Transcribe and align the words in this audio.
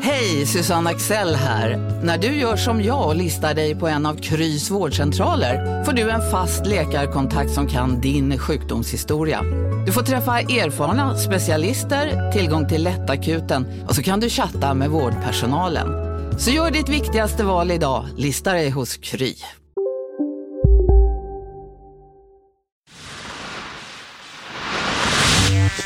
Hej, 0.00 0.46
Susanne 0.46 0.90
Axel 0.90 1.34
här. 1.34 1.76
När 2.02 2.18
du 2.18 2.26
gör 2.26 2.56
som 2.56 2.82
jag 2.82 3.08
och 3.08 3.16
listar 3.16 3.54
dig 3.54 3.74
på 3.74 3.88
en 3.88 4.06
av 4.06 4.14
Krys 4.14 4.70
vårdcentraler 4.70 5.84
får 5.84 5.92
du 5.92 6.10
en 6.10 6.30
fast 6.30 6.66
läkarkontakt 6.66 7.50
som 7.50 7.66
kan 7.66 8.00
din 8.00 8.38
sjukdomshistoria. 8.38 9.42
Du 9.86 9.92
får 9.92 10.02
träffa 10.02 10.40
erfarna 10.40 11.16
specialister, 11.16 12.32
tillgång 12.32 12.68
till 12.68 12.82
lättakuten 12.82 13.66
och 13.88 13.94
så 13.94 14.02
kan 14.02 14.20
du 14.20 14.28
chatta 14.28 14.74
med 14.74 14.90
vårdpersonalen. 14.90 15.88
Så 16.38 16.50
gör 16.50 16.70
ditt 16.70 16.88
viktigaste 16.88 17.44
val 17.44 17.70
idag, 17.70 18.06
lista 18.16 18.52
dig 18.52 18.70
hos 18.70 18.96
Kry. 18.96 19.34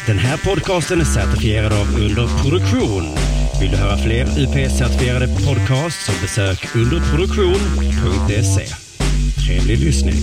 Den 0.06 0.18
här 0.18 0.36
podcasten 0.36 1.00
är 1.00 1.04
certifierad 1.04 1.72
av 1.72 1.86
Under 1.94 2.42
produktion. 2.42 3.39
Vill 3.60 3.70
du 3.70 3.76
höra 3.76 3.96
fler 3.96 4.24
UP-certifierade 4.24 5.26
podcasts 5.26 6.06
så 6.06 6.12
besök 6.22 6.76
underproduktion.se. 6.76 8.66
Trevlig 9.46 9.78
lyssning. 9.78 10.14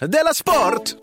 Della 0.00 0.34
Sport! 0.34 0.94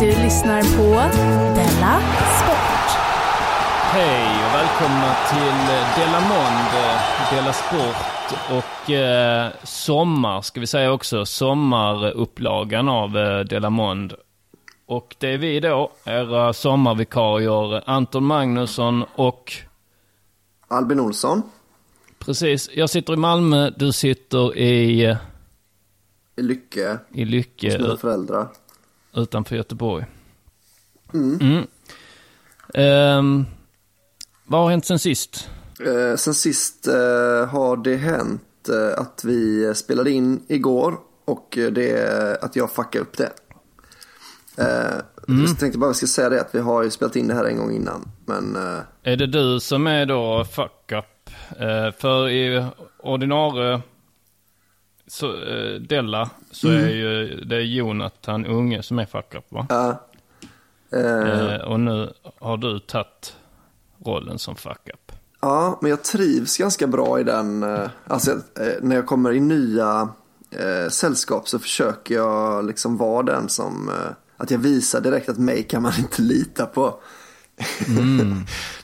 Du 0.00 0.06
lyssnar 0.06 0.62
på 0.62 1.10
Della 1.54 2.00
välkomna 4.80 5.14
till 5.30 6.02
Della 6.02 6.20
Monde, 6.20 7.00
Della 7.30 7.52
Sport 7.52 8.38
och 8.50 8.90
eh, 8.90 9.52
sommar 9.64 10.42
ska 10.42 10.60
vi 10.60 10.66
säga 10.66 10.92
också, 10.92 11.26
sommarupplagan 11.26 12.88
av 12.88 13.16
eh, 13.16 13.40
Della 13.40 13.70
Monde. 13.70 14.16
Och 14.86 15.16
det 15.18 15.28
är 15.28 15.38
vi 15.38 15.60
då, 15.60 15.92
era 16.04 16.52
sommarvikarier 16.52 17.90
Anton 17.90 18.24
Magnusson 18.24 19.04
och 19.14 19.52
Albin 20.68 21.00
Olsson. 21.00 21.42
precis, 22.18 22.70
jag 22.74 22.90
sitter 22.90 23.12
i 23.12 23.16
Malmö, 23.16 23.70
du 23.76 23.92
sitter 23.92 24.56
i, 24.56 25.04
eh, 25.04 25.16
I 26.36 26.42
Lycke. 26.42 26.98
i 27.12 27.24
Lycke 27.24 27.72
Hos 27.72 27.78
mina 27.80 27.96
föräldrar. 27.96 28.48
utanför 29.14 29.56
Göteborg. 29.56 30.04
Mm. 31.14 31.38
Mm. 31.40 31.66
Ehm, 32.74 33.46
vad 34.50 34.60
har 34.62 34.70
hänt 34.70 34.84
sen 34.86 34.98
sist? 34.98 35.48
Eh, 35.86 36.16
sen 36.16 36.34
sist 36.34 36.86
eh, 36.86 36.94
har 37.48 37.76
det 37.84 37.96
hänt 37.96 38.68
eh, 38.68 39.00
att 39.02 39.24
vi 39.24 39.72
spelade 39.74 40.10
in 40.10 40.42
igår 40.48 40.94
och 41.24 41.58
eh, 41.58 41.70
det 41.72 42.38
att 42.42 42.56
jag 42.56 42.70
fuckade 42.72 43.02
upp 43.02 43.16
det. 43.16 43.32
Eh, 44.58 45.00
Mm. 45.28 45.44
Jag 45.44 45.58
tänkte 45.58 45.78
bara 45.78 45.86
jag 45.88 45.96
ska 45.96 46.06
säga 46.06 46.28
det 46.28 46.40
att 46.40 46.54
vi 46.54 46.58
har 46.58 46.82
ju 46.82 46.90
spelat 46.90 47.16
in 47.16 47.28
det 47.28 47.34
här 47.34 47.44
en 47.44 47.56
gång 47.56 47.72
innan. 47.74 48.08
Men 48.26 48.56
eh, 48.56 48.78
Är 49.02 49.16
det 49.16 49.26
du 49.26 49.60
som 49.60 49.86
är 49.86 50.06
då 50.06 50.44
fuck 50.44 50.92
up? 50.92 51.30
För 51.98 52.28
i 52.28 52.66
ordinarie 52.98 53.80
så, 55.06 55.32
Della 55.80 56.30
så 56.50 56.68
Mm. 56.68 56.84
är 56.84 56.88
ju 56.90 57.40
det 57.44 57.56
är 57.56 57.60
Jonathan 57.60 58.46
Unge 58.46 58.82
som 58.82 58.98
är 58.98 59.06
fuck 59.06 59.34
up 59.34 59.44
va? 59.48 59.66
ja. 60.90 61.64
Och 61.66 61.80
nu 61.80 62.12
har 62.38 62.56
du 62.56 62.78
tagit 62.78 63.36
rollen 64.04 64.38
som 64.38 64.56
fuck 64.56 64.88
up. 64.94 65.12
Ja, 65.40 65.78
men 65.82 65.90
jag 65.90 66.02
trivs 66.04 66.56
ganska 66.56 66.86
bra 66.86 67.20
i 67.20 67.24
den. 67.24 67.62
eh, 67.62 67.90
Alltså, 68.06 68.30
eh, 68.30 68.72
när 68.82 68.96
jag 68.96 69.06
kommer 69.06 69.32
i 69.32 69.40
nya 69.40 70.08
eh, 70.50 70.88
sällskap 70.90 71.48
så 71.48 71.58
försöker 71.58 72.14
jag 72.14 72.64
liksom 72.64 72.96
vara 72.96 73.22
den 73.22 73.48
som, 73.48 73.90
att 74.36 74.50
jag 74.50 74.58
visar 74.58 75.00
direkt 75.00 75.28
att 75.28 75.38
mig 75.38 75.62
kan 75.62 75.82
man 75.82 75.92
inte 75.98 76.22
lita 76.22 76.66
på. 76.66 77.00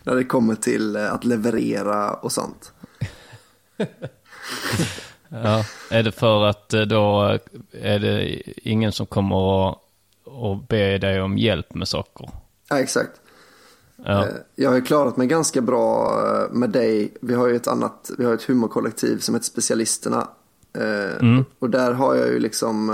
när 0.03 0.15
det 0.15 0.25
kommer 0.25 0.55
till 0.55 0.97
att 0.97 1.25
leverera 1.25 2.13
och 2.15 2.33
sånt. 2.33 2.73
Ja. 5.29 5.65
Är 5.91 6.03
det 6.03 6.13
för 6.13 6.45
att 6.45 6.69
då 6.69 7.39
är 7.73 7.99
det 7.99 8.43
ingen 8.69 8.93
som 8.93 9.07
kommer 9.07 9.69
att, 9.71 9.79
att 10.27 10.69
be 10.69 10.99
dig 10.99 11.21
om 11.23 11.39
hjälp 11.39 11.75
med 11.75 11.89
saker? 11.89 12.31
Ja, 12.69 12.79
exakt. 12.79 13.11
Ja. 14.07 14.25
Eh, 14.27 14.33
Jag 14.55 14.71
har 14.71 14.77
ju 14.77 14.83
klarat 14.83 15.17
mig 15.17 15.27
ganska 15.27 15.61
bra 15.61 16.19
eh, 16.27 16.53
med 16.55 16.71
dig. 16.71 17.15
Vi 17.21 17.35
har 17.35 17.47
ju 17.49 17.57
ett 17.57 17.67
annat, 17.67 18.11
vi 18.19 18.25
har 18.25 18.35
ett 18.35 18.43
humorkollektiv 18.43 19.19
som 19.19 19.35
heter 19.35 19.47
Specialisterna. 19.47 20.29
Eh, 20.79 21.17
Mm. 21.21 21.45
Och 21.59 21.71
där 21.71 21.93
har 21.93 22.15
jag 22.15 22.29
ju 22.29 22.39
liksom, 22.39 22.89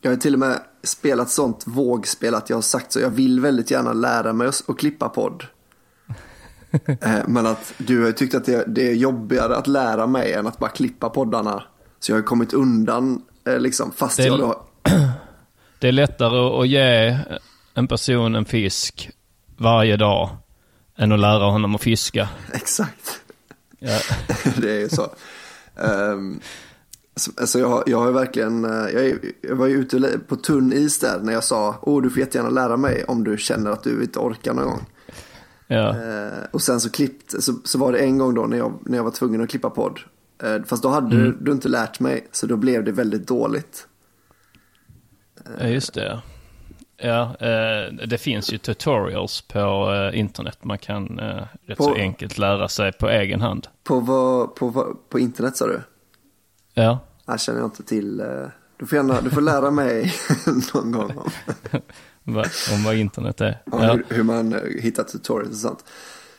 jag 0.00 0.10
har 0.10 0.16
till 0.16 0.32
och 0.34 0.40
med 0.40 0.60
spelat 0.82 1.30
sånt 1.30 1.62
vågspel 1.66 2.34
att 2.34 2.50
jag 2.50 2.56
har 2.56 2.62
sagt 2.62 2.92
så, 2.92 3.00
jag 3.00 3.10
vill 3.10 3.40
väldigt 3.40 3.70
gärna 3.70 3.92
lära 3.92 4.32
mig 4.32 4.48
att 4.48 4.78
klippa 4.78 5.08
podd. 5.08 5.44
Men 7.26 7.46
att 7.46 7.74
du 7.78 8.00
har 8.00 8.06
ju 8.06 8.12
tyckt 8.12 8.34
att 8.34 8.44
det, 8.44 8.64
det 8.66 8.88
är 8.90 8.94
jobbigare 8.94 9.56
att 9.56 9.66
lära 9.66 10.06
mig 10.06 10.32
än 10.32 10.46
att 10.46 10.58
bara 10.58 10.70
klippa 10.70 11.08
poddarna. 11.10 11.62
Så 12.00 12.12
jag 12.12 12.16
har 12.16 12.22
kommit 12.22 12.52
undan 12.52 13.22
liksom, 13.58 13.92
fast 13.92 14.16
Det 14.16 14.22
är- 14.22 14.26
jag 14.26 14.38
då, 14.38 14.62
Det 15.78 15.88
är 15.88 15.92
lättare 15.92 16.60
att 16.62 16.68
ge 16.68 17.18
en 17.74 17.88
person 17.88 18.34
en 18.34 18.44
fisk 18.44 19.10
varje 19.58 19.96
dag 19.96 20.30
än 20.96 21.12
att 21.12 21.20
lära 21.20 21.44
honom 21.44 21.74
att 21.74 21.82
fiska. 21.82 22.28
exakt. 22.52 23.20
Ja. 23.78 23.98
det 24.56 24.70
är 24.70 24.80
ju 24.80 24.88
så. 24.88 25.10
Um, 25.76 26.40
så 27.16 27.30
alltså 27.40 27.58
jag, 27.58 27.82
jag 27.86 27.98
har 27.98 28.12
verkligen, 28.12 28.64
eh, 28.64 28.70
jag, 28.90 29.18
jag 29.40 29.56
var 29.56 29.66
ju 29.66 29.74
ute 29.74 30.18
på 30.28 30.36
tunn 30.36 30.72
is 30.72 30.98
där 30.98 31.20
när 31.22 31.32
jag 31.32 31.44
sa, 31.44 31.78
åh 31.82 32.02
du 32.02 32.10
får 32.10 32.18
jättegärna 32.18 32.50
lära 32.50 32.76
mig 32.76 33.04
om 33.04 33.24
du 33.24 33.38
känner 33.38 33.70
att 33.70 33.82
du 33.82 34.02
inte 34.02 34.18
orkar 34.18 34.54
någon 34.54 34.64
gång. 34.64 34.86
Ja. 35.66 35.88
Eh, 35.88 36.44
och 36.50 36.62
sen 36.62 36.80
så 36.80 36.90
klippt, 36.90 37.42
så, 37.42 37.52
så 37.64 37.78
var 37.78 37.92
det 37.92 37.98
en 37.98 38.18
gång 38.18 38.34
då 38.34 38.46
när 38.46 38.56
jag, 38.58 38.78
när 38.86 38.96
jag 38.96 39.04
var 39.04 39.10
tvungen 39.10 39.40
att 39.42 39.50
klippa 39.50 39.70
podd. 39.70 40.00
Eh, 40.42 40.62
fast 40.66 40.82
då 40.82 40.88
hade 40.88 41.16
Mm. 41.16 41.30
du, 41.30 41.36
du 41.40 41.52
inte 41.52 41.68
lärt 41.68 42.00
mig, 42.00 42.26
så 42.32 42.46
då 42.46 42.56
blev 42.56 42.84
det 42.84 42.92
väldigt 42.92 43.26
dåligt. 43.26 43.86
Ja, 45.60 45.66
just 45.66 45.94
det. 45.94 46.20
Ja, 47.00 47.22
eh, 47.40 47.92
det 48.06 48.18
finns 48.18 48.52
ju 48.52 48.58
tutorials 48.58 49.40
på 49.40 49.92
eh, 49.94 50.18
internet. 50.18 50.58
Man 50.62 50.78
kan 50.78 51.18
eh, 51.18 51.42
rätt 51.66 51.78
På- 51.78 51.84
så 51.84 51.94
enkelt 51.94 52.38
lära 52.38 52.68
sig 52.68 52.92
på 52.92 53.08
egen 53.08 53.40
hand. 53.40 53.66
På, 53.84 54.00
vad, 54.00 54.54
på, 54.54 54.68
vad, 54.68 54.96
på 55.08 55.18
internet 55.18 55.56
sa 55.56 55.66
du? 55.66 55.80
Ja, 56.74 56.98
Jag 57.26 57.40
känner 57.40 57.58
jag 57.58 57.66
inte 57.66 57.82
till. 57.82 58.22
Du 58.76 58.86
får, 58.86 58.96
gärna, 58.96 59.20
du 59.20 59.30
får 59.30 59.40
lära 59.40 59.70
mig 59.70 60.12
någon 60.74 60.92
gång 60.92 61.12
om, 61.18 61.30
om 62.74 62.84
vad 62.84 62.94
internet 62.94 63.40
är. 63.40 63.58
om 63.70 63.82
Ja. 63.82 63.92
hur, 63.92 64.04
hur 64.08 64.22
man 64.22 64.60
hittar 64.82 65.04
tutorials 65.04 65.50
och 65.64 65.70
sånt. 65.70 65.84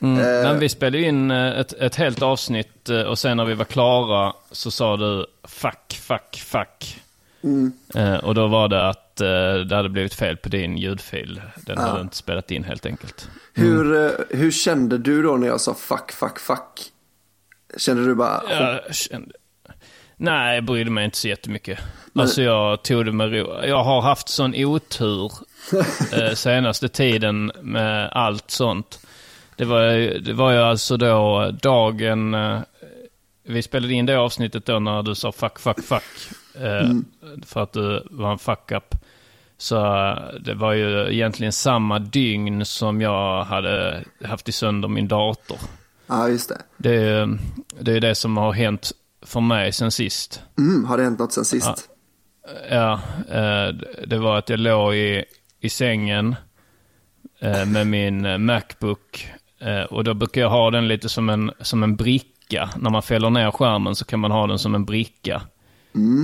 Mm. 0.02 0.20
Eh, 0.20 0.26
Men 0.52 0.60
vi 0.60 0.70
spelade 0.70 1.02
in 1.02 1.32
ett, 1.32 1.74
ett 1.74 1.96
helt 1.96 2.22
avsnitt 2.22 2.90
och 3.08 3.20
sen 3.20 3.38
när 3.38 3.46
vi 3.46 3.54
var 3.54 3.66
klara 3.66 4.34
så 4.52 4.72
sa 4.72 4.98
du 4.98 5.26
fuck, 5.44 5.94
fuck, 6.02 6.36
fuck. 6.46 7.02
Mm. 7.44 7.72
Eh, 7.96 8.16
och 8.18 8.36
då 8.36 8.48
var 8.48 8.68
det 8.68 8.88
att 8.90 9.09
eh, 9.22 9.54
det 9.54 9.76
hade 9.76 9.90
blivit 9.90 10.14
fel 10.14 10.38
på 10.38 10.50
din 10.50 10.78
ljudfil. 10.78 11.42
Den 11.56 11.76
Ja. 11.80 11.88
hade 11.88 12.02
inte 12.02 12.16
spelat 12.16 12.52
in 12.52 12.64
helt 12.64 12.86
enkelt. 12.86 13.30
Hur, 13.54 14.06
eh, 14.06 14.12
hur 14.30 14.52
kände 14.52 14.98
du 14.98 15.22
då 15.24 15.36
när 15.38 15.48
jag 15.48 15.62
sa 15.62 15.74
fuck, 15.74 16.12
fuck, 16.12 16.40
fuck? 16.40 16.92
Kände 17.78 18.06
du 18.06 18.16
bara, 18.16 18.42
Jag 18.50 18.96
kände... 18.96 19.32
Nej, 20.18 20.56
jag 20.56 20.64
brydde 20.64 20.92
mig 20.92 21.06
inte 21.06 21.18
så 21.18 21.28
jättemycket. 21.28 21.80
Men- 22.14 22.22
Alltså 22.22 22.42
jag 22.42 22.84
tog 22.84 23.06
det 23.06 23.12
med 23.12 23.32
ro. 23.34 23.60
Jag 23.66 23.84
har 23.84 24.02
haft 24.02 24.30
sån 24.30 24.54
otur 24.66 25.32
eh, 26.14 26.34
senaste 26.34 26.90
tiden 26.90 27.52
med 27.62 28.10
allt 28.12 28.52
sånt. 28.52 29.00
Det 29.56 29.66
var, 29.66 29.82
det 30.20 30.34
var 30.34 30.52
ju 30.52 30.58
alltså 30.58 30.98
då 30.98 31.52
dagen... 31.62 32.34
Eh, 32.34 32.60
vi 33.44 33.62
spelade 33.62 33.94
in 33.94 34.06
det 34.06 34.16
avsnittet 34.20 34.66
då 34.66 34.80
när 34.80 35.04
du 35.04 35.16
sa 35.16 35.32
fuck, 35.32 35.60
fuck, 35.60 35.84
fuck. 35.84 36.04
Eh, 36.62 36.90
För 37.46 37.64
att 37.64 37.74
du 37.74 38.04
var 38.12 38.32
en 38.32 38.40
fuck-up. 38.40 38.96
Så 39.62 39.78
eh, 39.86 40.40
det 40.40 40.54
var 40.54 40.74
ju 40.74 41.14
egentligen 41.14 41.54
samma 41.54 42.00
dygn 42.00 42.66
som 42.66 43.02
jag 43.02 43.44
hade 43.44 44.04
haft 44.26 44.50
i 44.50 44.52
sönder 44.52 44.88
min 44.88 45.08
dator. 45.08 45.58
Ja, 46.08 46.30
just 46.30 46.50
det. 46.50 46.62
Det 46.78 46.96
är 46.96 47.40
det, 47.80 47.94
är 47.94 48.00
det 48.00 48.16
som 48.16 48.38
har 48.38 48.54
hänt 48.54 48.92
för 49.22 49.42
mig 49.42 49.72
sen 49.72 49.92
sist. 49.92 50.42
Mm, 50.58 50.86
har 50.86 50.98
det 50.98 51.04
hänt 51.04 51.20
något 51.20 51.34
sen 51.34 51.46
sist? 51.46 51.90
Ja, 52.70 53.00
eh, 53.30 53.68
det 54.08 54.18
var 54.18 54.38
att 54.38 54.50
jag 54.50 54.60
låg 54.60 54.96
i, 54.96 55.26
i 55.60 55.70
sängen 55.70 56.36
eh, 57.40 57.66
med 57.66 57.88
min 57.88 58.46
Macbook. 58.46 59.28
Och 59.90 60.04
då 60.04 60.14
brukar 60.14 60.42
jag 60.42 60.50
ha 60.50 60.72
den 60.72 60.88
lite 60.88 61.10
som 61.10 61.30
en, 61.30 61.52
som 61.62 61.84
en 61.84 61.96
bricka. 61.96 62.70
När 62.78 62.90
man 62.90 63.02
fäller 63.02 63.30
ner 63.30 63.52
skärmen 63.52 63.96
så 63.96 64.06
kan 64.06 64.20
man 64.20 64.32
ha 64.32 64.48
den 64.48 64.60
som 64.60 64.76
en 64.76 64.86
bricka. 64.86 65.42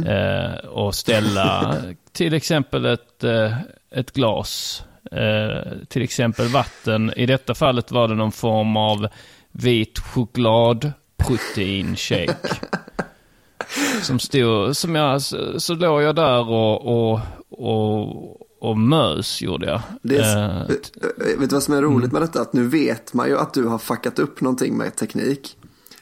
Eh, 0.08 0.68
och 0.70 0.96
ställa 0.96 1.76
till 2.12 2.34
exempel 2.34 2.86
ett, 2.86 3.24
eh, 3.24 3.58
ett 3.92 4.12
glas. 4.12 4.84
Eh, 5.12 5.72
till 5.88 6.02
exempel 6.02 6.48
vatten. 6.48 7.14
I 7.16 7.26
detta 7.26 7.56
fallet 7.56 7.92
var 7.92 8.08
det 8.08 8.16
någon 8.16 8.32
form 8.32 8.78
av 8.78 9.08
vit 9.52 10.00
choklad 10.00 10.92
proteinshake. 11.18 12.36
Som 14.02 14.20
stod, 14.20 14.78
som 14.78 14.96
jag, 14.96 15.22
så, 15.22 15.60
så 15.60 15.74
låg 15.76 16.02
jag 16.02 16.16
där 16.16 16.50
och, 16.50 16.86
och, 17.12 17.20
och, 17.50 18.42
och 18.70 18.78
mös 18.78 19.42
gjorde 19.42 19.66
jag. 19.68 19.82
Det 20.02 20.18
är, 20.18 20.62
Eh, 20.62 20.68
vet, 20.68 20.92
vet 21.40 21.50
du 21.50 21.56
vad 21.56 21.64
som 21.64 21.74
är 21.74 21.82
roligt 21.82 22.12
med 22.12 22.22
detta? 22.22 22.42
Att 22.42 22.54
nu 22.54 22.68
vet 22.68 23.14
man 23.14 23.28
ju 23.28 23.38
att 23.38 23.54
du 23.54 23.64
har 23.66 23.78
fuckat 23.78 24.20
upp 24.20 24.42
någonting 24.42 24.78
med 24.78 24.96
teknik. 24.96 25.58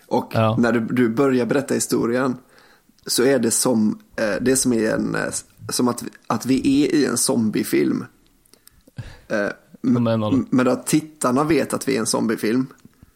Och 0.07 0.31
Ja. 0.33 0.55
när 0.59 0.71
du, 0.71 0.79
du 0.79 1.09
börjar 1.09 1.45
berätta 1.45 1.73
historien 1.73 2.37
så 3.07 3.23
är 3.23 3.39
det 3.39 3.51
som, 3.51 3.99
eh, 4.15 4.35
det 4.41 4.55
som, 4.55 4.73
är 4.73 4.91
en, 4.93 5.15
eh, 5.15 5.21
som 5.69 5.87
att, 5.87 6.03
att 6.27 6.45
vi 6.45 6.83
är 6.83 6.95
i 6.95 7.05
en 7.05 7.17
zombiefilm. 7.17 8.05
Eh, 9.27 9.47
du? 9.81 10.45
Men 10.49 10.67
att 10.67 10.87
tittarna 10.87 11.43
vet 11.43 11.73
att 11.73 11.87
vi 11.87 11.95
är 11.95 11.99
en 11.99 12.05
zombiefilm. 12.05 12.67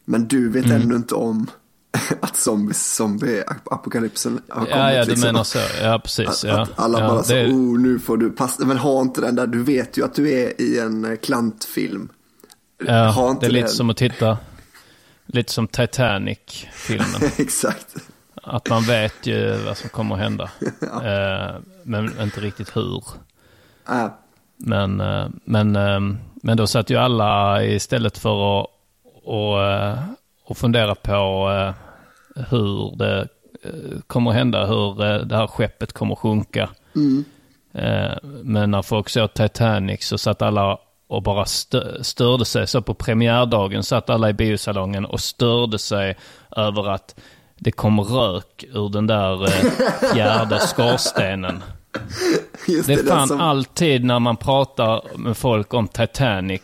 Men 0.04 0.28
du 0.28 0.48
vet 0.48 0.64
Mm. 0.64 0.82
ännu 0.82 0.94
inte 0.96 1.14
om 1.14 1.46
att 2.20 2.36
zombie, 2.36 2.74
zombie-apokalypsen 2.74 4.40
har 4.48 4.54
kommit. 4.60 4.70
ja, 4.70 4.92
ja, 4.92 5.04
du 5.04 5.10
liksom. 5.10 5.26
menar 5.26 5.44
så. 5.44 5.58
Ja, 5.82 6.00
precis. 6.04 6.28
Att, 6.28 6.44
Ja. 6.44 6.62
att 6.62 6.70
alla 6.78 7.00
ja, 7.00 7.08
bara 7.08 7.22
så, 7.22 7.34
oh 7.34 7.78
nu 7.78 7.98
får 7.98 8.16
du 8.16 8.30
passa, 8.30 8.66
men 8.66 8.76
ha 8.76 9.00
inte 9.02 9.20
den 9.20 9.34
där, 9.34 9.46
du 9.46 9.62
vet 9.62 9.96
ju 9.98 10.04
att 10.04 10.14
du 10.14 10.30
är 10.32 10.60
i 10.60 10.78
en 10.78 11.16
klantfilm. 11.22 12.08
ha 12.86 12.94
Ja, 12.94 13.30
inte 13.30 13.46
det 13.46 13.50
är 13.50 13.52
lite 13.52 13.66
den. 13.66 13.74
som 13.74 13.90
att 13.90 13.96
titta, 13.96 14.38
lite 15.26 15.52
som 15.52 15.68
Titanic-filmen. 15.68 17.30
Exakt. 17.36 17.94
Att 18.48 18.70
man 18.70 18.82
vet 18.82 19.26
ju 19.26 19.52
vad 19.66 19.76
som 19.76 19.90
kommer 19.90 20.14
att 20.14 20.20
hända. 20.20 20.50
Eh, 20.82 21.54
men 21.82 22.20
inte 22.22 22.40
riktigt 22.40 22.76
hur. 22.76 23.02
Äh, 23.88 24.06
Men, 24.56 25.00
eh, 25.00 25.26
men, 25.44 25.76
eh, 25.76 26.00
men 26.42 26.56
då 26.56 26.66
satt 26.66 26.90
ju 26.90 26.96
alla 26.96 27.64
istället 27.64 28.18
för 28.18 28.60
att 28.60 28.66
och, 29.24 29.58
och 30.44 30.56
fundera 30.56 30.94
på 30.94 31.48
hur 32.50 32.96
det 32.96 33.28
kommer 34.06 34.30
att 34.30 34.36
hända, 34.36 34.66
hur 34.66 35.24
det 35.24 35.36
här 35.36 35.46
skeppet 35.46 35.92
kommer 35.92 36.12
att 36.12 36.18
sjunka. 36.18 36.68
Eh, 37.74 38.16
Men 38.42 38.70
när 38.70 38.82
folk 38.82 39.08
såg 39.08 39.34
Titanic 39.34 40.04
så 40.06 40.18
satt 40.18 40.42
alla 40.42 40.78
och 41.08 41.22
bara 41.22 41.44
stö- 41.44 42.02
störde 42.02 42.44
sig. 42.44 42.66
Så 42.66 42.82
på 42.82 42.94
premiärdagen 42.94 43.82
satt 43.82 44.10
alla 44.10 44.30
i 44.30 44.32
biosalongen 44.32 45.04
och 45.04 45.20
störde 45.20 45.78
sig 45.78 46.16
över 46.56 46.88
att 46.88 47.20
det 47.58 47.70
kom 47.70 48.00
rök 48.00 48.64
ur 48.72 48.88
den 48.88 49.06
där 49.06 49.44
eh, 49.44 49.70
fjärde 50.14 50.58
skorstenen. 50.66 51.62
just 52.68 52.86
Det 52.86 52.92
är 52.94 53.04
fan 53.06 53.28
som- 53.28 53.40
alltid 53.40 54.04
när 54.04 54.18
man 54.18 54.36
pratar 54.36 55.02
med 55.18 55.36
folk 55.36 55.74
om 55.74 55.88
Titanic 55.88 56.62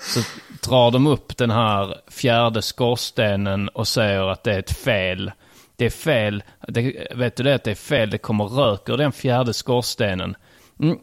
så 0.00 0.20
drar 0.68 0.90
de 0.90 1.06
upp 1.06 1.36
den 1.36 1.50
här 1.50 1.94
fjärde 2.08 2.62
skorstenen 2.62 3.68
och 3.68 3.88
säger 3.88 4.30
att 4.30 4.44
det 4.44 4.52
är 4.54 4.58
ett 4.58 4.76
fel. 4.78 5.32
Det 5.76 5.86
är 5.86 5.90
fel. 5.90 6.42
Det, 6.68 7.08
vet 7.14 7.36
du 7.36 7.42
det 7.42 7.54
att 7.54 7.64
det 7.64 7.70
är 7.70 7.74
fel? 7.74 8.10
Det 8.10 8.18
kommer 8.18 8.44
rök 8.44 8.88
ur 8.88 8.96
den 8.96 9.12
fjärde 9.12 9.52
skorstenen. 9.52 10.36
Mm. 10.80 10.98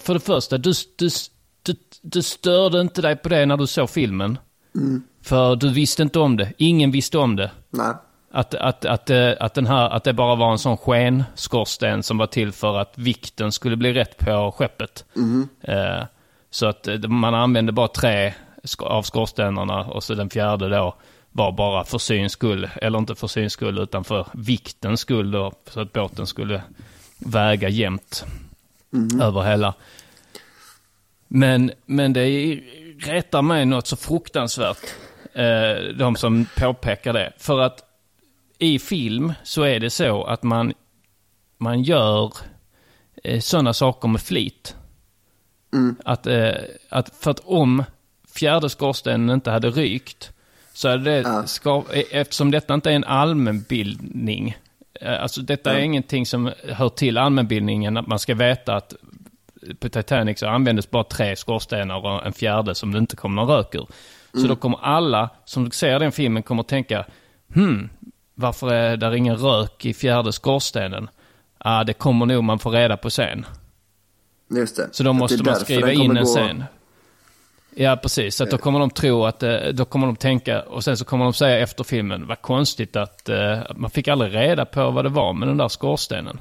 För 0.00 0.14
det 0.14 0.20
första, 0.20 0.58
du, 0.58 0.72
du, 0.96 1.08
du, 1.62 1.74
du 2.02 2.22
störde 2.22 2.80
inte 2.80 3.02
dig 3.02 3.16
på 3.16 3.28
det 3.28 3.46
när 3.46 3.56
du 3.56 3.66
såg 3.66 3.90
filmen. 3.90 4.38
För 5.22 5.56
du 5.56 5.70
visste 5.72 6.02
inte 6.02 6.18
om 6.18 6.36
det. 6.36 6.52
Ingen 6.56 6.90
visste 6.90 7.18
om 7.18 7.36
det. 7.36 7.50
Nej. 7.70 7.94
Att, 8.32 8.54
att, 8.54 8.84
att, 8.84 9.10
eh, 9.10 9.32
att, 9.40 9.54
den 9.54 9.66
här, 9.66 9.90
att 9.90 10.04
det 10.04 10.12
bara 10.12 10.34
var 10.34 10.52
en 10.52 10.58
sån 10.58 10.76
skenskorsten 10.76 12.02
som 12.02 12.18
var 12.18 12.26
till 12.26 12.52
för 12.52 12.78
att 12.78 12.98
vikten 12.98 13.52
skulle 13.52 13.76
bli 13.76 13.92
rätt 13.92 14.18
på 14.18 14.54
skeppet. 14.56 15.04
Eh, 15.62 16.04
så 16.50 16.66
att 16.66 16.88
eh, 16.88 16.98
man 16.98 17.34
använde 17.34 17.72
bara 17.72 17.88
tre 17.88 18.34
av 18.78 19.02
skorstenarna 19.02 19.84
och 19.84 20.02
så 20.02 20.14
den 20.14 20.30
fjärde 20.30 20.68
då 20.68 20.94
var 21.32 21.52
bara 21.52 21.84
för 21.84 21.98
syns 21.98 22.32
skull. 22.32 22.68
Eller 22.82 22.98
inte 22.98 23.14
för 23.14 23.26
syns 23.26 23.52
skull 23.52 23.78
utan 23.78 24.04
för 24.04 24.26
viktens 24.32 25.00
skull 25.00 25.30
då. 25.30 25.52
Så 25.70 25.80
att 25.80 25.92
båten 25.92 26.26
skulle 26.26 26.62
väga 27.18 27.68
jämnt 27.68 28.24
över 29.22 29.42
hela. 29.42 29.74
Men, 31.28 31.70
men 31.86 32.12
det 32.12 32.60
retar 32.98 33.42
mig 33.42 33.66
något 33.66 33.86
så 33.86 33.96
fruktansvärt. 33.96 34.94
Eh, 35.34 35.94
de 35.94 36.16
som 36.16 36.46
påpekar 36.56 37.12
det. 37.12 37.32
För 37.38 37.60
att 37.60 37.89
i 38.60 38.78
film 38.78 39.32
så 39.42 39.62
är 39.62 39.80
det 39.80 39.90
så 39.90 40.24
att 40.24 40.42
man, 40.42 40.72
man 41.58 41.82
gör 41.82 42.32
eh, 43.24 43.40
sådana 43.40 43.72
saker 43.72 44.08
med 44.08 44.20
flit. 44.20 44.76
Att, 46.04 46.26
eh, 46.26 46.54
att 46.88 47.14
för 47.14 47.30
att 47.30 47.40
om 47.44 47.84
fjärde 48.34 48.68
skorstenen 48.68 49.30
inte 49.30 49.50
hade 49.50 49.70
rykt 49.70 50.32
så 50.72 50.88
hade 50.88 51.22
det, 51.22 51.48
ska, 51.48 51.84
eh, 51.92 52.04
eftersom 52.10 52.50
detta 52.50 52.74
inte 52.74 52.90
är 52.90 52.94
en 52.94 53.04
allmänbildning, 53.04 54.56
eh, 55.00 55.22
alltså 55.22 55.42
detta 55.42 55.72
är 55.72 55.80
ingenting 55.80 56.26
som 56.26 56.50
hör 56.68 56.88
till 56.88 57.18
allmänbildningen, 57.18 57.96
att 57.96 58.06
man 58.06 58.18
ska 58.18 58.34
veta 58.34 58.76
att 58.76 58.94
på 59.78 59.88
Titanic 59.88 60.38
så 60.38 60.48
användes 60.48 60.90
bara 60.90 61.04
tre 61.04 61.36
skorstenar 61.36 62.06
och 62.06 62.26
en 62.26 62.32
fjärde 62.32 62.74
som 62.74 62.92
det 62.92 62.98
inte 62.98 63.16
kom 63.16 63.34
någon 63.34 63.48
rök 63.48 63.74
ur. 63.74 63.86
Så 64.32 64.46
då 64.46 64.56
kommer 64.56 64.78
alla 64.82 65.30
som 65.44 65.70
ser 65.70 65.98
den 65.98 66.12
filmen 66.12 66.42
kommer 66.42 66.62
att 66.62 66.68
tänka, 66.68 67.04
hmm, 67.54 67.90
varför 68.40 68.72
är 68.72 68.96
där 68.96 69.14
ingen 69.14 69.36
rök 69.36 69.84
i 69.84 69.94
fjärde 69.94 70.32
skorstenen? 70.32 71.08
Ah, 71.58 71.84
det 71.84 71.92
kommer 71.92 72.26
nog 72.26 72.44
man 72.44 72.58
få 72.58 72.70
reda 72.70 72.96
på 72.96 73.10
sen. 73.10 73.46
Just 74.56 74.76
det. 74.76 74.88
Så 74.92 75.02
då 75.02 75.10
Att 75.10 75.16
måste 75.16 75.42
man 75.42 75.56
skriva 75.56 75.92
in 75.92 76.16
en 76.16 76.24
gå- 76.24 76.24
scen. 76.24 76.64
Ja, 77.74 77.96
precis. 78.02 78.36
Så 78.36 78.44
att 78.44 78.50
då 78.50 78.58
kommer 78.58 78.78
de 78.78 78.90
tro 78.90 79.24
att, 79.24 79.42
eh, 79.42 79.56
då 79.72 79.84
kommer 79.84 80.06
de 80.06 80.16
tänka, 80.16 80.62
och 80.62 80.84
sen 80.84 80.96
så 80.96 81.04
kommer 81.04 81.24
de 81.24 81.32
säga 81.32 81.58
efter 81.58 81.84
filmen, 81.84 82.26
vad 82.26 82.42
konstigt 82.42 82.96
att 82.96 83.28
eh, 83.28 83.58
man 83.76 83.90
fick 83.90 84.08
aldrig 84.08 84.34
reda 84.34 84.64
på 84.64 84.90
vad 84.90 85.04
det 85.04 85.08
var 85.08 85.32
med 85.32 85.48
den 85.48 85.56
där 85.56 85.68
skorstenen. 85.68 86.40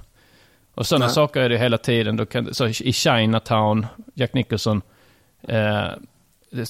Och 0.73 0.87
sådana 0.87 1.05
Nej. 1.05 1.15
saker 1.15 1.39
är 1.41 1.49
det 1.49 1.57
hela 1.57 1.77
tiden. 1.77 2.17
Då 2.17 2.25
kan, 2.25 2.53
så 2.53 2.67
I 2.67 2.93
Chinatown, 2.93 3.85
Jack 4.13 4.33
Nicholson, 4.33 4.81
eh, 5.41 5.87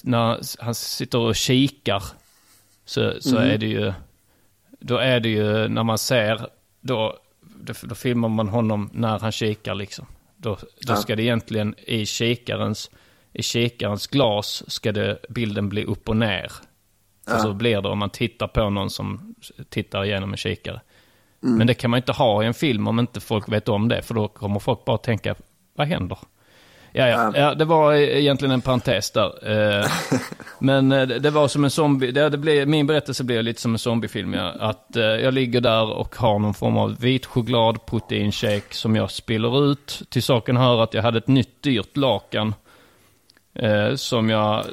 när 0.03 0.61
han 0.63 0.75
sitter 0.75 1.19
och 1.19 1.35
kikar, 1.35 2.03
så, 2.85 3.13
så 3.19 3.37
Mm. 3.37 3.49
är 3.51 3.57
det 3.57 3.65
ju, 3.67 3.93
då 4.79 4.97
är 4.97 5.19
det 5.19 5.29
ju 5.29 5.67
när 5.67 5.83
man 5.83 5.97
ser, 5.97 6.47
då, 6.81 7.17
då, 7.81 7.95
filmar 7.95 8.29
man 8.29 8.47
honom 8.49 8.89
när 8.93 9.19
han 9.19 9.31
kikar 9.31 9.75
liksom. 9.75 10.05
Då, 10.37 10.49
då 10.55 10.93
Ja. 10.93 10.95
ska 10.95 11.15
det 11.15 11.23
egentligen 11.23 11.75
i 11.77 12.05
kikarens, 12.05 12.91
i 13.33 13.43
kikarens 13.43 14.07
glas 14.07 14.63
ska 14.67 14.91
det, 14.91 15.19
bilden 15.29 15.69
bli 15.69 15.85
upp 15.85 16.09
och 16.09 16.17
ner. 16.17 16.51
För 17.27 17.35
Ja. 17.35 17.39
så 17.39 17.53
blir 17.53 17.81
det 17.81 17.89
om 17.89 17.99
man 17.99 18.09
tittar 18.09 18.47
på 18.47 18.69
någon 18.69 18.89
som 18.89 19.35
tittar 19.69 20.05
igenom 20.05 20.31
en 20.31 20.37
kikare. 20.37 20.81
Mm. 21.43 21.57
Men 21.57 21.67
det 21.67 21.73
kan 21.73 21.91
man 21.91 21.97
inte 21.97 22.11
ha 22.11 22.43
i 22.43 22.45
en 22.45 22.53
film 22.53 22.87
om 22.87 22.99
inte 22.99 23.19
folk 23.19 23.49
vet 23.49 23.69
om 23.69 23.87
det. 23.87 24.01
För 24.01 24.13
då 24.13 24.27
kommer 24.27 24.59
folk 24.59 24.85
bara 24.85 24.97
tänka, 24.97 25.35
vad 25.75 25.87
händer? 25.87 26.17
Ja, 26.99 27.07
ja. 27.07 27.31
ja 27.35 27.53
det 27.53 27.65
var 27.65 27.93
egentligen 27.93 28.51
en 28.51 28.61
parentes 28.61 29.11
där. 29.11 29.51
Eh, 29.51 29.91
Men 30.59 30.91
eh, 30.91 31.07
det 31.07 31.29
var 31.29 31.47
som 31.47 31.63
en 31.63 31.69
zombie, 31.69 32.11
det, 32.11 32.37
blev, 32.37 32.67
min 32.67 32.87
berättelse 32.87 33.23
blev 33.23 33.43
lite 33.43 33.61
som 33.61 33.73
en 33.73 33.79
zombiefilm. 33.79 34.33
Ja. 34.33 34.53
Att 34.59 34.95
eh, 34.95 35.03
jag 35.03 35.33
ligger 35.33 35.61
där 35.61 35.89
och 35.91 36.15
har 36.15 36.39
någon 36.39 36.53
form 36.53 36.77
av 36.77 36.99
vit 36.99 37.25
choklad 37.25 37.85
proteinshake 37.85 38.73
som 38.75 38.95
jag 38.95 39.11
spiller 39.11 39.71
ut. 39.71 40.01
Till 40.09 40.23
saken 40.23 40.57
hör 40.57 40.83
att 40.83 40.93
jag 40.93 41.01
hade 41.01 41.17
ett 41.17 41.27
nytt 41.27 41.63
dyrt 41.63 41.97
lakan. 41.97 42.53
Som 43.95 44.29
jag 44.29 44.65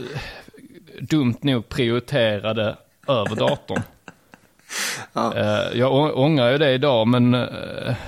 dumt 1.01 1.37
nog 1.41 1.69
prioriterade 1.69 2.77
över 3.09 3.37
datorn. 3.37 3.83
Eh, 5.15 5.79
jag 5.79 6.19
ångrar 6.19 6.51
ju 6.51 6.59
det 6.59 6.73
idag, 6.73 7.07
men, 7.07 7.47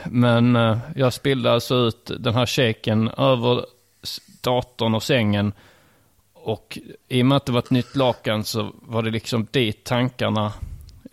men 0.04 0.58
jag 0.96 1.12
spillde 1.12 1.52
alltså 1.52 1.74
ut 1.74 2.10
den 2.18 2.34
här 2.34 2.46
shaken 2.46 3.08
över 3.08 3.64
datorn 4.48 4.94
och 4.94 5.02
sängen. 5.02 5.52
Och 6.32 6.78
i 7.08 7.22
och 7.22 7.26
med 7.26 7.36
att 7.36 7.46
det 7.46 7.52
var 7.52 7.58
ett 7.58 7.70
nytt 7.70 7.96
lakan 7.96 8.44
så 8.44 8.72
var 8.82 9.02
det 9.02 9.10
liksom 9.10 9.46
dit 9.50 9.84
tankarna 9.84 10.52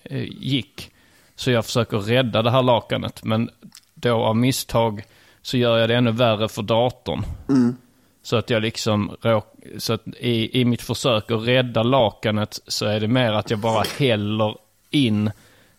eh, 0.03 0.23
gick. 0.23 0.91
Så 1.35 1.51
jag 1.51 1.65
försöker 1.65 1.97
rädda 1.97 2.41
det 2.41 2.51
här 2.51 2.63
lakanet. 2.63 3.23
Men 3.23 3.49
då 3.93 4.15
av 4.15 4.35
misstag 4.35 5.03
så 5.41 5.57
gör 5.57 5.77
jag 5.77 5.89
det 5.89 5.95
ännu 5.95 6.11
värre 6.11 6.49
för 6.49 6.61
datorn. 6.61 7.23
Mm. 7.49 7.77
Så 8.23 8.37
att 8.37 8.49
jag 8.49 8.61
liksom 8.61 9.15
råk, 9.21 9.45
så 9.77 9.93
att 9.93 10.07
i, 10.19 10.61
i 10.61 10.65
mitt 10.65 10.81
försök 10.81 11.31
att 11.31 11.47
rädda 11.47 11.83
lakanet 11.83 12.59
så 12.67 12.85
är 12.85 12.99
det 12.99 13.07
mer 13.07 13.31
att 13.31 13.49
jag 13.49 13.59
bara 13.59 13.83
häller 13.99 14.57
in 14.89 15.31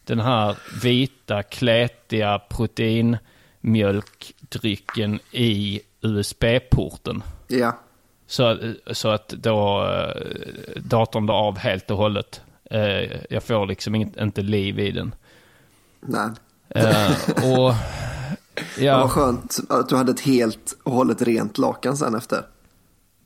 den 0.04 0.20
här 0.20 0.56
vita, 0.82 1.42
klätiga 1.42 2.38
proteinmjölkdrycken 4.50 5.20
i 5.32 5.80
USB-porten. 6.00 7.22
Ja. 7.48 7.78
Så, 8.26 8.58
så 8.92 9.08
att 9.08 9.28
då 9.28 9.84
eh, 9.84 10.80
datorn 10.82 11.26
drar 11.26 11.34
av 11.34 11.58
helt 11.58 11.90
och 11.90 11.96
hållet. 11.96 12.40
Eh, 12.70 13.10
jag 13.30 13.42
får 13.42 13.66
liksom 13.66 13.94
inget, 13.94 14.16
inte 14.16 14.42
liv 14.42 14.78
i 14.78 14.90
den. 14.90 15.14
Nej. 16.00 16.28
Eh, 16.68 17.10
och 17.52 17.74
Det 18.76 18.84
ja, 18.84 18.98
var 18.98 19.08
skönt 19.08 19.58
att 19.68 19.88
du 19.88 19.96
hade 19.96 20.12
ett 20.12 20.20
helt 20.20 20.76
och 20.82 20.92
hållet 20.92 21.22
rent 21.22 21.58
lakan 21.58 21.96
sen 21.96 22.14
efter. 22.14 22.42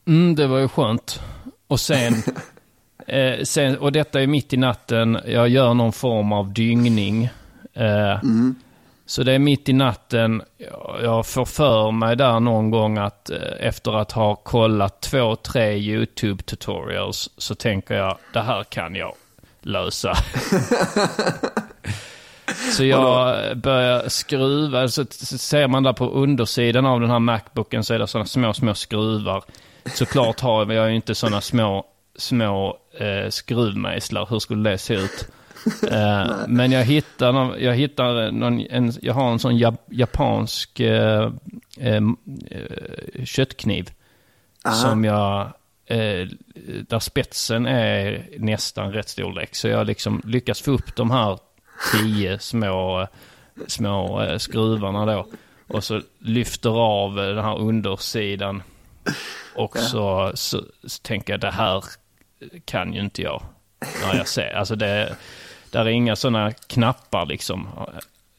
mm, 0.07 0.35
det 0.35 0.47
var 0.47 0.59
ju 0.59 0.67
skönt. 0.67 1.19
Och 1.67 1.79
sen, 1.79 2.13
eh, 3.07 3.43
sen, 3.43 3.77
och 3.77 3.91
detta 3.91 4.21
är 4.21 4.27
mitt 4.27 4.53
i 4.53 4.57
natten, 4.57 5.17
jag 5.25 5.49
gör 5.49 5.73
någon 5.73 5.93
form 5.93 6.31
av 6.31 6.53
dyngning. 6.53 7.29
Eh, 7.73 8.19
så 9.11 9.23
det 9.23 9.31
är 9.33 9.39
mitt 9.39 9.69
i 9.69 9.73
natten, 9.73 10.41
jag- 11.03 11.25
får 11.27 11.45
för 11.45 11.91
mig 11.91 12.15
där 12.15 12.39
någon 12.39 12.71
gång 12.71 12.97
att 12.97 13.29
eh, 13.29 13.37
efter 13.59 13.91
att 14.01 14.11
ha 14.11 14.35
kollat 14.35 15.01
två, 15.01 15.35
tre 15.35 15.73
YouTube 15.77 16.43
tutorials 16.43 17.29
så 17.37 17.55
tänker 17.55 17.95
jag, 17.95 18.17
det 18.33 18.41
här 18.41 18.63
kan 18.63 18.95
jag 18.95 19.13
lösa. 19.61 20.13
Så 22.77 22.83
jag 22.85 23.57
börjar 23.57 24.09
skruva, 24.09 24.87
så 24.87 25.05
så 25.09 25.37
ser 25.37 25.67
man 25.67 25.83
där 25.83 25.93
på 25.93 26.09
undersidan 26.09 26.85
av 26.85 26.99
den 27.01 27.09
här 27.09 27.19
Macbooken 27.19 27.83
så 27.83 27.93
är 27.93 27.99
det 27.99 28.07
sådana 28.07 28.25
små, 28.25 28.53
små 28.53 28.73
skruvar. 28.73 29.43
Såklart 29.93 30.39
har 30.39 30.73
jag 30.73 30.89
ju 30.89 30.95
inte 30.95 31.15
sådana 31.15 31.41
små, 31.41 31.85
små 32.17 32.77
eh, 32.99 33.29
skruvmejslar. 33.29 34.27
Hur 34.29 34.39
skulle 34.39 34.69
det 34.69 34.77
se 34.77 34.93
ut? 34.93 35.27
Eh, 35.91 36.31
men 36.47 36.71
jag 36.71 36.83
hittar, 36.83 37.31
någon, 37.31 37.63
jag 37.63 37.75
hittar 37.75 38.31
någon, 38.31 38.59
en, 38.59 38.93
jag 39.01 39.13
har 39.13 39.31
en 39.31 39.39
sån 39.39 39.57
jap, 39.57 39.81
japansk 39.89 40.79
eh, 40.79 41.31
eh, 41.79 42.03
eh, 42.51 43.25
köttkniv. 43.25 43.89
Aha. 44.65 44.75
Som 44.75 45.03
jag, 45.03 45.41
eh, 45.85 46.27
där 46.87 46.99
spetsen 46.99 47.65
är 47.65 48.27
nästan 48.37 48.93
rätt 48.93 49.09
storlek. 49.09 49.55
Så 49.55 49.67
jag 49.67 49.87
liksom 49.87 50.21
lyckas 50.25 50.61
få 50.61 50.71
upp 50.71 50.95
de 50.95 51.11
här 51.11 51.39
tio 51.91 52.39
små, 52.39 53.07
små 53.67 54.25
skruvarna 54.37 55.05
då. 55.05 55.27
Och 55.67 55.83
så 55.83 56.01
lyfter 56.19 56.69
av 56.69 57.15
den 57.15 57.43
här 57.43 57.59
undersidan. 57.59 58.63
Och 59.55 59.77
så, 59.77 60.31
så, 60.33 60.63
så 60.83 61.01
tänker 61.01 61.33
jag 61.33 61.39
det 61.39 61.51
här 61.51 61.83
kan 62.65 62.93
ju 62.93 63.01
inte 63.01 63.21
jag. 63.21 63.43
När 64.01 64.17
jag 64.17 64.27
ser. 64.27 64.53
Alltså 64.53 64.75
det, 64.75 65.15
där 65.71 65.85
är 65.85 65.89
inga 65.89 66.15
sådana 66.15 66.51
knappar 66.51 67.25
liksom. 67.25 67.67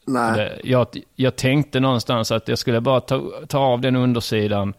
Nej. 0.05 0.37
Det, 0.37 0.59
jag, 0.63 0.87
jag 1.15 1.35
tänkte 1.35 1.79
någonstans 1.79 2.31
att 2.31 2.47
jag 2.47 2.57
skulle 2.57 2.81
bara 2.81 3.01
ta, 3.01 3.31
ta 3.47 3.59
av 3.59 3.81
den 3.81 3.95
undersidan. 3.95 4.73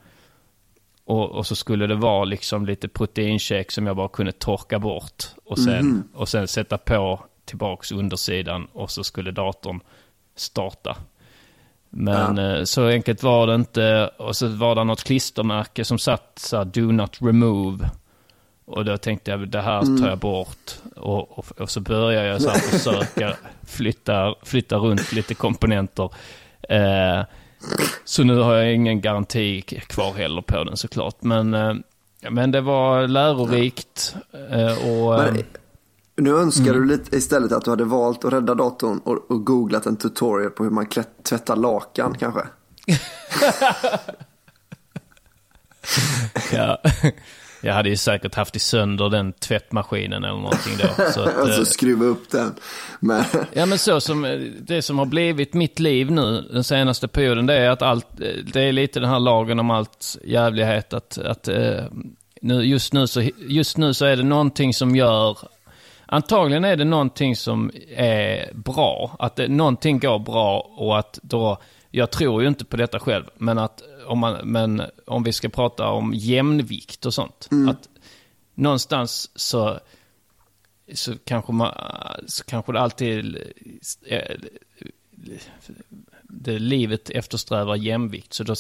Och, 1.07 1.31
och 1.31 1.47
så 1.47 1.57
skulle 1.57 1.87
det 1.87 1.95
vara 1.95 2.25
liksom 2.25 2.67
lite 2.67 2.89
proteinshake 2.89 3.73
som 3.73 3.87
jag 3.87 3.97
bara 3.97 4.09
kunde 4.09 4.33
torka 4.33 4.79
bort. 4.79 5.25
Och 5.45 5.59
sen, 5.59 5.87
Mhm. 5.87 6.03
och 6.15 6.29
sen 6.29 6.49
sätta 6.49 6.79
på 6.79 7.21
tillbaks 7.45 7.93
undersidan 7.93 8.67
och 8.73 8.91
så 8.91 9.05
skulle 9.05 9.31
datorn 9.31 9.81
starta. 10.37 10.97
Men 11.91 12.39
eh, 12.39 12.65
så 12.65 12.87
enkelt 12.87 13.23
var 13.23 13.47
det 13.47 13.55
inte. 13.55 14.11
Och 14.19 14.37
så 14.37 14.49
var 14.49 14.75
det 14.75 14.85
något 14.85 15.05
klistermärke 15.05 15.85
som 15.85 15.99
satt 15.99 16.39
så 16.39 16.57
här, 16.57 16.65
do 16.65 16.81
not 16.93 17.23
remove. 17.23 17.91
Och 18.67 18.85
då 18.85 18.97
tänkte 18.97 19.31
jag, 19.31 19.49
det 19.49 19.61
här 19.61 19.99
tar 19.99 20.09
jag 20.09 20.19
bort. 20.19 20.73
Och, 20.97 21.39
och, 21.39 21.61
och 21.61 21.71
så 21.71 21.81
började 21.81 22.27
jag 22.29 22.43
så 22.43 22.49
här 22.51 22.59
försöka 22.79 23.37
flytta, 23.67 24.35
flytta 24.43 24.77
runt 24.77 25.13
lite 25.13 25.35
komponenter. 25.35 26.11
Eh, 26.69 27.23
så 28.05 28.23
nu 28.25 28.37
har 28.39 28.55
jag 28.55 28.75
ingen 28.75 29.01
garanti 29.01 29.63
kvar 29.63 30.13
heller 30.13 30.43
på 30.43 30.65
den 30.65 30.77
såklart. 30.77 31.23
Men, 31.23 31.55
eh, 31.55 31.75
men 32.31 32.51
det 32.51 32.61
var 32.61 33.09
lärorikt. 33.09 34.17
Eh, 34.51 34.89
och, 34.89 35.15
Men, 35.19 35.37
eh, 35.37 35.45
nu 36.17 36.37
önskar 36.37 36.75
Mm. 36.75 36.81
du 36.89 36.97
lite 36.97 37.17
istället 37.17 37.53
att 37.53 37.65
du 37.65 37.71
hade 37.71 37.85
valt 37.85 38.25
att 38.25 38.33
rädda 38.33 38.55
datorn 38.55 38.99
och, 38.99 39.31
och 39.31 39.45
googlat 39.47 39.87
en 39.87 39.97
tutorial 39.97 40.51
på 40.51 40.65
hur 40.65 40.71
man 40.71 40.87
klätt, 40.87 41.25
tvättar 41.25 41.57
lakan 41.57 42.17
kanske. 42.19 42.41
ja, 46.53 46.79
jag 47.65 47.75
hade 47.75 47.89
ju 47.89 47.97
säkert 47.97 48.35
haft 48.35 48.57
i 48.57 48.59
sönder 48.59 49.11
den 49.11 49.33
tvättmaskinen 49.33 50.25
eller 50.25 50.37
någonting 50.37 50.73
då. 50.79 51.11
Så 51.13 51.21
att, 51.21 51.37
och 51.37 51.49
så 51.55 51.61
eh, 51.61 51.65
skruva 51.65 52.05
upp 52.05 52.31
den. 52.31 52.55
Men, 53.01 53.25
Ja 53.53 53.67
men 53.67 53.79
så 53.79 54.01
som 54.01 54.25
eh, 54.25 54.39
det 54.61 54.83
som 54.83 54.99
har 54.99 55.07
blivit 55.07 55.55
mitt 55.55 55.79
liv 55.79 56.11
nu 56.11 56.49
den 56.53 56.65
senaste 56.65 57.09
perioden 57.09 57.47
det 57.47 57.55
är 57.55 57.71
att 57.71 57.83
allt, 57.83 58.21
eh, 58.21 58.27
det 58.53 58.61
är 58.61 58.73
lite 58.73 59.01
den 59.01 59.11
här 59.11 59.21
lagen 59.21 59.59
om 59.59 59.71
allt 59.71 60.17
jävlighet 60.25 60.93
att, 60.95 61.19
att 61.19 61.49
nu, 62.41 62.63
just, 62.63 62.93
nu 62.93 63.07
så, 63.07 63.23
just 63.49 63.77
nu 63.77 63.95
så 63.95 64.05
är 64.05 64.17
det 64.17 64.23
någonting 64.23 64.75
som 64.75 64.97
gör, 64.97 65.39
antagligen 66.07 66.65
är 66.65 66.77
det 66.77 66.85
någonting 66.85 67.37
som 67.37 67.71
är 67.97 68.55
bra, 68.55 69.17
att 69.19 69.37
det, 69.37 69.49
någonting 69.49 69.99
går 69.99 70.19
bra 70.19 70.59
och 70.77 70.99
att 70.99 71.19
då, 71.23 71.59
jag 71.91 72.11
tror 72.11 72.43
ju 72.43 72.49
inte 72.49 72.65
på 72.65 72.77
detta 72.77 73.01
själv, 73.01 73.25
men 73.37 73.59
att 73.59 73.83
om, 74.07 74.19
man, 74.19 74.37
men 74.45 74.83
om 75.07 75.23
vi 75.23 75.33
ska 75.33 75.49
prata 75.49 75.89
om 75.89 76.15
jämnvikt 76.15 77.07
och 77.07 77.15
sånt, 77.15 77.49
att 77.69 77.89
någonstans 78.55 79.31
så 79.35 79.81
så 80.95 81.15
kanske, 81.25 81.53
man, 81.53 81.73
så 82.27 82.45
kanske 82.45 82.73
det 82.73 82.81
alltid 82.81 83.37
eh, 84.07 84.37
det 86.23 86.59
livet 86.59 87.11
eftersträvar 87.11 87.77
jämvikt. 87.77 88.33
Så 88.35 88.45
då 88.45 88.55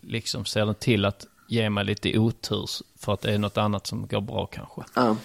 liksom 0.00 0.44
ser 0.44 0.66
den 0.66 0.74
till 0.74 1.04
att 1.04 1.26
ge 1.48 1.70
mig 1.70 1.84
lite 1.84 2.18
otur 2.18 2.70
för 2.98 3.12
att 3.12 3.20
det 3.20 3.32
är 3.32 3.38
något 3.38 3.56
annat 3.56 3.86
som 3.86 4.06
går 4.06 4.20
bra 4.20 4.46
kanske. 4.46 4.82
ja. 4.94 5.16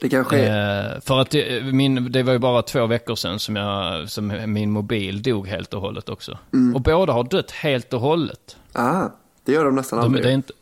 Det 0.00 0.08
kanske 0.08 0.38
är... 0.38 0.94
Eh, 0.94 1.00
för 1.00 1.18
att 1.18 1.30
det, 1.30 1.64
min, 1.64 2.12
det 2.12 2.22
var 2.22 2.32
ju 2.32 2.38
bara 2.38 2.62
två 2.62 2.86
veckor 2.86 3.14
sedan 3.14 3.38
som, 3.38 3.56
jag, 3.56 4.10
som 4.10 4.52
min 4.52 4.70
mobil 4.70 5.22
dog 5.22 5.48
helt 5.48 5.74
och 5.74 5.80
hållet 5.80 6.08
också. 6.08 6.38
Och 6.74 6.80
båda 6.80 7.12
har 7.12 7.24
dött 7.24 7.50
helt 7.50 7.92
och 7.92 8.00
hållet. 8.00 8.56
Ah, 8.72 9.08
det 9.44 9.52
gör 9.52 9.64
de 9.64 9.74
nästan 9.74 9.98
De, 9.98 10.04
aldrig. 10.04 10.24
det 10.24 10.28
är 10.30 10.34
inte, 10.34 10.52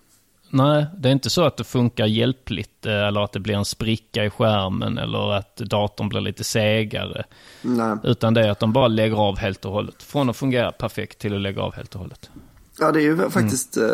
nej, 0.50 0.86
det 0.98 1.08
är 1.08 1.12
inte 1.12 1.30
så 1.30 1.44
att 1.44 1.56
det 1.56 1.64
funkar 1.64 2.06
hjälpligt 2.06 2.86
eh, 2.86 2.92
eller 3.06 3.20
att 3.20 3.32
det 3.32 3.40
blir 3.40 3.54
en 3.54 3.64
spricka 3.64 4.24
i 4.24 4.30
skärmen 4.30 4.98
eller 4.98 5.32
att 5.32 5.56
datorn 5.56 6.08
blir 6.08 6.20
lite 6.20 6.44
segare. 6.44 7.24
Nej. 7.62 7.96
Utan 8.04 8.34
det 8.34 8.46
är 8.46 8.50
att 8.50 8.60
de 8.60 8.72
bara 8.72 8.88
lägger 8.88 9.16
av 9.16 9.38
helt 9.38 9.64
och 9.64 9.72
hållet. 9.72 10.02
Från 10.02 10.30
att 10.30 10.36
fungera 10.36 10.72
perfekt 10.72 11.18
till 11.18 11.34
att 11.34 11.40
lägga 11.40 11.62
av 11.62 11.74
helt 11.74 11.94
och 11.94 12.00
hållet. 12.00 12.30
Ja, 12.80 12.92
det 12.92 13.02
är 13.02 13.08
Mm. 13.10 13.24
ju 13.24 13.30
faktiskt 13.30 13.76
eh, 13.76 13.84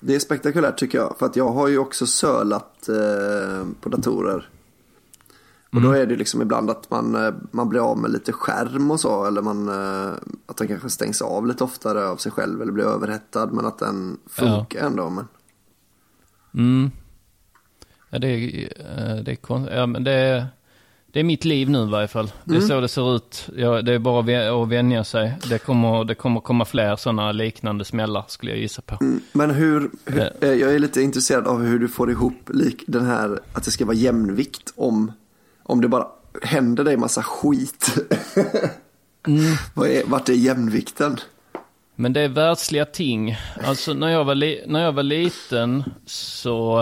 det 0.00 0.14
är 0.14 0.18
spektakulärt 0.18 0.78
tycker 0.78 0.98
jag. 0.98 1.16
För 1.18 1.26
att 1.26 1.36
jag 1.36 1.48
har 1.52 1.68
ju 1.68 1.78
också 1.78 2.06
sölat 2.06 2.88
eh, 2.88 3.66
på 3.80 3.88
datorer. 3.88 4.48
Och 5.72 5.78
Mm. 5.78 5.90
då 5.90 5.96
är 5.96 6.06
det 6.06 6.16
liksom 6.16 6.42
ibland 6.42 6.70
att 6.70 6.90
man, 6.90 7.14
eh, 7.14 7.34
man 7.50 7.68
blir 7.68 7.90
av 7.90 7.98
med 7.98 8.10
lite 8.10 8.32
skärm 8.32 8.90
och 8.90 9.00
så. 9.00 9.24
Eller 9.26 9.42
man, 9.42 9.68
eh, 9.68 10.12
att 10.46 10.56
den 10.56 10.68
kanske 10.68 10.90
stängs 10.90 11.22
av 11.22 11.46
lite 11.46 11.64
oftare 11.64 12.08
av 12.08 12.16
sig 12.16 12.32
själv. 12.32 12.62
Eller 12.62 12.72
blir 12.72 12.84
överhettad. 12.84 13.46
Men 13.46 13.66
att 13.66 13.78
den 13.78 14.18
funkar 14.30 14.86
ändå. 14.86 15.10
Men, 15.10 15.24
Mm. 16.54 16.90
Ja, 18.10 18.18
det 18.18 18.28
är, 18.28 18.68
eh, 18.80 19.22
det 19.24 19.30
är, 19.32 19.36
kon- 19.36 19.68
ja, 19.72 19.86
men 19.86 20.04
det 20.04 20.10
är, 20.12 20.46
det 21.12 21.20
är 21.20 21.24
mitt 21.24 21.44
liv 21.44 21.70
nu 21.70 21.82
i 21.82 21.90
varje 21.90 22.08
fall. 22.08 22.32
Det 22.44 22.56
är 22.56 22.60
så 22.60 22.80
det 22.80 22.88
ser 22.88 23.16
ut. 23.16 23.48
Ja, 23.56 23.82
det 23.82 23.92
är 23.92 23.98
bara 23.98 24.20
att 24.20 24.26
vä- 24.26 24.62
att 24.62 24.68
vänja 24.68 25.04
sig. 25.04 25.38
Det 25.50 25.58
kommer, 25.58 26.04
det 26.04 26.14
kommer 26.14 26.40
komma 26.40 26.64
fler 26.64 26.96
sådana 26.96 27.32
liknande 27.32 27.84
smällar 27.84 28.24
skulle 28.28 28.52
jag 28.52 28.60
gissa 28.60 28.82
på. 28.82 28.98
men 29.32 29.50
hur, 29.50 29.90
hur 30.04 30.30
jag 30.54 30.74
är 30.74 30.78
lite 30.78 31.02
intresserad 31.02 31.46
av 31.46 31.62
hur 31.62 31.78
du 31.78 31.88
får 31.88 32.10
ihop 32.10 32.50
lik, 32.54 32.84
den 32.86 33.04
här 33.06 33.40
att 33.52 33.64
det 33.64 33.70
ska 33.70 33.84
vara 33.84 33.96
jämvikt. 33.96 34.72
Om, 34.76 35.12
om 35.66 35.80
det 35.80 35.88
bara 35.88 36.06
händer 36.42 36.84
dig 36.84 36.96
massa 36.96 37.22
skit. 37.22 37.94
Mm. 39.26 39.40
Vad 39.74 39.88
är, 39.88 40.02
vart 40.06 40.28
är 40.28 40.32
jämvikten? 40.32 41.16
Men 41.94 42.12
det 42.12 42.20
är 42.20 42.28
världsliga 42.28 42.84
ting. 42.84 43.36
Alltså 43.64 43.94
när 43.94 44.08
jag 44.08 44.24
var, 44.24 44.34
li- 44.34 44.64
när 44.66 44.82
jag 44.82 44.92
var 44.92 45.02
liten 45.02 45.84
så, 46.06 46.80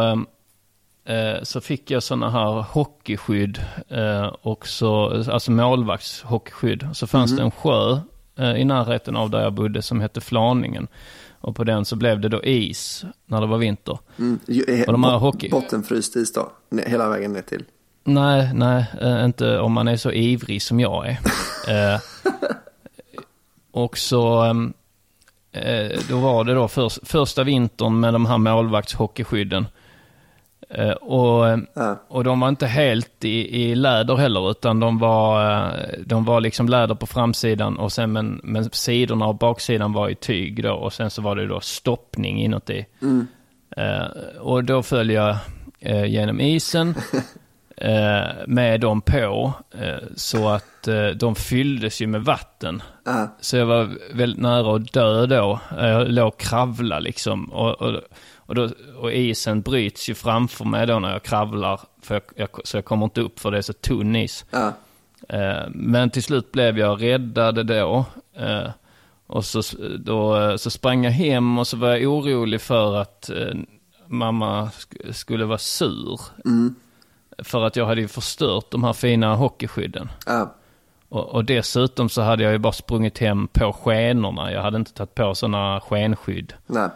eh, 1.04 1.42
så 1.42 1.60
fick 1.60 1.90
jag 1.90 2.02
sådana 2.02 2.30
här 2.30 2.62
hockeyskydd. 2.62 3.58
Eh, 3.88 4.26
och 4.26 4.66
så, 4.66 5.22
alltså 5.32 5.50
målvaktshockeyskydd. 5.50 6.88
Så 6.92 7.06
fanns 7.06 7.36
det 7.36 7.42
en 7.42 7.50
sjö 7.50 7.98
eh, 8.38 8.56
i 8.56 8.64
närheten 8.64 9.16
av 9.16 9.30
där 9.30 9.42
jag 9.42 9.52
bodde 9.52 9.82
som 9.82 10.00
hette 10.00 10.20
Flaningen. 10.20 10.86
Och 11.40 11.56
på 11.56 11.64
den 11.64 11.84
så 11.84 11.96
blev 11.96 12.20
det 12.20 12.28
då 12.28 12.44
is 12.44 13.04
när 13.26 13.40
det 13.40 13.46
var 13.46 13.58
vinter. 13.58 13.98
Mm, 14.18 14.38
Och 14.86 14.92
de 14.92 15.04
här 15.04 15.18
hockey- 15.18 15.50
Bottenfryst 15.50 16.16
is 16.16 16.32
då, 16.32 16.52
hela 16.86 17.08
vägen 17.08 17.32
ner 17.32 17.42
till. 17.42 17.64
Nej, 18.04 18.50
nej, 18.54 18.86
eh, 19.00 19.24
inte 19.24 19.58
om 19.58 19.72
man 19.72 19.88
är 19.88 19.96
så 19.96 20.12
ivrig 20.12 20.62
som 20.62 20.80
jag 20.80 21.08
är. 21.08 21.18
Eh, 21.68 22.00
och 23.72 23.98
så, 23.98 24.42
ehm, 24.42 24.72
eh, 25.52 25.98
då 26.08 26.18
var 26.18 26.44
det 26.44 26.54
då 26.54 26.68
för, 26.68 27.06
första 27.06 27.44
vintern 27.44 28.00
med 28.00 28.12
de 28.12 28.26
här 28.26 28.38
målvaktshockeyskydden. 28.38 29.66
Eh, 30.70 30.90
och, 30.90 31.48
eh, 31.48 31.94
och 32.08 32.24
de 32.24 32.40
var 32.40 32.48
inte 32.48 32.66
helt 32.66 33.24
i, 33.24 33.62
i 33.62 33.74
läder 33.74 34.16
heller, 34.16 34.50
utan 34.50 34.80
de 34.80 34.98
var, 34.98 35.52
eh, 35.52 35.98
de 36.06 36.24
var 36.24 36.40
liksom 36.40 36.68
läder 36.68 36.94
på 36.94 37.06
framsidan 37.06 37.76
och 37.78 37.92
sen 37.92 38.12
men, 38.12 38.40
men 38.44 38.70
sidorna 38.70 39.26
och 39.26 39.34
baksidan 39.34 39.92
var 39.92 40.08
i 40.08 40.14
tyg 40.14 40.62
då 40.62 40.72
och 40.72 40.92
sen 40.92 41.10
så 41.10 41.22
var 41.22 41.36
det 41.36 41.46
då 41.46 41.60
stoppning 41.60 42.42
inuti. 42.42 42.86
Mm. 43.02 43.26
Eh, 43.76 44.06
och 44.40 44.64
då 44.64 44.82
föll 44.82 45.10
jag 45.10 45.36
genom 46.06 46.40
isen 46.40 46.94
med 48.46 48.80
dem 48.80 49.00
på 49.00 49.52
eh, 49.74 49.96
så 50.16 50.48
att 50.48 50.88
eh, 50.88 51.06
de 51.06 51.34
fylldes 51.34 52.00
ju 52.02 52.06
med 52.06 52.24
vatten. 52.24 52.82
Ja. 53.04 53.36
Så 53.40 53.56
jag 53.56 53.66
var 53.66 53.90
väldigt 54.14 54.40
nära 54.42 54.76
att 54.76 54.92
dö 54.92 55.26
då. 55.26 55.60
Jag 55.78 56.08
låg 56.12 56.28
och 56.28 56.40
kravla 56.40 56.98
liksom. 56.98 57.44
Och, 57.52 57.82
och, 57.82 58.00
och, 58.36 58.54
då, 58.54 58.68
och 58.96 59.12
isen 59.12 59.60
bryts 59.62 60.08
ju 60.08 60.14
framför 60.14 60.64
mig 60.64 60.86
då 60.86 60.98
när 60.98 61.12
jag 61.12 61.22
kravlar. 61.22 61.80
För 62.02 62.14
jag, 62.14 62.22
jag, 62.36 62.48
så 62.66 62.76
jag 62.76 62.84
kommer 62.84 63.04
inte 63.04 63.20
upp 63.20 63.40
för 63.40 63.50
det 63.50 63.58
är 63.58 63.62
så 63.62 63.72
tunn 63.72 64.16
is. 64.16 64.44
Eh, 65.28 65.62
Men 65.70 66.10
till 66.10 66.22
slut 66.22 66.52
blev 66.52 66.78
jag 66.78 67.02
räddad 67.02 67.66
då. 67.66 68.04
Eh, 68.36 68.70
Och 69.26 69.44
så, 69.44 69.62
då, 69.98 70.40
eh, 70.40 70.56
så 70.56 70.70
sprang 70.70 71.04
jag 71.04 71.12
hem 71.12 71.58
och 71.58 71.66
så 71.66 71.76
var 71.76 71.88
jag 71.96 72.12
orolig 72.12 72.60
för 72.60 72.96
att 72.96 73.30
eh, 73.30 73.54
mamma 74.06 74.64
sk- 74.66 75.12
skulle 75.12 75.44
vara 75.44 75.58
sur. 75.58 76.20
Mm. 76.44 76.74
För 77.38 77.64
att 77.64 77.76
jag 77.76 77.86
hade 77.86 78.00
ju 78.00 78.08
förstört 78.08 78.64
de 78.70 78.84
här 78.84 78.92
fina 78.92 79.34
hockeyskydden. 79.34 80.10
Ja. 80.26 80.54
Och, 81.08 81.28
och 81.28 81.44
dessutom 81.44 82.08
så 82.08 82.22
hade 82.22 82.42
jag 82.42 82.52
ju 82.52 82.58
bara 82.58 82.72
sprungit 82.72 83.18
hem 83.18 83.48
på 83.48 83.72
skenorna. 83.72 84.52
Jag 84.52 84.62
hade 84.62 84.76
inte 84.76 84.92
tagit 84.92 85.14
på 85.14 85.34
sådana 85.34 85.80
skenskydd. 85.80 86.52
Nej. 86.66 86.88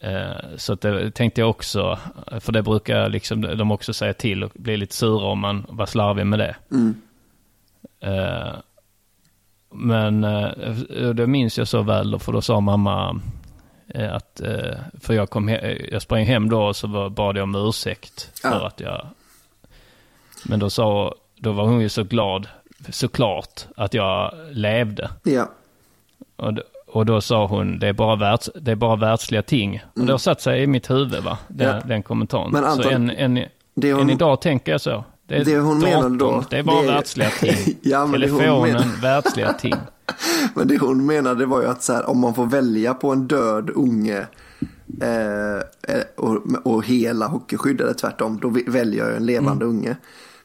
Eh, 0.00 0.56
Så 0.56 0.72
att 0.72 0.80
det 0.80 1.10
tänkte 1.10 1.40
jag 1.40 1.50
också, 1.50 1.98
för 2.40 2.52
det 2.52 2.62
brukar 2.62 3.08
liksom 3.08 3.40
de 3.40 3.70
också 3.70 3.92
säga 3.92 4.12
till 4.14 4.44
och 4.44 4.50
bli 4.54 4.76
lite 4.76 4.94
sura 4.94 5.26
om 5.26 5.38
man 5.38 5.66
var 5.68 5.86
slarvig 5.86 6.26
med 6.26 6.38
det. 6.38 6.56
Mm. 6.70 6.94
Eh, 8.00 8.52
Men 9.72 10.24
eh, 10.24 11.08
det 11.14 11.26
minns 11.26 11.58
jag 11.58 11.68
så 11.68 11.82
väl, 11.82 12.18
för 12.18 12.32
då 12.32 12.42
sa 12.42 12.60
mamma 12.60 13.20
att, 14.10 14.40
för 15.00 15.14
jag, 15.14 15.30
kom 15.30 15.48
he- 15.48 15.88
jag 15.92 16.02
sprang 16.02 16.24
hem 16.24 16.48
då 16.50 16.62
och 16.62 16.76
så 16.76 17.08
bad 17.10 17.36
jag 17.36 17.42
om 17.42 17.54
ursäkt 17.54 18.40
för 18.42 18.48
Ja. 18.50 18.66
att 18.66 18.80
jag, 18.80 19.06
men 20.50 20.58
då 20.58 20.70
sa, 20.70 21.14
då 21.38 21.52
var 21.52 21.64
hon 21.64 21.80
ju 21.80 21.88
så 21.88 22.04
glad, 22.04 22.48
såklart, 22.88 23.66
att 23.76 23.94
jag 23.94 24.32
levde. 24.50 25.10
Ja. 25.22 25.50
Och, 26.36 26.52
och 26.86 27.06
då 27.06 27.20
sa 27.20 27.46
hon, 27.46 27.78
det 27.78 27.88
är 27.88 27.92
bara, 27.92 28.16
världs, 28.16 28.50
det 28.60 28.70
är 28.70 28.76
bara 28.76 28.96
världsliga 28.96 29.42
ting. 29.42 29.82
Och 29.94 30.00
det 30.06 30.12
har 30.12 30.18
satt 30.18 30.40
sig 30.40 30.62
i 30.62 30.66
mitt 30.66 30.90
huvud, 30.90 31.22
va? 31.24 31.38
Den, 31.48 31.66
Mm. 31.68 31.80
Ja. 31.82 31.88
den 31.88 32.02
kommentaren. 32.02 32.50
Men 32.52 32.62
så 32.62 32.68
Anton, 32.68 32.92
än, 32.92 33.10
än, 33.10 33.44
det 33.74 33.92
hon- 33.92 34.02
än 34.02 34.10
idag 34.10 34.40
tänker 34.40 34.72
jag 34.72 34.80
så. 34.80 35.04
Det, 35.26 35.36
är 35.36 35.44
det 35.44 35.58
hon 35.58 35.80
datorn, 35.80 35.94
menade 36.02 36.18
då, 36.18 36.44
Det 36.50 36.58
är 36.58 36.62
bara 36.62 36.82
det 36.82 36.88
är- 36.88 36.92
världsliga 36.92 37.30
ting. 37.30 37.76
Ja, 37.82 38.06
men 38.06 38.20
det 38.20 38.30
hon 38.30 38.38
Telefonen, 38.40 38.72
menar- 38.72 39.02
världsliga 39.02 39.52
ting. 39.52 39.74
Men 40.54 40.68
det 40.68 40.78
hon 40.78 41.06
menade 41.06 41.46
var 41.46 41.62
ju 41.62 41.68
att 41.68 41.82
så 41.82 41.92
här, 41.92 42.10
om 42.10 42.18
man 42.20 42.34
får 42.34 42.46
välja 42.46 42.94
på 42.94 43.12
en 43.12 43.26
död 43.28 43.70
unge 43.74 44.26
eh, 45.02 45.54
eh, 45.94 46.02
och, 46.16 46.38
och 46.64 46.86
hela 46.86 47.26
hockeyskydd 47.26 47.80
eller 47.80 47.92
tvärtom, 47.94 48.38
då 48.42 48.48
väljer 48.66 49.04
jag 49.06 49.16
en 49.16 49.26
levande 49.26 49.64
unge. 49.64 49.96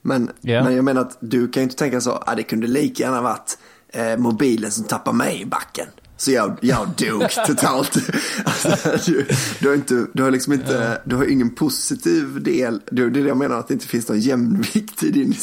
Men, 0.05 0.31
Ja. 0.41 0.63
men 0.63 0.75
jag 0.75 0.85
menar 0.85 1.01
att 1.01 1.17
du 1.19 1.47
kan 1.47 1.62
ju 1.62 1.63
inte 1.63 1.75
tänka 1.75 2.01
så, 2.01 2.12
ah, 2.12 2.35
det 2.35 2.43
kunde 2.43 2.67
lika 2.67 3.03
gärna 3.03 3.21
varit 3.21 3.57
eh, 3.93 4.17
mobilen 4.17 4.71
som 4.71 4.83
tappar 4.83 5.13
mig 5.13 5.41
i 5.41 5.45
backen. 5.45 5.88
Så 6.17 6.31
jag, 6.31 6.57
jag 6.62 6.88
dog 6.97 7.29
totalt. 7.47 7.97
Alltså, 8.45 9.12
du, 9.12 9.25
du 9.59 9.67
har 9.67 9.75
inte, 9.75 10.05
du 10.13 10.24
har 10.24 10.31
liksom 10.31 10.53
inte, 10.53 11.01
du 11.05 11.15
har 11.15 11.25
ingen 11.25 11.50
positiv 11.50 12.44
del. 12.44 12.81
Du, 12.91 13.09
det 13.09 13.20
är 13.20 13.24
det 13.24 13.27
jag 13.27 13.37
menar, 13.37 13.59
att 13.59 13.68
det 13.68 13.74
inte 13.74 13.87
finns 13.87 14.07
någon 14.09 14.20
jämvikt 14.20 15.03
i 15.03 15.09
din, 15.11 15.35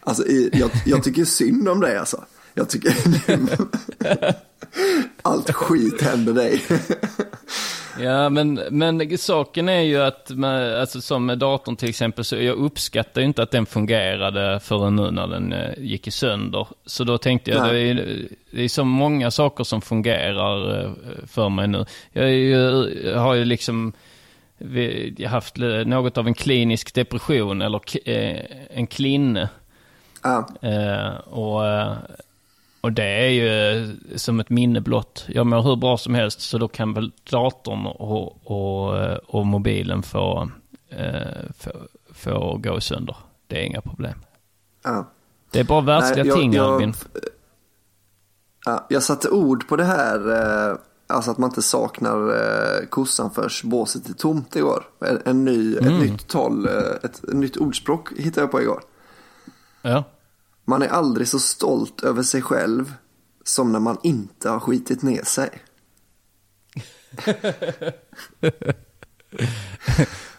alltså 0.00 0.26
i, 0.26 0.50
jag, 0.52 0.70
jag 0.86 1.02
tycker 1.04 1.24
synd 1.24 1.68
om 1.68 1.80
dig 1.80 1.96
alltså. 1.98 2.24
Jag 2.58 2.70
tycker, 2.70 2.92
allt 5.22 5.50
skit 5.50 6.02
händer 6.02 6.32
dig. 6.32 6.62
Ja, 8.00 8.28
men, 8.28 8.60
men 8.70 9.18
saken 9.18 9.68
är 9.68 9.80
ju 9.80 10.02
att, 10.02 10.30
med, 10.30 10.80
alltså 10.80 11.00
som 11.00 11.26
med 11.26 11.38
datorn 11.38 11.76
till 11.76 11.88
exempel, 11.88 12.24
så 12.24 12.36
jag 12.36 12.56
uppskattar 12.56 13.20
ju 13.20 13.26
inte 13.26 13.42
att 13.42 13.50
den 13.50 13.66
fungerade 13.66 14.60
förrän 14.60 14.96
nu 14.96 15.10
när 15.10 15.26
den 15.26 15.52
eh, 15.52 15.70
gick 15.78 16.06
i 16.06 16.10
sönder. 16.10 16.68
Så 16.86 17.04
då 17.04 17.18
tänkte 17.18 17.50
jag, 17.50 17.74
det 17.74 17.80
är, 17.80 18.28
det 18.50 18.62
är 18.62 18.68
så 18.68 18.84
många 18.84 19.30
saker 19.30 19.64
som 19.64 19.80
fungerar 19.80 20.84
eh, 20.84 20.90
för 21.26 21.48
mig 21.48 21.68
nu. 21.68 21.84
Jag, 22.12 22.30
ju, 22.32 22.54
jag 23.04 23.20
har 23.20 23.34
ju 23.34 23.44
liksom 23.44 23.92
vi, 24.58 25.14
jag 25.18 25.28
har 25.28 25.34
haft 25.34 25.56
något 25.86 26.18
av 26.18 26.26
en 26.26 26.34
klinisk 26.34 26.94
depression, 26.94 27.62
eller 27.62 27.80
eh, 28.04 28.42
en 28.70 28.86
klinne. 28.86 29.48
Ja, 30.22 30.48
Eh, 30.62 31.16
och, 31.18 31.62
och 32.80 32.92
det 32.92 33.04
är 33.04 33.28
ju 33.28 33.48
eh, 33.82 33.88
som 34.16 34.40
ett 34.40 34.50
minne 34.50 34.80
blott. 34.80 35.24
Jag 35.28 35.46
mår 35.46 35.62
hur 35.62 35.76
bra 35.76 35.96
som 35.96 36.14
helst 36.14 36.40
så 36.40 36.58
då 36.58 36.68
kan 36.68 36.94
väl 36.94 37.12
datorn 37.30 37.86
och, 37.86 38.50
och, 38.50 38.98
eh, 38.98 39.18
och 39.26 39.46
mobilen 39.46 40.02
få, 40.02 40.50
eh, 40.90 41.50
få, 41.58 41.70
få 42.14 42.56
gå 42.62 42.80
sönder. 42.80 43.16
Det 43.46 43.56
är 43.60 43.62
inga 43.64 43.80
problem. 43.80 44.18
ja. 44.84 45.06
Det 45.50 45.60
är 45.60 45.64
bara 45.64 45.80
världsliga 45.80 46.16
Nej, 46.24 46.28
jag- 46.28 46.38
ting 46.38 46.52
jag- 46.52 46.72
Albin. 46.74 46.94
Ja, 48.64 48.86
jag 48.88 49.02
satte 49.02 49.28
ord 49.30 49.68
på 49.68 49.76
det 49.76 49.84
här, 49.84 50.30
eh, 50.70 50.76
alltså 51.06 51.30
att 51.30 51.38
man 51.38 51.50
inte 51.50 51.62
saknar 51.62 52.28
eh, 52.28 52.86
kossan 52.88 53.30
förrän 53.30 53.50
båset 53.70 54.08
är 54.08 54.12
tomt 54.14 54.56
igår. 54.56 54.84
En, 55.00 55.22
en 55.24 55.44
ny, 55.44 55.76
Mm. 55.78 55.94
Ett 55.94 56.00
nytt 56.10 56.28
tal, 56.28 56.66
ett, 56.68 57.04
ett 57.04 57.32
nytt 57.32 57.56
ordspråk 57.56 58.12
hittade 58.18 58.40
jag 58.40 58.50
på 58.50 58.60
igår. 58.62 58.80
Ja. 59.82 60.04
Man 60.68 60.82
är 60.82 60.88
aldrig 60.88 61.28
så 61.28 61.38
stolt 61.38 62.00
över 62.04 62.22
sig 62.22 62.42
själv 62.42 62.92
som 63.44 63.72
när 63.72 63.80
man 63.80 63.96
inte 64.02 64.48
har 64.50 64.60
skitit 64.60 65.02
ner 65.02 65.22
sig. 65.24 65.50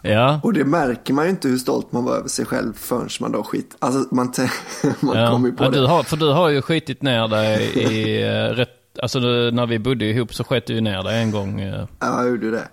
Ja. 0.01 0.39
Och 0.43 0.53
det 0.53 0.65
märker 0.65 1.13
man 1.13 1.25
ju 1.25 1.31
inte 1.31 1.47
hur 1.47 1.57
stolt 1.57 1.91
man 1.91 2.03
var 2.03 2.15
över 2.15 2.27
sig 2.29 2.45
själv 2.45 2.73
förrän 2.73 3.09
man 3.19 3.31
då 3.31 3.43
skit. 3.43 3.75
Alltså 3.79 4.15
man, 4.15 4.33
man 4.99 5.17
ja. 5.17 5.31
kommer 5.31 5.49
ju 5.49 5.55
på 5.55 5.63
ja, 5.63 5.69
det. 5.69 5.77
du 5.79 5.85
har, 5.85 6.03
för 6.03 6.17
du 6.17 6.31
har 6.33 6.49
ju 6.49 6.61
skitit 6.61 7.01
ner 7.01 7.27
dig 7.27 7.63
i 7.63 8.23
eh, 8.23 8.29
rätt... 8.55 8.69
Alltså 9.01 9.19
det- 9.19 9.51
när 9.51 9.65
vi 9.67 9.79
bodde 9.79 10.05
ihop 10.05 10.33
så 10.33 10.43
sket 10.43 10.65
du 10.67 10.73
ju 10.73 10.81
ner 10.81 11.03
dig 11.03 11.21
en 11.23 11.31
gång. 11.31 11.61
eh, 11.61 11.85
Ja, 11.99 12.21
jag 12.21 12.29
gjorde 12.29 12.51
det. 12.51 12.67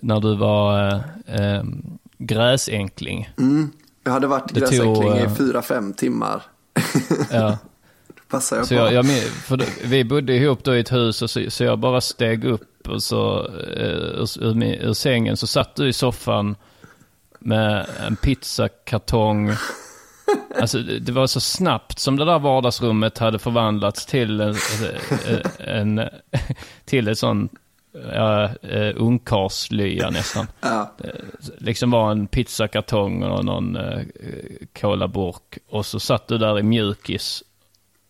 när 0.00 0.20
du 0.20 0.36
var 0.36 0.94
eh, 1.26 1.62
gräsänkling. 2.18 3.30
Mm. 3.38 3.70
Jag 4.04 4.12
hade 4.12 4.26
varit 4.26 4.54
Det 4.54 4.66
tog, 4.66 5.04
i 5.16 5.26
fyra, 5.38 5.62
fem 5.62 5.92
timmar. 5.92 6.42
Ja. 7.30 7.58
Passar 8.28 8.56
jag 8.56 8.66
Så 8.66 8.74
på. 8.74 8.80
jag, 8.80 8.92
jag, 8.92 9.06
för 9.22 9.56
då, 9.56 9.64
vi 9.84 10.04
bodde 10.04 10.34
ihop 10.34 10.64
då 10.64 10.76
i 10.76 10.80
ett 10.80 10.92
hus 10.92 11.22
och 11.22 11.30
så, 11.30 11.50
så 11.50 11.64
jag 11.64 11.78
bara 11.78 12.00
steg 12.00 12.44
upp 12.44 12.88
och 12.88 13.02
så 13.02 13.46
eh, 13.76 13.92
ur, 13.92 14.42
ur, 14.44 14.62
ur 14.64 14.92
sängen 14.92 15.36
så 15.36 15.46
satt 15.46 15.76
du 15.76 15.88
i 15.88 15.92
soffan 15.92 16.56
med 17.38 17.86
en 18.06 18.16
pizzakartong. 18.16 19.52
Alltså 20.60 20.78
det 20.78 21.12
var 21.12 21.26
så 21.26 21.40
snabbt 21.40 21.98
som 21.98 22.16
det 22.16 22.24
där 22.24 22.38
vardagsrummet 22.38 23.18
hade 23.18 23.38
förvandlats 23.38 24.06
till 24.06 24.40
en, 24.40 24.54
en, 25.58 25.98
en 25.98 26.08
till 26.84 27.08
ett 27.08 27.18
sån 27.18 27.48
ja, 27.92 28.44
eh, 28.62 28.94
ungkarlslya 28.96 30.10
nästan. 30.10 30.46
Ja. 30.60 30.92
Eh, 31.04 31.10
liksom 31.58 31.90
var 31.90 32.10
en 32.10 32.26
pizzakartong 32.26 33.22
och 33.22 33.44
någon 33.44 33.76
eh, 33.76 34.00
kolaburk. 34.80 35.58
Och 35.68 35.86
så 35.86 36.00
satt 36.00 36.28
du 36.28 36.38
där 36.38 36.58
i 36.58 36.62
mjukis. 36.62 37.42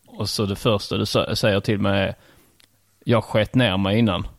Och 0.06 0.28
så 0.28 0.46
det 0.46 0.56
första 0.56 0.96
du 0.96 1.06
säger 1.06 1.60
till 1.60 1.78
mig 1.78 2.02
är 2.08 2.14
jag 3.04 3.24
sket 3.24 3.54
ner 3.54 3.76
mig 3.76 3.98
innan. 3.98 4.26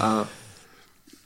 Ja. 0.00 0.24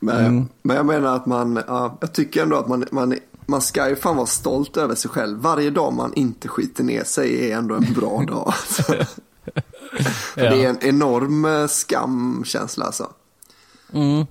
Men, 0.00 0.16
Mm. 0.26 0.48
men 0.62 0.76
jag 0.76 0.86
menar 0.86 1.16
att 1.16 1.26
man, 1.26 1.62
ja, 1.66 1.98
jag 2.00 2.14
tycker 2.14 2.42
ändå 2.42 2.56
att 2.56 2.68
man, 2.68 2.84
man, 2.92 3.18
man 3.46 3.62
ska 3.62 3.88
ju 3.88 3.96
fan 3.96 4.16
vara 4.16 4.26
stolt 4.26 4.76
över 4.76 4.94
sig 4.94 5.10
själv. 5.10 5.38
Varje 5.38 5.70
dag 5.70 5.92
man 5.92 6.14
inte 6.14 6.48
skiter 6.48 6.84
ner 6.84 7.04
sig 7.04 7.50
är 7.50 7.56
ändå 7.56 7.74
en 7.74 7.92
bra 7.92 8.22
dag. 8.28 8.54
För 10.02 10.44
Ja. 10.44 10.50
Det 10.50 10.64
är 10.64 10.68
en 10.68 10.78
enorm 10.80 11.44
eh, 11.44 11.66
skamkänsla 11.66 12.84
alltså. 12.84 13.12
Mm. 13.92 14.26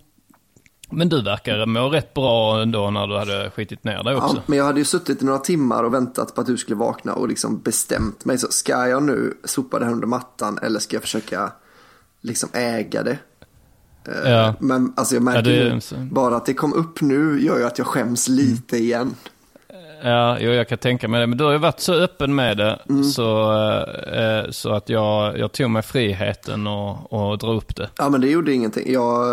Men 0.91 1.09
du 1.09 1.23
verkar 1.23 1.65
må 1.65 1.89
rätt 1.89 2.13
bra 2.13 2.61
ändå 2.61 2.89
när 2.89 3.07
du 3.07 3.17
hade 3.17 3.51
skitit 3.55 3.83
ner 3.83 4.03
dig 4.03 4.15
också. 4.15 4.35
Ja, 4.35 4.43
men 4.45 4.57
jag 4.57 4.65
hade 4.65 4.79
ju 4.79 4.85
suttit 4.85 5.21
i 5.21 5.25
några 5.25 5.39
timmar 5.39 5.83
och 5.83 5.93
väntat 5.93 6.35
på 6.35 6.41
att 6.41 6.47
du 6.47 6.57
skulle 6.57 6.75
vakna 6.75 7.13
och 7.13 7.27
liksom 7.27 7.59
bestämt 7.61 8.25
mig. 8.25 8.37
Så 8.37 8.47
ska 8.49 8.87
jag 8.87 9.03
nu 9.03 9.37
sopa 9.43 9.79
det 9.79 9.85
här 9.85 9.91
under 9.91 10.07
mattan 10.07 10.59
eller 10.61 10.79
ska 10.79 10.95
jag 10.95 11.03
försöka 11.03 11.51
liksom 12.21 12.49
äga 12.53 13.03
det? 13.03 13.17
Eh, 14.07 14.31
Ja. 14.31 14.55
Men 14.59 14.93
alltså 14.95 15.15
jag 15.15 15.23
märker 15.23 15.51
Ja, 15.51 15.79
det 15.89 15.97
bara 16.11 16.35
att 16.35 16.45
det 16.45 16.53
kom 16.53 16.73
upp 16.73 17.01
nu 17.01 17.41
gör 17.41 17.57
ju 17.57 17.65
att 17.65 17.77
jag 17.77 17.87
skäms 17.87 18.27
lite 18.27 18.77
igen. 18.77 19.15
Ja, 20.05 20.37
jo, 20.39 20.51
jag 20.51 20.67
kan 20.67 20.77
tänka 20.77 21.07
mig 21.07 21.19
det. 21.21 21.27
Men 21.27 21.37
du 21.37 21.43
har 21.43 21.51
ju 21.51 21.57
varit 21.57 21.79
så 21.79 21.93
öppen 21.93 22.35
med 22.35 22.57
det 22.57 22.79
Mm. 22.89 23.03
så, 23.03 23.51
eh, 24.13 24.51
så 24.51 24.73
att 24.73 24.89
jag, 24.89 25.37
jag 25.39 25.51
tog 25.51 25.69
mig 25.69 25.81
friheten 25.81 26.67
och, 26.67 27.13
och 27.13 27.37
dra 27.37 27.53
upp 27.53 27.75
det. 27.75 27.89
Ja 27.97 28.09
men 28.09 28.21
det 28.21 28.27
gjorde 28.29 28.53
ingenting. 28.53 28.91
Jag, 28.93 29.25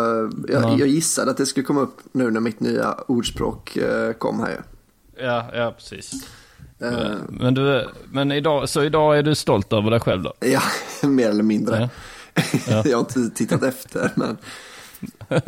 jag, 0.49 0.63
Ja. 0.63 0.77
jag 0.79 0.89
gissade 0.89 1.31
att 1.31 1.37
det 1.37 1.47
skulle 1.47 1.65
komma 1.67 1.81
upp 1.81 1.97
nu 2.13 2.31
när 2.31 2.41
mitt 2.41 2.61
nya 2.61 2.95
ordspråk 3.07 3.77
eh, 3.77 4.13
kom 4.13 4.41
här. 4.41 4.61
Ja, 5.23 5.47
ja 5.55 5.75
precis. 5.79 6.13
Eh, 6.81 7.11
Men, 7.29 7.55
du, 7.55 7.89
men 8.13 8.33
idag, 8.33 8.69
så 8.69 8.83
idag 8.83 9.19
är 9.19 9.23
du 9.23 9.35
stolt 9.35 9.73
över 9.73 9.91
dig 9.91 10.01
själv 10.01 10.23
då? 10.23 10.33
Ja, 10.41 10.63
mer 11.09 11.29
eller 11.31 11.43
mindre. 11.43 11.79
Ja. 11.81 11.89
Ja. 12.69 12.83
jag 12.87 12.97
har 12.97 13.01
inte 13.01 13.31
tittat 13.37 13.63
efter 13.63 14.11
men 14.15 14.37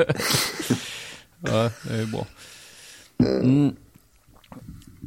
Ja, 1.40 1.70
det 1.82 1.94
är 1.94 1.98
ju 1.98 2.06
bra. 2.06 2.26
Mm. 3.18 3.76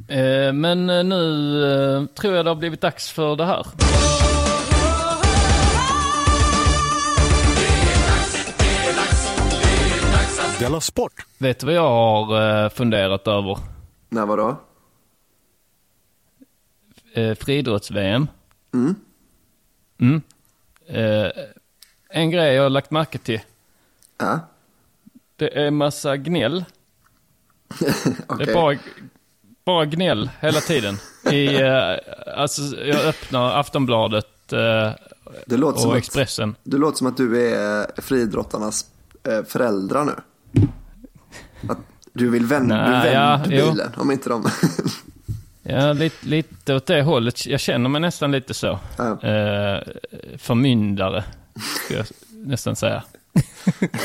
Eh, 0.07 0.53
men 0.53 0.89
eh, 0.89 1.03
nu 1.03 1.63
eh, 1.97 2.05
tror 2.05 2.35
jag 2.35 2.45
det 2.45 2.51
har 2.51 2.55
blivit 2.55 2.81
dags 2.81 3.09
för 3.11 3.35
det 3.35 3.45
här. 3.45 3.65
Della 10.59 10.81
Sport! 10.81 11.25
Vet 11.37 11.59
du 11.59 11.65
vad 11.65 11.75
jag 11.75 11.81
har 11.89 12.69
funderat 12.69 13.27
över? 13.27 13.57
när 14.09 14.25
var 14.25 14.37
då? 14.37 14.57
Eh, 17.21 17.35
Friidrotts-VM. 17.35 18.27
Mm. 18.73 18.95
Mm. 19.99 20.21
En 22.09 22.31
grej 22.31 22.53
jag 22.53 22.63
har 22.63 22.69
lagt 22.69 22.91
märke 22.91 23.17
till. 23.17 23.41
Ja, 24.17 24.39
Det 25.35 25.57
är 25.65 25.71
massa 25.71 26.17
gnäll. 26.17 26.65
Det 27.79 28.13
okej. 28.27 28.49
är 28.49 28.53
bara, 28.53 28.77
bara 29.65 29.85
gnäll 29.85 30.29
hela 30.39 30.59
tiden. 30.61 30.97
I, 31.31 31.61
eh, 31.61 31.95
alltså, 32.37 32.61
jag 32.77 33.05
öppnar 33.05 33.59
Aftonbladet 33.59 34.53
eh, 34.53 34.91
Det 35.45 35.57
låter 35.57 35.79
som 35.79 35.89
och 35.89 35.95
att- 35.95 35.99
Expressen. 36.03 36.55
Det 36.63 36.77
låter 36.77 36.97
som 36.97 37.07
att 37.07 37.17
du 37.17 37.49
är 37.55 38.01
friidrottarnas 38.01 38.85
eh, 39.27 39.43
föräldrar 39.43 40.05
nu. 40.05 40.13
Att 41.69 41.77
du 42.13 42.29
vill 42.29 42.45
vända, 42.45 42.75
du 43.03 43.09
ja, 43.09 43.37
vänder 43.43 43.57
jo. 43.59 43.71
bilen 43.71 43.91
om 43.97 44.11
inte 44.11 44.29
de... 44.29 44.49
Ja, 45.67 45.93
lite, 45.93 46.27
lite 46.27 46.75
åt 46.75 46.85
det 46.85 47.01
hållet. 47.01 47.45
Jag 47.45 47.59
känner 47.59 47.89
mig 47.89 48.01
nästan 48.01 48.31
lite 48.31 48.53
så. 48.53 48.79
Ja. 48.97 49.11
Eh, 49.23 49.81
förmyndare, 50.37 51.23
skulle 51.83 51.99
jag 51.99 52.07
nästan 52.47 52.75
säga. 52.75 53.03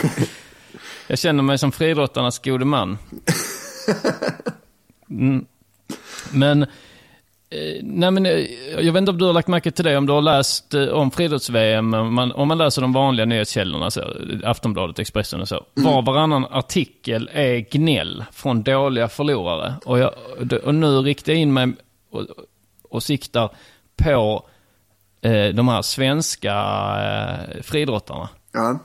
jag 1.07 1.18
känner 1.18 1.42
mig 1.42 1.59
som 1.59 1.73
friidrottarnas 1.73 2.38
gode 2.38 2.64
man. 2.64 2.99
Mm. 5.11 5.44
Men, 6.33 6.62
eh, 6.62 6.68
nej 7.83 8.11
men, 8.11 8.26
eh, 8.26 8.33
jag 8.79 8.92
vet 8.92 9.00
inte 9.00 9.11
om 9.11 9.18
du 9.18 9.24
har 9.24 9.33
lagt 9.33 9.48
märke 9.48 9.70
till 9.70 9.85
det, 9.85 9.96
om 9.96 10.07
du 10.07 10.12
har 10.12 10.22
läst 10.22 10.74
eh, 10.74 10.88
om 10.88 11.11
friidrotts-VM, 11.11 11.94
om 11.94 12.14
man, 12.14 12.33
om 12.33 12.48
man 12.48 12.59
läser 12.59 12.83
de 12.83 12.92
vanliga 12.92 13.26
nyhetskällorna, 13.26 13.90
så, 13.90 14.05
Aftonbladet, 14.44 14.98
Expressen 14.98 15.40
och 15.40 15.48
så. 15.48 15.64
Var 15.74 16.03
varannan 16.03 16.46
artikel 16.50 17.31
är 17.33 17.59
gnäll 17.70 18.24
från 18.33 18.62
dåliga 18.62 19.09
förlorare. 19.09 19.74
Och, 19.85 19.98
jag, 19.98 20.14
och 20.64 20.74
nu 20.74 20.87
riktar 20.87 21.33
jag 21.33 21.40
in 21.40 21.53
mig 21.53 21.72
och, 22.11 22.26
och 22.83 23.03
siktar 23.03 23.50
på 23.96 24.48
eh, 25.22 25.48
de 25.48 25.68
här 25.68 25.83
svenska 25.83 26.55
eh, 27.03 27.62
friidrottarna. 27.62 28.29
Ja, 28.53 28.79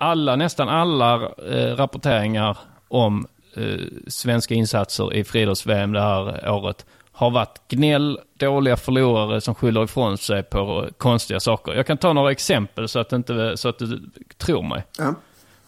Alla, 0.00 0.36
nästan 0.36 0.68
alla 0.68 1.14
eh, 1.24 1.76
rapporteringar 1.76 2.58
om 2.88 3.26
eh, 3.58 3.78
svenska 4.06 4.54
insatser 4.54 5.14
i 5.14 5.24
friidrotts-VM 5.24 5.92
det 5.92 6.00
här 6.00 6.50
året 6.50 6.86
har 7.12 7.30
varit 7.30 7.60
gnäll, 7.68 8.18
dåliga 8.38 8.76
förlorare 8.76 9.40
som 9.40 9.54
skyller 9.54 9.84
ifrån 9.84 10.18
sig 10.18 10.42
på 10.42 10.88
konstiga 10.98 11.40
saker. 11.40 11.72
Jag 11.74 11.86
kan 11.86 11.96
ta 11.98 12.12
några 12.12 12.30
exempel 12.30 12.88
så 12.88 12.98
att, 12.98 13.12
inte, 13.12 13.56
så 13.56 13.68
att 13.68 13.78
du 13.78 14.00
tror 14.38 14.62
mig. 14.62 14.84
ja. 14.98 15.14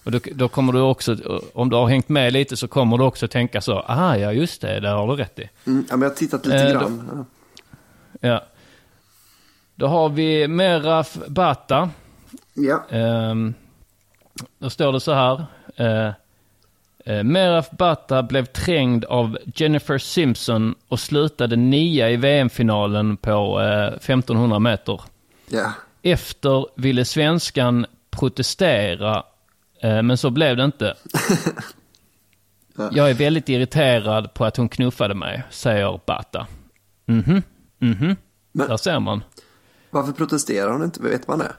Och 0.05 0.11
då, 0.11 0.19
då 0.35 0.49
kommer 0.49 0.73
du 0.73 0.81
också, 0.81 1.17
om 1.55 1.71
du 1.71 1.77
har 1.77 1.89
hängt 1.89 2.09
med 2.09 2.33
lite 2.33 2.57
så 2.57 2.69
kommer 2.69 2.99
du 2.99 3.05
också 3.05 3.29
tänka 3.29 3.61
så, 3.61 3.85
ah 3.87 4.17
ja 4.17 4.33
just 4.33 4.61
det, 4.61 4.81
där 4.81 4.95
har 4.95 5.07
du 5.09 5.17
rätt 5.23 5.39
i. 5.39 5.49
Mm, 5.67 5.85
ja 5.91 5.97
men 5.97 6.03
jag 6.03 6.11
har 6.11 6.17
tittat 6.17 6.47
lite 6.47 6.59
Eh, 6.63 6.73
då- 6.73 6.81
grann. 6.81 7.27
Ja. 8.21 8.29
Ja. 8.29 8.45
Då 9.75 9.87
har 9.87 10.09
vi 10.09 10.49
Meraf 10.49 11.19
Bata. 11.29 11.91
Ja. 12.55 12.85
Ehm, 12.91 13.55
då 14.59 14.71
står 14.71 14.93
det 14.93 15.01
så 15.01 15.13
här. 15.13 15.45
Eh, 15.77 15.87
eh, 15.87 16.13
Meraf 17.07 17.71
Bata 17.71 18.23
blev 18.23 18.45
trängd 18.45 19.05
av 19.05 19.39
Jennifer 19.55 19.99
Simpson 19.99 20.75
och 20.89 21.01
slutade 21.01 21.57
nia 21.57 22.11
i 22.11 22.17
VM-finalen 22.17 23.17
på 23.17 23.61
eh, 23.61 23.87
1500 23.87 24.59
meter. 24.59 25.01
ja. 25.49 25.73
Efter 26.03 26.67
ville 26.77 27.05
svenskan 27.05 27.87
protestera, 28.11 29.23
eh, 29.83 30.03
men 30.03 30.17
så 30.17 30.31
blev 30.31 30.57
det 30.57 30.65
inte. 30.65 30.95
Jag 32.93 33.11
är 33.11 33.15
väldigt 33.15 33.49
irriterad 33.49 34.35
på 34.35 34.45
att 34.45 34.57
hon 34.57 34.69
knuffade 34.69 35.15
mig, 35.15 35.43
säger 35.51 36.01
Bata. 36.07 36.47
Mhm, 37.07 37.43
mhm. 37.79 38.17
Där 38.53 38.77
ser 38.77 39.01
man. 39.01 39.25
Varför 39.91 40.13
protesterar 40.13 40.73
hon 40.73 40.85
inte? 40.85 41.03
Vet 41.03 41.29
man 41.29 41.39
det? 41.39 41.53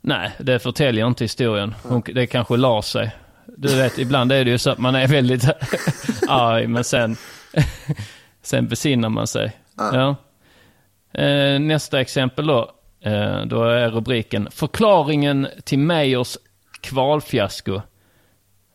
Nej, 0.00 0.32
det 0.38 0.58
förtäljer 0.58 1.06
inte 1.06 1.24
historien. 1.24 1.74
Hon, 1.82 2.02
det 2.14 2.26
kanske 2.26 2.56
la 2.56 2.82
sig. 2.82 3.16
Du 3.46 3.76
vet, 3.76 3.98
ibland 3.98 4.32
är 4.32 4.44
det 4.44 4.50
ju 4.50 4.58
så 4.58 4.70
att 4.70 4.78
man 4.78 4.94
är 4.94 5.08
väldigt 5.08 5.44
arg, 6.28 6.66
men 6.66 6.84
sen, 6.84 7.16
sen 8.42 8.68
besinnar 8.68 9.08
man 9.08 9.26
sig. 9.26 9.52
Ja. 9.76 10.16
Eh, 11.20 11.60
nästa 11.60 12.00
exempel 12.00 12.46
då. 12.46 12.70
Eh, 13.00 13.44
då 13.46 13.62
är 13.62 13.90
rubriken 13.90 14.48
Förklaringen 14.50 15.48
till 15.64 15.78
Meyers 15.78 16.36
kvalfiasko. 16.80 17.80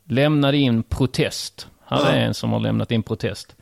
Lämnade 0.08 0.58
in 0.58 0.84
protest. 0.84 1.68
Här 1.86 2.12
är 2.12 2.20
en 2.20 2.34
som 2.34 2.52
har 2.52 2.60
lämnat 2.60 2.92
in 2.92 3.04
protest. 3.04 3.56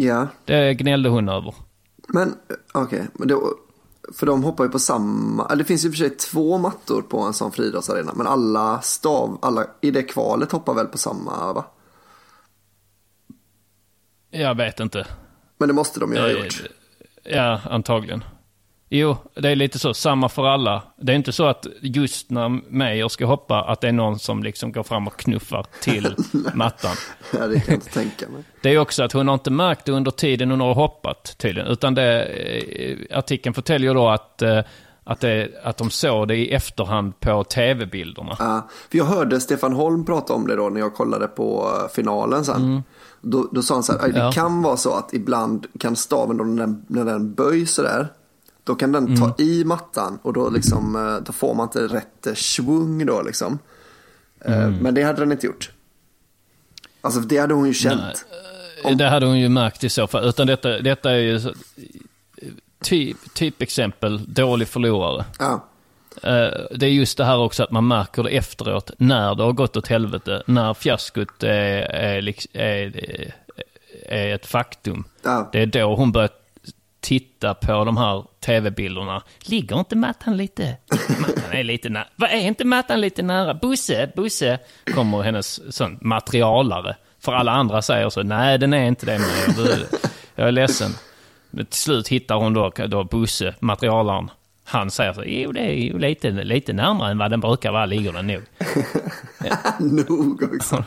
Ja. 0.00 0.28
Det 0.44 0.74
gnällde 0.74 1.08
hon 1.08 1.28
över. 1.28 1.54
Men 2.08 2.34
okej, 2.72 3.06
då, 3.14 3.54
för 4.14 4.26
de 4.26 4.42
hoppar 4.44 4.64
ju 4.64 4.70
på 4.70 4.78
samma, 4.78 5.54
det 5.54 5.64
finns 5.64 5.84
ju 5.84 5.90
för 5.90 5.96
sig 5.96 6.10
två 6.10 6.58
mattor 6.58 7.02
på 7.02 7.20
en 7.20 7.32
sån 7.32 7.52
friidrottsarena, 7.52 8.12
men 8.14 8.26
alla 8.26 8.80
stav, 8.80 9.38
alla 9.42 9.66
i 9.80 9.90
det 9.90 10.02
kvalet 10.02 10.52
hoppar 10.52 10.74
väl 10.74 10.86
på 10.86 10.98
samma 10.98 11.52
va? 11.52 11.64
Jag 14.30 14.54
vet 14.56 14.80
inte. 14.80 15.06
Men 15.58 15.68
det 15.68 15.74
måste 15.74 16.00
de 16.00 16.12
ju 16.12 16.18
ha 16.20 16.28
Eh, 16.28 16.32
gjort. 16.32 16.62
Ja, 17.24 17.60
antagligen. 17.70 18.24
Jo, 18.92 19.16
det 19.34 19.48
är 19.48 19.56
lite 19.56 19.78
så, 19.78 19.94
samma 19.94 20.28
för 20.28 20.46
alla. 20.46 20.82
Det 20.96 21.12
är 21.12 21.16
inte 21.16 21.32
så 21.32 21.44
att 21.46 21.66
just 21.80 22.30
när 22.30 22.48
Meyer 22.72 23.08
ska 23.08 23.26
hoppa, 23.26 23.62
att 23.62 23.80
det 23.80 23.88
är 23.88 23.92
någon 23.92 24.18
som 24.18 24.42
liksom 24.42 24.72
går 24.72 24.82
fram 24.82 25.06
och 25.06 25.16
knuffar 25.16 25.66
till 25.82 26.16
mattan. 26.54 26.96
Ja, 27.32 27.46
det 27.46 27.54
kan 27.60 27.64
jag 27.66 27.74
inte 27.74 27.92
tänka 27.92 28.28
mig. 28.28 28.42
Det 28.62 28.68
är 28.74 28.78
också 28.78 29.02
att 29.02 29.12
hon 29.12 29.28
har 29.28 29.34
inte 29.34 29.50
märkt 29.50 29.84
det 29.84 29.92
under 29.92 30.10
tiden 30.10 30.50
hon 30.50 30.60
har 30.60 30.74
hoppat 30.74 31.34
tydligen. 31.38 31.68
Utan 31.70 31.94
det, 31.94 32.22
eh, 32.24 33.18
artikeln 33.18 33.54
förtäljer 33.54 33.94
då 33.94 34.08
att, 34.08 34.42
eh, 34.42 34.60
att, 35.04 35.20
det, 35.20 35.48
att 35.64 35.76
de 35.76 35.90
såg 35.90 36.28
det 36.28 36.36
i 36.36 36.52
efterhand 36.52 37.20
på 37.20 37.44
tv-bilderna. 37.44 38.36
Ja, 38.38 38.68
för 38.90 38.98
jag 38.98 39.04
hörde 39.04 39.40
Stefan 39.40 39.72
Holm 39.72 40.04
prata 40.04 40.32
om 40.32 40.46
det 40.46 40.56
då 40.56 40.68
när 40.68 40.80
jag 40.80 40.94
kollade 40.94 41.26
på 41.26 41.70
eh, 41.82 41.94
finalen 41.94 42.44
sen. 42.44 42.82
Då, 43.20 43.48
då 43.52 43.62
sa 43.62 43.74
han 43.74 43.82
så 43.82 43.92
här, 43.92 43.98
"Aj, 44.04 44.12
det 44.12 44.16
Mm. 44.18 44.26
Ja. 44.26 44.32
kan 44.32 44.62
vara 44.62 44.76
så 44.76 44.94
att 44.94 45.14
ibland 45.14 45.66
kan 45.80 45.96
staven 45.96 46.36
då 46.36 46.44
när 46.44 46.66
den, 46.66 46.84
när 46.88 47.04
den 47.04 47.34
böjs 47.34 47.74
sådär, 47.74 48.08
då 48.70 48.74
kan 48.76 48.92
den 48.92 49.16
ta 49.16 49.24
Mm. 49.24 49.34
i 49.38 49.64
mattan 49.64 50.18
och 50.22 50.32
då, 50.32 50.50
liksom, 50.50 50.96
eh, 50.96 51.24
då 51.26 51.32
får 51.32 51.54
man 51.54 51.66
inte 51.66 51.86
rätt 51.86 52.26
eh, 52.26 52.34
svung 52.34 53.06
då 53.06 53.22
liksom. 53.22 53.58
Eh, 54.44 54.58
Mm. 54.62 54.74
Men 54.76 54.94
det 54.94 55.02
hade 55.02 55.20
den 55.20 55.32
inte 55.32 55.46
gjort. 55.46 55.70
Alltså 57.00 57.20
det 57.20 57.38
hade 57.38 57.54
hon 57.54 57.66
ju 57.66 57.74
känt. 57.74 58.26
Nej. 58.84 58.94
Det 58.94 59.08
hade 59.08 59.26
hon 59.26 59.38
ju 59.40 59.48
märkt 59.48 59.84
i 59.84 59.88
så 59.88 60.06
fall. 60.06 60.24
Utan 60.28 60.46
detta, 60.46 60.78
detta 60.78 61.10
är 61.10 61.16
ju 61.16 61.40
typ, 62.82 63.34
typexempel 63.34 64.34
dålig 64.34 64.68
förlorare. 64.68 65.24
Ja. 65.38 65.64
Det 66.76 66.86
är 66.86 66.90
just 66.90 67.18
det 67.18 67.24
här 67.24 67.38
också 67.38 67.62
att 67.62 67.70
man 67.70 67.88
märker 67.88 68.22
det 68.22 68.30
efteråt, 68.30 68.90
när 68.98 69.34
det 69.34 69.42
har 69.42 69.52
gått 69.52 69.76
åt 69.76 69.86
helvete, 69.88 70.42
när 70.46 70.74
fiaskot 70.74 71.42
är, 71.42 71.82
är, 71.82 72.20
liks- 72.22 72.48
är, 72.52 72.92
är 74.08 74.34
ett 74.34 74.46
faktum. 74.46 75.04
Ja. 75.22 75.48
Det 75.52 75.58
är 75.62 75.66
då 75.66 75.94
hon 75.96 76.12
börjar 76.12 76.30
titta 77.00 77.54
på 77.54 77.84
de 77.84 77.96
här 77.96 78.24
tv-bilderna. 78.40 79.22
Ligger 79.40 79.78
inte 79.78 79.96
mattan 79.96 80.36
lite? 80.36 80.76
Mattan 81.20 81.52
är 81.52 81.64
lite 81.64 81.88
nära. 81.88 82.06
Vad 82.16 82.30
är 82.30 82.36
inte 82.40 82.64
mattan 82.64 83.00
lite 83.00 83.22
nära? 83.22 83.54
Busse, 83.54 84.12
Busse, 84.16 84.58
kommer 84.94 85.22
hennes 85.22 85.76
sån 85.76 85.98
materialare. 86.00 86.96
För 87.20 87.32
alla 87.32 87.52
andra 87.52 87.82
säger 87.82 88.10
så, 88.10 88.22
nej 88.22 88.58
den 88.58 88.72
är 88.72 88.84
inte 88.84 89.06
det 89.06 89.18
men 89.18 89.56
jag, 89.66 89.78
jag 90.34 90.48
är 90.48 90.52
ledsen. 90.52 90.90
Men 91.50 91.66
till 91.66 91.80
slut 91.80 92.08
hittar 92.08 92.34
hon 92.34 92.54
då, 92.54 92.70
då 92.88 93.04
Busse, 93.04 93.54
materialaren. 93.60 94.30
Han 94.64 94.90
säger 94.90 95.12
så, 95.12 95.22
jo 95.26 95.52
det 95.52 95.60
är 95.60 95.74
ju 95.74 95.98
lite, 95.98 96.30
lite 96.30 96.72
närmare 96.72 97.10
än 97.10 97.18
vad 97.18 97.30
den 97.30 97.40
brukar 97.40 97.72
vara, 97.72 97.86
ligger 97.86 98.12
den 98.12 98.26
nog. 98.26 98.42
Nog 100.06 100.42
också. 100.42 100.84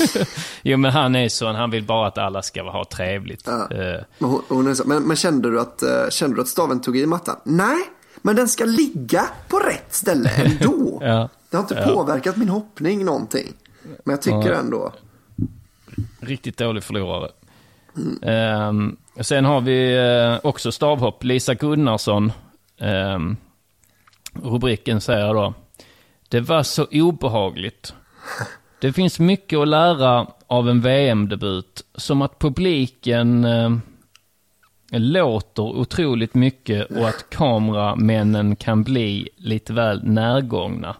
Jo 0.62 0.76
men 0.76 0.90
han 0.90 1.16
är 1.16 1.28
sån, 1.28 1.54
han 1.54 1.70
vill 1.70 1.84
bara 1.84 2.06
att 2.06 2.18
alla 2.18 2.42
ska 2.42 2.62
ha 2.70 2.84
trevligt. 2.84 3.42
Ja. 3.46 3.66
Men, 4.18 4.30
hon, 4.30 4.42
hon 4.48 4.66
är 4.66 4.74
så, 4.74 4.84
men, 4.88 5.02
men 5.02 5.16
kände, 5.16 5.50
du 5.50 5.60
att, 5.60 5.82
eh, 5.82 6.08
kände 6.10 6.36
du 6.36 6.42
att 6.42 6.48
staven 6.48 6.80
tog 6.80 6.96
i 6.96 7.06
mattan? 7.06 7.36
Nej, 7.44 7.78
men 8.22 8.36
den 8.36 8.48
ska 8.48 8.64
ligga 8.64 9.24
på 9.48 9.58
rätt 9.58 9.94
ställe 9.94 10.30
ändå. 10.30 10.98
Ja. 11.04 11.28
Det 11.50 11.56
har 11.56 11.62
inte 11.64 11.74
Ja. 11.86 11.94
påverkat 11.94 12.36
min 12.36 12.48
hoppning 12.48 13.04
någonting. 13.04 13.52
Men 14.04 14.12
jag 14.12 14.22
tycker 14.22 14.50
Ja. 14.52 14.58
ändå. 14.58 14.92
Riktigt 16.20 16.56
dålig 16.56 16.84
förlorare. 16.84 17.28
Ehm, 18.22 18.96
sen 19.20 19.44
har 19.44 19.60
vi 19.60 19.96
eh, 19.96 20.46
också 20.48 20.72
stavhopp. 20.72 21.24
Lisa 21.24 21.54
Gunnarsson. 21.54 22.32
Ehm, 22.80 23.36
rubriken 24.42 25.00
säger 25.00 25.34
då. 25.34 25.54
Det 26.28 26.40
var 26.40 26.62
så 26.62 26.86
obehagligt. 26.92 27.94
Det 28.82 28.92
finns 28.92 29.20
mycket 29.20 29.58
att 29.58 29.68
lära 29.68 30.26
av 30.46 30.68
en 30.68 30.80
VM-debut. 30.80 31.82
Som 31.94 32.22
att 32.22 32.38
publiken 32.38 33.44
eh, 33.44 33.70
låter 34.90 35.62
otroligt 35.62 36.34
mycket 36.34 36.90
och 36.90 37.08
att 37.08 37.30
kameramännen 37.30 38.56
kan 38.56 38.82
bli 38.82 39.28
lite 39.36 39.72
väl 39.72 40.04
närgångna. 40.04 40.96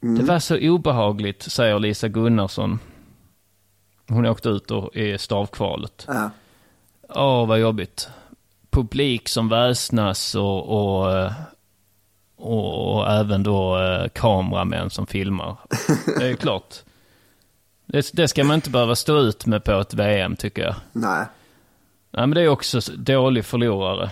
Det 0.00 0.22
var 0.22 0.38
så 0.38 0.56
obehagligt, 0.56 1.42
säger 1.42 1.78
Lisa 1.78 2.08
Gunnarsson. 2.08 2.78
Hon 4.08 4.26
åkte 4.26 4.48
ut 4.48 4.70
och 4.70 4.96
i 4.96 5.18
stavkvalet. 5.18 6.04
Ja. 6.08 6.30
Åh, 7.08 7.46
vad 7.46 7.60
jobbigt. 7.60 8.08
Publik 8.70 9.28
som 9.28 9.48
väsnas 9.48 10.34
och, 10.34 10.68
och, 10.68 11.18
eh, 11.18 11.32
och, 12.36 13.10
även 13.10 13.42
då 13.42 13.78
eh, 13.78 14.08
kameramän 14.08 14.90
som 14.90 15.06
filmar. 15.06 15.56
Det 16.18 16.24
är 16.24 16.28
ju 16.28 16.36
klart. 16.36 16.74
Det, 17.86 18.10
det 18.12 18.28
ska 18.28 18.44
man 18.44 18.54
inte 18.54 18.70
behöva 18.70 18.94
stå 18.94 19.18
ut 19.18 19.46
med 19.46 19.64
på 19.64 19.72
ett 19.72 19.94
VM, 19.94 20.36
tycker 20.36 20.62
jag. 20.62 20.74
Nej. 20.92 21.26
Nej, 22.10 22.26
men 22.26 22.30
det 22.30 22.42
är 22.42 22.48
också 22.48 22.80
dålig 22.96 23.44
förlorare. 23.44 24.10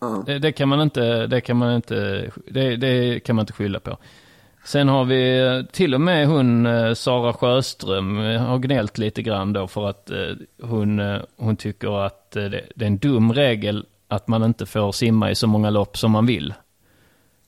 Ja. 0.00 0.22
Det, 0.26 0.38
det 0.38 0.52
kan 0.52 0.68
man 0.68 0.80
inte, 0.80 1.26
det 1.26 1.40
kan 1.40 1.56
man 1.56 1.74
inte, 1.74 2.30
det, 2.46 2.76
det 2.76 3.20
kan 3.20 3.36
man 3.36 3.42
inte 3.42 3.52
skylla 3.52 3.80
på. 3.80 3.98
Sen 4.64 4.88
har 4.88 5.04
vi 5.04 5.40
eh, 5.40 5.62
till 5.72 5.94
och 5.94 6.00
med 6.00 6.26
hon, 6.26 6.66
eh, 6.66 6.94
Sara 6.94 7.32
Sjöström, 7.32 8.20
eh, 8.20 8.42
har 8.42 8.58
gnällt 8.58 8.98
lite 8.98 9.22
grann 9.22 9.52
då 9.52 9.66
för 9.66 9.88
att 9.88 10.10
hon, 10.62 11.20
hon 11.36 11.56
tycker 11.56 12.06
att 12.06 12.30
det, 12.30 12.48
det 12.48 12.84
är 12.84 12.86
en 12.86 12.98
dum 12.98 13.32
regel 13.32 13.86
att 14.08 14.28
man 14.28 14.44
inte 14.44 14.66
får 14.66 14.92
simma 14.92 15.30
i 15.30 15.34
så 15.34 15.46
många 15.46 15.70
lopp 15.70 15.98
som 15.98 16.10
man 16.10 16.26
vill. 16.26 16.54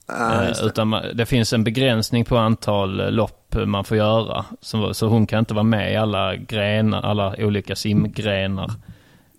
Det. 0.07 0.55
utan 0.63 0.91
det 1.13 1.25
finns 1.25 1.53
en 1.53 1.63
begränsning 1.63 2.25
på 2.25 2.37
antal 2.37 2.99
eh, 2.99 3.11
lopp 3.11 3.55
man 3.65 3.83
får 3.83 3.97
göra. 3.97 4.45
Så, 4.61 5.07
hon 5.07 5.27
kan 5.27 5.39
inte 5.39 5.53
vara 5.53 5.63
med 5.63 5.93
i 5.93 5.95
alla 5.95 6.35
grenar, 6.35 7.01
alla 7.01 7.35
olika 7.39 7.75
simgrenar. 7.75 8.71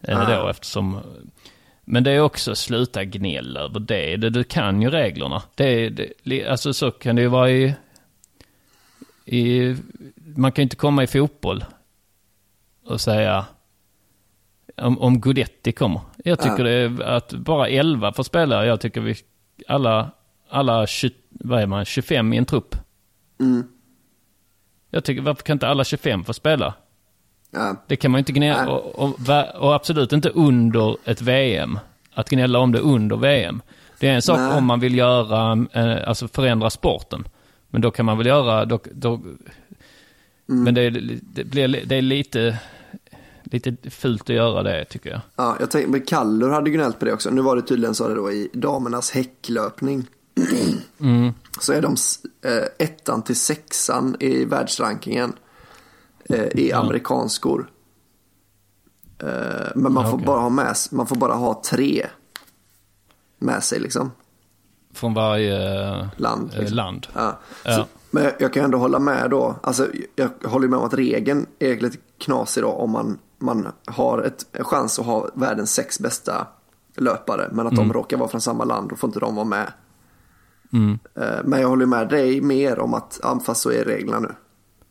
Ah. 0.08 0.36
då, 0.42 0.48
eftersom, 0.48 1.00
men 1.84 2.04
det 2.04 2.10
är 2.10 2.20
också 2.20 2.54
sluta 2.54 3.04
gnäll 3.04 3.56
över 3.56 3.80
det. 3.80 4.16
det. 4.16 4.30
Du 4.30 4.44
kan 4.44 4.82
ju 4.82 4.90
reglerna. 4.90 5.42
Det, 5.54 5.64
är- 5.64 6.08
det, 6.24 6.46
alltså 6.46 6.72
så 6.72 6.90
kan 6.90 7.16
det 7.16 7.22
ju 7.22 7.28
vara 7.28 7.50
i, 7.50 7.74
i... 9.24 9.76
Man 10.36 10.52
kan 10.52 10.62
ju 10.62 10.64
inte 10.64 10.76
komma 10.76 11.02
i 11.02 11.06
fotboll 11.06 11.64
och 12.86 13.00
säga 13.00 13.44
om, 14.76 14.98
om 15.00 15.20
Gudetti 15.20 15.72
kommer. 15.72 16.00
Jag 16.24 16.38
tycker 16.40 16.64
Ja. 16.64 16.88
det 16.88 17.02
är 17.02 17.02
att 17.02 17.32
bara 17.32 17.68
11 17.68 18.12
får 18.12 18.22
spela. 18.22 18.66
Jag 18.66 18.80
tycker 18.80 19.00
vi 19.00 19.14
alla, 19.68 20.10
alla 20.54 20.86
20, 20.86 21.14
vad 21.30 21.62
är 21.62 21.66
man, 21.66 21.84
25 21.84 22.32
i 22.32 22.36
en 22.36 22.44
trupp. 22.44 22.76
Mm. 23.40 23.64
Jag 24.90 25.04
tycker, 25.04 25.22
varför 25.22 25.42
kan 25.42 25.54
inte 25.54 25.68
alla 25.68 25.84
25 25.84 26.24
få 26.24 26.32
spela? 26.32 26.74
Ja. 27.50 27.76
Det 27.86 27.96
kan 27.96 28.10
man 28.10 28.18
ju 28.18 28.20
inte 28.20 28.32
gnälla, 28.32 28.68
och, 28.68 28.98
och, 28.98 29.18
och 29.60 29.74
absolut 29.74 30.12
inte 30.12 30.28
under 30.30 30.96
ett 31.04 31.22
VM. 31.22 31.78
Att 32.14 32.28
gnälla 32.30 32.58
om 32.58 32.72
det 32.72 32.78
under 32.78 33.16
VM. 33.16 33.62
Det 34.00 34.08
är 34.08 34.14
en 34.14 34.22
sak 34.22 34.38
Nej. 34.38 34.58
om 34.58 34.64
man 34.64 34.80
vill 34.80 34.94
göra, 34.98 35.66
eh, 35.72 36.08
alltså 36.08 36.28
förändra 36.28 36.70
sporten. 36.70 37.24
Men 37.68 37.80
då 37.80 37.90
kan 37.90 38.06
man 38.06 38.18
väl 38.18 38.26
göra, 38.26 38.64
då, 38.64 38.78
då, 38.92 39.20
Mm. 40.48 40.64
men 40.64 40.74
det, 40.74 40.90
det, 41.22 41.44
blir, 41.44 41.68
li- 41.68 41.84
det 41.86 41.96
är 41.96 42.02
lite, 42.02 42.58
lite 43.42 43.90
fult 43.90 44.22
att 44.22 44.28
göra 44.36 44.62
det 44.62 44.84
tycker 44.84 45.10
jag. 45.10 45.20
Ja, 45.36 45.56
jag 45.60 45.70
tänkte, 45.70 45.90
men 45.90 46.00
Kallur 46.00 46.50
hade 46.50 46.70
gnällt 46.70 46.98
på 46.98 47.04
det 47.04 47.12
också. 47.12 47.30
Nu 47.30 47.40
var 47.42 47.56
det 47.56 47.62
tydligen 47.62 47.94
så 47.94 48.08
det 48.08 48.14
då 48.14 48.32
i 48.32 48.50
damernas 48.52 49.10
häcklöpning. 49.10 50.06
Så 51.60 51.72
är 51.72 51.82
de 51.82 51.96
eh, 52.42 52.64
ettan 52.78 53.22
till 53.22 53.36
sexan 53.36 54.16
i 54.20 54.44
världsrankingen 54.44 55.32
eh, 56.28 56.44
i 56.44 56.72
amerikanskor. 56.72 57.70
Eh, 59.18 59.28
men 59.74 59.92
man 59.92 60.04
Ja, 60.04 60.10
får 60.10 60.18
bara 60.18 60.40
ha 60.40 60.48
med 60.48 60.76
man 60.90 61.06
får 61.06 61.16
bara 61.16 61.34
ha 61.34 61.62
tre 61.70 62.06
med 63.38 63.64
sig 63.64 63.80
liksom. 63.80 64.12
Från 64.94 65.14
varje 65.14 65.80
eh, 65.90 66.06
Land. 66.16 66.50
eh, 66.54 66.58
Liksom. 66.60 66.76
land. 66.76 67.06
Ja. 67.14 67.38
Så, 67.64 67.84
men 68.10 68.24
jag, 68.24 68.32
jag 68.38 68.52
kan 68.52 68.64
ändå 68.64 68.78
hålla 68.78 68.98
med 68.98 69.30
då. 69.30 69.56
Alltså, 69.62 69.88
jag 70.16 70.30
håller 70.44 70.68
med 70.68 70.78
om 70.78 70.84
att 70.84 70.94
regeln 70.94 71.46
är 71.58 71.76
lite 71.80 71.96
knasig 72.18 72.62
då 72.62 72.68
om 72.68 72.90
man, 72.90 73.18
man 73.38 73.68
har 73.86 74.22
ett, 74.22 74.46
en 74.52 74.64
chans 74.64 74.98
att 74.98 75.06
ha 75.06 75.28
världens 75.34 75.74
sex 75.74 76.00
bästa 76.00 76.46
löpare. 76.96 77.48
Men 77.52 77.66
att 77.66 77.72
Mm. 77.72 77.88
de 77.88 77.92
råkar 77.94 78.16
vara 78.16 78.28
från 78.28 78.40
samma 78.40 78.64
land, 78.64 78.88
då 78.90 78.96
får 78.96 79.08
inte 79.08 79.20
de 79.20 79.34
vara 79.34 79.44
med. 79.44 79.72
Mm. 80.74 80.98
Eh, 81.20 81.38
Men 81.44 81.60
jag 81.60 81.68
håller 81.68 81.86
med 81.86 82.08
dig 82.08 82.40
mer 82.40 82.78
om 82.78 82.94
att, 82.94 83.20
fast 83.46 83.60
så 83.62 83.70
är 83.70 83.84
reglerna 83.84 84.20
nu. 84.20 84.28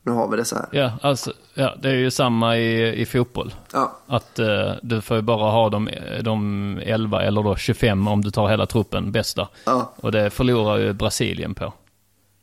Nu 0.05 0.11
har 0.11 0.27
vi 0.27 0.37
det 0.37 0.45
så 0.45 0.55
här. 0.55 0.65
Ja, 0.71 0.91
alltså, 1.01 1.33
ja, 1.53 1.75
det 1.81 1.89
är 1.89 1.93
ju 1.95 2.11
samma 2.11 2.57
i, 2.57 3.01
i 3.01 3.05
fotboll. 3.05 3.53
Ja, 3.73 3.97
Att 4.07 4.39
eh, 4.39 4.71
du 4.81 5.01
får 5.01 5.15
ju 5.17 5.21
bara 5.21 5.51
ha 5.51 5.69
de, 5.69 5.89
de 6.21 6.79
11 6.83 7.21
eller 7.23 7.43
då 7.43 7.55
25 7.55 8.07
om 8.07 8.21
du 8.23 8.31
tar 8.31 8.49
hela 8.49 8.65
truppen 8.65 9.11
bästa. 9.11 9.47
ja, 9.65 9.93
Och 9.95 10.11
det 10.11 10.29
förlorar 10.29 10.77
ju 10.77 10.93
Brasilien 10.93 11.55
på. 11.55 11.73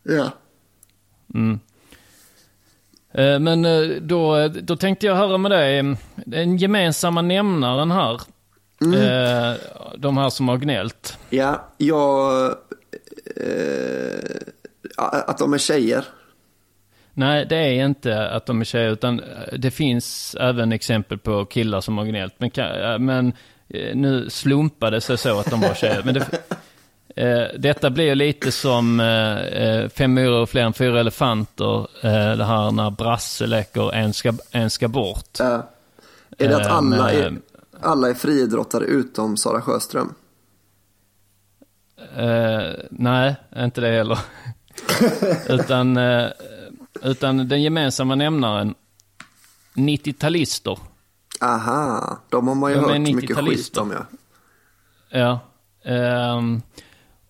ja. 0.03 0.27
Mm. 1.35 1.61
Eh, 3.13 3.39
Men 3.39 3.63
då, 4.09 4.49
då 4.49 4.77
tänkte 4.77 5.07
jag 5.07 5.15
höra 5.17 5.39
med 5.39 5.51
dig, 5.51 5.97
den 6.15 6.57
gemensamma 6.57 7.23
nämnaren 7.23 7.91
här. 7.91 8.21
Eh, 8.83 9.57
De 9.99 10.17
här 10.19 10.31
som 10.31 10.49
har 10.49 10.57
gnällt. 10.57 11.19
ja 11.31 11.65
jag... 11.77 12.55
Eh, 13.37 14.41
att 14.97 15.39
de 15.39 15.53
är 15.53 15.59
tjejer. 15.59 16.05
Nej, 17.15 17.47
det 17.47 17.57
är 17.57 17.85
inte 17.85 18.31
att 18.31 18.47
de 18.47 18.61
är 18.61 18.65
tjejer, 18.65 18.91
utan 18.91 19.21
eh, 19.21 19.59
det 19.59 19.71
finns 19.71 20.37
även 20.41 20.73
exempel 20.73 21.19
på 21.19 21.45
killar 21.45 21.81
som 21.81 21.99
har 21.99 22.05
gnällt. 22.05 22.35
Men, 22.39 22.51
eh, 22.55 22.99
men 22.99 23.33
eh, 23.69 23.97
nu 23.97 24.31
slumpade 24.31 24.97
det 24.97 25.01
sig 25.01 25.19
så 25.19 25.39
att 25.39 25.51
de 25.51 25.61
var 25.61 25.75
tjejer. 25.75 26.03
Men 26.05 26.15
det, 26.15 26.27
eh, 27.17 27.59
detta 27.59 27.91
blir 27.91 28.15
lite 28.15 28.53
som 28.53 29.01
eh, 29.01 29.89
Fem 29.89 30.15
myror 30.15 30.41
och 30.43 30.51
fler 30.51 30.63
än 30.63 30.73
fyra 30.73 31.01
elefanter. 31.01 31.79
Eh, 32.03 32.37
det 32.37 32.45
här 32.45 32.71
när 32.71 32.91
Brasse 32.91 33.47
leker 33.47 33.95
En 33.95 34.13
ska, 34.13 34.33
en 34.51 34.71
ska 34.71 34.89
bort. 34.89 35.39
Ja. 35.39 35.71
Är 36.39 36.49
det 36.49 36.57
att 36.57 36.67
alla 36.67 37.13
är, 37.13 37.39
alla 37.81 38.09
är 38.09 38.15
friidrottare 38.15 38.85
utom 38.85 39.37
Sara 39.37 39.61
Sjöström? 39.61 40.15
Eh, 42.17 42.73
nej, 42.91 43.35
inte 43.57 43.81
det 43.81 43.91
heller. 43.91 44.19
utan, 45.49 45.97
eh, 45.97 46.27
utan 47.03 47.49
den 47.49 47.63
gemensamma 47.63 48.15
nämnaren, 48.15 48.75
90-talister. 49.75 50.79
Aha, 51.41 52.19
de 52.29 52.49
har 52.49 52.55
man 52.55 52.71
ju 52.71 52.77
De 52.77 52.85
hört 52.85 53.01
mycket 53.01 53.31
90-talister. 53.37 53.57
skit 53.57 53.77
om 53.77 53.91
ja. 53.91 54.07
Ja. 55.19 55.41
Ehm, 55.91 56.63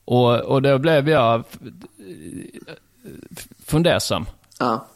och, 0.04 0.40
och 0.40 0.62
då 0.62 0.78
blev 0.78 1.08
jag 1.08 1.44
fundersam. 3.66 4.26
Ja, 4.58 4.86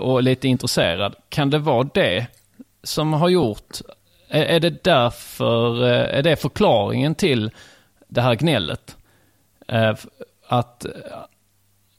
Och 0.00 0.22
lite 0.22 0.48
intresserad. 0.48 1.14
Kan 1.28 1.50
det 1.50 1.58
vara 1.58 1.88
det 1.94 2.26
som 2.82 3.12
har 3.12 3.28
gjort, 3.28 3.78
är, 4.28 4.42
är 4.44 4.60
det 4.60 4.84
därför, 4.84 5.84
eh, 5.84 6.18
är 6.18 6.22
det 6.22 6.36
förklaringen 6.36 7.14
till 7.14 7.50
det 8.08 8.20
här 8.20 8.34
gnället? 8.34 8.96
Eh, 9.68 9.94
Att, 10.48 10.84
eh, 10.84 10.90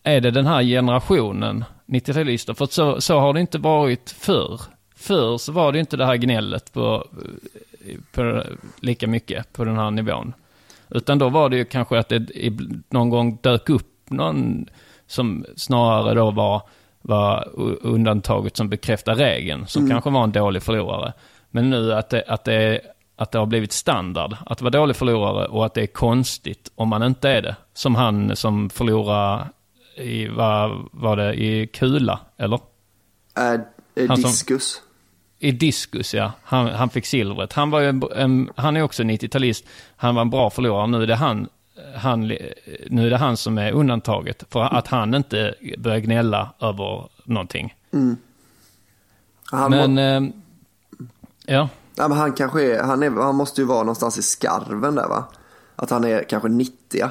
är 0.04 0.22
det 0.22 0.32
den 0.32 0.46
här 0.46 0.64
generationen 0.64 1.64
90-talister? 1.86 2.54
För 2.54 2.66
så, 2.66 3.02
så 3.02 3.20
har 3.20 3.34
det 3.34 3.40
inte 3.42 3.58
varit 3.58 4.12
förr. 4.20 4.62
Förr 4.96 5.38
så 5.38 5.52
var 5.52 5.72
det 5.72 5.80
inte 5.80 5.98
det 5.98 6.06
här 6.06 6.16
gnället 6.16 6.74
på, 6.74 7.08
på 8.12 8.44
lika 8.82 9.08
mycket 9.08 9.54
på 9.54 9.64
den 9.66 9.78
här 9.78 9.92
nivån. 9.92 10.34
Utan 10.90 11.20
då 11.20 11.30
var 11.30 11.50
det 11.50 11.58
ju 11.58 11.66
kanske 11.66 12.00
att 12.00 12.10
det 12.10 12.28
någon 12.90 13.10
gång 13.10 13.40
dök 13.42 13.70
upp 13.70 14.10
någon 14.10 14.66
som 15.08 15.46
snarare 15.56 16.14
då 16.14 16.32
var, 16.32 16.62
var 17.02 17.48
undantaget 17.82 18.58
som 18.58 18.70
bekräftar 18.70 19.16
regeln, 19.16 19.68
som 19.68 19.82
Mm. 19.82 19.92
kanske 19.92 20.10
var 20.10 20.24
en 20.24 20.32
dålig 20.32 20.64
förlorare. 20.64 21.14
Men 21.50 21.70
nu 21.70 21.94
att 21.94 22.10
det, 22.10 22.24
att, 22.28 22.44
det, 22.44 22.82
att 23.18 23.32
det 23.32 23.40
har 23.40 23.46
blivit 23.46 23.72
standard 23.72 24.38
att 24.46 24.62
vara 24.62 24.70
dålig 24.72 24.96
förlorare 24.96 25.48
och 25.48 25.66
att 25.66 25.74
det 25.74 25.82
är 25.82 25.88
konstigt 25.88 26.72
om 26.76 26.90
man 26.90 27.04
inte 27.04 27.30
är 27.30 27.42
det. 27.42 27.56
Som 27.74 27.96
han 27.96 28.36
som 28.36 28.70
förlorade 28.70 29.46
i, 29.98 30.28
vad 30.28 30.88
var 30.92 31.18
det, 31.18 31.34
i 31.34 31.68
kula, 31.68 32.20
eller? 32.38 32.60
Är 33.36 34.08
Han 34.08 34.18
som- 34.18 34.30
diskus. 34.32 34.82
I 35.40 35.52
diskus, 35.52 36.14
ja. 36.14 36.32
Han, 36.44 36.68
han 36.68 36.90
fick 36.90 37.06
silvret. 37.06 37.54
Han, 37.54 37.70
var 37.70 37.82
en, 37.82 38.04
en, 38.16 38.50
han 38.56 38.78
är 38.78 38.82
också 38.82 39.04
90-talist. 39.04 39.66
Han 39.96 40.16
var 40.16 40.22
en 40.22 40.30
bra 40.30 40.50
förlorare. 40.50 40.88
Nu 40.88 41.04
är 41.04 41.08
det 41.08 41.16
han, 41.16 41.48
han, 41.96 42.28
nu 42.90 43.06
är 43.06 43.10
det 43.10 43.18
han 43.18 43.38
som 43.38 43.58
är 43.58 43.72
undantaget. 43.72 44.44
För 44.50 44.62
att 44.62 44.88
han 44.88 45.14
inte 45.14 45.56
börjar 45.78 46.00
gnälla 46.00 46.54
över 46.60 47.08
någonting. 47.24 47.76
Mm. 47.94 48.18
Men, 49.70 49.94
må, 49.94 50.02
eh, 50.02 50.22
ja. 51.46 51.70
Ja, 51.98 52.08
men 52.08 52.18
han 52.18 52.34
kanske 52.34 52.64
är, 52.76 52.84
han, 52.84 53.04
är, 53.04 53.10
han 53.10 53.36
måste 53.36 53.62
ju 53.62 53.68
vara 53.68 53.80
någonstans 53.80 54.18
i 54.18 54.22
skarven 54.22 54.96
där 54.96 55.08
va? 55.08 55.24
Att 55.76 55.90
han 55.90 56.04
är 56.04 56.24
kanske 56.24 56.50
90 56.50 57.04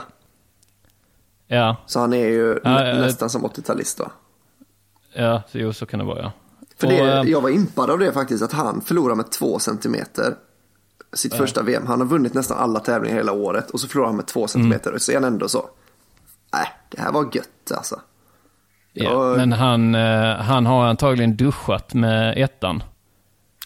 Ja, 1.49 1.77
Så 1.87 2.01
han 2.01 2.13
är 2.13 2.27
ju 2.29 2.61
Ja, 2.65 2.71
nä, 2.71 2.89
ja, 2.89 2.95
nästan 3.01 3.31
som 3.31 3.45
80-talist 3.47 4.01
va? 4.01 4.11
ja, 5.15 5.43
jo 5.53 5.73
så 5.73 5.87
kan 5.87 5.99
det 5.99 6.05
vara 6.05 6.19
ja. 6.23 6.33
För 6.79 6.87
Och, 6.87 6.93
det, 6.93 6.99
eh, 7.13 7.23
jag 7.23 7.41
var 7.41 7.51
impad 7.51 7.91
av 7.91 7.99
det 7.99 8.13
faktiskt, 8.13 8.43
att 8.43 8.53
han 8.53 8.81
förlorar 8.81 9.15
med 9.15 9.31
två 9.31 9.59
centimeter 9.59 10.35
sitt 11.13 11.35
första 11.35 11.63
VM. 11.63 11.87
Han 11.87 12.01
har 12.01 12.07
vunnit 12.07 12.35
nästan 12.35 12.59
alla 12.59 12.81
tävlingar 12.81 13.17
hela 13.17 13.33
året 13.33 13.71
och 13.71 13.81
så 13.81 13.89
förlorar 13.89 14.07
han 14.09 14.17
med 14.17 14.27
två 14.27 14.47
centimeter 14.49 14.95
och 14.95 15.03
så 15.03 15.13
är 15.13 15.17
han 15.17 15.25
ändå 15.25 15.49
så. 15.49 15.69
Nej, 16.53 16.67
det 16.91 17.01
här 17.01 17.13
var 17.13 17.23
gött 17.33 17.73
alltså. 17.77 18.01
ja. 18.93 19.05
jag- 19.05 19.37
Men 19.37 19.53
han, 19.53 19.95
eh, 19.95 20.37
han 20.37 20.67
har 20.67 20.87
antagligen 20.87 21.37
duschat 21.37 21.95
med 21.95 22.35
ettan. 22.45 22.83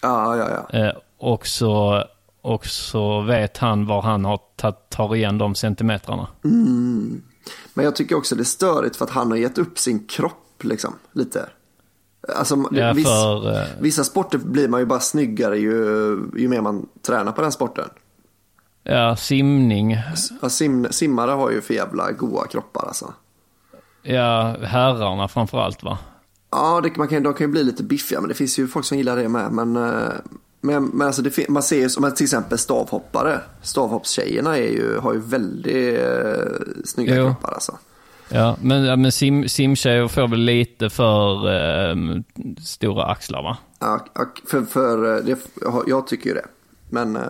Ja, 0.03 0.37
ja, 0.37 0.67
ja. 0.73 0.93
Och, 1.21 1.47
så, 1.47 2.05
och 2.43 2.67
så 2.67 3.21
vet 3.21 3.59
han 3.59 3.87
var 3.87 4.03
han 4.03 4.25
har 4.25 4.41
tagit 4.57 4.91
tar 4.91 5.17
igen 5.17 5.39
de 5.39 5.55
centimetrarna. 5.55 6.27
Men 7.75 7.85
jag 7.85 7.97
tycker 7.97 8.17
också 8.17 8.35
det 8.35 8.43
är 8.43 8.45
störigt 8.45 8.97
för 8.97 9.05
att 9.05 9.11
han 9.11 9.31
har 9.31 9.39
gett 9.39 9.59
upp 9.59 9.79
sin 9.79 10.07
kropp 10.07 10.65
liksom, 10.65 10.95
lite. 11.13 11.49
Alltså, 12.37 12.69
Ja, 12.71 12.93
viss, 12.93 13.07
för, 13.07 13.61
eh, 13.61 13.67
vissa 13.81 14.05
sporter 14.05 14.39
blir 14.39 14.69
man 14.69 14.81
ju 14.81 14.87
bara 14.87 15.01
snyggare 15.01 15.59
ju, 15.59 15.75
ju 16.37 16.49
mer 16.49 16.61
man 16.61 16.89
tränar 17.03 17.33
på 17.33 17.43
den 17.43 17.53
sporten. 17.53 17.89
Ja, 18.85 19.17
simning. 19.17 19.97
Ja, 20.43 20.49
sim, 20.49 20.87
simmare 20.91 21.31
har 21.31 21.51
ju 21.51 21.61
för 21.61 21.75
jävla 21.75 22.13
goa 22.13 22.47
kroppar 22.47 22.87
alltså. 22.87 23.13
Ja, 24.03 24.57
herrarna 24.63 25.29
framförallt 25.29 25.83
va? 25.83 25.99
Ja, 26.51 26.81
det, 26.81 26.97
man 26.97 27.09
kan, 27.09 27.23
de 27.23 27.35
kan 27.35 27.47
ju 27.47 27.51
bli 27.51 27.65
lite 27.65 27.83
biffiga, 27.83 28.21
men 28.21 28.29
det 28.29 28.35
finns 28.35 28.59
ju 28.59 28.69
folk 28.69 28.87
som 28.87 28.99
gillar 28.99 29.17
det 29.17 29.29
med. 29.29 29.53
Men, 29.53 29.77
eh, 29.77 30.13
men, 30.61 30.85
men 30.85 31.07
alltså 31.07 31.23
det, 31.23 31.49
man 31.49 31.62
ser 31.62 31.77
ju 31.77 31.88
som 31.88 32.12
till 32.14 32.25
exempel 32.25 32.59
stavhoppare. 32.59 33.40
Stavhoppstjejerna 33.62 34.59
är 34.59 34.70
ju, 34.73 34.99
har 34.99 35.12
ju 35.12 35.20
väldigt 35.20 35.99
eh, 35.99 36.85
snygga 36.85 37.16
Jo. 37.16 37.25
kroppar 37.25 37.53
alltså. 37.53 37.79
Ja, 38.29 38.57
men, 38.62 38.85
ja, 38.85 38.96
men 38.96 39.12
sim, 39.12 39.49
simtjejer 39.49 40.09
får 40.09 40.29
väl 40.29 40.40
lite 40.40 40.90
för 40.90 41.53
eh, 41.53 41.96
stora 42.64 43.05
axlar 43.05 43.42
va? 43.42 43.57
Ja, 43.79 44.07
för, 44.51 44.62
för 44.62 45.16
eh, 45.16 45.25
det, 45.25 45.38
jag 45.87 46.07
tycker 46.07 46.29
ju 46.29 46.35
det. 46.35 46.46
Men, 46.90 47.16
eh, 47.16 47.23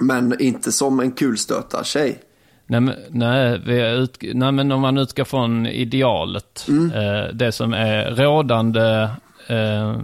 men 0.00 0.40
inte 0.40 0.72
som 0.72 1.00
en 1.00 1.12
kulstötar-tjej. 1.12 2.22
Nej, 2.66 2.80
men, 2.80 2.94
nej, 3.10 3.62
vi 3.66 3.90
ut, 3.90 4.18
nej, 4.34 4.52
men 4.52 4.72
om 4.72 4.80
man 4.80 4.98
utgår 4.98 5.24
från 5.24 5.66
idealet, 5.66 6.66
eh, 6.68 7.34
det 7.34 7.52
som 7.52 7.72
är 7.72 8.10
rådande 8.10 9.08
eh, 9.46 9.96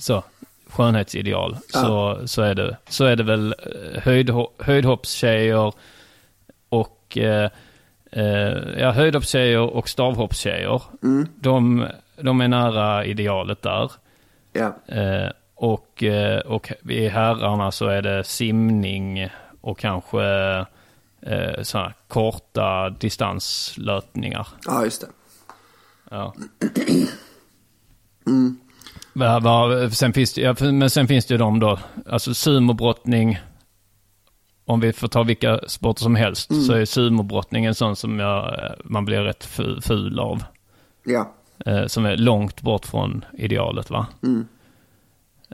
så, 0.00 0.24
skönhetsideal, 0.70 1.56
så, 1.68 2.20
så, 2.24 2.42
är 2.42 2.54
det, 2.54 2.76
så 2.88 3.04
är 3.04 3.16
det 3.16 3.22
väl 3.22 3.54
eh, 3.58 4.02
höjdho, 4.02 4.48
höjdhoppstjejer 4.58 5.72
och 6.68 7.18
eh, 7.18 7.50
eh, 8.12 8.78
ja, 8.78 8.90
höjdhoppstjejer 8.90 9.60
och 9.60 9.88
stavhoppstjejer. 9.88 10.82
De, 11.40 11.86
de 12.20 12.40
är 12.40 12.48
nära 12.48 13.04
idealet 13.04 13.62
där. 13.62 13.92
Ja. 14.52 14.76
Eh, 14.86 15.30
och, 15.54 16.02
eh, 16.02 16.40
och 16.40 16.72
i 16.88 17.08
herrarna 17.08 17.70
så 17.70 17.86
är 17.86 18.02
det 18.02 18.24
simning 18.24 19.28
och 19.60 19.78
kanske 19.78 20.24
eh, 21.22 21.62
sådana 21.62 21.92
korta 22.08 22.90
distanslöpningar. 22.90 24.48
ja, 24.66 24.84
just 24.84 25.00
det. 25.00 25.06
Ja. 26.10 26.34
Va, 29.20 29.40
va, 29.40 29.90
sen 29.90 30.12
finns 30.12 30.34
det, 30.34 30.40
ja, 30.40 30.54
men 30.60 30.90
sen 30.90 31.08
finns 31.08 31.26
det 31.26 31.34
ju 31.34 31.38
de 31.38 31.60
då, 31.60 31.78
alltså 32.08 32.34
sumobrottning, 32.34 33.38
om 34.64 34.80
vi 34.80 34.92
får 34.92 35.08
ta 35.08 35.22
vilka 35.22 35.60
sporter 35.66 36.02
som 36.02 36.14
helst, 36.14 36.66
så 36.66 36.72
är 36.72 36.84
sumobrottning 36.84 37.64
en 37.64 37.74
sån 37.74 37.96
som 37.96 38.18
jag, 38.18 38.44
eh, 38.64 38.70
man 38.84 39.04
blir 39.04 39.20
rätt 39.20 39.44
fu- 39.44 39.80
ful 39.80 40.18
av. 40.20 40.44
Ja. 41.04 41.32
Eh, 41.66 41.86
som 41.86 42.06
är 42.06 42.16
långt 42.16 42.62
bort 42.62 42.86
från 42.86 43.24
idealet 43.32 43.90
va? 43.90 44.06
Mm. 44.22 44.46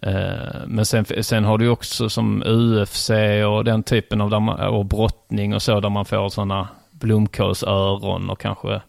Eh, 0.03 0.61
men 0.67 0.87
sen, 0.87 1.05
sen 1.21 1.45
har 1.45 1.59
du 1.59 1.69
också 1.69 2.09
som 2.09 2.43
UFC 2.47 3.11
och 3.47 3.65
den 3.65 3.83
typen 3.83 4.21
av, 4.21 4.43
man, 4.43 4.61
och 4.61 4.85
brottning 4.85 5.55
och 5.55 5.63
så, 5.63 5.81
där 5.81 5.89
man 5.91 6.05
får 6.05 6.29
sådana 6.29 6.69
blomkålsöron 6.91 8.31
och 8.31 8.41
kanske 8.41 8.81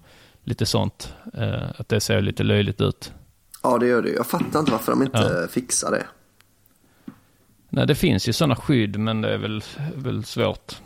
lite 0.43 0.65
sånt. 0.65 1.13
Eh, 1.33 1.63
att 1.77 1.89
det 1.89 1.99
ser 1.99 2.21
lite 2.21 2.43
löjligt 2.43 2.81
ut. 2.81 3.13
Ja, 3.71 3.77
det 3.77 3.87
gör 3.87 4.01
det. 4.01 4.09
Jag 4.09 4.27
fattar 4.27 4.59
inte 4.59 4.71
varför 4.71 4.91
de 4.91 5.03
inte 5.03 5.47
fixar 5.51 5.91
det. 5.91 6.05
Nej, 7.69 7.87
det 7.87 7.95
finns 7.95 8.29
ju 8.29 8.33
sådana 8.33 8.55
skydd, 8.55 8.99
men 8.99 9.21
det 9.21 9.33
är 9.33 9.37
väl, 9.37 9.63
väl 9.95 10.23
svårt. 10.25 10.81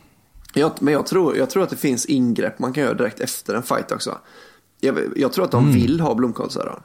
Jag, 0.53 0.71
men 0.79 0.93
jag 0.93 1.05
tror, 1.05 1.37
jag 1.37 1.49
tror 1.49 1.63
att 1.63 1.69
det 1.69 1.75
finns 1.75 2.05
ingrepp 2.05 2.59
man 2.59 2.73
kan 2.73 2.83
göra 2.83 2.93
direkt 2.93 3.19
efter 3.19 3.55
en 3.55 3.63
fight 3.63 3.91
också. 3.91 4.17
Jag, 4.79 4.99
jag 5.15 5.33
tror 5.33 5.45
att 5.45 5.51
de 5.51 5.73
vill 5.73 5.99
ha 5.99 6.15
blomkålsöron. 6.15 6.83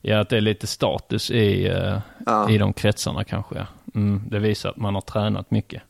Ja, 0.00 0.20
att 0.20 0.28
det 0.28 0.36
är 0.36 0.40
lite 0.40 0.66
status 0.66 1.30
i, 1.30 1.66
eh, 1.68 1.98
Ja. 2.26 2.50
i 2.50 2.58
de 2.58 2.72
kretsarna 2.72 3.24
kanske. 3.24 3.54
Ja. 3.54 3.66
Mm, 3.94 4.22
det 4.30 4.38
visar 4.38 4.70
att 4.70 4.76
man 4.76 4.94
har 4.94 5.02
tränat 5.02 5.50
mycket. 5.50 5.82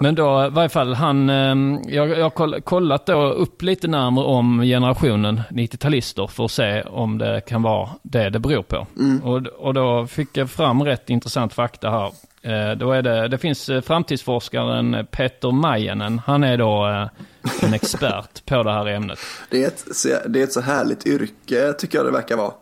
Men 0.00 0.14
då, 0.14 0.46
i 0.46 0.50
varje 0.50 0.68
fall, 0.68 0.94
han, 0.94 1.30
eh, 1.30 1.80
jag, 1.94 2.08
jag 2.08 2.22
har 2.22 2.30
koll- 2.30 2.60
kollat 2.60 3.06
då 3.06 3.22
upp 3.32 3.62
lite 3.62 3.88
närmare 3.88 4.24
om 4.24 4.60
generationen 4.62 5.40
90-talister 5.50 6.26
för 6.26 6.44
att 6.44 6.50
se 6.50 6.82
om 6.82 7.18
det 7.18 7.40
kan 7.40 7.62
vara 7.62 7.88
det 8.02 8.30
det 8.30 8.38
beror 8.38 8.62
på. 8.62 8.86
Och, 9.22 9.46
och 9.46 9.74
då 9.74 10.06
fick 10.06 10.36
jag 10.36 10.50
fram 10.50 10.82
rätt 10.82 11.10
intressant 11.10 11.52
fakta 11.52 11.90
här. 11.90 12.12
Eh, 12.42 12.76
då 12.76 12.92
är 12.92 13.02
det, 13.02 13.28
det 13.28 13.38
finns 13.38 13.68
eh, 13.68 13.80
framtidsforskaren 13.80 15.06
Peter 15.10 15.50
Majanen. 15.52 16.20
Han 16.26 16.44
är 16.44 16.56
då 16.58 16.86
eh, 16.88 17.64
en 17.68 17.74
expert 17.74 18.44
på 18.46 18.62
det 18.62 18.72
här 18.72 18.86
ämnet. 18.86 19.18
Det 19.50 19.62
är, 19.64 19.66
ett, 19.68 19.84
det 20.28 20.40
är 20.40 20.44
ett 20.44 20.52
så 20.52 20.60
härligt 20.60 21.06
yrke 21.06 21.72
tycker 21.72 21.98
jag 21.98 22.06
det 22.06 22.12
verkar 22.12 22.36
vara. 22.36 22.52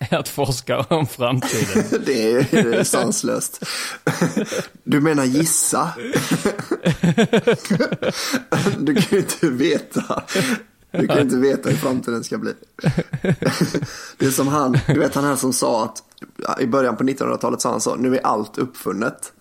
Att 0.10 0.28
forska 0.28 0.80
om 0.80 1.06
framtiden. 1.06 1.84
Det 2.06 2.32
är, 2.32 2.84
sanslöst. 2.84 3.64
Du 4.84 5.00
menar 5.00 5.24
gissa? 5.24 5.92
Du 8.78 8.94
kan 8.94 9.04
ju 9.10 9.18
inte 9.18 9.50
veta. 9.50 10.22
Du 10.90 11.06
kan 11.06 11.18
inte 11.18 11.36
veta 11.36 11.68
hur 11.68 11.76
framtiden 11.76 12.24
ska 12.24 12.38
bli. 12.38 12.54
Det 14.16 14.26
är 14.26 14.30
som 14.30 14.48
han, 14.48 14.78
du 14.86 14.98
vet 14.98 15.14
han 15.14 15.24
här 15.24 15.36
som 15.36 15.52
sa 15.52 15.84
att 15.84 16.02
i 16.60 16.66
början 16.66 16.96
på 16.96 17.04
1900-talet 17.04 17.60
sa 17.60 17.70
han 17.70 17.80
så, 17.80 17.96
nu 17.96 18.16
är 18.16 18.26
allt 18.26 18.58
uppfunnet. 18.58 19.32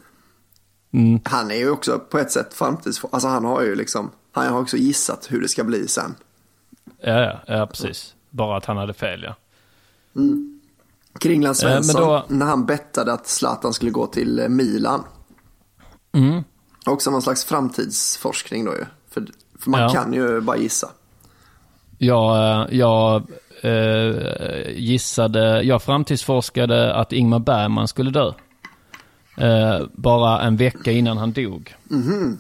Han 1.24 1.52
är 1.52 1.56
ju 1.56 1.70
också 1.70 2.00
på 2.00 2.20
ett 2.20 2.32
sätt 2.32 2.54
framtids... 2.54 3.02
Alltså 3.12 3.28
han 3.28 3.46
har 3.46 3.62
ju 3.62 3.76
liksom, 3.76 4.12
han 4.32 4.54
har 4.54 4.62
också 4.62 4.78
gissat 4.78 5.28
hur 5.32 5.42
det 5.42 5.48
ska 5.48 5.64
bli 5.64 5.88
sen. 5.88 6.16
Ja, 7.02 7.22
ja, 7.22 7.40
ja, 7.48 7.68
precis. 7.68 8.16
Bara 8.30 8.58
att 8.58 8.66
han 8.66 8.78
hade 8.78 8.94
fel, 8.94 9.24
ja. 9.24 9.36
Kringland 11.20 11.54
Eh, 11.56 11.60
Svensson, 11.60 12.02
då- 12.02 12.26
när 12.28 12.46
han 12.46 12.66
bettade 12.66 13.14
att 13.14 13.28
Zlatan 13.28 13.74
skulle 13.74 13.92
gå 13.92 14.08
till 14.08 14.40
eh, 14.40 14.48
Milan. 14.50 15.04
Mm. 16.12 16.44
Också 16.86 17.12
någon 17.12 17.22
slags 17.22 17.46
framtidsforskning 17.46 18.66
då 18.66 18.72
ju. 18.72 18.86
För, 19.10 19.26
för 19.60 19.70
man 19.70 19.82
Ja. 19.82 19.90
kan 19.90 20.14
ju 20.14 20.42
bara 20.42 20.58
gissa. 20.58 20.90
Jag, 21.98 22.38
eh, 22.62 22.78
jag 22.78 23.24
eh, 23.62 24.70
gissade, 24.76 25.62
jag 25.64 25.84
framtidsforskade 25.84 26.96
att 26.96 27.14
Ingmar 27.14 27.40
Bergman 27.40 27.88
skulle 27.88 28.12
dö. 28.12 28.32
Eh, 29.38 29.86
bara 29.94 30.42
en 30.42 30.58
vecka 30.58 30.92
innan 30.92 31.18
han 31.18 31.32
dog. 31.32 31.76
Mhm. 31.84 32.40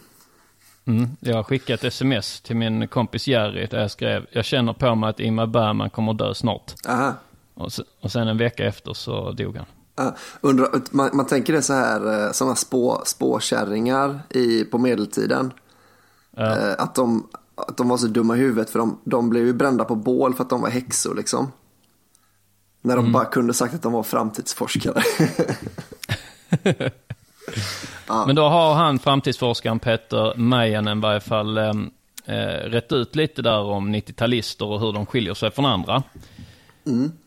Mm, 0.85 1.09
jag 1.19 1.45
skickade 1.45 1.73
ett 1.73 1.83
sms 1.83 2.41
till 2.41 2.55
min 2.55 2.87
kompis 2.87 3.27
Jerry 3.27 3.65
där 3.65 3.81
jag 3.81 3.91
skrev, 3.91 4.25
jag 4.31 4.45
känner 4.45 4.73
på 4.73 4.95
mig 4.95 5.09
att 5.09 5.19
Ingmar 5.19 5.45
Bergman 5.47 5.89
kommer 5.89 6.13
dö 6.13 6.33
snart. 6.33 6.73
Aha. 6.87 7.13
Och, 7.59 7.73
se- 7.73 7.83
och 8.01 8.11
sen 8.11 8.27
en 8.27 8.37
vecka 8.37 8.65
efter 8.65 8.93
så 8.93 9.31
dog 9.31 9.57
han. 9.57 9.65
Ja, 9.95 10.15
undrar, 10.41 10.81
man, 10.91 11.09
man 11.13 11.25
tänker 11.25 11.53
det 11.53 11.61
så 11.61 11.73
här, 11.73 12.25
eh, 12.25 12.31
sådana 12.31 12.55
spå, 12.55 13.01
spåkärringar 13.05 14.19
i, 14.29 14.63
på 14.63 14.77
medeltiden. 14.77 15.53
Eh, 16.37 16.71
att, 16.77 16.95
de, 16.95 17.27
att 17.55 17.77
de 17.77 17.89
var 17.89 17.97
så 17.97 18.07
dumma 18.07 18.35
i 18.35 18.39
huvudet 18.39 18.69
för 18.69 18.79
de, 18.79 18.99
de 19.03 19.29
blev 19.29 19.45
ju 19.45 19.53
brända 19.53 19.85
på 19.85 19.95
bål 19.95 20.33
för 20.33 20.43
att 20.43 20.49
de 20.49 20.61
var 20.61 20.69
häxor 20.69 21.15
liksom. 21.15 21.51
När 22.81 22.95
de 22.95 23.11
bara 23.11 23.25
kunde 23.25 23.53
sagt 23.53 23.73
att 23.73 23.81
de 23.81 23.93
var 23.93 24.03
framtidsforskare. 24.03 25.03
Men 28.27 28.35
då 28.35 28.47
har 28.47 28.73
han, 28.73 28.99
framtidsforskaren 28.99 29.79
Peter 29.79 30.35
Meijen, 30.37 30.87
i 30.87 31.01
varje 31.01 31.19
fall 31.19 31.57
eh, 31.57 31.73
eh, 32.25 32.63
rätt 32.69 32.91
ut 32.91 33.15
lite 33.15 33.41
där 33.41 33.59
om 33.59 33.95
90-talister 33.95 34.65
och 34.65 34.79
hur 34.79 34.93
de 34.93 35.05
skiljer 35.05 35.33
sig 35.33 35.51
från 35.51 35.65
andra. 35.65 36.03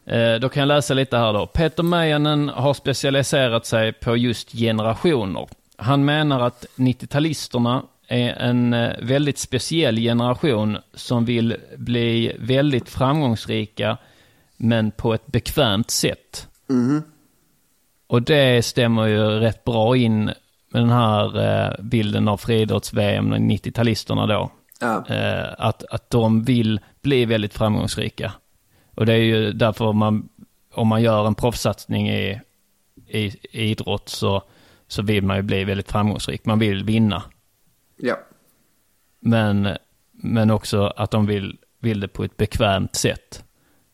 Eh, 0.06 0.40
då 0.40 0.48
kan 0.48 0.60
jag 0.60 0.66
läsa 0.68 0.94
lite 0.94 1.16
här 1.16 1.32
då. 1.32 1.46
Peter 1.46 1.82
Meijanen 1.82 2.48
har 2.48 2.74
specialiserat 2.74 3.66
sig 3.66 3.92
på 3.92 4.16
just 4.16 4.52
generationer. 4.52 5.48
Han 5.76 6.04
menar 6.04 6.40
att 6.40 6.66
90-talisterna 6.76 7.82
är 8.08 8.30
en 8.32 8.74
eh, 8.74 8.92
väldigt 9.02 9.38
speciell 9.38 9.96
generation 9.96 10.78
som 10.94 11.24
vill 11.24 11.56
bli 11.76 12.36
väldigt 12.38 12.88
framgångsrika 12.88 13.96
men 14.56 14.90
på 14.90 15.14
ett 15.14 15.26
bekvämt 15.26 15.90
sätt. 15.90 16.48
Och 18.06 18.22
det 18.22 18.64
stämmer 18.64 19.06
ju 19.06 19.20
rätt 19.20 19.64
bra 19.64 19.96
in 19.96 20.24
med 20.68 20.82
den 20.82 20.90
här 20.90 21.40
eh, 21.40 21.84
bilden 21.84 22.28
av 22.28 22.36
friidrotts-VM, 22.36 23.34
90-talisterna 23.34 24.26
då. 24.26 24.50
ja. 25.08 25.54
Att, 25.58 25.84
att 25.84 26.10
de 26.10 26.44
vill 26.44 26.80
bli 27.02 27.24
väldigt 27.24 27.54
framgångsrika. 27.54 28.32
Och 28.94 29.06
det 29.06 29.12
är 29.12 29.18
ju 29.18 29.52
därför 29.52 29.92
man, 29.92 30.28
om 30.74 30.88
man 30.88 31.02
gör 31.02 31.26
en 31.26 31.34
proffssatsning 31.34 32.10
i, 32.10 32.40
i, 33.08 33.18
i 33.24 33.36
idrott 33.52 34.08
så, 34.08 34.42
så 34.88 35.02
vill 35.02 35.24
man 35.24 35.36
ju 35.36 35.42
bli 35.42 35.64
väldigt 35.64 35.92
framgångsrik. 35.92 36.44
Man 36.44 36.58
vill 36.58 36.84
vinna. 36.84 37.22
ja. 37.96 38.16
Men, 39.24 39.76
men 40.12 40.50
också 40.50 40.86
att 40.96 41.10
de 41.10 41.26
vill, 41.26 41.58
vill 41.78 42.00
det 42.00 42.08
på 42.08 42.24
ett 42.24 42.36
bekvämt 42.36 42.96
sätt. 42.96 43.44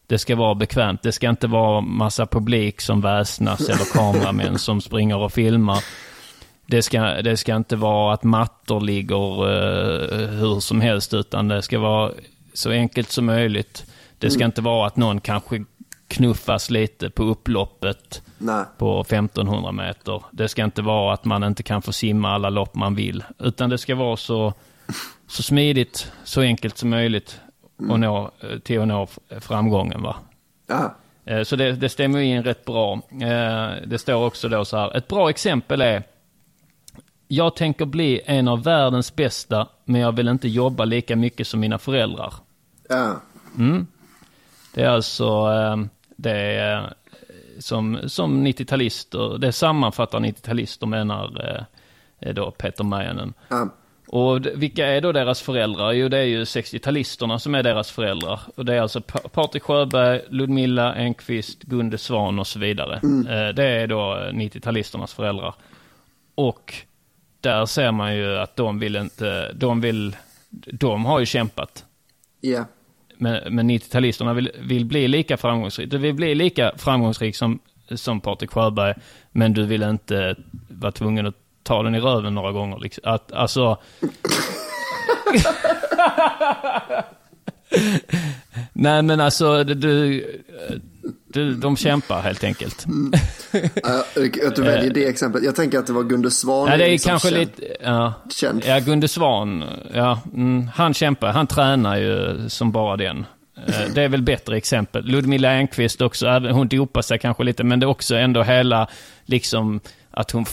Det 0.07 0.19
ska 0.19 0.37
vara 0.37 0.55
bekvämt. 0.55 1.03
Det 1.03 1.13
ska 1.13 1.29
inte 1.29 1.47
vara 1.47 1.81
massa 1.81 2.27
publik 2.27 2.81
som 2.81 3.01
väsnas 3.01 3.69
eller 3.69 3.93
kameramän 3.93 4.59
som 4.59 4.81
springer 4.81 5.17
och 5.17 5.33
filmar. 5.33 5.85
Det 6.67 6.83
ska, 6.83 7.01
det 7.01 7.37
ska 7.37 7.57
inte 7.57 7.77
vara 7.77 8.15
att 8.15 8.25
mattor 8.25 8.81
ligger 8.81 9.49
eh, 9.49 10.29
hur 10.29 10.61
som 10.61 10.81
helst, 10.81 11.15
utan 11.15 11.49
det 11.49 11.63
ska 11.63 11.79
vara 11.79 12.13
så 12.53 12.71
enkelt 12.71 13.11
som 13.11 13.27
möjligt. 13.27 13.85
Det 14.19 14.31
ska 14.31 14.45
inte 14.45 14.61
vara 14.63 14.87
att 14.87 14.97
någon 14.97 15.21
kanske 15.21 15.65
knuffas 16.09 16.71
lite 16.71 17.11
på 17.11 17.23
upploppet 17.23 18.23
Nej. 18.39 18.65
på 18.79 19.01
1500 19.01 19.73
meter. 19.73 20.23
Det 20.31 20.49
ska 20.49 20.65
inte 20.65 20.83
vara 20.83 21.15
att 21.15 21.25
man 21.25 21.45
inte 21.45 21.63
kan 21.63 21.83
få 21.83 21.93
simma 21.93 22.31
alla 22.31 22.51
lopp 22.51 22.75
man 22.75 22.95
vill. 22.95 23.25
Utan 23.39 23.71
det 23.71 23.79
ska 23.79 23.95
vara 23.95 24.17
så, 24.17 24.53
så 25.27 25.43
smidigt, 25.43 26.13
så 26.25 26.41
enkelt 26.41 26.79
som 26.79 26.91
möjligt 26.91 27.41
och 27.91 28.01
nå, 28.01 28.31
till 28.63 28.81
att 28.81 28.89
nå 28.89 29.07
framgången. 29.41 30.03
Va? 30.03 30.17
Ja. 30.67 30.95
Eh, 31.25 31.43
Så 31.43 31.57
det, 31.57 31.73
det 31.73 31.89
stämmer 31.89 32.19
in 32.19 32.43
rätt 32.43 32.65
bra. 32.65 32.93
Eh, 33.11 33.87
Det 33.87 33.99
står 34.01 34.27
också 34.27 34.49
då 34.49 34.65
så 34.65 34.77
här. 34.77 34.97
Ett 34.97 35.09
bra 35.09 35.31
exempel 35.31 35.81
är 35.81 36.03
Jag 37.29 37.57
tänker 37.57 37.85
bli 37.87 38.21
en 38.27 38.49
av 38.49 38.63
världens 38.63 39.17
bästa 39.17 39.69
men 39.85 40.01
jag 40.01 40.13
vill 40.13 40.29
inte 40.29 40.49
jobba 40.49 40.85
lika 40.85 41.17
mycket 41.17 41.47
som 41.47 41.61
mina 41.61 41.79
föräldrar. 41.79 42.35
Ja. 42.89 43.21
Det 44.75 44.83
är 44.83 44.89
alltså 44.89 45.25
eh, 45.53 45.77
det 46.17 46.31
är, 46.41 46.93
som, 47.59 47.99
som 48.07 48.47
90-talister, 48.47 49.39
det 49.39 49.53
sammanfattar 49.53 50.19
90-talister 50.21 50.87
menar 50.87 51.25
eh, 51.57 51.63
är 52.29 52.33
då 52.33 52.51
Peter 52.51 52.85
Meijanen. 52.85 53.35
Ja. 53.49 53.69
Och 54.11 54.47
vilka 54.55 54.87
är 54.87 55.01
då 55.01 55.13
deras 55.13 55.43
föräldrar? 55.43 55.93
Jo, 55.93 56.09
det 56.09 56.19
är 56.19 56.25
ju 56.25 56.45
60-talisterna 56.45 57.39
som 57.39 57.55
är 57.55 57.63
deras 57.63 57.91
föräldrar. 57.91 58.41
Och 58.57 58.65
det 58.65 58.75
är 58.75 58.81
alltså 58.81 59.01
Pa- 59.01 59.29
Patrik 59.29 59.63
Sjöberg, 59.63 60.21
Ludmilla 60.29 60.95
Enqvist, 60.95 61.63
Gunde 61.63 61.99
Svan 61.99 62.39
och 62.39 62.47
så 62.47 62.59
vidare. 62.59 62.95
Eh, 63.29 63.55
Det 63.55 63.65
är 63.65 63.87
då 63.87 64.17
eh, 64.17 64.33
90-talisternas 64.33 65.15
föräldrar. 65.15 65.55
Och 66.35 66.75
där 67.41 67.67
ser 67.67 67.93
man 67.93 68.17
ju 68.17 68.39
att 68.39 68.57
de 68.57 68.79
vill 68.79 68.97
inte, 68.97 69.53
de 69.53 69.81
vill, 69.81 70.17
de 70.51 71.05
har 71.05 71.21
ju 71.21 71.27
kämpat. 71.27 71.85
Ja. 72.41 72.65
Men, 73.19 73.55
men 73.55 73.71
90-talisterna 73.71 74.35
vill, 74.35 74.51
vill 74.61 74.85
bli 74.85 75.09
lika 75.09 75.37
framgångsrik. 75.37 75.91
Du 75.91 75.99
vill 75.99 76.15
bli 76.15 76.35
lika 76.35 76.73
framgångsrik 76.77 77.37
som, 77.37 77.59
som 77.91 78.21
Patrik 78.21 78.51
Sjöberg, 78.51 78.95
men 79.33 79.53
du 79.53 79.67
vill 79.67 79.83
inte 79.83 80.37
vara 80.69 80.93
tvungen 80.93 81.27
att 81.27 81.35
ta 81.63 81.83
den 81.83 81.95
i 81.95 82.01
röven 82.01 82.35
några 82.35 82.53
gånger. 82.53 82.79
Liksom. 82.79 83.03
Att, 83.07 83.33
alltså... 83.33 83.79
Nej 88.73 89.03
men 89.03 89.21
alltså, 89.21 89.65
du, 89.65 90.25
du, 91.29 91.55
de 91.55 91.77
kämpar 91.77 92.21
helt 92.23 92.45
enkelt. 92.45 92.87
Ja, 93.83 94.05
Att 94.49 94.57
du 94.57 94.63
väljer 94.63 94.91
det 94.95 95.05
exemplet. 95.09 95.45
Jag 95.45 95.55
tänker 95.57 95.79
att 95.79 95.87
det 95.87 95.93
var 95.93 96.03
Gunde 96.03 96.31
Svan. 96.31 96.69
Nej, 96.69 96.79
det 96.79 96.85
är 96.85 96.91
liksom 96.91 97.11
kanske 97.11 97.29
känd- 97.29 97.39
lite... 97.41 97.77
Ja, 97.81 98.13
Känd. 98.35 98.63
ja 98.67 98.79
Gunde 98.81 99.09
Svan, 99.09 99.65
ja, 99.95 100.21
mm, 100.35 100.69
han 100.75 100.95
kämpar. 100.95 101.29
Han 101.33 101.47
tränar 101.47 101.97
ju 101.97 102.39
som 102.49 102.73
bara 102.73 102.97
den. 102.97 103.27
Eh, 103.67 103.75
Det 103.95 104.03
är 104.03 104.09
väl 104.09 104.23
bättre 104.23 104.57
exempel. 104.57 105.05
Ludmilla 105.05 105.53
Enqvist 105.53 106.01
också, 106.01 106.29
hon 106.29 106.69
dopar 106.69 107.03
sig 107.03 107.19
kanske 107.19 107.45
lite, 107.45 107.65
men 107.65 107.81
det 107.81 107.85
är 107.85 107.89
också 107.89 108.17
ändå 108.17 108.43
hela, 108.43 108.89
liksom, 109.25 109.81
att 110.11 110.31
hon 110.31 110.45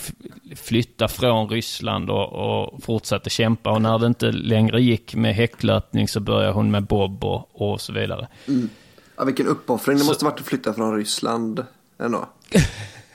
flyttar 0.56 1.08
från 1.08 1.50
Ryssland 1.50 2.10
och, 2.10 2.34
och 2.34 2.84
fortsatte 2.84 3.30
kämpa. 3.30 3.72
Och 3.72 3.82
när 3.82 4.00
det 4.00 4.08
inte 4.08 4.32
längre 4.32 4.82
gick 4.82 5.16
med 5.16 5.36
häcklöpning 5.36 6.08
så 6.08 6.20
började 6.20 6.54
hon 6.54 6.72
med 6.72 6.84
bob 6.84 7.24
och, 7.24 7.62
och 7.72 7.82
så 7.82 7.94
vidare. 7.94 8.28
Ja, 9.18 9.24
vilken 9.24 9.48
uppoffring 9.48 9.98
det 9.98 10.04
måste 10.04 10.26
varit 10.26 10.40
att 10.40 10.46
flytta 10.46 10.74
från 10.74 10.98
Ryssland 10.98 11.66
ändå. 11.98 12.30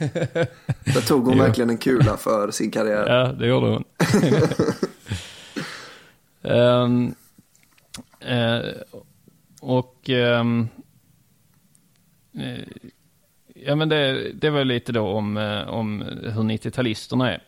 Där 0.84 1.07
tog 1.07 1.26
hon 1.26 1.38
verkligen 1.38 1.70
en 1.70 1.78
kula 1.78 2.16
för 2.16 2.51
sin 2.51 2.70
karriär. 2.70 3.07
Ja, 3.07 3.32
det 3.32 3.46
gjorde 3.46 3.66
hon. 3.66 3.84
Ehm, 6.42 7.14
eh, 8.20 8.61
och... 9.61 10.11
ehm, 10.11 10.68
eh, 12.34 12.64
ja, 13.55 13.74
men 13.76 13.88
det, 13.88 14.32
det 14.32 14.51
var 14.51 14.64
lite 14.64 14.92
då 14.92 15.09
om, 15.09 15.36
eh, 15.36 15.68
om 15.68 16.03
hur 16.22 16.42
90-talisterna 16.42 17.28
är. 17.28 17.42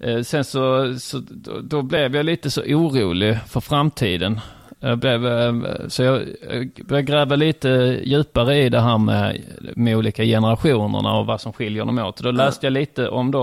Eh, 0.00 0.22
sen 0.22 0.44
så, 0.44 0.94
så 0.98 1.18
då, 1.18 1.60
då 1.60 1.82
blev 1.82 2.16
jag 2.16 2.26
lite 2.26 2.50
så 2.50 2.62
orolig 2.62 3.38
för 3.48 3.60
framtiden. 3.60 4.40
Jag 4.82 4.98
blev, 4.98 5.26
eh, 5.26 5.54
så 5.88 6.02
jag 6.02 6.16
eh, 6.20 6.66
började 6.84 7.02
gräva 7.02 7.36
lite 7.36 7.68
djupare 8.04 8.58
i 8.58 8.68
det 8.68 8.80
här 8.80 8.98
med, 8.98 9.40
med 9.76 9.96
olika 9.96 10.24
generationerna 10.24 11.18
och 11.18 11.26
vad 11.26 11.40
som 11.40 11.52
skiljer 11.52 11.84
dem 11.84 11.98
åt. 11.98 12.16
Då 12.22 12.30
läste 12.30 12.66
jag 12.66 12.72
lite 12.72 13.08
om 13.08 13.30
då 13.30 13.38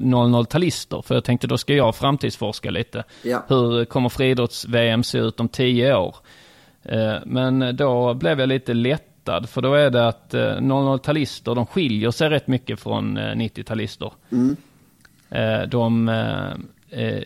00-talister, 0.00 1.02
för 1.02 1.14
jag 1.14 1.24
tänkte 1.24 1.46
då 1.46 1.58
ska 1.58 1.74
jag 1.74 1.94
framtidsforska 1.96 2.70
lite. 2.70 3.04
Ja. 3.22 3.44
Hur 3.48 3.84
kommer 3.84 4.08
friidrotts-VM 4.08 5.02
se 5.02 5.18
ut 5.18 5.40
om 5.40 5.48
tio 5.48 5.96
år? 5.96 6.16
Eh, 6.82 7.14
Men 7.26 7.76
då 7.76 8.14
blev 8.14 8.40
jag 8.40 8.48
lite 8.48 8.74
lättad, 8.74 9.48
för 9.48 9.62
då 9.62 9.74
är 9.74 9.90
det 9.90 10.08
att 10.08 10.34
eh, 10.34 10.40
00-talister, 10.40 11.54
de 11.54 11.66
skiljer 11.66 12.10
sig 12.10 12.28
rätt 12.28 12.46
mycket 12.46 12.80
från 12.80 13.16
eh, 13.16 13.20
90-talister. 13.34 14.12
Eh, 15.30 15.68
De, 15.68 16.08
eh, 16.08 16.52
eh, 17.04 17.22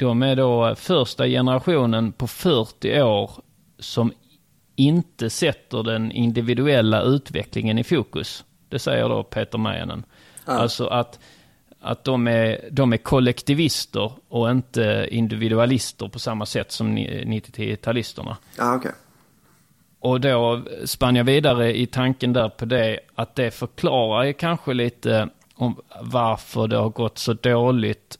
de 0.00 0.22
är 0.22 0.36
då 0.36 0.74
första 0.74 1.26
generationen 1.26 2.12
på 2.12 2.26
40 2.26 3.02
år 3.02 3.30
som 3.78 4.12
inte 4.76 5.30
sätter 5.30 5.82
den 5.82 6.12
individuella 6.12 7.02
utvecklingen 7.02 7.78
i 7.78 7.84
fokus. 7.84 8.44
Det 8.68 8.78
säger 8.78 9.08
då 9.08 9.22
Peter 9.22 9.58
Meijanen. 9.58 10.04
Alltså 10.44 10.86
att, 10.86 11.18
att 11.80 12.04
de, 12.04 12.28
är, 12.28 12.68
de 12.70 12.92
är 12.92 12.96
kollektivister 12.96 14.12
och 14.28 14.50
inte 14.50 15.08
individualister 15.10 16.08
på 16.08 16.18
samma 16.18 16.46
sätt 16.46 16.72
som 16.72 16.94
ni- 16.94 17.24
90-talisterna. 17.24 18.36
Ja, 18.58 18.76
okej. 18.76 18.92
Och 19.98 20.20
då 20.20 20.62
spann 20.84 21.16
jag 21.16 21.24
vidare 21.24 21.78
i 21.78 21.86
tanken 21.86 22.32
där 22.32 22.48
på 22.48 22.64
det, 22.64 23.00
att 23.14 23.34
det 23.34 23.50
förklarar 23.50 24.32
kanske 24.32 24.74
lite 24.74 25.28
om 25.54 25.76
varför 26.00 26.68
det 26.68 26.76
har 26.76 26.90
gått 26.90 27.18
så 27.18 27.32
dåligt 27.32 28.19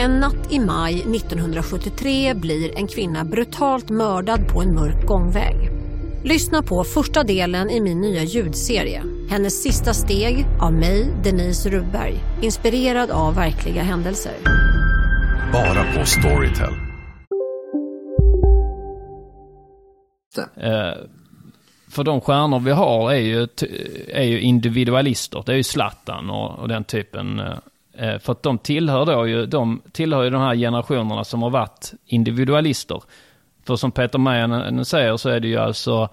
En 0.00 0.20
natt 0.20 0.52
i 0.52 0.58
maj 0.58 0.94
1973 0.94 2.34
blir 2.34 2.78
en 2.78 2.86
kvinna 2.86 3.24
brutalt 3.24 3.90
mördad 3.90 4.48
på 4.48 4.62
en 4.62 4.74
mörk 4.74 5.06
gångväg. 5.06 5.56
Lyssna 6.24 6.62
på 6.62 6.84
första 6.84 7.22
delen 7.22 7.70
i 7.70 7.80
min 7.80 8.00
nya 8.00 8.22
ljudserie. 8.22 9.02
Hennes 9.30 9.62
sista 9.62 9.92
steg 9.94 10.46
av 10.60 10.72
mig, 10.72 11.12
Denise 11.24 11.70
Rubberg. 11.70 12.14
Inspirerad 12.42 13.10
av 13.10 13.34
verkliga 13.34 13.82
händelser. 13.82 14.32
Bara 15.52 15.84
på 15.94 16.06
Storytel. 16.06 16.72
Uh, 20.56 21.06
för 21.90 22.04
de 22.04 22.20
stjärnor 22.20 22.60
vi 22.60 22.70
har 22.70 23.12
är 23.12 23.20
ju, 23.20 23.48
är 24.08 24.24
ju 24.24 24.40
individualister. 24.40 25.42
Det 25.46 25.52
är 25.52 25.56
ju 25.56 25.62
Zlatan 25.62 26.30
och, 26.30 26.58
och 26.58 26.68
den 26.68 26.84
typen. 26.84 27.42
Uh, 28.02 28.18
för 28.18 28.32
att 28.32 28.42
de 28.42 28.58
tillhör 28.58 29.06
då 29.06 29.26
ju, 29.26 29.46
de 29.46 29.82
tillhör 29.92 30.22
ju 30.22 30.30
de 30.30 30.40
här 30.40 30.54
generationerna 30.54 31.24
som 31.24 31.42
har 31.42 31.50
varit 31.50 31.92
individualister. 32.06 33.02
För 33.66 33.76
som 33.76 33.92
Peter 33.92 34.18
Meyen 34.18 34.84
säger 34.84 35.16
så 35.16 35.28
är 35.28 35.40
det 35.40 35.48
ju 35.48 35.56
alltså 35.56 36.08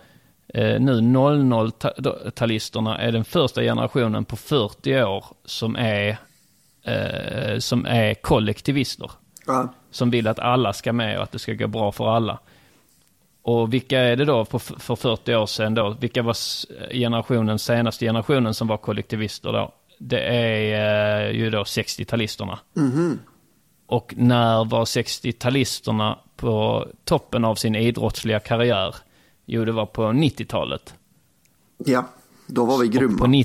eh, 0.53 0.79
nu 0.79 1.01
00-talisterna 1.01 2.97
är 2.97 3.11
den 3.11 3.25
första 3.25 3.61
generationen 3.61 4.25
på 4.25 4.35
40 4.35 5.03
år 5.03 5.25
som 5.45 5.75
är, 5.75 6.17
eh, 6.83 7.59
som 7.59 7.85
är 7.85 8.13
kollektivister. 8.13 9.11
Ja. 9.45 9.73
Som 9.91 10.09
vill 10.09 10.27
att 10.27 10.39
alla 10.39 10.73
ska 10.73 10.93
med 10.93 11.17
och 11.17 11.23
att 11.23 11.31
det 11.31 11.39
ska 11.39 11.53
gå 11.53 11.67
bra 11.67 11.91
för 11.91 12.15
alla. 12.15 12.39
Och 13.41 13.73
vilka 13.73 13.99
är 13.99 14.15
det 14.15 14.25
då 14.25 14.45
för 14.45 14.95
40 14.95 15.35
år 15.35 15.45
sedan 15.45 15.73
då? 15.73 15.95
Vilka 15.99 16.21
var 16.21 16.35
generationen, 16.93 17.59
senaste 17.59 18.05
generationen 18.05 18.53
som 18.53 18.67
var 18.67 18.77
kollektivister 18.77 19.53
då? 19.53 19.71
Det 19.97 20.19
är 20.19 21.25
eh, 21.29 21.35
ju 21.35 21.49
då 21.49 21.63
60-talisterna. 21.63 22.57
Mhm. 22.73 23.19
Och 23.85 24.13
när 24.17 24.65
var 24.65 24.85
60-talisterna 24.85 26.15
på 26.35 26.87
toppen 27.03 27.45
av 27.45 27.55
sin 27.55 27.75
idrottsliga 27.75 28.39
karriär? 28.39 28.95
Jo, 29.45 29.65
det 29.65 29.71
var 29.71 29.85
på 29.85 30.01
90-talet. 30.03 30.93
Ja, 31.85 32.05
då 32.47 32.65
var 32.65 32.77
vi 32.77 32.87
grymma. 32.87 33.13
Och 33.13 33.19
på, 33.19 33.43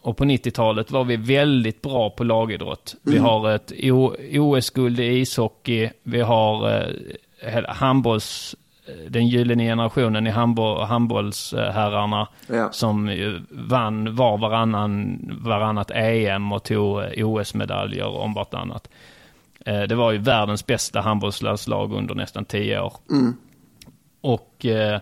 och 0.00 0.16
på 0.16 0.24
90-talet 0.24 0.90
var 0.90 1.04
vi 1.04 1.16
väldigt 1.16 1.82
bra 1.82 2.10
på 2.10 2.24
lagidrott. 2.24 2.94
Vi 3.02 3.12
Mm. 3.12 3.24
har 3.24 3.50
ett 3.50 3.72
OS-guld 4.38 5.00
i 5.00 5.04
ishockey. 5.18 5.90
Vi 6.02 6.20
har 6.20 6.70
eh, 7.40 7.64
handbolls, 7.68 8.54
den 9.08 9.28
gyllene 9.28 9.64
generationen 9.64 10.26
i 10.26 10.30
handboll, 10.30 10.84
handbollsherrarna. 10.84 12.28
Ja. 12.46 12.72
Som 12.72 13.10
vann 13.50 14.16
var 14.16 14.38
varannan, 14.38 15.18
varannat 15.44 15.90
EM 15.94 16.52
och 16.52 16.62
tog 16.62 17.02
eh, 17.02 17.28
OS-medaljer 17.28 18.06
om 18.06 18.34
vartannat. 18.34 18.88
Eh, 19.66 19.82
Det 19.82 19.94
var 19.94 20.12
ju 20.12 20.18
världens 20.18 20.66
bästa 20.66 21.00
handbollslandslag 21.00 21.92
under 21.92 22.14
nästan 22.14 22.44
tio 22.44 22.80
år. 22.80 22.92
Mm. 23.10 23.36
Och 24.20 24.66
eh, 24.66 25.00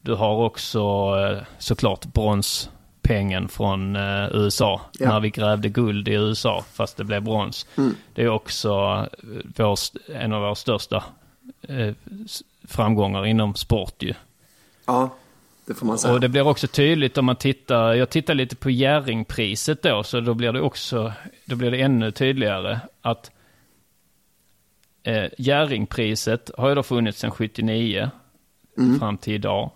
du 0.00 0.14
har 0.14 0.36
också 0.36 1.12
såklart 1.58 2.04
bronspengen 2.04 3.48
från 3.48 3.96
USA. 4.32 4.80
Ja. 4.98 5.08
När 5.08 5.20
vi 5.20 5.30
grävde 5.30 5.68
guld 5.68 6.08
i 6.08 6.12
USA 6.12 6.64
fast 6.72 6.96
det 6.96 7.04
blev 7.04 7.22
brons. 7.22 7.66
Mm. 7.78 7.94
Det 8.14 8.22
är 8.22 8.28
också 8.28 8.70
vår, 9.56 9.78
en 10.14 10.32
av 10.32 10.40
våra 10.42 10.54
största 10.54 11.04
framgångar 12.68 13.26
inom 13.26 13.54
sport 13.54 14.02
ju. 14.02 14.14
Ja, 14.86 15.14
det 15.66 15.74
får 15.74 15.86
man 15.86 15.98
säga. 15.98 16.14
Och 16.14 16.20
det 16.20 16.28
blir 16.28 16.46
också 16.48 16.66
tydligt 16.66 17.18
om 17.18 17.24
man 17.24 17.36
tittar, 17.36 17.94
jag 17.94 18.10
tittar 18.10 18.34
lite 18.34 18.56
på 18.56 18.70
Jerringpriset 18.70 19.82
då, 19.82 20.02
så 20.02 20.20
då 20.20 20.34
blir 20.34 20.52
det 20.52 20.60
också, 20.60 21.12
då 21.44 21.56
blir 21.56 21.70
det 21.70 21.80
ännu 21.80 22.10
tydligare 22.10 22.80
att 23.00 23.30
eh, 25.02 25.24
Jerringpriset 25.38 26.50
har 26.58 26.68
ju 26.68 26.74
då 26.74 26.82
funnits 26.82 27.18
sedan 27.18 27.30
79 27.30 28.10
Mm. 28.78 28.98
fram 28.98 29.18
till 29.18 29.34
idag. 29.34 29.70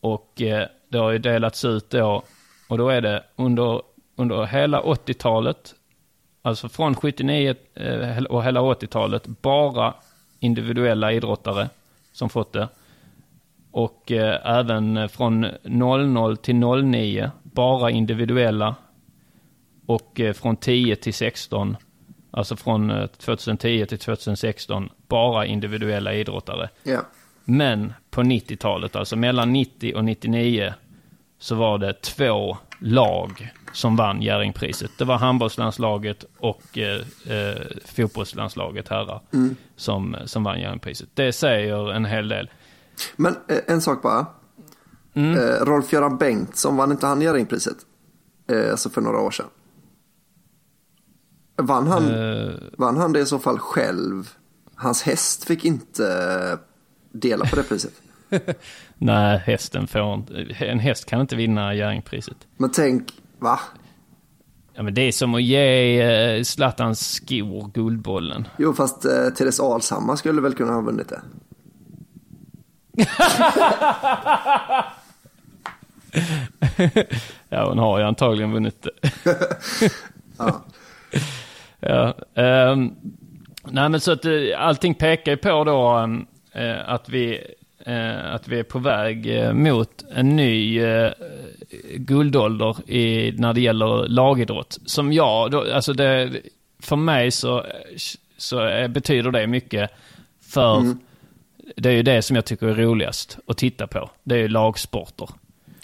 Och 0.00 0.42
eh, 0.42 0.68
det 0.88 0.98
har 0.98 1.10
ju 1.10 1.18
delats 1.18 1.64
ut 1.64 1.90
då, 1.90 2.22
och 2.68 2.78
då 2.78 2.88
är 2.88 3.00
det 3.00 3.24
under, 3.36 3.82
under 4.16 4.44
hela 4.44 4.82
80-talet, 4.82 5.74
alltså 6.42 6.68
från 6.68 6.94
79 6.94 7.54
eh, 7.74 8.24
och 8.24 8.44
hela 8.44 8.60
80-talet, 8.60 9.26
bara 9.26 9.94
individuella 10.42 11.12
idrottare 11.12 11.68
som 12.12 12.28
fått 12.28 12.52
det. 12.52 12.68
Och 13.70 14.12
eh, 14.12 14.58
även 14.58 15.08
från 15.08 15.46
00 15.62 16.36
till 16.36 16.56
09, 16.56 17.30
bara 17.42 17.90
individuella. 17.90 18.74
Och 19.86 20.20
eh, 20.20 20.32
från 20.32 20.56
10 20.56 20.96
till 20.96 21.14
16, 21.14 21.76
alltså 22.30 22.56
från 22.56 22.90
eh, 22.90 23.06
2010 23.06 23.86
till 23.86 23.98
2016, 23.98 24.88
bara 25.08 25.46
individuella 25.46 26.14
idrottare. 26.14 26.68
Ja. 26.82 27.00
Men 27.44 27.92
på 28.10 28.22
90-talet, 28.22 28.96
alltså 28.96 29.16
mellan 29.16 29.52
90 29.52 29.94
och 29.96 30.04
99, 30.04 30.74
så 31.38 31.54
var 31.54 31.78
det 31.78 32.02
två 32.02 32.56
lag 32.78 33.52
som 33.72 33.96
vann 33.96 34.22
Jerringpriset. 34.22 34.90
Det 34.98 35.04
var 35.04 35.18
handbollslandslaget 35.18 36.24
och 36.38 36.78
eh, 36.78 37.00
eh, 37.38 37.62
fotbollslandslaget 37.84 38.88
herrar 38.88 39.20
Mm. 39.32 39.56
som, 39.76 40.16
som 40.24 40.44
vann 40.44 40.60
Jerringpriset. 40.60 41.08
Det 41.14 41.32
säger 41.32 41.92
en 41.92 42.04
hel 42.04 42.28
del. 42.28 42.50
Men 43.16 43.36
eh, 43.48 43.58
en 43.66 43.80
sak 43.80 44.02
bara. 44.02 44.26
Mm. 45.14 45.38
Eh, 45.38 45.64
Rolf-Göran 45.64 46.18
Bengtsson, 46.18 46.76
vann 46.76 46.90
inte 46.92 47.06
han 47.06 47.22
Jerringpriset? 47.22 47.76
Eh, 48.50 48.70
alltså 48.70 48.90
för 48.90 49.00
några 49.00 49.18
år 49.20 49.30
sedan. 49.30 49.46
Vann 51.56 51.86
han, 51.86 52.14
Eh. 52.14 52.50
vann 52.78 52.96
han 52.96 53.12
det 53.12 53.20
i 53.20 53.26
så 53.26 53.38
fall 53.38 53.58
själv? 53.58 54.30
Hans 54.74 55.02
häst 55.02 55.44
fick 55.44 55.64
inte 55.64 56.06
eh, 56.52 56.58
dela 57.12 57.44
på 57.46 57.56
det 57.56 57.62
priset. 57.62 57.92
Nej, 58.98 59.38
hästen 59.38 59.86
får 59.86 60.24
en 60.62 60.78
häst 60.78 61.06
kan 61.06 61.20
inte 61.20 61.36
vinna 61.36 61.74
Jerringpriset. 61.74 62.36
Men 62.56 62.70
tänk, 62.70 63.12
va? 63.42 63.60
Ja, 64.74 64.82
men 64.82 64.94
det 64.94 65.02
är 65.02 65.12
som 65.12 65.34
att 65.34 65.42
ge 65.42 66.00
eh, 66.00 66.42
Zlatans 66.42 67.12
skor 67.12 67.70
Guldbollen. 67.74 68.48
Jo, 68.58 68.72
fast 68.72 69.04
eh, 69.04 69.28
Therese 69.36 69.60
Alshammar 69.60 70.16
skulle 70.16 70.40
väl 70.40 70.54
kunna 70.54 70.72
ha 70.72 70.80
vunnit 70.80 71.08
det. 71.08 71.20
ja, 77.48 77.68
hon 77.68 77.78
har 77.78 77.98
ju 77.98 78.04
antagligen 78.04 78.52
vunnit 78.52 78.82
det. 78.82 78.90
ja. 80.38 80.64
ja 81.80 82.14
ehm, 82.34 82.90
nej, 83.64 83.88
men 83.88 84.00
så 84.00 84.12
att 84.12 84.24
eh, 84.24 84.32
allting 84.58 84.94
pekar 84.94 85.32
ju 85.32 85.38
på 85.38 85.64
då 85.64 86.08
eh, 86.52 86.88
att, 86.88 87.08
vi, 87.08 87.40
att 88.34 88.48
vi 88.48 88.58
är 88.58 88.62
på 88.62 88.78
väg 88.78 89.38
eh, 89.38 89.52
mot 89.52 90.04
en 90.14 90.36
ny 90.36 90.80
eh, 90.82 91.12
guldålder 91.94 92.90
i, 92.90 93.32
när 93.38 93.52
det 93.52 93.60
gäller 93.60 94.08
lagidrott. 94.08 94.78
Som 94.86 95.12
jag, 95.12 95.50
då, 95.50 95.72
alltså 95.74 95.92
det, 95.92 96.32
för 96.80 96.96
mig 96.96 97.30
så, 97.30 97.66
så 98.36 98.66
eh, 98.68 98.88
betyder 98.88 99.30
det 99.30 99.46
mycket 99.46 99.90
för 100.40 100.76
Mm. 100.76 100.98
det 101.76 101.88
är 101.88 101.92
ju 101.92 102.02
det 102.02 102.22
som 102.22 102.36
jag 102.36 102.44
tycker 102.44 102.66
är 102.66 102.74
roligast 102.74 103.38
att 103.46 103.56
titta 103.56 103.86
på. 103.86 104.10
Det 104.24 104.34
är 104.34 104.38
ju 104.38 104.48
lagsporter. 104.48 105.28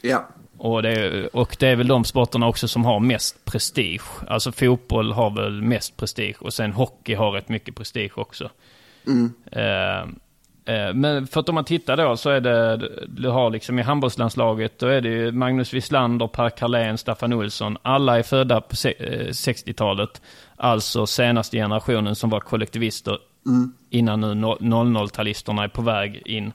Ja. 0.02 0.28
Och 0.58 0.82
det, 0.82 0.90
är, 0.90 1.36
och 1.36 1.56
det 1.60 1.68
är 1.68 1.76
väl 1.76 1.86
de 1.88 2.04
sporterna 2.04 2.48
också 2.48 2.68
som 2.68 2.84
har 2.84 3.00
mest 3.00 3.44
prestige. 3.44 4.24
Alltså 4.28 4.52
fotboll 4.52 5.12
har 5.12 5.30
väl 5.30 5.62
mest 5.62 5.96
prestige 5.96 6.36
och 6.40 6.54
sen 6.54 6.72
hockey 6.72 7.14
har 7.14 7.30
rätt 7.30 7.48
mycket 7.48 7.74
prestige 7.74 8.12
också. 8.14 8.50
Mm. 9.06 9.32
Eh, 9.52 9.62
Eh, 9.62 10.06
Men 10.94 11.26
för 11.26 11.40
att 11.40 11.48
om 11.48 11.54
man 11.54 11.64
tittar 11.64 11.96
då 11.96 12.16
så 12.16 12.30
är 12.30 12.40
det, 12.40 12.76
du 13.08 13.28
har 13.28 13.50
liksom 13.50 13.78
i 13.78 13.82
handbollslandslaget, 13.82 14.78
då 14.78 14.86
är 14.86 15.00
det 15.00 15.08
ju 15.08 15.32
Magnus 15.32 15.72
Wislander, 15.74 16.26
Per 16.26 16.50
Carlén, 16.50 16.98
Staffan 16.98 17.32
Olsson. 17.32 17.76
Alla 17.82 18.18
är 18.18 18.22
födda 18.22 18.60
på 18.60 18.76
se- 18.76 18.94
eh, 18.98 19.26
60-talet. 19.32 20.22
Alltså 20.56 21.06
senaste 21.06 21.56
generationen 21.56 22.14
som 22.16 22.30
var 22.30 22.40
kollektivister 22.40 23.18
Mm. 23.46 23.72
innan 23.90 24.20
nu 24.20 24.26
no- 24.26 24.58
00-talisterna 24.60 25.64
är 25.64 25.68
på 25.68 25.82
väg 25.82 26.22
in. 26.26 26.52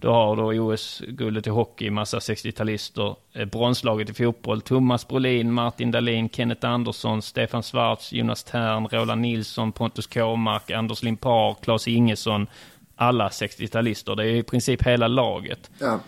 Du 0.00 0.08
har 0.08 0.36
då 0.36 0.42
OS-guldet 0.52 1.46
i 1.46 1.50
hockey, 1.50 1.90
massa 1.90 2.18
60-talister. 2.20 3.14
Eh, 3.34 3.44
Bronslaget 3.44 4.10
i 4.10 4.14
fotboll, 4.14 4.60
Thomas 4.60 5.08
Brolin, 5.08 5.52
Martin 5.52 5.90
Dahlin, 5.90 6.28
Kenneth 6.28 6.66
Andersson, 6.66 7.22
Stefan 7.22 7.62
Schwarz, 7.62 8.12
Jonas 8.12 8.44
Tern, 8.44 8.86
Roland 8.88 9.20
Nilsson, 9.20 9.72
Pontus 9.72 10.06
Kåmark, 10.06 10.70
Anders 10.70 11.02
Limpar, 11.02 11.54
Claes 11.62 11.88
Ingesson. 11.88 12.46
Alla 13.00 13.28
60-talister. 13.28 14.16
Det 14.16 14.24
är 14.24 14.34
i 14.34 14.42
princip 14.42 14.82
hela 14.82 15.08
laget. 15.08 15.70
Ja. 15.78 16.00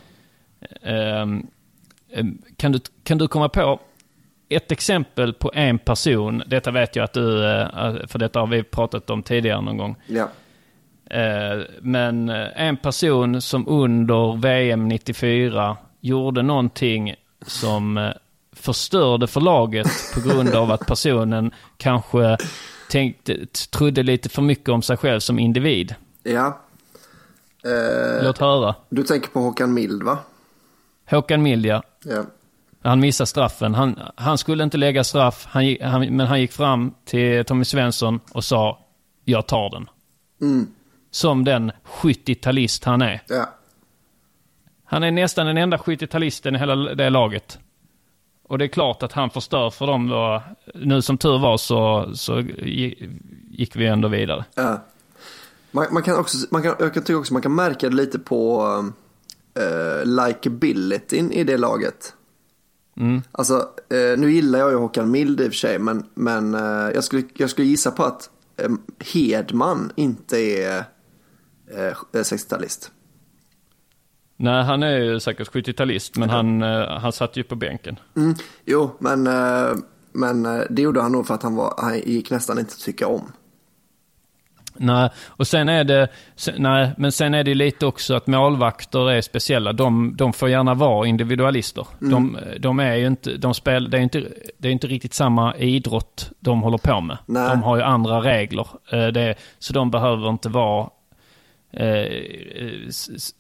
Ehm, 0.83 1.47
ehm, 2.13 2.43
kan, 2.57 2.73
du, 2.73 2.81
kan 3.05 3.19
du 3.19 3.29
komma 3.29 3.49
på 3.49 3.81
ett 4.49 4.73
exempel 4.73 5.33
på 5.33 5.51
en 5.55 5.79
person? 5.79 6.43
Detta 6.47 6.71
vet 6.71 6.97
jag 6.97 7.05
att 7.05 7.13
du, 7.13 7.45
eh, 7.51 7.67
för 8.07 8.19
detta 8.19 8.41
har 8.41 8.47
vi 8.47 8.63
pratat 8.63 9.11
om 9.11 9.23
tidigare 9.23 9.61
någon 9.61 9.77
gång. 9.77 9.97
Ja. 10.07 10.29
Eh, 11.11 11.61
Men 11.81 12.29
eh, 12.29 12.49
en 12.55 12.77
person 12.77 13.41
som 13.41 13.69
under 13.69 14.37
VM 14.37 14.89
94 14.89 15.77
gjorde 16.01 16.43
någonting 16.43 17.15
som 17.47 17.99
eh, 17.99 18.11
förstörde 18.53 19.27
för 19.27 19.41
laget 19.41 19.89
på 20.15 20.21
grund 20.29 20.55
av 20.55 20.71
att 20.71 20.87
personen 20.87 21.55
kanske 21.77 22.37
tänkte, 22.91 23.47
trodde 23.71 24.03
lite 24.03 24.29
för 24.29 24.43
mycket 24.43 24.69
om 24.69 24.83
sig 24.83 24.97
själv 24.97 25.21
som 25.21 25.39
individ. 25.39 25.95
Ja. 26.23 26.59
Eh, 27.65 28.25
Låt 28.25 28.39
höra. 28.39 28.75
du 28.89 29.03
tänker 29.03 29.29
på 29.29 29.41
Håkan 29.41 29.75
Mild 29.75 30.03
va? 30.03 30.19
Håkan 31.11 31.43
Mild, 31.43 31.67
ja. 31.67 31.83
Ja. 32.05 32.25
Han 32.83 33.01
missade 33.01 33.27
straffen. 33.27 33.75
Han, 33.75 33.99
han 34.17 34.39
skulle 34.39 34.65
inte 34.65 34.77
lägga 34.77 35.05
straff, 35.05 35.47
han, 35.51 35.77
han, 35.83 36.17
men 36.17 36.27
han 36.27 36.41
gick 36.41 36.53
fram 36.53 36.95
till 37.05 37.45
Tommy 37.45 37.65
Svensson 37.65 38.21
och 38.33 38.45
sa 38.45 38.79
jag 39.25 39.47
tar 39.47 39.71
den. 39.71 39.89
Mm. 40.41 40.67
Som 41.11 41.45
den 41.45 41.73
70-talist 42.03 42.85
han 42.85 43.03
är. 43.03 43.23
Ja. 43.29 43.49
Han 44.85 45.03
är 45.03 45.11
nästan 45.11 45.47
den 45.47 45.57
enda 45.57 45.77
70-talisten 45.77 46.55
i 46.57 46.59
hela 46.59 46.75
det 46.77 47.11
laget. 47.11 47.59
Och 48.49 48.59
det 48.59 48.65
är 48.65 48.69
klart 48.69 49.03
att 49.03 49.13
han 49.13 49.31
förstör 49.31 49.71
för 49.71 49.87
dem 49.87 50.09
då. 50.09 50.43
Nu 50.75 51.03
som 51.03 51.19
tur 51.19 51.39
var 51.39 51.57
så, 51.57 52.11
så 52.15 52.41
gi- 52.41 53.21
gick 53.51 53.77
vi 53.77 53.87
ändå 53.87 54.09
vidare. 54.09 54.45
Ja. 54.55 54.83
Man, 55.73 55.87
man 55.91 56.03
kan 56.03 56.19
också, 56.19 56.47
man 56.51 56.63
kan, 56.63 56.75
jag 56.79 56.95
tycka 56.95 57.17
också 57.17 57.33
man 57.33 57.43
kan 57.43 57.55
märka 57.55 57.89
det 57.89 57.97
lite 57.97 58.19
på 58.19 58.67
uh, 59.59 60.05
likabilityn 60.05 61.33
i 61.33 61.45
det 61.45 61.57
laget. 61.57 62.15
Mm. 62.97 63.23
Alltså, 63.33 63.69
eh, 63.89 64.19
nu 64.19 64.33
gillar 64.33 64.59
jag 64.59 64.71
ju 64.71 64.77
Håkan 64.77 65.11
Mild 65.11 65.41
i 65.41 65.45
och 65.45 65.49
för 65.49 65.57
sig, 65.57 65.79
men, 65.79 66.07
men 66.15 66.55
eh, 66.55 66.91
jag, 66.95 67.05
skulle, 67.05 67.23
jag 67.35 67.51
skulle 67.51 67.69
gissa 67.69 67.91
på 67.91 68.05
att 68.05 68.31
eh, 68.57 68.71
Hedman 69.15 69.93
inte 69.97 70.39
är 70.39 70.85
eh, 71.71 71.95
60-talist. 72.13 72.91
Nej, 74.37 74.65
han 74.65 74.83
är 74.83 74.99
ju 74.99 75.21
säkert 75.21 75.53
70-talist, 75.53 76.19
men 76.19 76.31
han, 76.31 76.63
eh, 76.63 76.99
han 76.99 77.13
satt 77.13 77.37
ju 77.37 77.43
på 77.43 77.55
bänken. 77.55 77.99
Mm, 78.17 78.35
jo, 78.65 78.91
men, 78.99 79.27
eh, 79.27 79.77
men 80.13 80.47
eh, 80.47 80.63
det 80.71 80.83
gjorde 80.83 81.01
han 81.01 81.13
nog 81.13 81.27
för 81.27 81.35
att 81.35 81.43
han, 81.43 81.55
var, 81.55 81.75
han 81.79 81.99
gick 81.99 82.31
nästan 82.31 82.59
inte 82.59 82.73
att 82.73 82.81
tycka 82.81 83.07
om. 83.07 83.33
Nej, 84.77 85.11
och 85.27 85.47
sen 85.47 85.69
är 85.69 85.85
det, 85.85 86.09
nej, 86.57 86.91
men 86.97 87.13
sen 87.13 87.35
är 87.35 87.45
det 87.45 87.55
lite 87.55 87.87
också 87.87 88.15
att 88.15 88.27
målvakter 88.27 89.11
är 89.11 89.21
speciella. 89.21 89.73
De, 89.73 90.17
de 90.17 90.33
får 90.33 90.49
gärna 90.49 90.75
vara 90.75 91.07
individualister. 91.07 91.87
Mm. 92.01 92.13
De, 92.13 92.39
de 92.59 92.81
är 92.81 92.95
ju 92.95 93.07
inte, 93.07 93.37
de 93.37 93.55
spel, 93.55 93.91
det 93.91 93.97
är 93.99 94.03
inte, 94.03 94.29
det 94.59 94.69
är 94.69 94.73
inte 94.73 94.87
riktigt 94.87 95.15
samma 95.15 95.57
idrott 95.57 96.31
de 96.41 96.63
håller 96.63 96.79
på 96.79 97.01
med. 97.01 97.19
Nej. 97.27 97.49
De 97.51 97.63
har 97.63 97.77
ju 97.77 97.83
andra 97.83 98.21
regler. 98.21 98.67
Eh, 98.93 99.07
Det, 99.07 99.35
så 99.59 99.73
de 99.73 99.91
behöver 99.91 100.29
inte 100.31 100.49
vara, 100.49 100.89
eh, 101.73 102.07
s- 102.89 103.35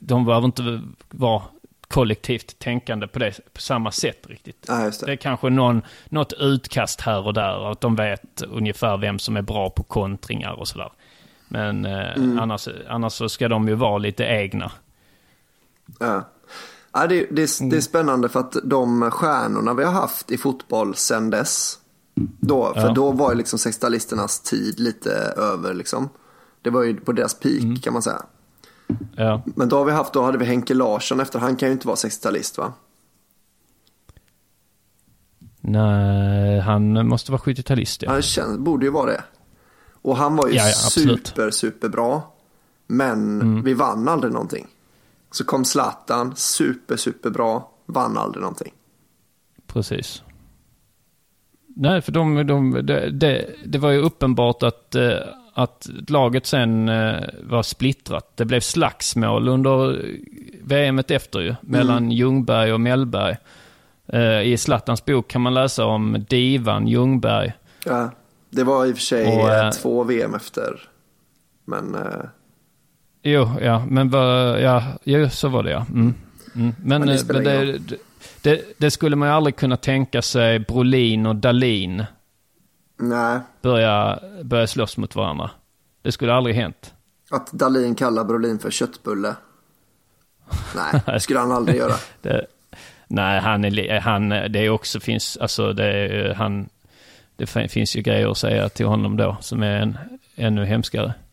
de 0.00 0.24
behöver 0.24 0.44
inte 0.46 0.80
vara 1.10 1.42
kollektivt 1.94 2.58
tänkande 2.58 3.06
på, 3.06 3.18
det, 3.18 3.40
på 3.54 3.60
samma 3.60 3.90
sätt 3.90 4.26
riktigt. 4.26 4.64
Ja, 4.68 4.74
det. 4.74 5.06
Det 5.06 5.12
är 5.12 5.16
kanske 5.16 5.50
någon, 5.50 5.82
något 6.08 6.32
utkast 6.32 7.00
här 7.00 7.26
och 7.26 7.34
där, 7.34 7.70
att 7.72 7.80
de 7.80 7.96
vet 7.96 8.42
ungefär 8.42 8.96
vem 8.96 9.18
som 9.18 9.36
är 9.36 9.42
bra 9.42 9.70
på 9.70 9.82
kontringar 9.82 10.52
och 10.52 10.68
sådär. 10.68 10.92
Men 11.48 11.84
eh, 11.84 12.16
Mm. 12.16 12.38
annars, 12.38 12.68
annars 12.88 13.12
så 13.12 13.28
ska 13.28 13.48
de 13.48 13.68
ju 13.68 13.74
vara 13.74 13.98
lite 13.98 14.24
egna. 14.24 14.72
Ja. 15.98 16.28
Ja, 16.92 17.06
det, 17.06 17.26
det, 17.30 17.42
är- 17.42 17.70
det 17.70 17.76
är 17.76 17.80
spännande 17.80 18.28
för 18.28 18.40
att 18.40 18.56
de 18.64 19.10
stjärnorna 19.10 19.74
vi 19.74 19.84
har 19.84 19.92
haft 19.92 20.30
i 20.30 20.38
fotboll 20.38 20.94
sen 20.94 21.30
dess. 21.30 21.78
Då, 22.40 22.74
för 22.74 22.80
Ja. 22.86 22.92
då 22.92 23.12
var 23.12 23.30
ju 23.32 23.36
liksom 23.38 23.56
60-talisternas 23.58 24.44
tid 24.50 24.80
lite 24.80 25.10
över 25.36 25.74
liksom. 25.74 26.08
Det 26.62 26.70
var 26.70 26.82
ju 26.82 26.96
på 27.00 27.12
deras 27.12 27.34
peak 27.34 27.82
kan 27.82 27.92
man 27.92 28.02
säga. 28.02 28.22
Ja. 29.16 29.42
Men 29.44 29.68
då 29.68 29.76
har 29.78 29.84
vi 29.84 29.92
haft, 29.92 30.12
då 30.12 30.22
hade 30.22 30.38
vi 30.38 30.44
Henke 30.44 30.74
Larsson 30.74 31.20
efter, 31.20 31.38
han 31.38 31.56
kan 31.56 31.68
ju 31.68 31.72
inte 31.72 31.86
vara 31.86 31.96
60-talist 31.96 32.58
va? 32.58 32.72
Nej, 35.60 36.60
han 36.60 37.08
måste 37.08 37.32
vara 37.32 37.42
70-talist 37.42 38.02
ja. 38.04 38.10
Han 38.12 38.22
känns, 38.22 38.58
borde 38.58 38.86
ju 38.86 38.92
vara 38.92 39.06
det. 39.10 39.24
Och 39.92 40.16
han 40.16 40.36
var 40.36 40.48
ju 40.48 40.54
Ja, 40.54 40.66
ja, 40.66 40.72
super, 40.72 41.50
super 41.50 41.88
bra. 41.88 42.34
Men 42.86 43.40
Mm. 43.40 43.62
vi 43.62 43.74
vann 43.74 44.08
aldrig 44.08 44.32
någonting. 44.32 44.66
Så 45.30 45.44
kom 45.44 45.64
Zlatan, 45.64 46.36
super, 46.36 46.96
super 46.96 47.30
bra, 47.30 47.70
vann 47.86 48.18
aldrig 48.18 48.40
någonting. 48.42 48.72
Precis. 49.66 50.22
Nej, 51.76 52.02
för 52.02 52.12
de, 52.12 52.46
de, 52.46 52.70
det, 52.86 53.10
det, 53.10 53.54
det 53.66 53.78
var 53.78 53.90
ju 53.90 53.98
uppenbart 53.98 54.62
att, 54.62 54.94
eh, 54.94 55.12
att 55.54 55.88
laget 56.08 56.46
sen 56.46 56.88
eh, 56.88 57.22
var 57.42 57.62
splittrat. 57.62 58.32
Det 58.34 58.44
blev 58.44 58.60
slagsmål 58.60 59.48
under 59.48 60.06
VMet 60.62 61.10
efter 61.10 61.40
ju, 61.40 61.54
mellan 61.60 62.10
Ljungberg 62.10 62.72
och 62.72 62.80
Mellberg. 62.80 63.36
Eh, 64.06 64.40
I 64.40 64.56
Zlatans 64.56 65.04
bok 65.04 65.28
kan 65.28 65.40
man 65.40 65.54
läsa 65.54 65.84
om 65.84 66.24
divan 66.28 66.88
Ljungberg. 66.88 67.52
Ja, 67.84 68.10
det 68.50 68.64
var 68.64 68.86
i 68.86 68.92
och 68.92 68.96
för 68.96 69.02
sig 69.02 69.26
Och, 69.26 69.50
eh, 69.50 69.70
två 69.70 70.04
VM 70.04 70.34
efter. 70.34 70.80
Men 71.64 71.96
Jo, 73.26 73.50
ja, 73.60 73.86
men 73.88 74.10
vad, 74.10 74.60
ja, 74.60 74.82
jo, 75.04 75.28
så 75.28 75.48
var 75.48 75.62
det 75.62 75.70
ja. 75.70 75.86
Mm. 75.88 76.14
Mm. 76.54 76.74
Men, 76.82 77.00
Men 77.00 77.08
det 77.08 77.32
men 77.32 77.44
det, 77.44 77.78
det, 78.42 78.62
det 78.78 78.90
skulle 78.90 79.16
man 79.16 79.28
ju 79.28 79.34
aldrig 79.34 79.56
kunna 79.56 79.76
tänka 79.76 80.22
sig 80.22 80.58
Brolin 80.58 81.26
och 81.26 81.36
Dalin 81.36 82.04
nej, 82.96 83.40
börja, 83.62 84.18
börja 84.42 84.66
slåss 84.66 84.96
mot 84.96 85.14
varandra. 85.16 85.50
Det 86.02 86.12
skulle 86.12 86.34
aldrig 86.34 86.56
hänt. 86.56 86.94
att 87.30 87.52
Dalin 87.52 87.94
kallar 87.94 88.24
Brolin 88.24 88.58
för 88.58 88.70
köttbulle. 88.70 89.36
Nej, 90.76 91.02
det 91.06 91.20
skulle 91.20 91.38
han 91.40 91.52
aldrig 91.52 91.76
göra. 91.78 91.94
Det, 92.22 92.46
nej, 93.06 93.40
han 93.40 93.64
är, 93.64 94.00
han, 94.00 94.28
det 94.28 94.58
är 94.58 94.68
också 94.70 95.00
finns, 95.00 95.36
alltså 95.36 95.72
det 95.72 95.86
är, 95.86 96.34
han, 96.34 96.68
det 97.36 97.46
fin- 97.46 97.68
finns 97.68 97.96
ju 97.96 98.00
grejer 98.02 98.30
att 98.30 98.38
säga 98.38 98.68
till 98.68 98.86
honom 98.86 99.16
då 99.16 99.36
som 99.40 99.62
är 99.62 99.80
en, 99.80 99.98
ännu 100.36 100.64
hemskare. 100.64 101.14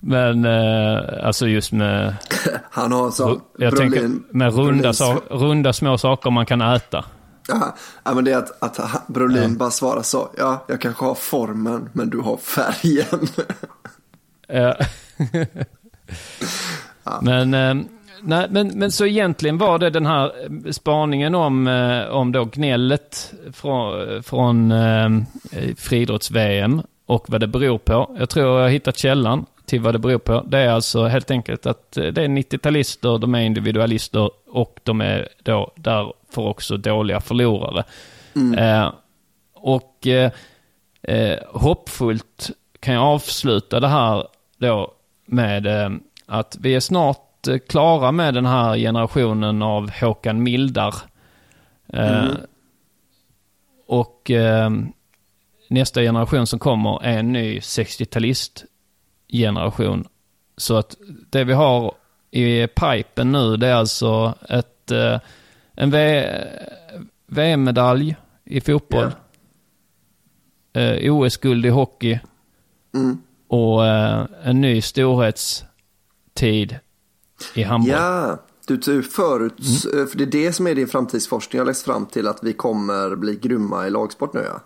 Men 0.00 0.44
eh, 0.44 1.26
alltså 1.26 1.46
just 1.46 1.72
med, 1.72 2.16
Han 2.70 2.92
har 2.92 3.10
så, 3.10 3.40
jag 3.58 3.76
tänker 3.76 4.10
med 4.30 4.54
runda, 4.54 4.92
sa, 4.92 5.20
runda 5.30 5.72
små 5.72 5.98
saker 5.98 6.30
man 6.30 6.46
kan 6.46 6.60
äta. 6.60 7.04
Ja, 7.48 7.76
ja, 8.04 8.14
men 8.14 8.24
det 8.24 8.32
är 8.32 8.38
att, 8.38 8.78
att 8.80 9.06
Brolin 9.06 9.56
bara 9.56 9.70
svarar 9.70 10.02
så. 10.02 10.28
Ja, 10.38 10.64
jag 10.68 10.80
kanske 10.80 11.04
har 11.04 11.14
formen, 11.14 11.88
men 11.92 12.10
du 12.10 12.18
har 12.18 12.36
färgen. 12.36 13.28
Eh, 14.50 14.74
Men, 17.22 17.54
eh, 17.54 17.74
nej, 18.22 18.46
men, 18.50 18.68
men 18.68 18.92
så 18.92 19.06
egentligen 19.06 19.58
var 19.58 19.78
det 19.78 19.90
den 19.90 20.06
här 20.06 20.24
eh, 20.24 20.70
spaningen 20.70 21.34
om, 21.34 21.66
eh, 21.66 22.08
om 22.08 22.32
då 22.32 22.44
gnället 22.44 23.32
från, 23.52 24.22
från 24.22 24.72
eh, 24.72 25.08
friidrotts-VM 25.76 26.82
och 27.06 27.24
vad 27.28 27.40
det 27.40 27.46
beror 27.46 27.78
på. 27.78 28.16
Jag 28.18 28.28
tror 28.28 28.46
jag 28.46 28.62
har 28.62 28.68
hittat 28.68 28.98
källan 28.98 29.46
till 29.68 29.80
vad 29.80 29.94
det 29.94 29.98
beror 29.98 30.18
på. 30.18 30.44
Det 30.46 30.58
är 30.58 30.68
alltså 30.68 31.04
helt 31.04 31.30
enkelt 31.30 31.66
att 31.66 31.96
eh, 31.96 32.06
det 32.06 32.22
är 32.22 32.28
90-talister, 32.28 33.18
de 33.18 33.34
är 33.34 33.40
individualister 33.40 34.30
och 34.46 34.80
de 34.82 35.00
är 35.00 35.28
då 35.42 35.72
därför 35.76 36.42
också 36.42 36.76
dåliga 36.76 37.20
förlorare. 37.20 37.84
Eh, 38.56 38.92
och 39.54 40.06
eh, 40.06 40.30
eh, 41.02 41.38
hoppfullt 41.48 42.50
kan 42.80 42.94
jag 42.94 43.04
avsluta 43.04 43.80
det 43.80 43.88
här 43.88 44.26
då 44.58 44.92
med 45.26 45.66
eh, 45.66 45.90
att 46.26 46.56
vi 46.60 46.74
är 46.74 46.80
snart 46.80 47.48
eh, 47.48 47.58
klara 47.58 48.12
med 48.12 48.34
den 48.34 48.46
här 48.46 48.76
generationen 48.76 49.62
av 49.62 49.90
Håkan 49.90 50.42
Mildar. 50.42 50.94
Mm. 51.92 52.36
Och 53.86 54.30
nästa 55.68 56.00
generation 56.00 56.46
som 56.46 56.58
kommer 56.58 57.04
är 57.04 57.18
en 57.18 57.32
ny 57.32 57.60
60-talist-generation. 59.28 60.04
Så 60.56 60.76
att 60.76 60.96
det 61.30 61.44
vi 61.44 61.52
har 61.52 61.94
i 62.30 62.66
pipen 62.66 63.32
nu 63.32 63.56
det 63.56 63.66
är 63.66 63.74
alltså 63.74 64.34
ett, 64.48 64.90
eh, 64.90 65.20
en 65.74 65.90
VM-medalj 67.26 68.16
i 68.44 68.60
fotboll. 68.60 69.10
Eh, 70.72 71.14
OS-guld 71.14 71.66
i 71.66 71.68
hockey. 71.68 72.20
Mm. 72.94 73.18
Och 73.48 73.86
eh, 73.86 74.26
en 74.42 74.60
ny 74.60 74.80
storhetstid 74.80 76.78
i 77.54 77.62
handboll. 77.62 77.92
Ja, 77.92 78.42
du, 78.66 78.76
du 78.76 79.02
förut, 79.02 79.54
för 80.10 80.18
det 80.18 80.24
är 80.24 80.26
det 80.26 80.52
som 80.52 80.66
är 80.66 80.74
din 80.74 80.88
framtidsforskning. 80.88 81.60
Har 81.60 81.66
läst 81.66 81.84
fram 81.84 82.06
till 82.06 82.28
att 82.28 82.38
vi 82.42 82.52
kommer 82.52 83.16
bli 83.16 83.36
grymma 83.36 83.86
i 83.86 83.90
lagsport 83.90 84.34
nu 84.34 84.40
ja. 84.44 84.60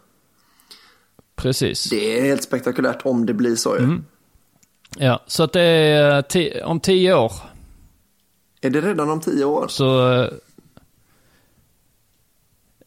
Precis. 1.36 1.90
Det 1.90 2.18
är 2.18 2.22
helt 2.22 2.42
spektakulärt 2.42 3.06
om 3.06 3.26
det 3.26 3.34
blir 3.34 3.56
så 3.56 3.76
ju. 3.76 3.84
Mm. 3.84 4.04
Ja, 4.98 5.20
så 5.26 5.42
att 5.42 5.52
det 5.52 5.60
är 5.62 6.36
eh, 6.36 6.66
om 6.70 6.80
tio 6.80 7.14
år. 7.14 7.32
Är 8.60 8.70
det 8.70 8.80
redan 8.80 9.10
om 9.10 9.20
tio 9.20 9.44
år? 9.44 9.66
Så... 9.68 10.12
eh, 10.12 10.28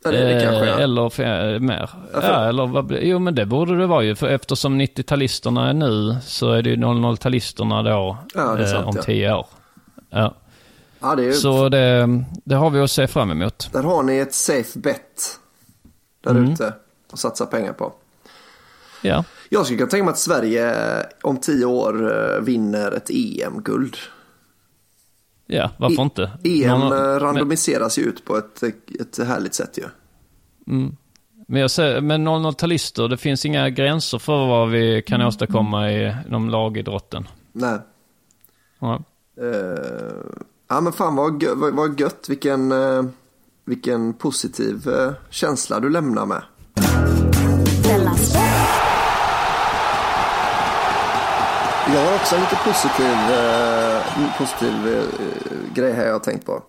Ja, 0.04 0.12
det 0.12 0.42
kanske, 0.44 0.66
ja. 0.66 0.80
Eller 0.80 1.02
fe- 1.10 1.60
mer. 1.60 1.90
Ja, 2.14 2.46
eller 2.50 2.68
vad 2.68 2.98
Jo, 3.02 3.20
men 3.20 3.36
det 3.36 3.46
borde 3.46 3.78
det 3.78 3.88
vara 3.88 4.04
ju. 4.04 4.16
För 4.16 4.28
eftersom 4.28 4.82
90-talisterna 4.82 5.70
är 5.70 5.74
nu 5.74 6.16
så 6.24 6.52
är 6.52 6.62
det 6.62 6.70
ju 6.70 6.76
00-talisterna 6.76 7.84
då 7.84 8.18
Ja, 8.36 8.56
det 8.56 8.64
är 8.64 8.68
sant, 8.68 8.84
eh, 8.84 8.88
om 8.88 8.96
tio 9.06 9.34
år. 9.34 9.48
Ja. 10.10 10.34
Ja, 11.00 11.16
det. 11.16 11.34
Så 11.34 11.70
det, 11.70 12.24
det 12.44 12.56
har 12.56 12.70
vi 12.70 12.80
att 12.80 12.92
se 12.92 13.08
fram 13.08 13.32
emot. 13.32 13.70
Där 13.74 13.84
har 13.84 14.04
ni 14.04 14.18
ett 14.18 14.34
safe 14.34 14.80
bet 14.80 15.40
där 16.24 16.32
Mm. 16.32 16.52
ute 16.52 16.74
att 17.14 17.20
satsa 17.20 17.46
pengar 17.46 17.74
på. 17.74 17.94
Ja. 19.02 19.24
Jag 19.50 19.66
skulle 19.66 19.78
kunna 19.78 19.90
tänka 19.90 20.04
mig 20.04 20.12
att 20.12 20.18
Sverige 20.20 20.74
om 21.22 21.38
tio 21.38 21.66
år 21.66 22.12
eh, 22.36 22.42
vinner 22.42 22.92
ett 22.92 23.10
EM-guld. 23.10 23.98
Ja, 25.48 25.72
varför 25.78 25.96
I- 25.96 26.02
inte? 26.02 26.32
EM 26.44 26.80
Någon- 26.80 26.94
eh, 26.94 27.20
randomiseras 27.20 27.98
ju 27.98 28.02
ut 28.04 28.26
på 28.26 28.38
ett, 28.38 28.64
ett 29.00 29.18
härligt 29.28 29.54
sätt 29.54 29.78
ju. 29.78 29.84
Mm. 30.74 30.96
Men 31.48 31.62
jag 31.62 31.72
säger, 31.72 32.02
med 32.02 32.20
00-talister, 32.20 33.08
det 33.08 33.18
finns 33.18 33.46
inga 33.46 33.70
gränser 33.70 34.18
för 34.20 34.48
vad 34.48 34.70
vi 34.70 35.02
kan 35.02 35.22
åstadkomma 35.22 35.92
i 35.92 36.16
de 36.30 36.50
lagidrotten. 36.50 37.28
Nej. 37.52 37.80
Ja. 38.80 39.04
Eh, 39.42 40.36
ja 40.70 40.82
men 40.82 40.94
fan 40.94 41.16
vad, 41.16 41.44
gö- 41.44 41.56
vad, 41.56 41.74
vad 41.74 42.00
gött, 42.00 42.26
vilken, 42.30 42.72
eh, 42.72 43.04
vilken 43.66 44.14
positiv 44.14 44.88
eh, 44.90 45.12
känsla 45.30 45.80
du 45.80 45.90
lämnar 45.90 46.26
med. 46.26 46.42
Jag 51.96 52.06
har 52.06 52.16
också 52.16 52.36
en 52.36 52.42
lite 52.42 52.56
positiv, 52.56 53.06
eh, 53.06 54.38
positiv 54.38 54.88
eh, 54.88 55.74
grej 55.74 55.94
här 55.94 56.06
jag 56.06 56.14
har 56.14 56.20
tänkt 56.20 56.46
på. 56.46 56.64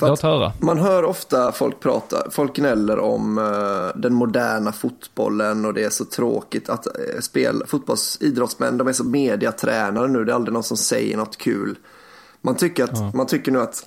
Låt 0.00 0.22
höra. 0.22 0.52
Man 0.60 0.78
hör 0.78 1.04
ofta 1.04 1.52
folk 1.52 1.80
prata, 1.80 2.30
folk 2.30 2.56
gnäller 2.56 2.98
om 2.98 3.38
eh, 3.38 4.00
den 4.00 4.14
moderna 4.14 4.72
fotbollen 4.72 5.64
och 5.64 5.74
det 5.74 5.84
är 5.84 5.90
så 5.90 6.04
tråkigt 6.04 6.68
att 6.68 6.86
uh, 6.86 7.20
spel, 7.20 7.62
fotbolls, 7.66 8.18
idrottsmän, 8.20 8.78
de 8.78 8.88
är 8.88 8.92
så 8.92 9.04
mediatränare 9.04 10.08
nu, 10.08 10.24
det 10.24 10.32
är 10.32 10.36
aldrig 10.36 10.52
någon 10.52 10.62
som 10.62 10.76
säger 10.76 11.16
något 11.16 11.36
kul. 11.36 11.78
Man 12.40 12.56
tycker, 12.56 12.84
att, 12.84 13.14
man 13.14 13.26
tycker 13.26 13.52
nu 13.52 13.60
att 13.60 13.86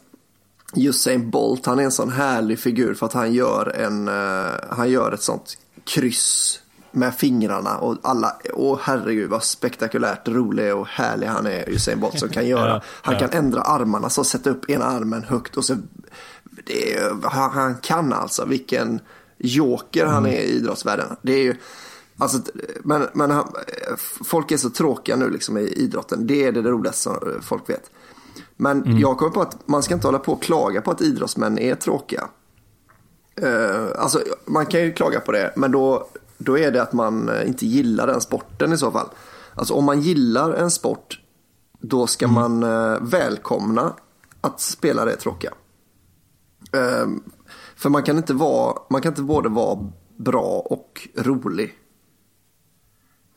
Usain 0.76 1.30
Bolt, 1.30 1.66
han 1.66 1.80
är 1.80 1.84
en 1.84 1.92
sån 1.92 2.12
härlig 2.12 2.60
figur 2.60 2.94
för 2.94 3.06
att 3.06 3.14
han 3.14 3.34
gör, 3.34 3.76
en, 3.76 4.08
eh, 4.08 4.54
han 4.70 4.90
gör 4.90 5.12
ett 5.12 5.24
sånt 5.24 5.58
kryss 5.84 6.60
med 6.98 7.16
fingrarna 7.16 7.78
och 7.78 7.98
alla, 8.02 8.36
åh 8.54 8.80
herregud 8.82 9.30
vad 9.30 9.44
spektakulärt 9.44 10.28
rolig 10.28 10.76
och 10.76 10.88
härlig 10.88 11.28
han 11.28 11.48
är 11.48 11.70
Usain 11.70 12.00
Bolt 12.00 12.20
som 12.20 12.30
kan 12.30 12.48
göra. 12.48 12.82
Han 13.02 13.20
kan 13.20 13.30
ändra 13.30 13.62
armarna 13.62 14.10
så 14.10 14.24
sätta 14.24 14.50
upp 14.50 14.70
ena 14.70 14.86
armen 14.86 15.24
högt 15.24 15.58
och 15.58 15.66
så 15.66 15.76
det 16.66 16.94
är, 16.94 17.30
han, 17.30 17.52
han 17.52 17.76
kan 17.76 18.14
alltså 18.14 18.46
vilken 18.46 19.00
joker 19.38 20.06
han 20.06 20.26
är 20.26 20.40
i 20.40 20.52
idrottsvärlden. 20.52 21.16
Det 21.22 21.34
är 21.34 21.44
ju, 21.44 21.56
alltså, 22.18 22.38
men, 22.84 23.08
men 23.14 23.32
han, 23.32 23.54
folk 24.26 24.52
är 24.52 24.58
så 24.58 24.70
tråkiga 24.70 25.16
nu 25.16 25.30
liksom 25.30 25.58
i 25.58 25.62
idrotten. 25.62 26.28
Det 26.28 26.44
är 26.44 26.52
det 26.52 26.62
roligaste 26.62 27.02
som 27.02 27.42
folk 27.42 27.70
vet. 27.70 27.92
Men 28.56 29.00
jag 29.00 29.18
kommer 29.18 29.32
på 29.32 29.42
att 29.42 29.68
man 29.68 29.84
ska 29.84 29.94
inte 29.94 30.08
hålla 30.08 30.20
på 30.20 30.34
och 30.34 30.44
klaga 30.44 30.82
på 30.82 30.92
att 30.92 31.02
idrottsmän 31.02 31.60
är 31.60 31.76
tråkiga. 31.76 32.28
Eh, 33.42 33.86
alltså 33.98 34.22
man 34.46 34.66
kan 34.66 34.82
ju 34.82 34.94
klaga 34.94 35.20
på 35.20 35.32
det, 35.32 35.54
men 35.56 35.72
då, 35.72 36.08
då 36.38 36.58
är 36.58 36.72
det 36.72 36.82
att 36.82 36.94
man 36.94 37.30
eh, 37.30 37.48
inte 37.48 37.66
gillar 37.66 38.08
den 38.08 38.22
sporten 38.22 38.74
i 38.74 38.78
så 38.78 38.92
fall. 38.92 39.08
Alltså 39.56 39.74
om 39.74 39.86
man 39.86 40.02
gillar 40.02 40.54
en 40.54 40.72
sport, 40.72 41.22
då 41.80 42.08
ska 42.08 42.28
man 42.28 42.64
eh, 42.64 42.98
välkomna 43.02 43.94
att 44.42 44.60
spelare 44.62 45.12
är 45.12 45.16
tråkiga. 45.18 45.54
Eh, 46.74 47.08
för 47.76 47.90
man 47.90 48.04
kan 48.04 48.18
inte 48.18 48.34
vara, 48.34 48.78
man 48.90 49.02
kan 49.02 49.12
inte 49.12 49.22
både 49.22 49.50
vara 49.50 49.90
bra 50.18 50.60
och 50.66 51.08
rolig. 51.16 51.74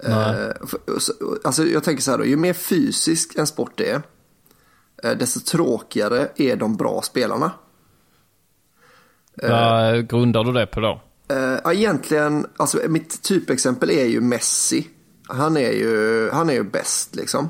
Nej. 0.05 0.41
Eh, 0.49 0.67
så- 0.99 1.13
alltså 1.45 1.65
jag 1.65 1.85
tänker 1.85 2.03
så 2.03 2.11
här 2.11 2.19
då, 2.19 2.25
ju 2.25 2.37
mer 2.37 2.53
fysisk 2.53 3.35
en 3.39 3.47
sport 3.47 3.81
är, 3.81 4.03
eh, 5.03 5.11
desto 5.19 5.41
tråkigare 5.41 6.29
är 6.37 6.57
de 6.57 6.77
bra 6.77 7.03
spelarna. 7.03 7.53
Vad 9.43 10.09
grundar 10.09 10.45
du 10.45 10.53
det 10.53 10.67
på 10.67 10.81
då? 10.81 11.01
Eh, 11.31 11.59
ja, 11.65 11.73
egentligen, 11.73 12.47
alltså 12.57 12.79
mitt 12.89 13.23
typexempel 13.23 13.91
är 13.91 14.05
ju 14.05 14.21
Messi. 14.21 14.89
Han 15.29 15.57
är 15.57 15.71
ju, 15.71 16.31
han 16.33 16.51
är 16.51 16.55
ju 16.55 16.63
bäst 16.63 17.17
liksom. 17.17 17.49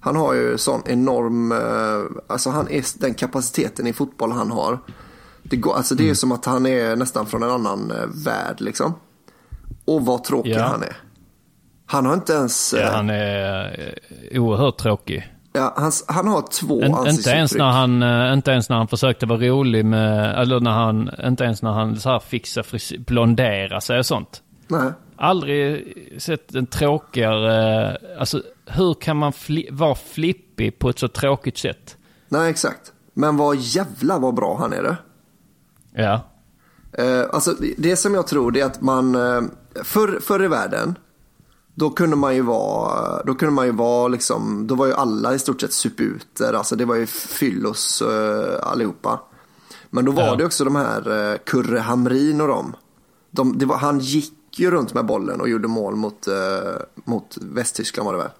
Han 0.00 0.16
har 0.16 0.34
ju 0.34 0.58
sån 0.58 0.82
enorm, 0.86 1.52
eh, 1.52 2.22
alltså 2.26 2.50
han 2.50 2.68
är 2.70 2.84
den 3.00 3.14
kapaciteten 3.14 3.86
i 3.86 3.92
fotboll 3.92 4.32
han 4.32 4.50
har. 4.50 4.78
Det, 5.42 5.56
går, 5.56 5.74
alltså 5.74 5.94
det 5.94 6.02
är 6.02 6.08
ju 6.08 6.14
som 6.14 6.32
att 6.32 6.44
han 6.44 6.66
är 6.66 6.96
nästan 6.96 7.26
från 7.26 7.42
en 7.42 7.50
annan 7.50 7.90
eh, 7.90 8.06
värld 8.24 8.60
liksom. 8.60 8.94
Och 9.84 10.06
vad 10.06 10.24
tråkig 10.24 10.52
Ja. 10.52 10.62
han 10.62 10.82
är. 10.82 10.96
Han 11.86 12.06
har 12.06 12.14
inte 12.14 12.32
ens, 12.32 12.74
Ja, 12.78 12.90
han 12.90 13.10
är 13.10 13.98
oerhört 14.32 14.78
tråkig. 14.78 15.33
Ja, 15.54 15.74
han, 15.76 15.92
han 16.06 16.28
har 16.28 16.42
två 16.42 16.82
En, 16.82 17.06
inte, 17.06 17.30
ens 17.30 17.54
när 17.54 17.70
han, 17.70 18.02
eh, 18.02 18.32
inte 18.32 18.50
ens 18.50 18.68
när 18.68 18.76
han 18.76 18.88
försökte 18.88 19.26
vara 19.26 19.38
rolig 19.38 19.84
med, 19.84 20.40
eller 20.40 20.60
när 20.60 20.70
han, 20.70 21.10
inte 21.24 21.44
ens 21.44 21.62
när 21.62 21.72
han 21.72 22.00
så 22.00 22.10
här 22.10 22.18
fixar 22.18 22.62
frisyr, 22.62 22.98
blondera 22.98 23.80
sig 23.80 23.98
och 23.98 24.06
sånt. 24.06 24.42
Nej. 24.68 24.92
Aldrig 25.16 25.94
sett 26.18 26.54
en 26.54 26.66
tråkigare, 26.66 27.96
alltså 28.18 28.42
hur 28.66 28.94
kan 28.94 29.16
man 29.16 29.32
fli, 29.32 29.68
vara 29.72 29.94
flippig 29.94 30.78
på 30.78 30.88
ett 30.88 30.98
så 30.98 31.08
tråkigt 31.08 31.58
sätt? 31.58 31.96
Nej, 32.28 32.50
exakt. 32.50 32.92
Men 33.12 33.36
vad 33.36 33.56
jävla 33.56 34.18
vad 34.18 34.34
bra 34.34 34.56
han 34.58 34.72
är 34.72 34.82
det. 34.82 34.96
Ja. 35.92 36.20
Eh, 36.98 37.24
alltså 37.32 37.54
det 37.78 37.96
som 37.96 38.14
jag 38.14 38.26
tror 38.26 38.50
det 38.50 38.60
är 38.60 38.66
att 38.66 38.80
man, 38.80 39.14
eh, 39.14 39.42
förr, 39.84 40.20
förr 40.20 40.44
i 40.44 40.48
världen, 40.48 40.94
då 41.74 41.90
kunde 41.90 42.16
man 42.16 42.34
ju 42.34 42.40
vara, 42.42 43.22
då 43.22 43.34
kunde 43.34 43.54
man 43.54 43.66
ju 43.66 43.72
vara 43.72 44.08
liksom, 44.08 44.66
då 44.66 44.74
var 44.74 44.86
ju 44.86 44.92
alla 44.94 45.34
i 45.34 45.38
stort 45.38 45.60
sett 45.60 45.72
suputer, 45.72 46.52
alltså 46.52 46.76
det 46.76 46.84
var 46.84 46.94
ju 46.94 47.06
fyllos 47.06 48.02
eh, 48.02 48.66
allihopa. 48.70 49.20
Men 49.90 50.04
då 50.04 50.12
var 50.12 50.22
Ja. 50.22 50.36
det 50.36 50.44
också 50.44 50.64
de 50.64 50.76
här 50.76 51.30
eh, 51.32 51.38
Kurre 51.44 51.78
Hamrin 51.78 52.40
och 52.40 52.48
dem. 52.48 52.76
De, 53.30 53.58
var, 53.66 53.76
han 53.76 53.98
gick 53.98 54.32
ju 54.58 54.70
runt 54.70 54.94
med 54.94 55.04
bollen 55.06 55.40
och 55.40 55.48
gjorde 55.48 55.68
mål 55.68 55.96
mot, 55.96 56.26
eh, 56.26 56.34
mot 57.04 57.36
Västtyskland 57.40 58.06
var 58.06 58.12
det 58.12 58.18
väl. 58.18 58.30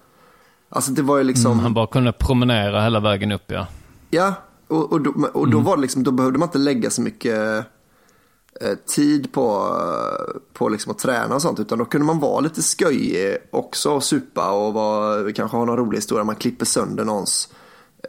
Alltså 0.69 0.91
det 0.91 1.01
var 1.01 1.17
ju 1.17 1.23
liksom, 1.23 1.51
Mm, 1.51 1.63
han 1.63 1.73
bara 1.73 1.87
kunde 1.87 2.11
promenera 2.11 2.81
hela 2.83 2.99
vägen 2.99 3.31
upp 3.31 3.43
ja. 3.47 3.67
Ja, 4.09 4.33
och, 4.67 4.91
och, 4.91 5.01
då, 5.01 5.13
och 5.33 5.49
då 5.49 5.59
var 5.59 5.75
det 5.75 5.81
liksom, 5.81 6.03
då 6.03 6.11
behövde 6.11 6.39
man 6.39 6.47
inte 6.47 6.57
lägga 6.57 6.89
så 6.89 7.01
mycket 7.01 7.65
tid 8.87 9.31
på, 9.31 9.77
eh, 9.79 10.41
på 10.53 10.69
liksom 10.69 10.91
att 10.91 10.99
träna 10.99 11.35
och 11.35 11.41
sånt. 11.41 11.59
Utan 11.59 11.77
då 11.77 11.85
kunde 11.85 12.07
man 12.07 12.19
vara 12.19 12.39
lite 12.39 12.61
sköjig 12.61 13.37
också 13.51 13.91
och 13.91 14.03
supa 14.03 14.51
och 14.51 14.73
vara, 14.73 15.31
kanske 15.33 15.57
ha 15.57 15.65
någon 15.65 15.77
rolig 15.77 15.97
historia. 15.97 16.23
Man 16.23 16.35
klipper 16.35 16.65
sönder 16.65 17.05
någons 17.05 17.49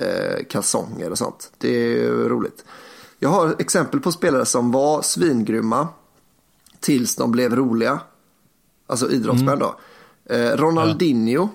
eh, 0.01 0.44
kalsonger 0.51 1.11
och 1.11 1.18
sånt. 1.18 1.53
Det 1.59 2.03
är 2.03 2.11
roligt. 2.11 2.64
Jag 3.18 3.28
har 3.28 3.55
exempel 3.59 4.01
på 4.01 4.12
spelare 4.12 4.47
som 4.47 4.72
var 4.72 5.03
svingrymma 5.03 5.88
tills 6.80 7.16
de 7.16 7.30
blev 7.30 7.57
roliga. 7.57 8.01
Alltså 8.86 9.11
idrottsmän 9.11 9.59
då. 9.59 9.76
Eh, 10.34 10.51
Ronaldinho. 10.57 11.42
Eh, 11.42 11.49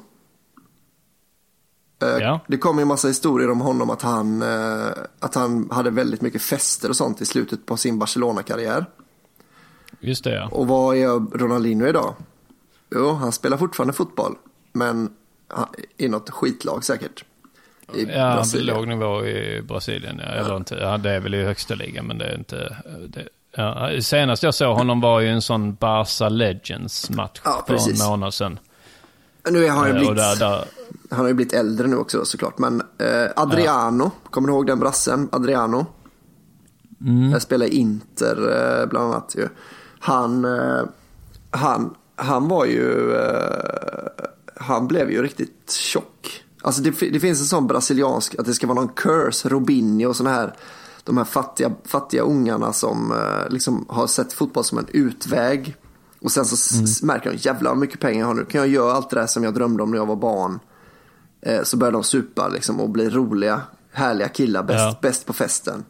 Ja. 2.07 2.39
Det 2.47 2.57
kom 2.57 2.77
ju 2.77 2.81
en 2.81 2.87
massa 2.87 3.07
historier 3.07 3.51
om 3.51 3.61
honom 3.61 3.89
att 3.89 4.01
han, 4.01 4.41
eh, 4.41 4.87
att 5.19 5.35
han 5.35 5.69
hade 5.71 5.89
väldigt 5.89 6.21
mycket 6.21 6.41
fester 6.41 6.89
och 6.89 6.95
sånt 6.95 7.21
i 7.21 7.25
slutet 7.25 7.65
på 7.65 7.77
sin 7.77 7.99
Barcelona-karriär. 7.99 8.85
Just 9.99 10.23
det 10.23 10.35
ja. 10.35 10.47
Och 10.51 10.67
vad 10.67 10.97
är 10.97 11.37
Ronaldinho 11.37 11.87
idag? 11.87 12.15
Jo, 12.95 13.11
han 13.11 13.31
spelar 13.31 13.57
fortfarande 13.57 13.93
fotboll. 13.93 14.35
Men 14.73 15.09
i 15.97 16.07
något 16.07 16.29
skitlag 16.29 16.83
säkert. 16.83 17.25
I 17.95 18.03
Ja, 18.03 18.43
låg 18.53 18.87
nivå 18.87 19.25
i 19.25 19.61
Brasilien. 19.61 20.21
Ja. 20.23 20.31
Eller 20.31 20.57
inte, 20.57 20.75
ja, 20.75 20.97
det 20.97 21.11
är 21.11 21.19
väl 21.19 21.33
i 21.35 21.43
högsta 21.43 21.75
ligan 21.75 22.05
men 22.07 22.17
det 22.17 22.25
är 22.25 22.37
inte... 22.37 22.77
Det, 23.07 23.27
Ja, 23.55 24.01
senast 24.01 24.43
jag 24.43 24.53
såg 24.53 24.77
honom 24.77 25.01
var 25.01 25.19
ju 25.19 25.27
en 25.29 25.41
sån 25.41 25.75
Barca 25.75 26.29
Legends 26.29 27.09
match 27.09 27.41
Ja, 27.43 27.63
för 27.67 27.73
precis. 27.73 28.01
en 28.01 28.07
månad 28.09 28.33
sedan. 28.33 28.59
Nu 29.49 29.69
har 29.69 29.77
han 29.77 29.87
Eh, 29.87 29.93
blivit, 29.93 30.15
där, 30.15 30.35
där, 30.39 30.65
han 31.09 31.19
har 31.19 31.27
ju 31.27 31.33
blivit 31.33 31.53
äldre 31.53 31.87
nu 31.87 31.95
också 31.95 32.25
såklart. 32.25 32.57
Men 32.57 32.81
eh, 32.97 33.29
Adriano, 33.35 34.11
kommer 34.29 34.47
du 34.47 34.53
ihåg 34.53 34.67
den 34.67 34.79
brassen? 34.79 35.29
Adriano. 35.31 35.85
Mm. 37.01 37.31
Jag 37.31 37.41
spelar 37.41 37.65
Inter 37.65 38.37
eh, 38.81 38.89
bland 38.89 39.13
annat 39.13 39.35
ju. 39.37 39.47
Han, 39.99 40.45
eh, 40.45 40.83
han, 41.51 41.95
han 42.15 42.47
var 42.47 42.65
ju, 42.65 43.15
eh, 43.15 44.25
han 44.55 44.87
blev 44.87 45.11
ju 45.11 45.23
riktigt 45.23 45.71
tjock. 45.71 46.43
Alltså 46.61 46.81
det, 46.81 46.89
det 46.89 47.19
finns 47.19 47.39
en 47.39 47.45
sån 47.45 47.67
brasiliansk, 47.67 48.35
att 48.39 48.45
det 48.45 48.53
ska 48.53 48.67
vara 48.67 48.79
någon 48.79 48.93
curse, 48.95 49.49
Robinho 49.49 50.09
och 50.09 50.15
sådana 50.15 50.35
här, 50.35 50.53
de 51.03 51.17
här 51.17 51.23
fattiga, 51.23 51.71
fattiga 51.85 52.21
ungarna 52.21 52.73
som 52.73 53.11
eh, 53.11 53.49
liksom 53.49 53.85
har 53.89 54.07
sett 54.07 54.33
fotboll 54.33 54.63
som 54.63 54.77
en 54.77 54.87
utväg. 54.91 55.75
Och 56.21 56.31
sen 56.31 56.45
så 56.45 56.75
Mm. 56.75 56.87
märker 57.01 57.31
de, 57.31 57.37
jävlar 57.37 57.71
vad 57.71 57.77
mycket 57.77 57.99
pengar 57.99 58.19
jag 58.19 58.27
har 58.27 58.33
nu, 58.33 58.45
kan 58.45 58.61
jag 58.61 58.67
göra 58.69 58.93
allt 58.93 59.09
det 59.09 59.15
där 59.15 59.27
som 59.27 59.43
jag 59.43 59.53
drömde 59.53 59.83
om 59.83 59.91
när 59.91 59.97
jag 59.97 60.05
var 60.05 60.15
barn. 60.15 60.59
Eh, 61.41 61.63
så 61.63 61.77
börjar 61.77 61.91
de 61.91 62.03
supa 62.03 62.47
liksom 62.47 62.79
och 62.79 62.89
bli 62.89 63.09
roliga, 63.09 63.61
härliga 63.91 64.27
killar, 64.29 64.63
bäst, 64.63 64.79
Ja. 64.79 64.99
bäst 65.01 65.25
på 65.25 65.33
festen. 65.33 65.83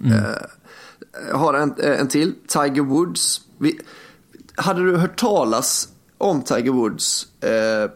Mm. 0.00 0.12
Eh, 0.18 0.24
jag 1.28 1.36
har 1.36 1.54
en, 1.54 1.74
eh, 1.78 2.00
en 2.00 2.08
till, 2.08 2.34
Tiger 2.48 2.82
Woods. 2.82 3.40
Vi, 3.58 3.80
hade 4.54 4.84
du 4.84 4.96
hört 4.96 5.20
talas 5.20 5.88
om 6.18 6.42
Tiger 6.42 6.72
Woods? 6.72 7.26
Eh, 7.42 7.90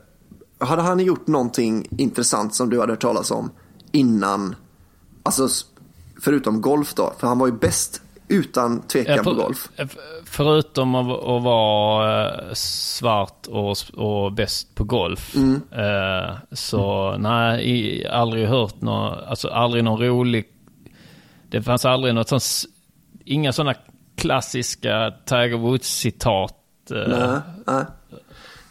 hade 0.67 0.83
han 0.83 1.01
gjort 1.01 1.27
någonting 1.27 1.89
intressant 1.99 2.55
som 2.55 2.71
du 2.71 2.81
hade 2.81 2.93
hört 2.93 3.01
talas 3.01 3.31
om 3.31 3.51
innan? 3.93 4.55
Alltså 5.23 5.49
förutom 6.21 6.61
golf 6.61 6.95
då, 6.95 7.13
för 7.19 7.27
han 7.27 7.39
var 7.39 7.47
ju 7.47 7.53
bäst 7.53 8.03
utan 8.29 8.83
tvekan 8.83 9.25
på 9.25 9.33
golf. 9.35 9.69
f- 9.77 9.97
Förutom 10.25 10.95
att, 10.95 11.11
att 11.25 11.43
vara 11.43 12.29
eh, 12.31 12.53
svart 12.55 13.47
och, 13.47 13.77
och 14.05 14.33
bäst 14.33 14.75
på 14.75 14.85
golf. 14.85 15.35
Mm. 15.37 15.61
Eh, 15.73 16.35
så 16.53 17.15
nej, 17.19 18.07
aldrig 18.09 18.47
hört 18.49 18.81
något, 18.81 19.25
alltså 19.29 19.49
aldrig 19.49 19.85
någon 19.85 20.01
rolig, 20.01 20.45
det 21.51 21.63
fanns 21.63 21.85
aldrig 21.85 22.15
något 22.15 22.29
sånt, 22.29 22.45
inga 23.25 23.53
sådana 23.53 23.75
klassiska 24.17 25.13
Tiger 25.25 25.57
Woods-citat. 25.59 26.55
eh, 26.91 26.97
Nej, 27.09 27.39
nej. 27.67 27.85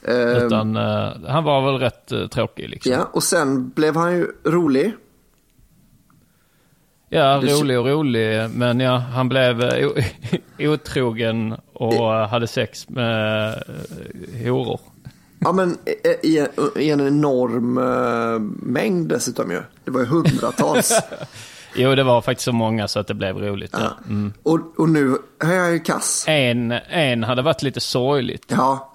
Eh, 0.08 0.44
Utan 0.46 0.76
eh, 0.76 1.10
han 1.28 1.44
var 1.44 1.62
väl 1.72 1.80
rätt 1.80 2.12
eh, 2.12 2.28
tråkig 2.28 2.70
liksom. 2.70 2.92
Ja, 2.92 3.10
och 3.14 3.24
sen 3.24 3.70
blev 3.70 3.96
han 3.96 4.12
ju 4.18 4.28
rolig. 4.46 4.94
Ja, 7.16 7.38
Det- 7.42 7.48
rolig 7.54 7.80
och 7.80 7.86
rolig. 7.86 8.50
Men 8.50 8.80
ja, 8.80 8.98
han 8.98 9.30
blev 9.30 9.62
eh, 9.64 9.90
otrogen 10.72 11.56
och 11.74 11.94
eh, 11.94 12.28
hade 12.30 12.48
sex 12.48 12.90
med 12.90 13.48
eh, 13.54 14.44
horor. 14.48 14.80
Ja, 15.40 15.52
men 15.52 15.78
i- 15.86 16.28
i 16.28 16.40
en, 16.40 16.48
i 16.76 16.90
en 16.90 17.08
enorm 17.08 17.78
eh, 17.78 18.40
mängd 18.72 19.08
dessutom 19.10 19.52
ju. 19.52 19.62
Det 19.86 19.92
var 19.92 20.00
ju 20.00 20.06
hundratals. 20.06 21.00
Jo, 21.78 21.96
det 21.96 22.04
var 22.04 22.22
faktiskt 22.22 22.46
så 22.46 22.52
många 22.52 22.88
så 22.88 23.00
att 23.00 23.08
det 23.08 23.14
blev 23.14 23.38
roligt. 23.38 23.70
Ja. 23.74 23.92
Mm. 24.08 24.34
och, 24.44 24.60
och 24.80 24.90
nu 24.90 25.18
är 25.44 25.54
jag 25.54 25.72
ju 25.74 25.80
kass. 25.80 26.26
En, 26.28 26.72
en 26.90 27.24
hade 27.24 27.42
varit 27.42 27.62
lite 27.64 27.80
sorgligt. 27.80 28.46
Ja. 28.48 28.94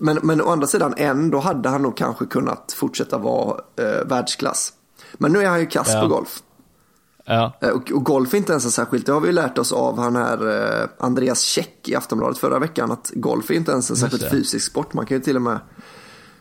Men, 0.00 0.18
men 0.22 0.40
å 0.42 0.48
andra 0.50 0.66
sidan, 0.66 0.94
en, 0.96 1.30
då 1.30 1.38
hade 1.38 1.68
han 1.68 1.82
nog 1.82 1.96
kanske 1.96 2.26
kunnat 2.26 2.74
fortsätta 2.76 3.18
vara 3.18 3.56
eh, 3.78 4.06
världsklass. 4.08 4.72
Men 5.14 5.32
nu 5.32 5.38
är 5.42 5.48
han 5.48 5.60
ju 5.60 5.66
kass 5.66 5.90
Ja. 5.92 6.00
på 6.00 6.06
golf. 6.08 6.38
Ja. 7.28 7.52
Eh, 7.60 7.68
Och, 7.68 7.92
och 7.92 8.04
golf 8.04 8.34
är 8.34 8.38
inte 8.38 8.52
ens 8.52 8.62
så 8.62 8.70
särskilt, 8.70 9.06
det 9.06 9.12
har 9.12 9.20
vi 9.20 9.26
ju 9.26 9.32
lärt 9.32 9.58
oss 9.58 9.72
av 9.72 9.98
han 9.98 10.16
här 10.16 10.48
eh, 10.82 10.88
Andreas 10.98 11.40
Käck 11.40 11.88
i 11.88 11.94
Aftonbladet 11.94 12.38
förra 12.38 12.58
veckan, 12.58 12.90
att 12.92 13.10
golf 13.14 13.50
är 13.50 13.54
inte 13.54 13.72
ens 13.72 13.90
en 13.90 13.96
särskilt 13.96 14.30
fysisk 14.30 14.66
sport. 14.70 14.94
Man 14.94 15.06
kan 15.06 15.16
ju 15.16 15.22
till 15.22 15.36
och 15.36 15.42
med, 15.42 15.58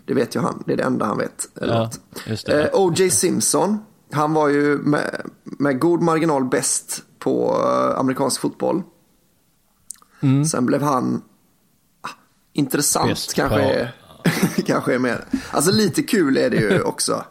det 0.06 0.14
vet 0.14 0.36
ju 0.36 0.40
han, 0.40 0.64
det 0.66 0.74
är 0.74 0.78
det 0.78 0.84
enda 0.84 1.06
han 1.06 1.18
vet. 1.18 1.50
Ja. 1.62 1.90
Eh, 2.48 2.68
O.J. 2.74 3.10
Simpson, 3.10 3.78
han 4.12 4.34
var 4.34 4.48
ju 4.48 4.78
med, 4.78 5.22
med 5.44 5.80
god 5.80 6.02
marginal 6.02 6.46
bäst 6.46 7.04
på 7.20 7.62
eh, 7.66 8.00
amerikansk 8.00 8.42
fotboll. 8.42 8.84
Mm. 10.20 10.46
Sen 10.46 10.66
blev 10.66 10.82
han 10.82 11.22
ah, 12.02 12.10
intressant 12.54 13.34
kanske, 13.36 13.62
är, 13.62 13.96
kanske 14.66 14.94
är 14.96 15.00
mer. 15.00 15.26
Alltså 15.52 15.72
lite 15.72 16.04
kul 16.04 16.38
är 16.38 16.50
det 16.50 16.58
ju 16.58 16.82
också. 16.86 17.24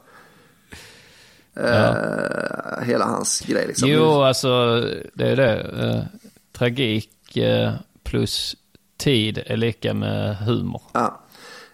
Eh, 1.56 2.82
hela 2.84 3.04
hans 3.04 3.40
grej 3.40 3.66
liksom. 3.66 3.88
Jo, 3.88 4.22
alltså 4.22 4.80
det 5.14 5.28
är 5.28 5.36
det. 5.36 5.60
Eh, 5.60 6.02
tragik 6.58 7.36
eh, 7.36 7.72
plus 8.04 8.56
tid 8.98 9.42
är 9.46 9.56
lika 9.56 9.94
med 9.94 10.36
humor. 10.36 10.82
Ja. 10.92 11.20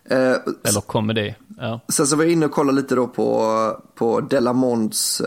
Eller 0.05 0.81
komedi. 0.81 1.35
Ja. 1.59 1.81
Sen 1.89 2.07
så 2.07 2.17
var 2.17 2.25
jag 2.25 2.33
inne 2.33 2.47
och 2.47 2.53
kollade 2.53 2.77
lite 2.81 2.95
då 2.95 3.07
på, 3.07 3.47
på 3.95 4.21
Delamonts 4.21 5.23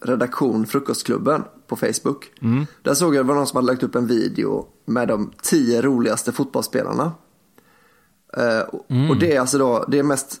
redaktion 0.00 0.66
Frukostklubben 0.66 1.44
på 1.66 1.76
Facebook. 1.76 2.30
Mm. 2.42 2.66
Där 2.82 2.94
såg 2.94 3.14
jag 3.14 3.24
det 3.24 3.28
var 3.28 3.34
någon 3.34 3.46
som 3.46 3.56
hade 3.56 3.66
lagt 3.66 3.82
upp 3.82 3.94
en 3.94 4.06
video 4.06 4.66
med 4.84 5.08
de 5.08 5.32
tio 5.42 5.82
roligaste 5.82 6.32
fotbollsspelarna. 6.32 7.12
Och- 8.68 8.90
Mm. 8.90 9.10
Och 9.10 9.16
det 9.16 9.36
är 9.36 9.40
alltså 9.40 9.58
då, 9.58 9.84
det 9.88 9.98
är 9.98 10.02
mest, 10.02 10.40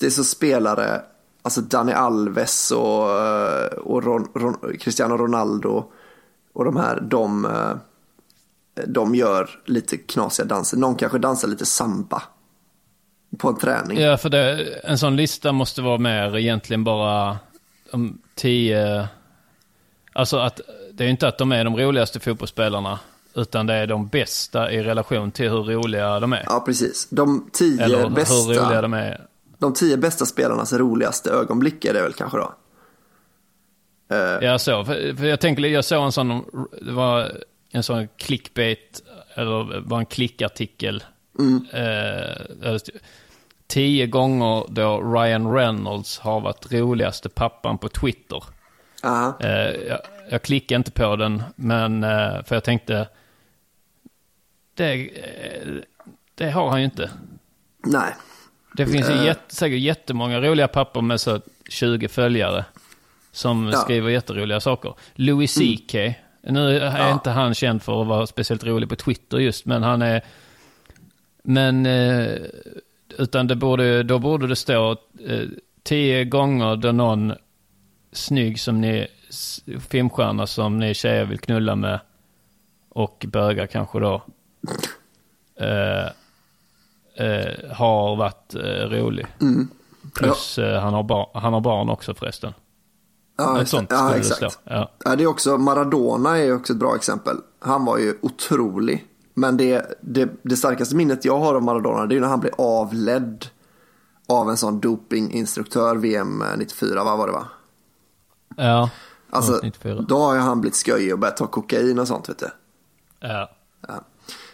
det 0.00 0.06
är 0.06 0.10
så 0.10 0.24
spelare, 0.24 1.02
alltså 1.42 1.60
Dani 1.60 1.92
Alves 1.92 2.70
och, 2.70 3.18
eh, 3.18 3.66
och 3.66 4.04
Ron, 4.04 4.28
Ron, 4.34 4.78
Cristiano 4.80 5.16
Ronaldo 5.16 5.84
och 6.52 6.64
de 6.64 6.76
här, 6.76 7.00
de, 7.00 7.44
eh, 7.44 7.72
de 8.86 9.14
gör 9.14 9.50
lite 9.64 9.96
knasiga 9.96 10.46
danser. 10.46 10.76
Någon 10.76 10.94
kanske 10.94 11.18
dansar 11.18 11.48
lite 11.48 11.66
samba 11.66 12.22
på 13.38 13.48
en 13.48 13.56
träning. 13.56 13.98
Ja, 13.98 14.16
för 14.16 14.28
det, 14.28 14.64
en 14.84 14.98
sån 14.98 15.16
lista 15.16 15.52
måste 15.52 15.82
vara 15.82 15.98
mer 15.98 16.36
egentligen 16.36 16.84
bara 16.84 17.38
de 17.92 18.18
tio... 18.34 19.08
Alltså 20.12 20.38
att 20.38 20.60
det 20.92 21.04
är 21.04 21.06
ju 21.06 21.10
inte 21.10 21.28
att 21.28 21.38
de 21.38 21.52
är 21.52 21.64
de 21.64 21.76
roligaste 21.76 22.20
fotbollsspelarna. 22.20 22.98
Utan 23.34 23.66
det 23.66 23.74
är 23.74 23.86
de 23.86 24.08
bästa 24.08 24.72
i 24.72 24.82
relation 24.82 25.30
till 25.30 25.50
hur 25.50 25.62
roliga 25.62 26.20
de 26.20 26.32
är. 26.32 26.44
Ja, 26.46 26.62
precis. 26.66 27.08
De 27.10 27.50
tio 27.52 27.84
Eller 27.84 27.98
hur 27.98 28.10
bästa, 28.10 28.34
roliga 28.34 28.82
de 28.82 28.92
är. 28.92 29.26
De 29.60 29.72
tio 29.74 29.96
bästa 29.96 30.26
spelarnas 30.26 30.72
roligaste 30.72 31.30
ögonblick 31.30 31.84
är 31.84 31.94
det 31.94 32.02
väl 32.02 32.12
kanske 32.12 32.38
då. 32.38 32.54
Eh, 34.10 34.18
Ja, 34.46 34.58
så. 34.58 34.84
För, 34.84 35.16
för 35.16 35.26
jag 35.26 35.40
tänker, 35.40 35.62
jag 35.62 35.84
såg 35.84 36.04
en 36.04 36.12
sån, 36.12 36.44
det 36.82 36.92
var 36.92 37.32
en 37.70 37.82
sån 37.82 38.08
clickbait, 38.16 39.02
eller 39.34 39.80
var 39.80 39.98
en 39.98 40.06
klickartikel. 40.06 41.04
Mm. 41.38 42.78
Stod, 42.78 42.96
tio 43.66 44.06
gånger 44.06 44.64
då 44.68 45.00
Ryan 45.14 45.52
Reynolds 45.54 46.18
har 46.18 46.40
varit 46.40 46.72
roligaste 46.72 47.28
pappan 47.28 47.78
på 47.78 47.88
Twitter. 47.88 48.44
aha. 49.02 49.36
Eh, 49.40 49.70
jag, 49.88 50.00
jag 50.30 50.42
klickade 50.42 50.76
inte 50.76 50.90
på 50.90 51.16
den, 51.16 51.42
men 51.56 52.04
eh, 52.04 52.42
för 52.44 52.56
jag 52.56 52.64
tänkte, 52.64 53.08
det, 54.74 55.10
det 56.34 56.50
har 56.50 56.70
han 56.70 56.78
ju 56.78 56.84
inte. 56.84 57.10
Nej. 57.86 58.14
Det 58.76 58.86
finns 58.86 59.08
ju 59.10 59.14
Eh. 59.14 59.24
jätte, 59.24 59.54
säkert 59.54 59.78
jättemånga 59.80 60.40
roliga 60.40 60.68
pappor 60.68 61.02
med 61.02 61.20
så 61.20 61.40
20 61.68 62.08
följare. 62.08 62.64
Som 63.32 63.66
Ja. 63.66 63.72
skriver 63.78 64.10
jätteroliga 64.10 64.60
saker. 64.60 64.94
Louis 65.14 65.54
CK. 65.54 65.94
Nu 66.42 66.78
är 66.78 66.98
Ja. 66.98 67.12
inte 67.12 67.30
han 67.30 67.54
känd 67.54 67.82
för 67.82 68.00
att 68.02 68.06
vara 68.08 68.26
speciellt 68.26 68.64
rolig 68.64 68.88
på 68.88 68.96
Twitter 68.96 69.38
just, 69.38 69.66
men 69.66 69.82
han 69.82 70.02
är... 70.02 70.24
Men... 71.42 71.86
Eh, 71.86 72.34
utan 73.18 73.46
det 73.46 73.56
borde, 73.56 74.02
då 74.02 74.18
borde 74.18 74.46
det 74.46 74.56
stå 74.56 74.90
eh, 75.26 75.40
tio 75.82 76.24
gånger 76.24 76.76
då 76.76 76.92
någon 76.92 77.32
snygg 78.12 78.60
som 78.60 78.80
ni, 78.80 79.06
filmstjärna 79.88 80.46
som 80.46 80.78
ni 80.78 80.94
tjejer 80.94 81.24
vill 81.24 81.38
knulla 81.38 81.76
med 81.76 82.00
och 82.88 83.24
bögar 83.28 83.66
kanske 83.66 83.98
då. 84.00 84.22
Eh, 85.60 86.08
eh, 87.20 87.70
har 87.76 88.16
varit 88.16 88.54
eh, 88.54 88.88
rolig. 88.90 89.26
Mm. 89.40 89.68
Plus 90.14 90.58
eh, 90.58 90.80
han, 90.82 90.94
har 90.94 91.02
bar- 91.02 91.30
han 91.34 91.52
har 91.52 91.60
barn 91.60 91.88
också 91.88 92.14
förresten. 92.14 92.52
Ja, 93.38 93.52
exakt. 93.52 93.70
sånt 93.70 93.90
ja, 93.90 94.14
exakt. 94.16 94.58
Ja. 94.64 94.90
Ja, 95.04 95.16
det 95.16 95.22
är 95.22 95.26
också, 95.26 95.58
Maradona 95.58 96.38
är 96.38 96.54
också 96.54 96.72
ett 96.72 96.78
bra 96.78 96.96
exempel. 96.96 97.36
Han 97.58 97.84
var 97.84 97.98
ju 97.98 98.14
otrolig. 98.22 99.06
Men 99.34 99.56
det, 99.56 99.98
det, 100.00 100.28
det 100.42 100.56
starkaste 100.56 100.96
minnet 100.96 101.24
jag 101.24 101.38
har 101.38 101.54
av 101.54 101.62
Maradona 101.62 102.06
det 102.06 102.16
är 102.16 102.20
när 102.20 102.28
han 102.28 102.40
blev 102.40 102.52
avledd 102.58 103.46
av 104.28 104.50
en 104.50 104.56
sån 104.56 104.80
dopinginstruktör 104.80 105.96
VM 105.96 106.44
94, 106.58 107.04
vad 107.04 107.18
var 107.18 107.26
det 107.26 107.32
va? 107.32 107.46
Ja. 108.56 108.90
Alltså, 109.30 109.60
94. 109.62 110.04
då 110.08 110.18
har 110.18 110.34
ju 110.34 110.40
han 110.40 110.60
blivit 110.60 110.76
sköj 110.76 111.12
och 111.12 111.18
börjat 111.18 111.36
ta 111.36 111.46
kokain 111.46 111.98
och 111.98 112.08
sånt 112.08 112.28
vet 112.28 112.38
du. 112.38 112.48
Ja. 113.20 113.50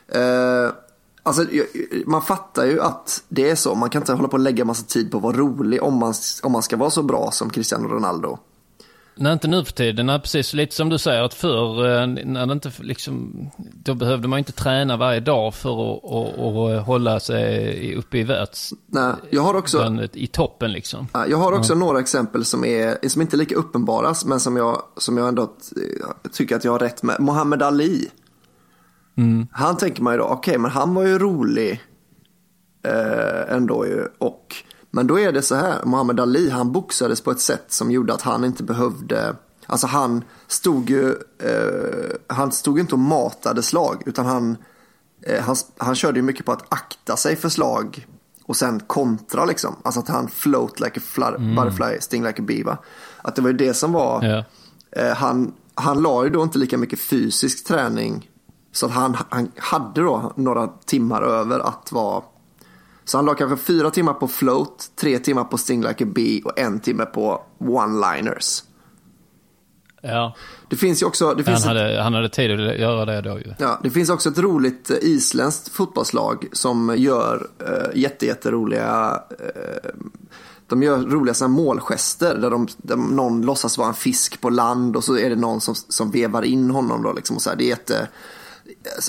Eh, 0.09 0.71
alltså, 1.27 1.47
man 2.07 2.22
fattar 2.22 2.64
ju 2.64 2.81
att 2.81 3.24
det 3.29 3.51
är 3.51 3.55
så. 3.55 3.74
Man 3.74 3.91
kan 3.91 4.03
inte 4.03 4.12
hålla 4.12 4.29
på 4.29 4.37
och 4.37 4.41
lägga 4.41 4.64
massa 4.64 4.87
tid 4.87 5.11
på 5.11 5.16
att 5.16 5.22
vara 5.22 5.37
rolig 5.37 5.83
om 5.83 5.95
man, 5.95 6.14
om 6.43 6.53
man 6.53 6.62
ska 6.62 6.77
vara 6.77 6.91
så 6.91 7.03
bra 7.03 7.31
som 7.31 7.51
Cristiano 7.51 7.89
Ronaldo. 7.89 8.39
Nej, 9.18 9.33
inte 9.33 9.49
nu 9.49 9.64
för 9.64 9.72
tiden. 9.72 10.07
Nej, 10.07 10.20
precis. 10.20 10.53
Lite 10.53 10.74
som 10.74 10.89
du 10.89 10.99
säger, 10.99 11.22
att 11.22 11.35
förr, 11.35 12.01
eh, 12.01 12.07
när 12.07 12.47
det 12.47 12.53
inte 12.53 12.72
liksom, 12.79 13.33
då 13.57 13.95
behövde 13.95 14.29
man 14.29 14.39
inte 14.39 14.53
träna 14.53 14.97
varje 14.97 15.20
dag 15.20 15.55
för 15.55 15.95
att, 15.97 16.05
att, 16.05 16.79
att 16.79 16.87
hålla 16.87 17.20
sig 17.20 17.95
uppe 17.97 18.18
i 18.18 18.22
världs... 18.22 18.72
Nej, 18.87 19.12
jag 19.31 19.43
har 19.43 19.55
också... 19.55 20.09
I 20.12 20.27
toppen 20.27 20.72
liksom. 20.72 21.09
Ja, 21.12 21.27
Jag 21.27 21.39
har 21.39 21.53
också 21.53 21.74
några 21.74 22.01
exempel 22.01 22.45
som, 22.45 22.64
är, 22.64 23.09
som 23.09 23.22
inte 23.22 23.37
är 23.37 23.39
lika 23.39 23.55
uppenbara, 23.55 24.14
men 24.27 24.41
som 24.41 24.57
jag, 24.57 24.83
som 24.97 25.18
jag 25.18 25.29
ändå 25.29 25.53
tycker 26.33 26.57
att 26.57 26.64
jag 26.64 26.72
har 26.72 26.79
rätt 26.79 27.03
med. 27.03 27.20
Muhammad 27.20 27.62
Ali. 27.62 28.09
Mm. 29.17 29.47
Han 29.53 29.77
tänker 29.77 30.03
man 30.03 30.12
ju 30.14 30.19
då, 30.19 30.25
okej, 30.25 30.59
men 30.59 30.71
han 30.71 30.95
var 30.95 31.03
ju 31.03 31.19
rolig 31.19 31.83
eh, 32.83 33.55
ändå 33.57 33.87
ju. 33.87 34.07
Och, 34.19 34.55
men 34.91 35.07
då 35.07 35.21
är 35.21 35.33
det 35.33 35.43
så 35.43 35.55
här, 35.55 35.85
Muhammad 35.85 36.21
Ali, 36.21 36.51
han 36.51 36.73
boxades 36.73 37.21
på 37.21 37.31
ett 37.31 37.41
sätt 37.41 37.64
som 37.69 37.91
gjorde 37.91 38.14
att 38.14 38.23
han 38.23 38.45
inte 38.45 38.62
behövde, 38.62 39.37
alltså 39.67 39.87
han 39.87 40.25
stod 40.47 40.91
ju, 40.91 41.11
eh, 41.39 42.17
han 42.27 42.53
stod 42.53 42.79
inte 42.79 42.95
och 42.95 42.99
matade 42.99 43.62
slag, 43.62 44.03
utan 44.07 44.27
han, 44.27 44.57
eh, 45.23 45.43
han, 45.45 45.57
han 45.77 45.95
körde 45.95 46.19
ju 46.19 46.23
mycket 46.23 46.47
på 46.47 46.53
att 46.53 46.64
akta 46.69 47.17
sig 47.17 47.37
för 47.37 47.49
slag 47.49 48.07
och 48.45 48.57
sen 48.57 48.81
kontra 48.81 49.45
liksom. 49.45 49.77
Alltså 49.83 50.01
att 50.01 50.09
han 50.09 50.29
float 50.29 50.81
like 50.81 51.01
a 51.01 51.03
fly, 51.07 51.25
Mm. 51.25 51.55
butterfly, 51.57 52.01
sting 52.01 52.23
like 52.25 52.43
a 52.43 52.45
bee 52.49 52.64
va? 52.64 52.79
Att 53.23 53.37
det 53.37 53.43
var 53.43 53.51
ju 53.51 53.57
det 53.57 53.75
som 53.75 53.93
var, 53.93 54.25
eh, 54.91 55.14
han, 55.17 55.53
han 55.75 56.03
la 56.03 56.25
ju 56.25 56.31
då 56.31 56.43
inte 56.43 56.59
lika 56.59 56.79
mycket 56.79 57.01
fysisk 57.01 57.67
träning. 57.67 58.31
Så 58.77 58.87
att 58.87 58.93
han, 58.93 59.16
han 59.29 59.53
hade 59.57 60.01
då 60.01 60.33
några 60.37 60.66
timmar 60.66 61.22
över 61.22 61.61
att 61.61 61.93
vara 61.93 62.22
så 63.05 63.18
han 63.18 63.24
la 63.24 63.35
kanske 63.35 63.57
fyra 63.57 63.91
timmar 63.91 64.12
på 64.14 64.29
float, 64.29 64.91
tre 65.01 65.18
timmar 65.18 65.45
på 65.45 65.59
sting 65.59 65.83
like 65.83 66.05
a 66.05 66.09
bee 66.14 66.43
och 66.45 66.59
en 66.59 66.81
timme 66.81 67.05
på 67.05 67.43
one-liners. 67.59 68.62
Ja. 70.03 70.35
Det 70.68 70.77
finns 70.77 71.03
ju 71.03 71.07
också... 71.07 71.35
Det 71.35 71.45
finns 71.45 71.64
han, 71.64 71.77
ett- 71.77 71.83
hade, 71.83 72.03
han 72.03 72.14
hade 72.14 72.29
tid 72.29 72.51
att 72.51 72.79
göra 72.79 73.05
det 73.05 73.20
då 73.20 73.39
ju. 73.39 73.55
Ja, 73.59 73.81
det 73.83 73.91
finns 73.91 74.11
också 74.11 74.29
ett 74.29 74.39
roligt 74.39 74.91
eh, 74.91 74.97
isländskt 75.01 75.68
fotbollslag 75.68 76.47
som 76.53 76.95
gör 76.97 77.49
äh, 77.66 78.01
jätte, 78.01 78.27
jätteroliga 78.27 79.20
eh, 79.31 79.91
de 80.66 80.83
gör 80.83 80.99
roliga 80.99 81.35
såna 81.35 81.49
målgester 81.49 82.35
där, 82.35 82.51
de, 82.51 82.66
där 82.77 82.97
någon 82.97 83.43
låtsas 83.43 83.79
vara 83.79 83.89
en 83.89 83.95
fisk 83.95 84.41
på 84.41 84.51
land 84.51 84.97
och 84.97 85.05
så 85.05 85.18
är 85.18 85.31
det 85.31 85.37
någon 85.37 85.61
som, 85.61 85.74
som 85.74 86.11
vevar 86.11 86.43
in 86.43 86.70
honom 86.70 87.03
då 87.03 87.12
liksom 87.12 87.37
och 87.37 87.43
så 87.43 87.51
här, 87.51 87.57
det 87.57 87.64
är 87.64 87.68
jätte, 87.68 88.09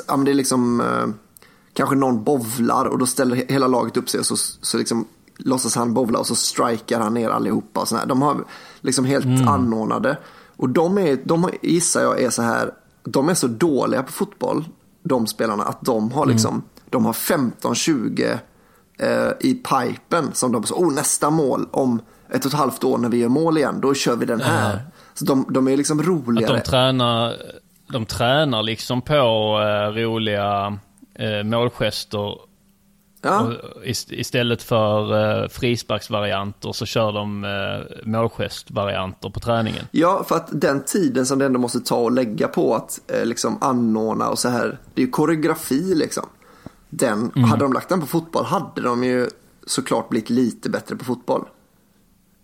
ja, 0.08 0.16
men 0.18 0.26
det 0.26 0.32
är 0.32 0.36
liksom 0.36 0.82
eh, 0.82 1.08
kanske 1.74 1.96
någon 1.96 2.24
bovlar 2.24 2.86
och 2.86 2.98
då 2.98 3.06
ställer 3.06 3.36
he- 3.36 3.52
hela 3.52 3.68
laget 3.68 3.98
upp 3.98 4.10
sig 4.10 4.20
och 4.20 4.26
så, 4.26 4.36
så 4.38 4.78
liksom 4.78 5.06
låtsas 5.38 5.76
han 5.76 5.94
bovla 5.94 6.20
och 6.20 6.28
så 6.28 6.36
strikar 6.36 7.00
han 7.00 7.14
ner 7.14 7.30
allihopa 7.30 7.80
och 7.80 7.88
så 7.88 7.96
här. 7.98 8.06
De 8.06 8.22
har 8.22 8.44
liksom 8.82 9.06
helt 9.06 9.26
Mm. 9.26 9.48
anordnade 9.48 10.18
och 10.58 10.70
de 10.70 10.98
är, 10.98 11.20
de 11.26 11.50
gissar 11.62 12.02
jag 12.02 12.22
är 12.22 12.30
så 12.30 12.42
här, 12.42 12.74
de 13.04 13.30
är 13.30 13.34
så 13.34 13.48
dåliga 13.48 14.04
på 14.04 14.12
fotboll, 14.12 14.66
de 15.04 15.28
spelarna, 15.28 15.64
att 15.64 15.82
de 15.82 16.12
har 16.12 16.26
liksom, 16.26 16.62
de 16.90 17.06
har 17.06 17.14
15-20 17.14 18.38
eh, 19.00 19.32
i 19.40 19.54
pipen 19.54 20.30
som 20.34 20.52
de 20.52 20.64
så, 20.64 20.76
oh 20.76 20.94
nästa 20.94 21.30
mål 21.30 21.68
om 21.72 22.02
ett 22.30 22.46
och 22.46 22.52
ett 22.52 22.58
halvt 22.58 22.84
år 22.84 22.98
när 22.98 23.10
vi 23.10 23.18
gör 23.18 23.30
mål 23.30 23.58
igen, 23.58 23.80
då 23.82 23.94
kör 23.94 24.16
vi 24.16 24.26
den 24.26 24.42
här. 24.42 24.74
Ja. 24.74 24.80
Så 25.14 25.26
de, 25.26 25.46
de 25.50 25.68
är 25.68 25.78
liksom 25.78 26.00
Att 26.00 26.06
roligare. 26.06 26.54
de 26.58 26.62
tränar, 26.70 27.34
de 27.90 28.06
tränar 28.06 28.64
liksom 28.64 29.02
på 29.02 29.14
eh, 29.62 29.92
roliga 29.94 30.78
eh, 31.16 31.44
målgester. 31.44 32.38
Ja. 33.22 33.42
Och 33.42 33.84
ist- 33.84 34.14
istället 34.14 34.64
för 34.64 35.14
eh, 35.44 35.48
frisparksvarianter 35.50 36.72
så 36.72 36.86
kör 36.86 37.12
de 37.12 37.44
eh, 37.44 38.08
målgestvarianter 38.08 39.30
på 39.30 39.40
träningen. 39.40 39.86
Ja, 39.92 40.24
för 40.28 40.36
att 40.36 40.48
den 40.52 40.84
tiden 40.84 41.26
som 41.26 41.40
det 41.40 41.46
ändå 41.46 41.60
måste 41.60 41.80
ta 41.80 41.96
och 41.96 42.12
lägga 42.12 42.48
på 42.48 42.76
att 42.76 43.00
eh, 43.12 43.26
liksom 43.26 43.58
anordna 43.62 44.30
och 44.30 44.40
så 44.40 44.50
här, 44.50 44.78
det 44.94 45.02
är 45.02 45.06
ju 45.06 45.12
koreografi 45.12 45.96
liksom. 45.96 46.26
Den, 46.90 47.32
Mm. 47.36 47.44
hade 47.50 47.66
de 47.66 47.74
lagt 47.74 47.90
den 47.90 48.02
på 48.02 48.08
fotboll 48.08 48.46
hade 48.46 48.82
de 48.82 49.04
ju 49.04 49.28
såklart 49.68 50.10
blivit 50.10 50.30
lite 50.30 50.70
bättre 50.70 50.96
på 50.96 51.06
fotboll. 51.06 51.46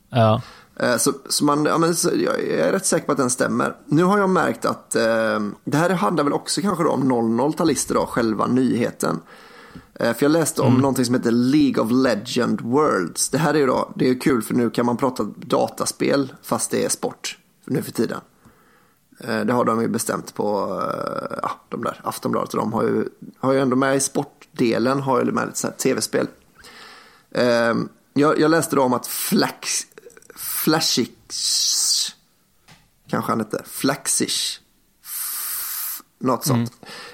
Ja. 0.10 0.42
Eh, 0.84 0.98
Så, 0.98 1.14
så, 1.30 1.46
man, 1.46 1.66
ja, 1.66 1.78
men, 1.78 1.96
så 1.96 2.10
jag 2.16 2.40
är 2.42 2.72
rätt 2.72 2.86
säker 2.86 3.06
på 3.06 3.12
att 3.12 3.18
den 3.18 3.30
stämmer. 3.30 3.76
Nu 3.86 4.04
har 4.04 4.18
jag 4.18 4.30
märkt 4.30 4.66
att 4.66 4.96
eh, 4.96 5.40
det 5.66 5.78
här 5.78 5.90
handlar 5.90 6.24
väl 6.24 6.34
också 6.34 6.62
kanske 6.62 6.84
om 6.84 7.12
00-talister 7.12 7.94
då, 7.94 8.06
själva 8.06 8.48
nyheten. 8.48 9.20
Eh, 9.96 10.14
för 10.14 10.24
jag 10.26 10.32
läste 10.32 10.62
om 10.62 10.68
Mm. 10.68 10.82
någonting 10.82 11.06
som 11.06 11.16
heter 11.16 11.32
League 11.32 11.84
of 11.84 11.92
Legend 11.92 12.62
Worlds. 12.62 13.30
Det 13.30 13.38
här 13.38 13.54
är 13.54 13.58
ju 13.58 13.66
då, 13.66 13.92
det 13.96 14.10
är 14.10 14.20
kul 14.22 14.42
för 14.42 14.54
nu 14.54 14.70
kan 14.70 14.86
man 14.86 14.98
prata 14.98 15.24
dataspel 15.36 16.34
fast 16.44 16.72
det 16.72 16.86
är 16.86 16.90
sport 16.90 17.38
nu 17.66 17.82
för 17.82 17.92
tiden. 17.92 18.20
Eh, 19.20 19.40
det 19.42 19.54
har 19.54 19.66
de 19.66 19.82
ju 19.82 19.88
bestämt 19.88 20.34
på 20.34 20.80
eh, 20.82 21.38
ja, 21.42 21.52
de 21.70 21.84
där 21.84 22.00
Aftonbladet 22.04 22.54
och 22.54 22.60
de 22.60 22.74
har 22.74 22.84
ju, 22.84 23.06
har 23.40 23.54
ju 23.54 23.60
ändå 23.60 23.76
med 23.76 23.96
i 23.96 24.00
sportdelen 24.00 25.00
har 25.02 25.24
ju 25.26 25.32
med 25.32 25.46
lite 25.46 25.60
så 25.60 25.68
här 25.68 25.74
tv-spel. 25.76 26.28
Eh, 27.32 27.74
jag, 28.14 28.40
jag 28.40 28.52
läste 28.52 28.76
då 28.76 28.82
om 28.82 28.94
att 28.94 29.08
Flax, 29.08 29.82
Flashix, 30.64 32.16
kanske 33.10 33.32
han 33.32 33.40
hette, 33.40 33.62
Flaxish, 33.66 34.60
något 36.20 36.46
sånt. 36.46 36.72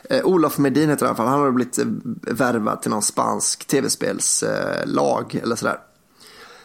Eh, 0.09 0.25
Olof 0.25 0.57
Medin 0.57 0.89
heter 0.89 1.05
han 1.05 1.07
i 1.07 1.09
alla 1.09 1.17
fall, 1.17 1.27
han 1.27 1.39
har 1.39 1.51
blivit 1.51 1.77
eh, 1.79 1.85
värvad 2.35 2.81
till 2.81 2.91
någon 2.91 3.01
spansk 3.01 3.65
tv-spelslag 3.67 5.35
eh, 5.35 5.43
eller 5.43 5.55
sådär. 5.55 5.77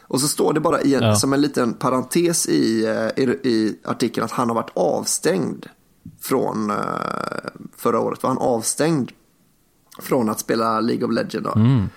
Och 0.03 0.21
så 0.21 0.29
står 0.29 0.53
det 0.53 0.61
bara 0.61 0.83
i 0.83 0.95
en, 0.95 1.03
Ja. 1.03 1.17
som 1.17 1.33
en 1.33 1.41
liten 1.41 1.75
parentes 1.75 2.47
i, 2.47 2.85
eh, 2.87 3.25
i, 3.25 3.31
i 3.45 3.79
artikeln 3.85 4.25
att 4.25 4.31
han 4.31 4.49
har 4.49 4.55
varit 4.55 4.73
avstängd 4.75 5.67
från 6.21 6.71
eh, 6.71 6.77
förra 7.77 8.01
året. 8.01 8.23
Var 8.23 8.31
han 8.31 8.39
avstängd 8.39 9.11
från 9.99 10.29
att 10.29 10.41
spela 10.41 10.81
League 10.81 11.05
of 11.09 11.13
Legends. 11.13 11.57
Mm. 11.57 11.89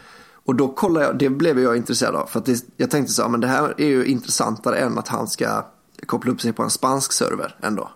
Och 0.47 0.55
då 0.55 0.67
kollade 0.67 1.05
jag, 1.05 1.17
det 1.17 1.29
blev 1.29 1.59
jag 1.59 1.77
intresserad 1.77 2.15
av. 2.15 2.25
För 2.27 2.39
att 2.39 2.45
det, 2.45 2.65
jag 2.77 2.91
tänkte 2.91 3.13
så, 3.13 3.21
ja, 3.21 3.27
men 3.27 3.39
det 3.39 3.47
här 3.47 3.73
är 3.77 3.87
ju 3.87 4.05
intressantare 4.05 4.77
än 4.77 4.97
att 4.97 5.07
han 5.07 5.27
ska 5.27 5.65
koppla 6.05 6.31
upp 6.31 6.41
sig 6.41 6.53
på 6.53 6.63
en 6.63 6.69
spansk 6.69 7.11
server 7.11 7.55
ändå. 7.61 7.89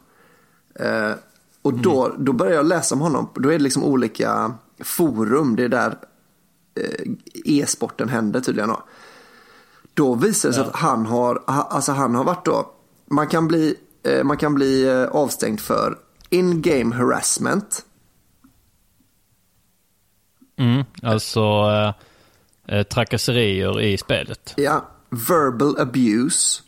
Eh, 0.75 1.11
och 1.61 1.73
då, 1.73 2.15
då 2.19 2.33
började 2.33 2.55
jag 2.55 2.65
läsa 2.65 2.95
om 2.95 3.01
honom. 3.01 3.29
Då 3.35 3.49
är 3.49 3.53
det 3.53 3.63
liksom 3.63 3.83
olika 3.83 4.53
forum, 4.79 5.55
det 5.55 5.63
är 5.63 5.69
där 5.69 5.97
eh, 6.75 7.11
e-sporten 7.45 8.09
händer 8.09 8.41
tydligen. 8.41 8.69
Då. 8.69 8.83
Då 9.93 10.15
visar 10.15 10.49
det 10.49 10.55
sig 10.55 10.63
att 10.63 10.75
han 10.75 11.05
har, 11.05 11.43
ha- 11.47 11.67
alltså 11.71 11.91
han 11.91 12.15
har 12.15 12.23
varit 12.23 12.45
då, 12.45 12.71
man 13.05 13.27
kan 13.27 13.47
bli, 13.47 13.75
eh, 14.03 14.23
man 14.23 14.37
kan 14.37 14.53
bli 14.53 14.87
eh, 14.87 15.03
avstängd 15.03 15.59
för 15.59 15.97
in-game 16.29 16.95
harassment. 16.95 17.85
Mm. 20.57 20.83
Alltså 21.03 21.41
eh, 22.71 22.83
trakasserier 22.83 23.81
i 23.81 23.97
spelet. 23.97 24.53
Ja, 24.57 24.85
verbal 25.09 25.79
abuse. 25.79 26.61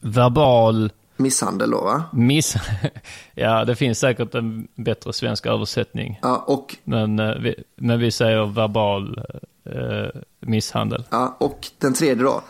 Verbal 0.00 0.92
Misshandel 1.16 1.70
då 1.70 1.80
va? 1.80 2.04
miss... 2.12 2.54
ja, 3.34 3.64
det 3.64 3.76
finns 3.76 3.98
säkert 3.98 4.34
en 4.34 4.68
bättre 4.74 5.12
svensk 5.12 5.46
översättning. 5.46 6.18
Ja, 6.22 6.44
och, 6.46 6.76
Men, 6.84 7.18
eh, 7.18 7.34
vi, 7.34 7.54
men 7.76 7.98
vi 7.98 8.10
säger 8.10 8.46
verbal 8.46 9.22
eh, 9.64 10.20
misshandel. 10.40 11.04
ja, 11.10 11.36
och 11.40 11.68
den 11.78 11.94
tredje 11.94 12.24
då. 12.24 12.42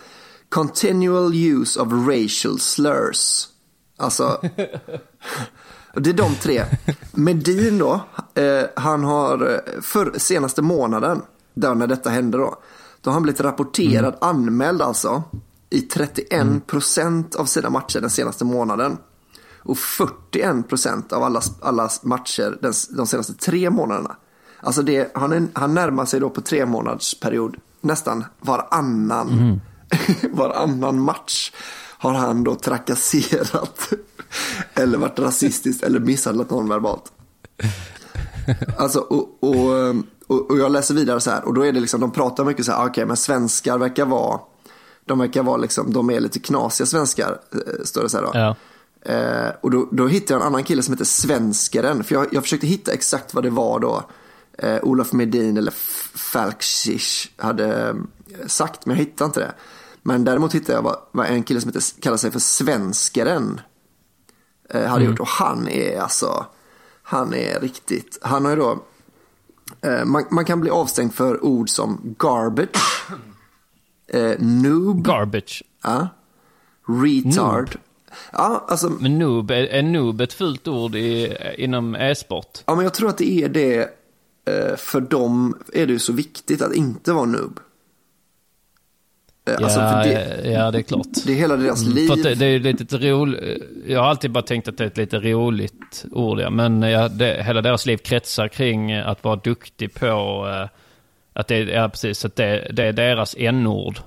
Continual 0.49 1.35
use 1.35 1.81
of 1.81 1.89
racial 1.93 2.59
slurs. 2.59 3.49
Alltså, 3.97 4.41
det 5.95 6.11
är 6.11 6.15
de 6.15 6.35
tre. 6.35 6.63
Medin 7.13 7.79
då, 7.79 8.01
eh, 8.35 8.65
han 8.77 9.05
har 9.05 9.53
eh, 9.55 9.81
för 9.83 10.19
senaste 10.19 10.63
månaden, 10.63 11.23
där 11.55 11.75
när 11.75 11.87
detta 11.87 12.11
hände 12.11 12.39
då, 12.39 12.57
då 13.01 13.11
har 13.11 13.13
han 13.13 13.23
blivit 13.23 13.41
rapporterad, 13.41 14.17
anmäld 14.21 14.83
alltså, 14.83 15.23
i 15.71 15.81
31 15.81 16.67
procent 16.67 17.35
av 17.35 17.45
sina 17.45 17.71
matcher 17.71 18.01
den 18.01 18.11
senaste 18.11 18.45
månaden. 18.45 18.99
Och 19.65 19.79
41 19.79 20.69
procent 20.69 21.13
av 21.13 21.23
alla, 21.23 21.41
alla 21.61 21.91
matcher 22.03 22.59
den, 22.63 22.73
de 22.91 23.07
senaste 23.07 23.35
tre 23.35 23.71
månaderna. 23.71 24.17
Alltså 24.61 24.83
det, 24.83 25.11
han, 25.15 25.33
är, 25.33 25.47
han 25.53 25.75
närmar 25.75 26.05
sig 26.05 26.21
då 26.21 26.31
på 26.31 26.41
tre 26.41 26.67
månaders 26.67 27.21
period 27.21 27.57
nästan 27.81 28.25
varannan, 28.41 29.61
varannan 30.33 31.01
match 31.01 31.53
har 31.99 32.15
han 32.15 32.45
då 32.45 32.55
trakasserat 32.55 33.93
eller 34.75 34.99
varit 34.99 35.19
rasistisk 35.19 35.83
eller 35.83 36.01
misshandlat 36.01 36.51
någon 36.51 36.69
verbalt. 36.69 37.13
Alltså, 38.79 38.99
och, 38.99 39.39
och, 39.41 39.95
och, 40.33 40.51
och 40.51 40.59
jag 40.59 40.73
läser 40.73 40.95
vidare 40.95 41.21
så 41.21 41.31
här 41.31 41.45
och 41.45 41.55
då 41.55 41.67
är 41.67 41.73
det 41.73 41.81
liksom, 41.81 42.01
de 42.01 42.11
pratar 42.11 42.45
mycket 42.45 42.67
så 42.67 42.73
här, 42.73 42.79
"Ah, 42.79 42.87
okej 42.87 43.07
men 43.07 43.17
svenskar 43.17 43.79
verkar 43.79 44.07
vara, 44.07 44.41
de 45.05 45.19
verkar 45.19 45.43
vara 45.43 45.57
liksom, 45.57 45.93
de 45.93 46.11
är 46.11 46.21
lite 46.21 46.39
knasiga 46.39 46.87
svenskar, 46.87 47.41
eh, 47.53 47.85
står 47.85 48.03
det 48.03 48.09
så 48.09 48.17
här 48.17 48.25
då. 48.25 48.31
Ja. 48.35 48.57
Eh, 49.13 49.51
och 49.61 49.71
då, 49.71 49.89
då 49.93 50.07
hittade 50.07 50.33
jag 50.35 50.41
en 50.41 50.47
annan 50.47 50.65
kille 50.65 50.83
som 50.83 50.95
heter 50.95 51.05
Svenskaren. 51.05 52.05
För 52.05 52.15
jag, 52.15 52.27
jag 52.35 52.43
försökte 52.43 52.67
hitta 52.67 52.93
exakt 52.93 53.35
vad 53.35 53.45
det 53.45 53.51
var 53.51 53.81
då 53.81 54.03
eh, 54.59 54.79
Olof 54.83 55.13
Medin 55.13 55.57
eller 55.57 55.71
F- 55.73 56.11
Falksish 56.15 57.29
hade 57.37 57.89
eh, 57.89 57.95
sagt, 58.47 58.87
men 58.87 58.97
jag 58.97 59.05
hittade 59.05 59.27
inte 59.27 59.41
det. 59.41 59.53
Men 60.03 60.25
däremot 60.25 60.53
hittade 60.55 60.73
jag 60.73 60.83
vad, 60.83 60.97
vad 61.13 61.27
en 61.27 61.43
kille 61.43 61.61
som 61.61 61.69
heter, 61.69 62.01
kallar 62.03 62.17
sig 62.17 62.31
för 62.31 62.39
Svenskaren 62.39 63.61
eh, 64.71 64.81
hade 64.81 65.01
Mm. 65.05 65.11
gjort 65.11 65.21
och 65.21 65.29
han 65.29 65.69
är 65.69 66.01
alltså, 66.01 66.47
han 67.03 67.35
är 67.35 67.61
riktigt, 67.61 68.19
han 68.23 68.45
har 68.45 68.51
ju 68.53 68.57
då, 68.57 68.79
man, 70.05 70.25
man 70.31 70.45
kan 70.45 70.61
bli 70.61 70.71
avstängd 70.71 71.15
för 71.15 71.45
ord 71.45 71.69
som 71.69 72.15
garbage, 72.19 73.07
eh, 74.13 74.39
noob, 74.39 75.05
Garbage. 75.05 75.63
ja, 75.83 76.09
retard. 76.87 77.69
Noob. 77.69 77.81
Ja, 78.33 78.65
alltså, 78.69 78.89
Men 78.89 79.19
noob, 79.19 79.51
är, 79.51 79.65
är 79.65 79.83
noob 79.83 80.21
ett 80.21 80.33
fult 80.33 80.69
ord 80.69 80.95
i, 80.95 81.37
inom 81.59 81.95
e-sport? 81.95 82.63
ja, 82.67 82.75
men 82.75 82.85
jag 82.85 82.95
tror 82.95 83.09
att 83.09 83.19
det 83.19 83.31
är 83.31 83.49
det, 83.49 83.81
eh, 84.49 84.77
för 84.77 85.01
dem 85.01 85.57
är 85.73 85.87
det 85.87 85.93
ju 85.93 85.99
så 85.99 86.13
viktigt 86.13 86.63
att 86.63 86.75
inte 86.75 87.13
vara 87.13 87.25
noob. 87.25 87.61
Eh, 89.45 89.55
Ja, 89.59 89.65
alltså, 89.65 89.81
för 89.81 90.03
det, 90.05 90.51
ja, 90.51 90.71
det 90.71 90.79
är 90.79 90.83
klart. 90.83 91.07
det 91.27 91.33
är 91.33 91.37
hela 91.37 91.57
deras 91.57 91.83
liv. 91.85 92.09
För 92.09 92.17
det, 92.17 92.35
det 92.35 92.47
är 92.47 92.59
lite 92.59 92.99
roligt. 92.99 93.63
Jag 93.87 94.01
har 94.01 94.09
alltid 94.09 94.33
bara 94.33 94.45
tänkt 94.45 94.69
att 94.69 94.79
det 94.79 94.85
är 94.85 94.89
ett 94.89 94.97
lite 94.97 95.19
roligt 95.19 96.05
ord, 96.11 96.41
ja. 96.41 96.51
Men 96.51 96.83
ja, 96.83 97.09
det, 97.09 97.43
hela 97.45 97.63
deras 97.63 97.87
liv 97.87 97.97
kretsar 97.97 98.49
kring 98.49 98.93
att 98.93 99.25
vara 99.25 99.37
duktig 99.37 99.95
på 99.95 100.07
eh, 100.49 100.69
att 101.35 101.49
det, 101.49 101.59
ja, 101.59 101.89
precis, 101.89 102.25
att 102.25 102.37
det, 102.37 102.71
det 102.73 102.85
är 102.85 102.93
deras 102.93 103.35
n-ord. 103.39 103.99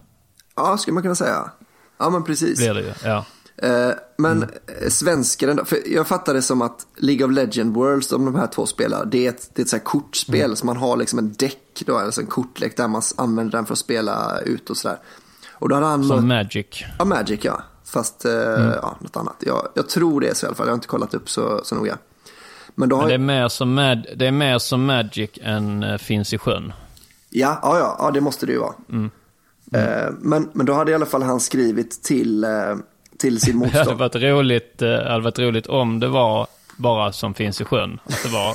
Ja, 0.56 0.78
skulle 0.78 0.94
man 0.94 1.04
kunna 1.04 1.16
säga. 1.16 1.52
Ja, 1.98 2.10
men 2.10 2.24
precis. 2.24 2.58
Blir 2.60 2.74
det 2.74 2.82
ju, 2.82 2.94
ja. 3.04 3.26
Eh, 3.58 3.92
men 4.18 4.32
Mm. 4.38 4.50
mm. 4.80 4.90
svenskaren, 4.92 5.66
för 5.66 5.78
jag 5.86 6.08
fattar 6.08 6.34
det 6.34 6.42
som 6.42 6.62
att 6.62 6.88
League 6.98 7.26
of 7.26 7.32
Legend 7.32 7.74
Worlds, 7.76 8.12
om 8.12 8.26
de 8.26 8.36
här 8.36 8.48
två 8.48 8.66
spelar, 8.66 9.06
det 9.06 9.26
är 9.26 9.30
ett, 9.30 9.50
det 9.54 9.62
är 9.62 9.64
ett 9.64 9.70
så 9.70 9.80
kortspel. 9.80 10.42
Mm. 10.44 10.56
Så 10.56 10.66
man 10.66 10.78
har 10.78 10.98
liksom 10.98 11.20
en 11.20 11.34
däck, 11.34 11.84
då, 11.86 11.98
alltså 11.98 12.22
en 12.22 12.28
kortlek 12.28 12.78
där 12.78 12.88
man 12.88 13.02
använder 13.18 13.52
den 13.58 13.66
för 13.66 13.74
att 13.74 13.80
spela 13.80 14.40
ut 14.46 14.70
och 14.70 14.78
sådär. 14.78 14.98
Och 15.60 15.70
då 15.70 15.76
hade 15.76 15.88
han... 15.88 16.04
Som 16.04 16.28
Magic. 16.28 16.84
Ja, 17.00 17.06
Magic 17.06 17.40
ja. 17.44 17.62
Fast, 17.86 18.26
eh, 18.26 18.32
Mm. 18.34 18.72
ja, 18.82 18.96
något 19.00 19.18
annat. 19.18 19.36
Jag, 19.40 19.68
jag 19.74 19.90
tror 19.90 20.22
det 20.22 20.28
är 20.30 20.34
så 20.34 20.46
i 20.46 20.48
alla 20.48 20.56
fall, 20.56 20.66
jag 20.68 20.72
har 20.72 20.76
inte 20.78 20.88
kollat 20.88 21.14
upp 21.14 21.30
så, 21.30 21.62
så 21.64 21.76
noga. 21.76 21.98
Men 22.76 22.90
då 22.90 22.96
har 22.96 23.02
Men 23.04 23.10
det 23.10 23.16
är 23.16 23.42
mer 23.42 23.48
som, 23.48 23.74
Mad, 23.74 24.06
det 24.16 24.28
är 24.28 24.32
mer 24.32 24.60
som 24.60 24.86
Magic 24.86 25.30
än 25.42 25.84
eh, 25.84 25.98
finns 25.98 26.34
i 26.34 26.38
sjön. 26.38 26.74
Ja, 27.30 27.60
ja, 27.62 27.78
ja, 27.80 27.96
ja, 28.00 28.12
det 28.12 28.22
måste 28.22 28.46
det 28.46 28.52
ju 28.52 28.58
vara. 28.60 28.74
Mm. 28.92 29.10
Eh, 29.74 30.12
men, 30.20 30.50
men 30.54 30.66
då 30.66 30.74
hade 30.74 30.92
i 30.92 30.96
alla 30.96 31.06
fall 31.06 31.24
han 31.24 31.40
skrivit 31.40 32.04
till, 32.04 32.44
eh, 32.44 32.50
till 33.18 33.40
sin 33.42 33.60
Det 33.60 33.66
hade 33.66 33.78
motstånd. 33.78 34.00
varit 34.00 34.16
roligt, 34.16 34.82
eh, 34.82 34.90
hade 34.90 35.20
varit 35.24 35.40
roligt 35.40 35.68
om 35.68 36.00
det 36.00 36.08
var 36.08 36.48
bara 36.78 37.12
som 37.12 37.34
finns 37.34 37.62
i 37.62 37.66
sjön. 37.66 38.00
Att 38.04 38.24
det 38.24 38.30
var 38.30 38.52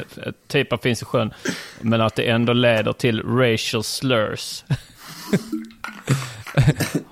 ett, 0.00 0.18
ett 0.18 0.48
typ 0.48 0.72
av 0.72 0.78
finns 0.78 1.02
i 1.02 1.04
sjön. 1.04 1.34
Men 1.80 2.00
att 2.00 2.14
det 2.14 2.30
ändå 2.30 2.52
leder 2.52 2.92
till 2.92 3.22
racial 3.22 3.84
slurs. 3.84 4.64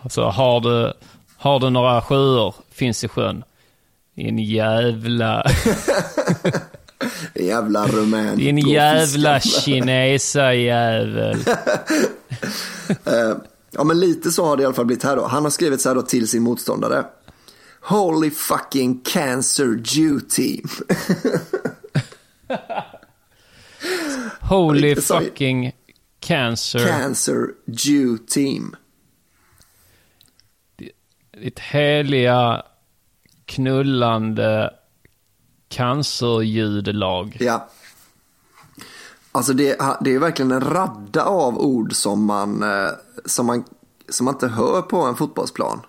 alltså 0.03 0.23
har 0.23 0.61
du, 0.61 0.93
har 1.37 1.61
du 1.61 1.71
några 1.71 2.03
sjuor 2.03 2.55
finns 2.73 3.05
i 3.05 3.09
sjön. 3.09 3.45
Din 4.15 4.39
jävla... 4.39 5.47
jävla 7.35 7.87
rumän. 7.87 8.39
Din 8.39 8.59
jävla 8.59 9.41
kinesa-jävel. 9.41 11.39
Eh, 13.05 13.37
ja, 13.71 13.85
men 13.85 14.01
lite 14.01 14.31
så 14.31 14.45
har 14.45 14.57
det 14.57 14.63
i 14.63 14.67
alla 14.67 14.75
fall 14.75 14.85
blivit 14.85 15.05
här 15.05 15.17
då. 15.17 15.27
Han 15.27 15.43
har 15.43 15.51
skrivit 15.51 15.81
så 15.81 15.89
här 15.89 15.97
då 15.97 16.03
till 16.03 16.29
sin 16.29 16.43
motståndare. 16.43 17.05
Holy 17.89 18.31
fucking 18.31 19.01
cancer 19.01 19.77
team. 20.29 20.69
Holy 24.41 24.95
fucking 24.97 25.73
cancer. 26.21 26.87
Cancer 26.87 27.55
Jew 27.67 28.19
team. 28.19 28.77
Ditt 31.33 31.59
heliga 31.59 32.63
knullande 33.45 34.75
cancerljudlag. 35.69 37.37
Ja. 37.41 37.69
Alltså 39.33 39.53
det, 39.53 39.79
det 40.01 40.15
är 40.15 40.19
verkligen 40.19 40.53
en 40.53 40.61
radda 40.61 41.25
av 41.25 41.59
ord 41.59 41.95
som 41.95 42.25
man, 42.25 42.63
eh, 42.63 42.91
som 43.25 43.47
man, 43.47 43.65
som 44.09 44.25
man 44.25 44.35
inte 44.35 44.49
hör 44.49 44.83
på 44.83 45.01
en 45.01 45.17
fotbollsplan. 45.17 45.81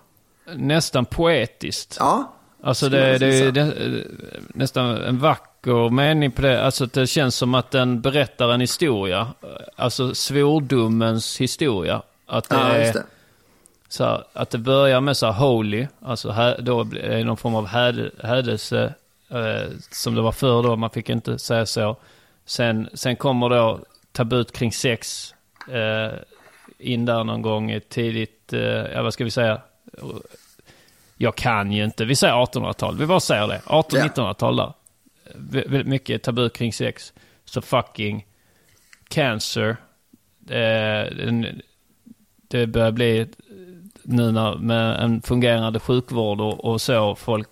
Nästan 0.56 1.04
poetiskt. 1.04 1.96
Ja. 2.00 2.32
Alltså 2.62 2.88
det, 2.88 3.18
det 3.18 3.26
är 3.26 3.52
det, 3.52 4.04
nästan 4.48 4.96
en 4.96 5.18
vacker 5.18 5.90
mening 5.90 6.30
på 6.30 6.42
det. 6.42 6.64
Alltså 6.64 6.86
det 6.86 7.06
känns 7.06 7.34
som 7.36 7.54
att 7.54 7.70
den 7.70 8.00
berättar 8.00 8.48
en 8.52 8.60
historia. 8.60 9.28
Alltså 9.76 10.14
svordomens 10.14 11.40
historia. 11.40 12.02
Att 12.26 12.48
det, 12.48 12.56
Ja, 12.56 12.62
är, 12.68 12.80
just 12.80 12.94
det. 12.94 13.04
Så 13.88 14.04
här, 14.04 14.24
att 14.32 14.50
det 14.50 14.58
börjar 14.58 15.00
med 15.00 15.16
så 15.16 15.26
här 15.26 15.32
holy, 15.32 15.86
alltså 16.02 16.30
här, 16.30 16.56
då 16.60 16.84
blir 16.84 17.02
det 17.02 17.24
någon 17.24 17.36
form 17.36 17.54
av 17.54 17.66
häd- 17.66 18.10
hädelse, 18.22 18.94
eh, 19.30 19.70
som 19.90 20.14
det 20.14 20.20
var 20.22 20.32
förr 20.32 20.62
då, 20.62 20.76
man 20.76 20.90
fick 20.90 21.08
inte 21.08 21.38
säga 21.38 21.66
så. 21.66 21.96
Sen, 22.46 22.88
sen 22.94 23.16
kommer 23.16 23.48
då 23.48 23.80
tabut 24.12 24.52
kring 24.52 24.72
sex 24.72 25.34
eh, 25.70 26.18
in 26.78 27.04
där 27.04 27.24
någon 27.24 27.42
gång 27.42 27.80
tidigt, 27.88 28.52
eh, 28.52 28.60
ja 28.60 29.02
vad 29.02 29.12
ska 29.12 29.24
vi 29.24 29.30
säga, 29.30 29.60
jag 31.16 31.36
kan 31.36 31.72
ju 31.72 31.84
inte, 31.84 32.04
vi 32.04 32.16
säger 32.16 32.34
1800-tal, 32.34 32.96
vi 32.98 33.06
bara 33.06 33.20
säger 33.20 33.48
det, 33.48 33.60
1800-1900-tal 33.66 34.56
där. 34.56 34.72
Vä- 35.34 35.68
Väldigt 35.70 35.86
mycket 35.86 36.22
tabu 36.22 36.48
kring 36.48 36.72
sex. 36.72 37.12
Så 37.44 37.60
fucking 37.62 38.26
cancer, 39.08 39.76
eh, 40.50 41.12
det 42.48 42.66
börjar 42.66 42.90
bli 42.92 43.26
nu 44.02 44.32
när, 44.32 44.54
med 44.54 45.00
en 45.02 45.22
fungerande 45.22 45.80
sjukvård 45.80 46.40
och, 46.40 46.64
och 46.64 46.80
så. 46.80 47.14
Folk, 47.14 47.48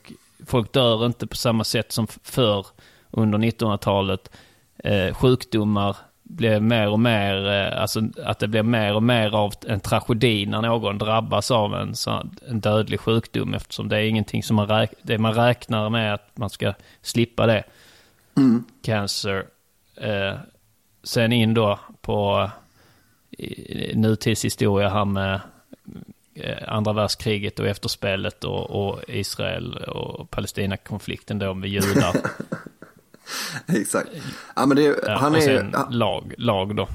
folk 0.47 0.73
dör 0.73 1.07
inte 1.07 1.27
på 1.27 1.37
samma 1.37 1.65
sätt 1.65 1.93
som 1.93 2.07
förr 2.07 2.67
under 3.11 3.39
1900-talet. 3.39 4.31
Eh, 4.85 5.15
sjukdomar 5.15 5.97
blir 6.29 6.61
mer 6.61 6.89
och 6.89 7.01
mer, 7.01 7.47
eh, 7.49 7.81
alltså 7.81 8.01
att 8.25 8.39
det 8.39 8.49
blir 8.49 8.63
mer 8.63 8.95
och 8.95 9.03
mer 9.03 9.35
av 9.35 9.53
en 9.67 9.81
tragedi 9.81 10.47
när 10.47 10.63
någon 10.63 10.99
drabbas 10.99 11.51
av 11.51 11.75
en, 11.75 11.95
en 12.49 12.61
dödlig 12.61 13.01
sjukdom 13.01 13.55
eftersom 13.55 13.89
det 13.89 13.97
är 13.97 14.03
ingenting 14.09 14.43
som 14.43 14.57
man, 14.57 14.67
räk, 14.69 14.91
det 15.03 15.19
man 15.19 15.35
räknar 15.35 15.91
med 15.91 16.15
att 16.15 16.31
man 16.39 16.51
ska 16.51 16.75
slippa 17.03 17.47
det. 17.47 17.65
Mm. 18.37 18.65
Cancer. 18.83 19.45
Eh, 19.97 20.35
sen 21.05 21.33
in 21.33 21.55
då 21.55 21.79
på 22.01 22.51
i- 23.31 23.93
nutidshistoria 23.97 24.89
här 24.89 25.05
med 25.05 25.41
eh, 26.35 26.57
andra 26.69 26.93
världskriget 26.93 27.59
och 27.59 27.67
efterspelet 27.67 28.45
och, 28.45 28.71
och 28.89 29.01
Israel 29.09 29.77
och 29.77 30.31
Palestina-konflikten 30.31 31.39
då 31.39 31.55
med 31.55 31.71
judar. 31.71 32.15
Exakt. 33.67 34.09
Ja, 34.57 34.67
men 34.67 34.77
det, 34.77 34.83
Ja, 35.07 35.17
han, 35.21 35.35
är, 35.35 35.71
han, 35.75 35.93
lag, 35.99 36.35
lag 36.39 36.77
då. 36.77 36.89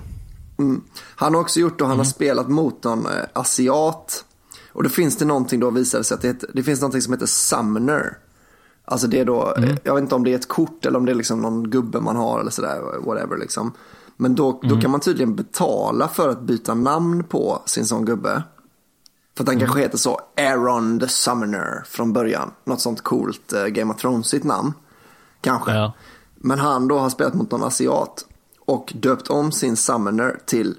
mm, 0.60 0.84
han 1.16 1.34
har 1.34 1.42
också 1.42 1.60
gjort 1.60 1.82
och 1.82 1.88
han 1.88 1.94
Mm. 1.96 2.00
har 2.06 2.12
spelat 2.12 2.50
mot 2.50 2.84
någon 2.84 3.06
eh, 3.06 3.12
asiat. 3.34 4.26
Och 4.74 4.84
då 4.84 4.90
finns 4.90 5.18
det 5.18 5.26
någonting 5.26 5.60
då 5.60 5.70
visar 5.70 5.98
det 5.98 6.04
sig 6.04 6.16
att 6.16 6.22
det, 6.22 6.28
heter, 6.28 6.50
det 6.54 6.64
finns 6.64 6.82
någonting 6.82 7.02
som 7.02 7.14
heter 7.14 7.26
Summoner. 7.26 8.18
Alltså 8.86 9.08
det 9.08 9.20
är 9.20 9.26
då, 9.26 9.54
Mm. 9.58 9.78
jag 9.84 9.94
vet 9.96 10.02
inte 10.02 10.16
om 10.16 10.24
det 10.24 10.32
är 10.32 10.36
ett 10.36 10.48
kort 10.48 10.86
eller 10.86 10.98
om 11.00 11.06
det 11.06 11.12
är 11.12 11.16
liksom 11.16 11.42
någon 11.42 11.70
gubbe 11.70 12.00
man 12.02 12.16
har 12.16 12.40
eller 12.40 12.52
sådär, 12.52 12.82
whatever 13.06 13.38
liksom. 13.38 13.72
Men 14.18 14.36
då, 14.36 14.52
då 14.62 14.68
Mm. 14.68 14.82
kan 14.82 14.92
man 14.92 15.00
tydligen 15.00 15.36
betala 15.36 16.08
för 16.08 16.30
att 16.30 16.42
byta 16.42 16.74
namn 16.74 17.24
på 17.24 17.62
sin 17.66 17.86
sån 17.86 18.06
gubbe. 18.06 18.44
För 19.38 19.44
att 19.44 19.46
den 19.46 19.56
Mm. 19.56 19.60
kanske 19.60 19.80
heter 19.82 19.98
så, 19.98 20.20
Aaron 20.38 21.00
the 21.00 21.08
Summoner 21.08 21.84
från 21.86 22.14
början. 22.14 22.52
Något 22.64 22.82
sånt 22.82 23.02
coolt 23.02 23.54
eh, 23.54 23.66
Game 23.66 23.94
of 23.94 24.00
Thrones-igt 24.02 24.44
namn. 24.44 24.74
Kanske. 25.42 25.72
Ja. 25.74 25.94
Men 26.44 26.60
han 26.60 26.88
då 26.88 27.00
har 27.00 27.10
spelat 27.10 27.34
mot 27.34 27.52
någon 27.52 27.64
asiat 27.64 28.26
och 28.60 28.94
döpt 28.96 29.28
om 29.28 29.52
sin 29.52 29.78
Summoner 29.78 30.40
till 30.46 30.76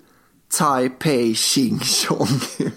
Taipei 0.59 1.35
Ching 1.35 1.79
Chong. 1.79 2.29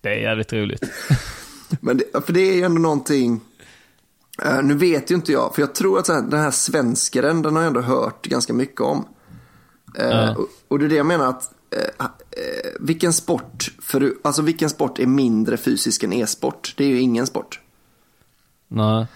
Det 0.00 0.08
är 0.08 0.20
jävligt 0.20 0.52
roligt. 0.52 0.84
Men 1.80 1.96
det, 1.96 2.26
för 2.26 2.32
det 2.32 2.40
är 2.40 2.54
ju 2.54 2.62
ändå 2.62 2.80
någonting, 2.80 3.40
eh, 4.42 4.62
nu 4.62 4.74
vet 4.74 5.10
ju 5.10 5.14
inte 5.14 5.32
jag, 5.32 5.54
för 5.54 5.62
jag 5.62 5.74
tror 5.74 5.98
att 5.98 6.06
den 6.06 6.40
här 6.40 6.50
svenskaren, 6.50 7.42
den 7.42 7.56
har 7.56 7.62
jag 7.62 7.68
ändå 7.68 7.80
hört 7.80 8.26
ganska 8.26 8.52
mycket 8.52 8.80
om. 8.80 9.04
Och, 10.36 10.48
och 10.68 10.78
det 10.78 10.84
är 10.84 10.88
det 10.88 10.94
jag 10.94 11.06
menar 11.06 11.26
att, 11.26 11.52
eh, 11.70 12.06
eh, 12.30 12.70
vilken 12.80 13.12
sport, 13.12 13.72
för, 13.82 14.14
alltså 14.24 14.42
vilken 14.42 14.70
sport 14.70 14.98
är 14.98 15.06
mindre 15.06 15.56
fysisk 15.56 16.02
än 16.02 16.12
e-sport? 16.12 16.74
Det 16.76 16.84
är 16.84 16.88
ju 16.88 17.00
ingen 17.00 17.26
sport. 17.26 17.60
Nej. 18.68 19.06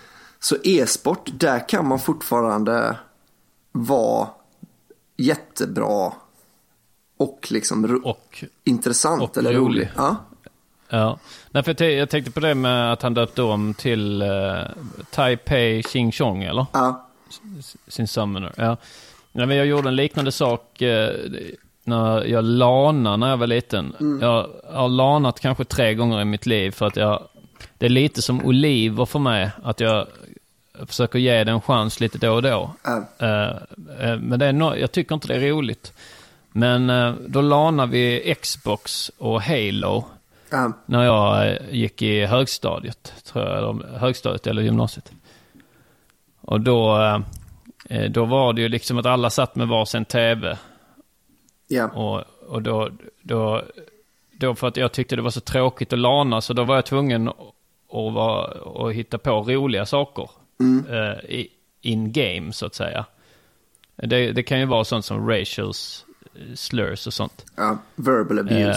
Så 0.41 0.57
e-sport, 0.65 1.31
där 1.35 1.69
kan 1.69 1.89
man 1.89 1.99
fortfarande 2.01 2.97
vara 3.73 4.29
jättebra 5.17 6.13
och 7.17 7.47
liksom 7.51 7.87
ro- 7.87 8.03
och, 8.05 8.45
intressant 8.65 9.23
och 9.23 9.39
eller 9.39 9.53
rolig. 9.53 9.61
rolig. 9.81 9.91
Ja. 9.97 10.17
Ja. 10.89 11.19
Nej, 11.51 11.63
för 11.63 11.71
jag, 11.71 11.79
t- 11.79 11.93
jag 11.93 12.11
tänkte 12.11 12.31
på 12.33 12.41
det 12.41 12.55
med 12.55 12.93
att 12.93 13.03
han 13.03 13.15
döpte 13.15 13.43
om 13.43 13.75
till 13.75 14.23
uh, 14.23 14.65
Taipei 15.11 15.83
Ching 15.83 16.13
Chong, 16.13 16.43
eller? 16.43 16.67
Ja. 16.73 17.09
S- 17.59 17.77
Sin 17.89 18.09
summoner, 18.09 18.53
ja. 18.57 18.77
Ja, 19.33 19.47
men 19.47 19.57
jag 19.57 19.67
gjorde 19.67 19.89
en 19.89 19.97
liknande 19.97 20.33
sak 20.33 20.83
eh, 20.83 21.15
när 21.87 22.25
jag 22.25 22.45
lanade 22.45 23.17
när 23.17 23.31
jag 23.31 23.37
var 23.37 23.47
liten. 23.47 23.97
Mm. 24.01 24.21
Jag 24.23 24.49
har 24.73 24.89
lanat 24.89 25.41
kanske 25.41 25.65
tre 25.65 25.95
gånger 25.95 26.21
i 26.21 26.25
mitt 26.25 26.47
liv 26.47 26.71
för 26.71 26.87
att 26.87 26.97
jag... 26.97 27.23
Det 27.79 27.87
är 27.87 27.91
lite 27.91 28.23
som 28.23 28.45
oliver 28.45 29.05
för 29.05 29.19
mig, 29.19 29.51
att 29.63 29.81
jag 29.81 30.07
försöker 30.87 31.19
ge 31.19 31.45
det 31.45 31.51
en 31.51 31.61
chans 31.61 32.01
lite 32.01 32.19
då 32.19 32.33
och 32.33 32.43
då. 32.43 32.71
Eh, 33.19 33.47
eh, 34.09 34.19
men 34.19 34.39
det 34.39 34.47
är 34.47 34.53
no, 34.53 34.77
jag 34.77 34.93
tycker 34.93 35.15
inte 35.15 35.29
det 35.29 35.35
är 35.35 35.41
roligt. 35.51 35.93
Men 36.53 36.91
eh, 36.91 37.15
då 37.27 37.41
lanade 37.41 37.93
vi 37.93 38.35
Xbox 38.43 39.11
och 39.19 39.43
Halo 39.43 40.05
Ja. 40.51 40.73
när 40.87 41.03
jag 41.05 41.59
gick 41.71 42.03
i 42.03 42.25
högstadiet, 42.27 43.13
tror 43.25 43.45
jag, 43.45 43.59
eller 43.59 43.99
högstadiet 43.99 44.47
eller 44.47 44.63
gymnasiet. 44.63 45.13
Och 46.41 46.61
då, 46.61 46.99
eh, 47.89 48.11
då 48.11 48.25
var 48.25 48.53
det 48.53 48.61
ju 48.61 48.69
liksom 48.69 48.99
att 48.99 49.07
alla 49.07 49.31
satt 49.31 49.57
med 49.57 49.69
varsin 49.69 50.05
tv. 50.05 50.59
Ja. 51.67 51.89
Och, 51.89 52.25
och 52.49 52.63
då, 52.63 52.91
då, 53.23 53.63
då 54.33 54.55
för 54.55 54.67
att 54.69 54.77
jag 54.77 54.93
tyckte 54.93 55.17
det 55.17 55.23
var 55.23 55.31
så 55.31 55.41
tråkigt 55.41 55.93
att 55.93 55.99
lana 55.99 56.41
så 56.41 56.53
då 56.53 56.65
var 56.65 56.75
jag 56.75 56.87
tvungen 56.87 57.29
att, 57.29 57.35
vara, 58.15 58.45
att 58.89 58.95
hitta 58.95 59.19
på 59.19 59.31
roliga 59.31 59.87
saker. 59.87 60.31
Mm. 60.61 60.87
eh, 60.89 61.19
i- 61.31 61.51
in 61.81 62.13
game 62.13 62.53
så 62.53 62.67
att 62.67 62.75
säga. 62.75 63.05
Det, 63.97 64.33
det 64.33 64.43
kan 64.43 64.61
ju 64.61 64.67
vara 64.67 64.85
sånt 64.85 65.05
som 65.05 65.29
racials 65.31 66.05
eh, 66.35 66.55
slurs 66.55 67.07
och 67.07 67.15
sånt. 67.15 67.45
Ja, 67.57 67.79
verbal 67.97 68.39
abuse. 68.39 68.69
Eh, 68.71 68.77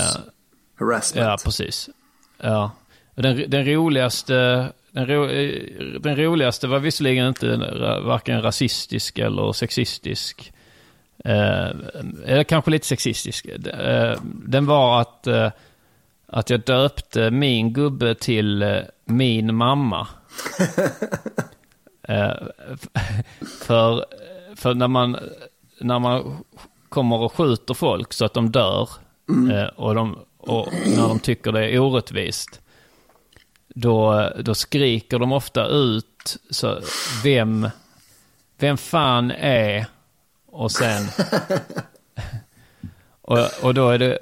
Harassment. 0.80 1.26
Ja, 1.28 1.38
precis. 1.44 1.90
Ja. 2.38 2.72
Den, 3.16 3.50
den 3.50 3.66
roligaste... 3.66 4.68
Den, 4.92 5.08
ro, 5.08 5.26
eh, 5.26 5.62
den 6.00 6.16
roligaste 6.16 6.68
var 6.68 6.80
visserligen 6.80 7.28
inte 7.28 7.58
varken 8.06 8.42
rasistisk 8.42 9.20
eller 9.20 9.54
sexistisk. 9.54 10.52
Eh, 11.26 11.70
eller 12.26 12.44
kanske 12.44 12.72
lite 12.72 12.88
sexistisk. 12.88 13.46
Eh, 13.46 14.20
den 14.24 14.66
var 14.66 15.02
att, 15.02 15.28
eh, 15.28 15.52
att 16.28 16.50
jag 16.50 16.60
döpte 16.60 17.32
min 17.32 17.74
gubbe 17.74 18.16
till 18.16 18.84
min 19.06 19.56
mamma. 19.56 20.08
För, 23.62 24.06
för 24.56 24.74
när 24.74 24.88
man, 24.88 25.18
när 25.82 26.00
man 26.00 26.38
kommer 26.90 27.18
och 27.18 27.34
skjuter 27.34 27.74
folk 27.74 28.14
så 28.14 28.26
att 28.26 28.34
de 28.34 28.52
dör 28.52 28.90
eh, 29.52 29.68
och, 29.76 29.96
de, 29.96 30.20
och 30.38 30.68
när 30.86 31.08
de 31.08 31.20
tycker 31.20 31.52
det 31.52 31.70
är 31.70 31.80
orättvist 31.80 32.62
då, 33.68 34.30
då 34.40 34.56
skriker 34.56 35.20
de 35.20 35.32
ofta 35.32 35.68
ut 35.68 36.38
så, 36.50 36.80
vem, 37.24 37.70
vem 38.58 38.78
fan 38.78 39.32
är 39.32 39.86
och 40.58 40.72
sen 40.72 41.04
och, 43.22 43.38
och 43.64 43.74
då, 43.74 43.90
är 43.90 43.98
det, 43.98 44.18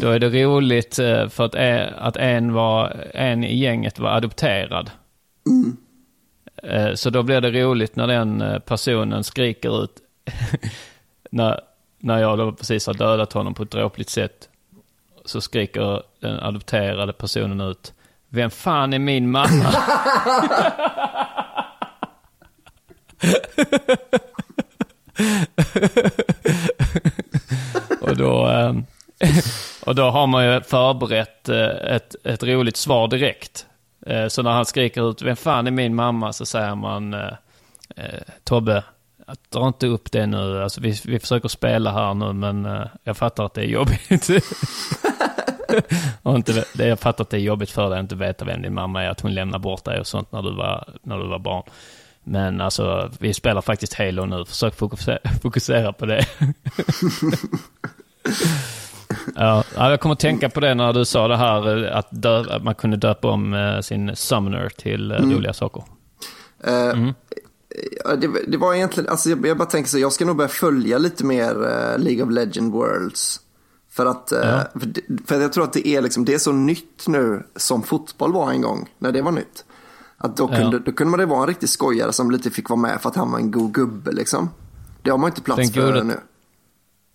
då 0.00 0.10
är 0.10 0.18
det 0.18 0.44
roligt 0.44 0.98
eh, 0.98 1.28
för 1.28 1.44
att, 1.44 1.54
att 1.98 2.16
en, 2.16 2.52
var, 2.52 3.06
en 3.14 3.44
i 3.44 3.56
gänget 3.56 3.98
var 3.98 4.10
adopterad. 4.10 4.90
Eh, 6.62 6.94
Så 6.94 7.10
då 7.10 7.22
blir 7.22 7.40
det 7.40 7.50
roligt 7.62 7.96
när 7.96 8.06
den 8.06 8.40
eh, 8.42 8.58
personen 8.58 9.24
skriker 9.24 9.84
ut 9.84 9.96
när, 11.30 11.60
när 11.98 12.18
jag 12.18 12.38
då 12.38 12.52
precis 12.52 12.86
har 12.86 12.94
dödat 12.94 13.32
honom 13.32 13.54
på 13.54 13.62
ett 13.62 13.70
dråpligt 13.70 14.10
sätt. 14.10 14.48
Så 15.24 15.40
skriker 15.40 16.02
den 16.20 16.40
adopterade 16.40 17.12
personen 17.12 17.60
ut 17.60 17.92
Vem 18.28 18.50
fan 18.50 18.92
är 18.92 18.98
min 18.98 19.30
mamma? 19.30 19.72
och, 28.00 28.16
då, 28.16 28.46
ehm, 28.46 28.84
och 29.86 29.94
då 29.94 30.10
har 30.10 30.26
man 30.26 30.44
ju 30.44 30.60
förberett 30.60 31.48
eh, 31.48 31.66
ett, 31.66 32.16
ett 32.24 32.42
roligt 32.42 32.76
svar 32.76 33.08
direkt. 33.08 33.66
Eh, 34.06 34.28
så 34.28 34.42
när 34.42 34.50
han 34.50 34.66
skriker 34.66 35.10
ut 35.10 35.22
Vem 35.22 35.36
fan 35.36 35.66
är 35.66 35.70
min 35.70 35.94
mamma? 35.94 36.32
Så 36.32 36.46
säger 36.46 36.74
man 36.74 37.14
eh, 37.14 37.32
Tobbe, 38.44 38.82
dra 39.52 39.68
inte 39.68 39.86
upp 39.86 40.12
det 40.12 40.26
nu. 40.26 40.62
Alltså, 40.62 40.80
vi, 40.80 41.00
vi 41.04 41.18
försöker 41.18 41.48
spela 41.48 41.92
här 41.92 42.14
nu 42.14 42.32
men 42.32 42.68
jag 43.04 43.16
fattar 43.16 43.44
att 43.44 43.54
det 43.54 43.60
är 43.60 43.66
jobbigt. 43.66 44.30
och 46.22 46.36
inte, 46.36 46.64
jag 46.78 47.00
fattar 47.00 47.24
att 47.24 47.30
det 47.30 47.36
är 47.36 47.40
jobbigt 47.40 47.70
för 47.70 47.90
dig 47.90 47.98
att 47.98 48.02
inte 48.02 48.16
veta 48.16 48.44
vem 48.44 48.62
din 48.62 48.74
mamma 48.74 49.02
är, 49.02 49.08
att 49.08 49.20
hon 49.20 49.34
lämnar 49.34 49.58
bort 49.58 49.84
dig 49.84 50.00
och 50.00 50.06
sånt 50.06 50.32
när 50.32 50.42
du 50.42 50.54
var, 50.54 50.88
när 51.02 51.18
du 51.18 51.28
var 51.28 51.38
barn. 51.38 51.62
Men 52.28 52.60
alltså, 52.60 53.10
vi 53.20 53.34
spelar 53.34 53.60
faktiskt 53.62 53.94
Halo 53.94 54.24
nu. 54.26 54.44
Försök 54.44 54.74
fokusera, 54.74 55.18
fokusera 55.42 55.92
på 55.92 56.06
det. 56.06 56.26
ja, 59.34 59.64
ja, 59.76 59.90
jag 59.90 60.00
kommer 60.00 60.12
att 60.12 60.18
tänka 60.20 60.48
på 60.48 60.60
det 60.60 60.74
när 60.74 60.92
du 60.92 61.04
sa 61.04 61.28
det 61.28 61.36
här 61.36 61.84
eh, 61.84 61.96
att, 61.96 62.08
dö, 62.10 62.44
att 62.50 62.64
man 62.64 62.74
kunde 62.74 62.96
döpa 62.96 63.28
om 63.30 63.54
eh, 63.54 63.80
sin 63.80 64.16
summoner 64.16 64.68
till 64.68 65.10
eh, 65.10 65.16
Mm. 65.18 65.32
roliga 65.36 65.52
saker. 65.52 65.82
Ja, 68.04 68.16
det, 68.16 68.28
det 68.48 68.56
var 68.56 68.74
egentligen, 68.74 69.08
alltså 69.10 69.30
jag, 69.30 69.46
jag 69.46 69.56
bara 69.58 69.68
tänker 69.68 69.90
så, 69.90 69.98
jag 69.98 70.12
ska 70.12 70.24
nog 70.24 70.36
börja 70.36 70.48
följa 70.48 70.98
lite 70.98 71.24
mer 71.24 71.54
League 71.98 72.22
of 72.24 72.30
Legend 72.30 72.72
Worlds. 72.72 73.40
För 73.90 74.06
att, 74.06 74.28
Ja. 74.32 74.60
för, 74.80 74.90
för 75.26 75.40
jag 75.40 75.52
tror 75.52 75.64
att 75.64 75.72
det 75.72 75.88
är, 75.88 76.02
liksom, 76.02 76.24
det 76.24 76.34
är 76.34 76.38
så 76.38 76.52
nytt 76.52 77.04
nu 77.08 77.42
som 77.56 77.82
fotboll 77.82 78.32
var 78.32 78.50
en 78.50 78.62
gång, 78.62 78.88
när 78.98 79.12
det 79.12 79.22
var 79.22 79.32
nytt. 79.32 79.64
Att 80.18 80.36
då 80.36 80.48
Ja. 80.52 80.56
kunde, 80.56 80.78
då 80.78 80.92
kunde 80.92 81.10
man 81.10 81.20
det 81.20 81.26
vara 81.26 81.40
en 81.40 81.46
riktig 81.46 81.68
skojare 81.68 82.12
som 82.12 82.30
lite 82.30 82.50
fick 82.50 82.68
vara 82.70 82.80
med 82.80 83.00
för 83.00 83.08
att 83.08 83.16
han 83.16 83.30
var 83.32 83.38
en 83.38 83.50
god 83.50 83.72
gubbe 83.74 84.12
liksom. 84.12 84.50
Det 85.02 85.10
har 85.10 85.18
man 85.18 85.30
inte 85.30 85.42
plats 85.42 85.60
Den 85.60 85.82
för 85.82 85.92
goda- 85.92 86.02
nu. 86.04 86.20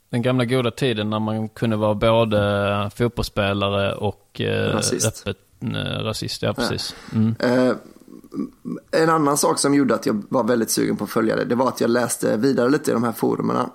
Den 0.10 0.22
gamla 0.22 0.46
goda 0.46 0.72
tiden 0.72 1.10
när 1.10 1.20
man 1.20 1.50
kunde 1.50 1.76
vara 1.76 1.94
både 1.96 2.92
fotbollsspelare 2.96 3.96
och 3.96 4.42
eh, 4.42 4.74
Rasist. 4.74 5.08
öppet 5.28 5.38
eh, 5.62 6.04
rasist. 6.04 6.42
Ja, 6.42 6.54
precis. 6.54 6.96
Mm. 7.14 7.36
Eh, 7.40 7.76
en 9.02 9.10
annan 9.10 9.38
sak 9.38 9.60
som 9.60 9.74
gjorde 9.76 9.96
att 9.96 10.06
jag 10.06 10.24
var 10.30 10.44
väldigt 10.44 10.70
sugen 10.72 10.98
på 10.98 11.04
att 11.04 11.10
följa 11.10 11.36
det, 11.36 11.46
det 11.46 11.56
var 11.56 11.68
att 11.68 11.82
jag 11.82 11.90
läste 11.90 12.38
vidare 12.38 12.70
lite 12.70 12.92
i 12.92 12.94
de 12.94 13.04
här 13.04 13.12
forumerna. 13.12 13.70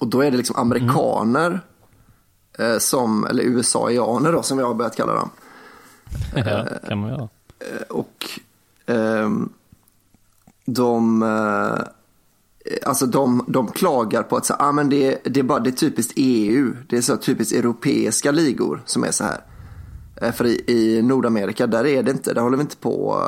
Och 0.00 0.06
då 0.06 0.20
är 0.24 0.30
det 0.30 0.36
liksom 0.36 0.56
amerikaner, 0.56 1.60
eh, 2.58 2.78
som, 2.78 3.24
eller 3.26 3.42
USA-ianer 3.42 4.32
då, 4.32 4.42
som 4.42 4.58
jag 4.58 4.66
har 4.66 4.74
börjat 4.74 4.96
kalla 4.96 5.14
dem. 5.14 5.30
ja, 6.36 6.64
kan 6.88 6.98
man 6.98 7.10
göra. 7.10 7.28
Eh, 7.58 7.82
och 7.88 8.30
ehm, 8.86 9.48
de, 10.66 11.22
eh, 11.22 11.84
alltså 12.88 13.06
de, 13.06 13.44
de 13.48 13.68
klagar 13.68 14.22
på 14.22 14.36
att 14.36 14.46
så, 14.46 14.54
ah, 14.58 14.72
men 14.72 14.88
det, 14.88 15.18
det, 15.24 15.40
är 15.40 15.44
bara, 15.44 15.60
det 15.60 15.70
är 15.70 15.72
typiskt 15.72 16.12
EU, 16.16 16.76
det 16.88 16.96
är 16.96 17.00
så 17.00 17.16
typiskt 17.16 17.54
europeiska 17.54 18.30
ligor 18.30 18.82
som 18.86 19.04
är 19.04 19.10
så 19.10 19.24
här. 19.24 19.40
Eh, 20.22 20.32
För 20.32 20.44
i, 20.44 20.64
i 20.66 21.02
Nordamerika, 21.02 21.66
där 21.66 21.86
är 21.86 22.02
det 22.02 22.10
inte, 22.10 22.34
där 22.34 22.42
håller 22.42 22.56
vi 22.56 22.62
inte 22.62 22.76
på 22.76 23.22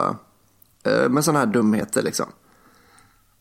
eh, 0.83 1.09
med 1.09 1.25
sådana 1.25 1.39
här 1.39 1.47
dumheter 1.47 2.03
liksom. 2.03 2.27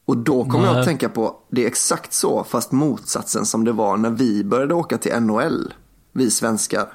Och 0.05 0.18
då 0.18 0.45
kommer 0.45 0.65
jag 0.65 0.77
att 0.77 0.85
tänka 0.85 1.09
på, 1.09 1.35
det 1.49 1.64
är 1.64 1.68
exakt 1.68 2.14
så, 2.14 2.43
fast 2.43 2.72
motsatsen 2.72 3.45
som 3.45 3.65
det 3.65 3.72
var 3.72 3.97
när 3.97 4.09
vi 4.09 4.43
började 4.43 4.73
åka 4.73 4.97
till 4.97 5.19
NHL, 5.19 5.73
vi 6.11 6.31
svenskar. 6.31 6.93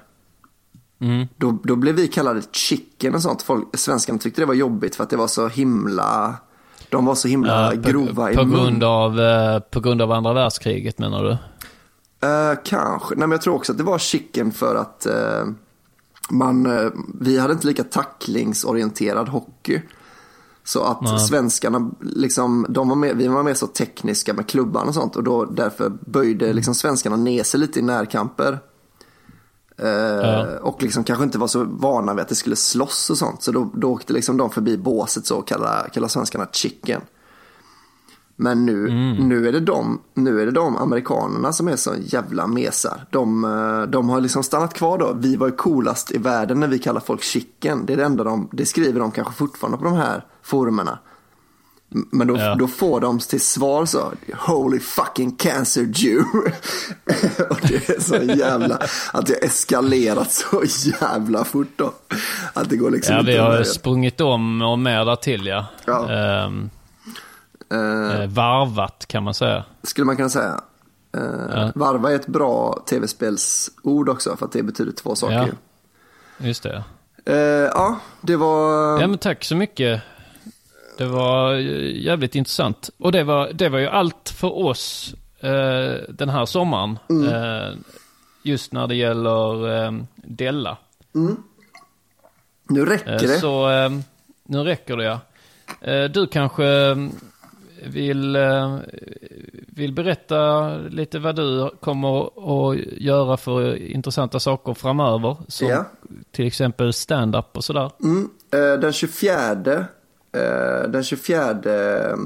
Mm. 1.03 1.27
Då, 1.37 1.59
då 1.63 1.77
blev 1.77 1.95
vi 1.95 2.09
kallade 2.09 2.43
chicken 2.53 3.15
och 3.15 3.23
sånt. 3.23 3.43
Folk, 3.43 3.69
svenskarna 3.79 4.19
tyckte 4.19 4.41
det 4.43 4.47
var 4.47 4.55
jobbigt 4.55 4.97
för 4.97 5.05
att 5.05 5.11
det 5.11 5.17
var 5.17 5.27
så 5.27 5.49
himla, 5.49 6.35
de 6.89 7.05
var 7.05 7.15
så 7.15 7.29
himla 7.29 7.75
Ja, 7.75 7.81
grova 7.91 8.25
på, 8.25 8.31
i 8.33 8.37
på, 8.37 8.45
mun. 8.45 8.51
grund 8.57 8.85
av, 8.85 9.21
eh, 9.21 9.59
på 9.59 9.81
grund 9.81 10.03
av 10.03 10.13
andra 10.13 10.33
världskriget 10.33 10.99
menar 10.99 11.25
du? 11.25 11.31
Eh, 12.29 12.59
kanske, 12.65 13.15
nej 13.15 13.19
men 13.29 13.31
jag 13.31 13.43
tror 13.43 13.55
också 13.55 13.73
att 13.73 13.79
det 13.79 13.85
var 13.85 13.99
chicken 13.99 14.53
för 14.53 14.75
att 14.75 15.07
eh, 15.07 15.45
man, 16.31 16.69
vi 17.21 17.39
hade 17.39 17.53
inte 17.53 17.67
lika 17.67 17.85
tacklingsorienterad 17.85 19.29
hockey. 19.29 19.83
Så 20.65 20.85
att 20.85 21.01
Nej. 21.01 21.19
svenskarna, 21.19 21.91
liksom, 22.01 22.67
de 22.69 22.89
var 22.89 22.97
mer, 22.97 23.15
vi 23.15 23.29
var 23.29 23.43
mer 23.43 23.55
så 23.55 23.67
tekniska 23.67 24.35
med 24.35 24.47
klubban 24.49 24.89
och 24.89 24.95
sånt 24.95 25.17
och 25.17 25.25
då 25.25 25.45
därför 25.45 25.89
böjde 25.89 26.53
liksom 26.53 26.75
svenskarna 26.75 27.17
ner 27.17 27.43
sig 27.43 27.61
lite 27.61 27.79
i 27.79 27.83
närkamper. 27.83 28.59
Eh, 29.79 30.55
Och 30.63 30.83
liksom 30.83 31.05
kanske 31.05 31.25
inte 31.25 31.39
var 31.39 31.47
så 31.47 31.65
vana 31.65 32.15
vid 32.15 32.23
att 32.23 32.29
det 32.29 32.35
skulle 32.35 32.57
slåss 32.57 33.11
och 33.11 33.19
sånt. 33.19 33.43
Så 33.43 33.53
då, 33.53 33.71
då 33.75 33.91
åkte 33.93 34.13
liksom 34.13 34.37
de 34.37 34.51
förbi 34.51 34.79
båset 34.79 35.27
så 35.27 35.37
och 35.39 35.47
kallade, 35.47 35.91
kallade 35.91 36.13
svenskarna 36.13 36.47
chicken. 36.53 37.01
Men 38.37 38.67
nu, 38.67 38.89
nu, 39.21 39.49
är 39.49 39.53
det 39.53 39.61
de, 39.61 40.01
nu 40.15 40.41
är 40.41 40.47
det 40.47 40.53
de 40.53 40.77
amerikanerna 40.77 41.53
som 41.53 41.69
är 41.69 41.77
så 41.77 41.95
jävla 42.01 42.47
mesar. 42.47 43.07
De, 43.11 43.45
eh, 43.45 43.91
de 43.91 44.09
har 44.09 44.21
liksom 44.21 44.43
stannat 44.43 44.75
kvar 44.75 44.99
då. 44.99 45.13
Vi 45.19 45.37
var 45.37 45.47
ju 45.47 45.53
coolast 45.53 46.13
i 46.13 46.19
världen 46.19 46.61
när 46.61 46.69
vi 46.69 46.79
kallar 46.79 47.01
folk 47.01 47.23
chicken. 47.23 47.87
Det 47.87 47.93
är 47.93 47.97
det 47.97 48.05
enda 48.05 48.25
de, 48.25 48.49
det 48.53 48.67
skriver 48.67 49.01
de 49.01 49.11
kanske 49.11 49.35
fortfarande 49.35 49.79
på 49.79 49.85
de 49.85 49.95
här 49.95 50.27
forumerna. 50.43 50.99
Men 52.11 52.27
då, 52.27 52.37
Ja. 52.37 52.55
då 52.55 52.69
får 52.69 53.01
de 53.01 53.19
till 53.19 53.41
svar 53.41 53.87
så, 53.87 54.13
holy 54.47 54.81
fucking 54.81 55.33
cancer 55.33 55.83
Jew. 55.95 56.25
och 57.51 57.59
det 57.63 57.89
är 57.89 58.01
så 58.01 58.17
jävla, 58.39 58.79
att 59.13 59.27
det 59.27 59.33
har 59.33 59.47
eskalerat 59.47 60.33
så 60.33 60.63
jävla 61.01 61.45
fort 61.45 61.73
då. 61.77 61.93
Att 62.53 62.71
det 62.71 62.77
går 62.77 62.91
liksom 62.91 63.17
Ja, 63.17 63.23
vi 63.23 63.37
har 63.37 63.63
sprungit 63.63 64.21
om 64.21 64.63
och 64.63 64.79
mer 64.79 65.05
där 65.05 65.17
till 65.17 65.47
ja. 65.47 65.67
Ja. 65.85 66.11
Ehm, 66.13 66.71
Eh, 67.73 68.27
varvat 68.27 69.07
kan 69.07 69.23
man 69.23 69.35
säga. 69.35 69.65
Skulle 69.83 70.05
man 70.05 70.17
kunna 70.17 70.29
säga. 70.29 70.61
Eh, 71.17 71.23
Ja. 71.51 71.73
Varva 71.75 72.11
är 72.11 72.15
ett 72.17 72.27
bra 72.27 72.83
tv-spelsord 72.87 74.09
också 74.09 74.37
för 74.37 74.47
att 74.47 74.53
det 74.53 74.63
betyder 74.63 74.93
två 74.93 75.15
saker. 75.15 75.35
Ja. 75.37 75.47
ju. 75.47 76.47
Just 76.49 76.63
det. 76.63 76.85
Eh, 77.27 77.37
ja, 77.75 77.99
det 78.21 78.37
var... 78.37 79.01
Ja 79.01 79.07
men 79.07 79.19
tack 79.19 79.45
så 79.45 79.57
mycket. 79.57 80.03
Det 81.03 81.09
var 81.09 81.55
eh, 81.55 82.03
jävligt 82.05 82.35
intressant. 82.35 82.91
Och 82.99 83.13
det 83.13 83.25
var, 83.25 83.53
det 83.53 83.69
var 83.69 83.79
ju 83.79 83.87
allt 83.87 84.29
för 84.29 84.59
oss 84.59 85.15
eh, 85.41 85.95
den 86.09 86.29
här 86.29 86.45
sommaren. 86.47 86.99
Mm. 87.11 87.29
Eh, 87.29 87.75
just 88.43 88.73
när 88.73 88.87
det 88.87 88.95
gäller 88.95 89.85
eh, 89.85 89.93
Della. 90.17 90.77
Mm. 91.15 91.37
Nu 92.69 92.85
räcker 92.85 93.13
Eh, 93.13 93.19
det. 93.21 93.29
Så 93.29 93.71
eh, 93.71 93.91
nu 94.45 94.59
räcker 94.59 94.97
det 94.97 95.05
ja. 95.05 95.21
Du 96.09 96.27
kanske 96.27 96.97
vill, 97.87 98.37
vill 99.69 99.93
berätta 99.93 100.69
lite 100.77 101.19
vad 101.19 101.37
du 101.37 101.71
kommer 101.81 102.27
att 102.71 102.77
göra 103.01 103.37
för 103.37 103.77
intressanta 103.77 104.41
saker 104.41 104.75
framöver. 104.75 105.37
Som 105.49 105.69
Ja. 105.69 105.85
till 106.31 106.47
exempel 106.47 106.93
stand-up 106.93 107.57
och 107.57 107.65
sådär. 107.65 107.91
Mm. 108.03 108.31
Den 108.81 108.93
24, 108.93 109.51
eh, 109.53 109.83
den 110.89 111.03
24, 111.05 111.51
eh, 111.51 112.17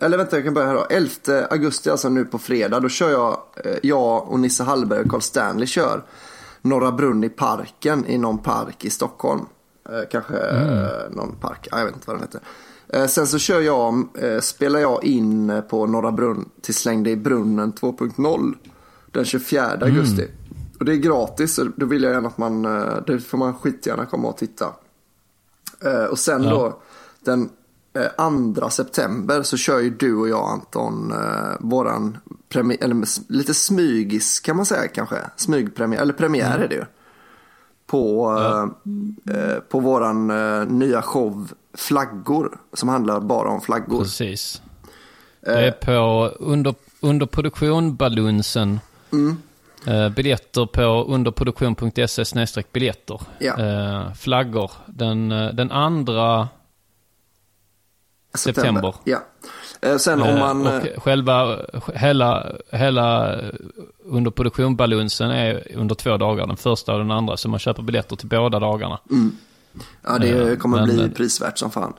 eller 0.00 0.16
vänta 0.18 0.36
jag 0.36 0.44
kan 0.44 0.54
börja 0.54 0.66
här 0.66 0.74
då. 0.74 0.86
11 0.90 1.10
augusti, 1.50 1.90
alltså 1.90 2.08
nu 2.08 2.24
på 2.24 2.38
fredag, 2.38 2.80
då 2.80 2.88
kör 2.88 3.10
jag, 3.10 3.38
eh, 3.64 3.76
jag 3.82 4.28
och 4.28 4.40
Nisse 4.40 4.64
Hallberg 4.64 5.00
och 5.00 5.10
Carl 5.10 5.20
Stanley 5.20 5.66
kör 5.66 6.02
Norra 6.62 6.92
Brunn 6.92 7.24
i 7.24 7.28
parken 7.28 8.06
i 8.06 8.18
någon 8.18 8.38
park 8.38 8.84
i 8.84 8.90
Stockholm. 8.90 9.40
Eh, 9.88 10.00
kanske 10.10 10.34
Mm. 10.36 10.68
eh, 10.84 10.88
någon 11.10 11.36
park, 11.40 11.68
ja, 11.70 11.78
jag 11.78 11.84
vet 11.84 11.94
inte 11.94 12.06
vad 12.10 12.16
den 12.16 12.22
heter. 12.22 12.40
Eh, 12.88 13.06
sen 13.06 13.26
så 13.26 13.38
kör 13.38 13.60
jag, 13.60 14.08
eh, 14.18 14.40
spelar 14.40 14.80
jag 14.80 15.04
in 15.04 15.50
eh, 15.50 15.60
på 15.60 15.86
Norra 15.86 16.12
Brunn 16.12 16.48
till 16.62 16.74
Släng 16.74 17.02
dig 17.02 17.12
i 17.12 17.16
brunnen 17.16 17.72
2.0 17.72 18.54
den 19.12 19.24
24 19.24 19.66
augusti. 19.80 20.28
Och 20.78 20.84
det 20.84 20.92
är 20.92 20.96
gratis, 20.96 21.54
så 21.54 21.64
då 21.76 21.86
vill 21.86 22.02
jag 22.02 22.12
gärna 22.12 22.28
att 22.28 22.38
man, 22.38 22.64
eh, 22.64 22.96
det 23.06 23.20
får 23.20 23.38
man 23.38 23.54
skitgärna 23.54 24.06
komma 24.06 24.28
och 24.28 24.36
titta. 24.36 24.66
Eh, 25.84 26.04
Och 26.04 26.18
sen 26.18 26.42
Ja. 26.44 26.50
då 26.50 26.78
den 27.20 27.50
eh, 27.94 28.60
2 28.60 28.70
september 28.70 29.42
så 29.42 29.56
kör 29.56 29.78
ju 29.78 29.90
du 29.90 30.14
och 30.16 30.28
jag 30.28 30.48
Anton 30.50 31.12
eh, 31.12 31.56
våran 31.60 32.18
premiär, 32.48 32.78
eller 32.84 33.32
lite 33.32 33.54
smygis 33.54 34.40
kan 34.40 34.56
man 34.56 34.66
säga 34.66 34.88
kanske. 34.88 35.16
Smygpremiär, 35.36 36.02
eller 36.02 36.12
premiär 36.12 36.50
Mm. 36.50 36.62
är 36.62 36.68
det 36.68 36.74
ju. 36.74 36.84
På, 37.86 38.30
eh, 38.38 39.34
eh, 39.36 39.58
på 39.58 39.80
våran 39.80 40.30
eh, 40.30 40.66
nya 40.66 41.02
show 41.02 41.48
Flaggor 41.74 42.58
som 42.72 42.88
handlar 42.88 43.20
bara 43.20 43.48
om 43.48 43.60
flaggor. 43.60 44.02
Precis. 44.02 44.62
Eh. 45.42 45.52
Det 45.52 45.66
är 45.66 45.70
på 45.72 46.26
under, 46.38 46.74
underproduktion 47.00 47.96
Balunsen. 47.96 48.80
Mm. 49.12 49.36
Eh, 49.86 50.08
biljetter 50.08 50.66
på 50.66 50.82
underproduktion.se 51.08 52.62
biljetter. 52.72 53.20
Ja. 53.38 53.58
Eh, 53.58 54.12
flaggor. 54.14 54.70
Den, 54.86 55.32
eh, 55.32 55.48
den 55.54 55.70
andra 55.72 56.48
september. 58.34 58.94
Ja. 59.04 59.18
Eh, 59.80 59.96
Sen 59.96 60.22
om 60.22 60.28
Eh, 60.28 60.38
man... 60.38 60.66
och 60.66 61.02
själva, 61.02 61.56
hela, 61.94 62.46
hela 62.70 63.36
underproduktion 64.04 64.76
Balunsen 64.76 65.30
är 65.30 65.76
under 65.76 65.94
två 65.94 66.16
dagar. 66.16 66.46
Den 66.46 66.56
första 66.56 66.92
och 66.92 66.98
den 66.98 67.10
andra. 67.10 67.36
Så 67.36 67.48
man 67.48 67.58
köper 67.60 67.82
biljetter 67.82 68.16
till 68.16 68.28
båda 68.28 68.58
dagarna. 68.58 68.98
Mm. 69.10 69.36
Ja, 70.04 70.18
det 70.18 70.56
kommer 70.60 70.86
men- 70.86 70.96
bli 70.96 71.10
prisvärt 71.10 71.58
som 71.58 71.70
fan. 71.70 71.94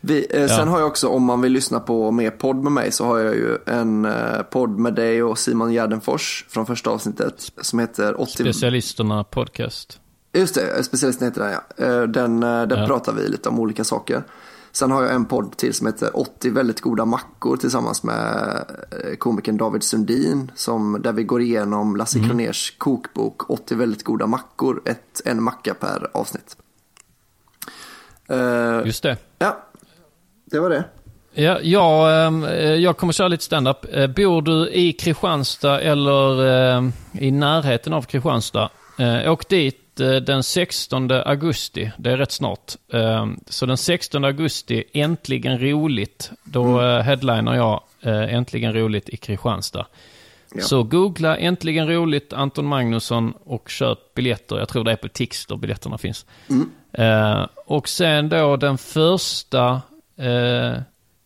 Vi, 0.00 0.26
eh, 0.30 0.46
Sen 0.46 0.58
Ja. 0.58 0.64
har 0.64 0.78
jag 0.78 0.88
också, 0.88 1.08
om 1.08 1.22
man 1.22 1.40
vill 1.40 1.52
lyssna 1.52 1.80
på 1.80 2.10
mer 2.10 2.30
podd 2.30 2.56
med 2.56 2.72
mig, 2.72 2.92
så 2.92 3.04
har 3.04 3.18
jag 3.18 3.34
ju 3.34 3.58
en 3.66 4.04
eh, 4.04 4.42
podd 4.42 4.70
med 4.78 4.94
dig 4.94 5.22
och 5.22 5.38
Simon 5.38 5.72
Gärdenfors 5.72 6.46
från 6.48 6.66
första 6.66 6.90
avsnittet 6.90 7.52
som 7.60 7.78
heter 7.78 8.20
80... 8.20 8.32
Specialisterna 8.32 9.24
podcast. 9.24 10.00
Just 10.32 10.54
det, 10.54 10.76
eh, 10.76 10.82
specialisten 10.82 11.28
heter 11.28 11.40
den 11.40 11.52
ja. 11.52 11.84
Eh, 11.86 12.02
Den, 12.02 12.42
eh, 12.42 12.62
där 12.66 12.76
Ja. 12.80 12.86
pratar 12.86 13.12
vi 13.12 13.28
lite 13.28 13.48
om 13.48 13.58
olika 13.60 13.84
saker. 13.84 14.22
Sen 14.72 14.90
har 14.90 15.02
jag 15.02 15.14
en 15.14 15.24
podd 15.24 15.56
till 15.56 15.74
som 15.74 15.86
heter 15.86 16.16
80 16.18 16.50
väldigt 16.50 16.80
goda 16.80 17.04
mackor 17.04 17.56
tillsammans 17.56 18.02
med 18.02 18.64
komikern 19.18 19.56
David 19.56 19.82
Sundin. 19.82 20.52
Som, 20.54 20.98
där 21.02 21.12
vi 21.12 21.22
går 21.24 21.40
igenom 21.42 21.96
Lasse 21.96 22.18
Mm. 22.18 22.28
Kroners 22.30 22.74
kokbok 22.78 23.50
80 23.50 23.74
väldigt 23.74 24.04
goda 24.04 24.26
mackor. 24.26 24.82
Ett, 24.84 25.20
en 25.24 25.42
macka 25.42 25.74
per 25.74 26.10
avsnitt. 26.14 26.56
Just 28.84 29.02
det. 29.02 29.16
Ja, 29.38 29.58
det 30.50 30.60
var 30.60 30.70
det. 30.70 30.84
Ja, 31.34 31.58
jag, 31.62 32.26
ehm, 32.26 32.44
eh, 32.44 32.74
jag 32.74 32.96
kommer 32.96 33.12
köra 33.12 33.28
lite 33.28 33.44
stand-up. 33.44 33.86
Eh, 33.92 34.06
Bor 34.06 34.42
du 34.42 34.70
i 34.70 34.92
Kristianstad 34.92 35.80
eller 35.80 36.46
eh, 36.76 36.82
i 37.20 37.30
närheten 37.30 37.92
av 37.92 38.02
Kristianstad, 38.02 38.68
åk 39.26 39.48
dit 39.48 39.84
den 40.22 40.42
16 40.42 41.10
augusti. 41.10 41.90
Det 41.96 42.10
är 42.10 42.16
rätt 42.16 42.32
snart. 42.32 42.72
Eh, 42.92 43.26
Så 43.46 43.66
den 43.66 43.76
16 43.76 44.24
augusti, 44.24 44.84
äntligen 44.92 45.58
roligt. 45.58 46.30
Då 46.44 46.82
eh, 46.82 47.00
headliner 47.00 47.54
jag 47.54 47.82
Äntligen 48.02 48.72
roligt 48.72 49.08
i 49.08 49.16
Kristianstad. 49.16 49.86
Ja. 50.54 50.60
Så 50.62 50.82
googla 50.82 51.36
Äntligen 51.36 51.88
roligt 51.88 52.32
Anton 52.32 52.66
Magnusson 52.66 53.34
och 53.44 53.68
köp 53.68 54.14
biljetter. 54.14 54.58
Jag 54.58 54.68
tror 54.68 54.84
det 54.84 54.92
är 54.92 54.96
på 54.96 55.08
Tix 55.08 55.46
där 55.46 55.56
biljetterna 55.56 55.98
finns. 55.98 56.26
Mm. 56.50 56.70
Och 57.66 57.88
sen 57.88 58.28
då 58.28 58.56
den 58.56 58.78
första 58.78 59.80
eh, 60.18 60.82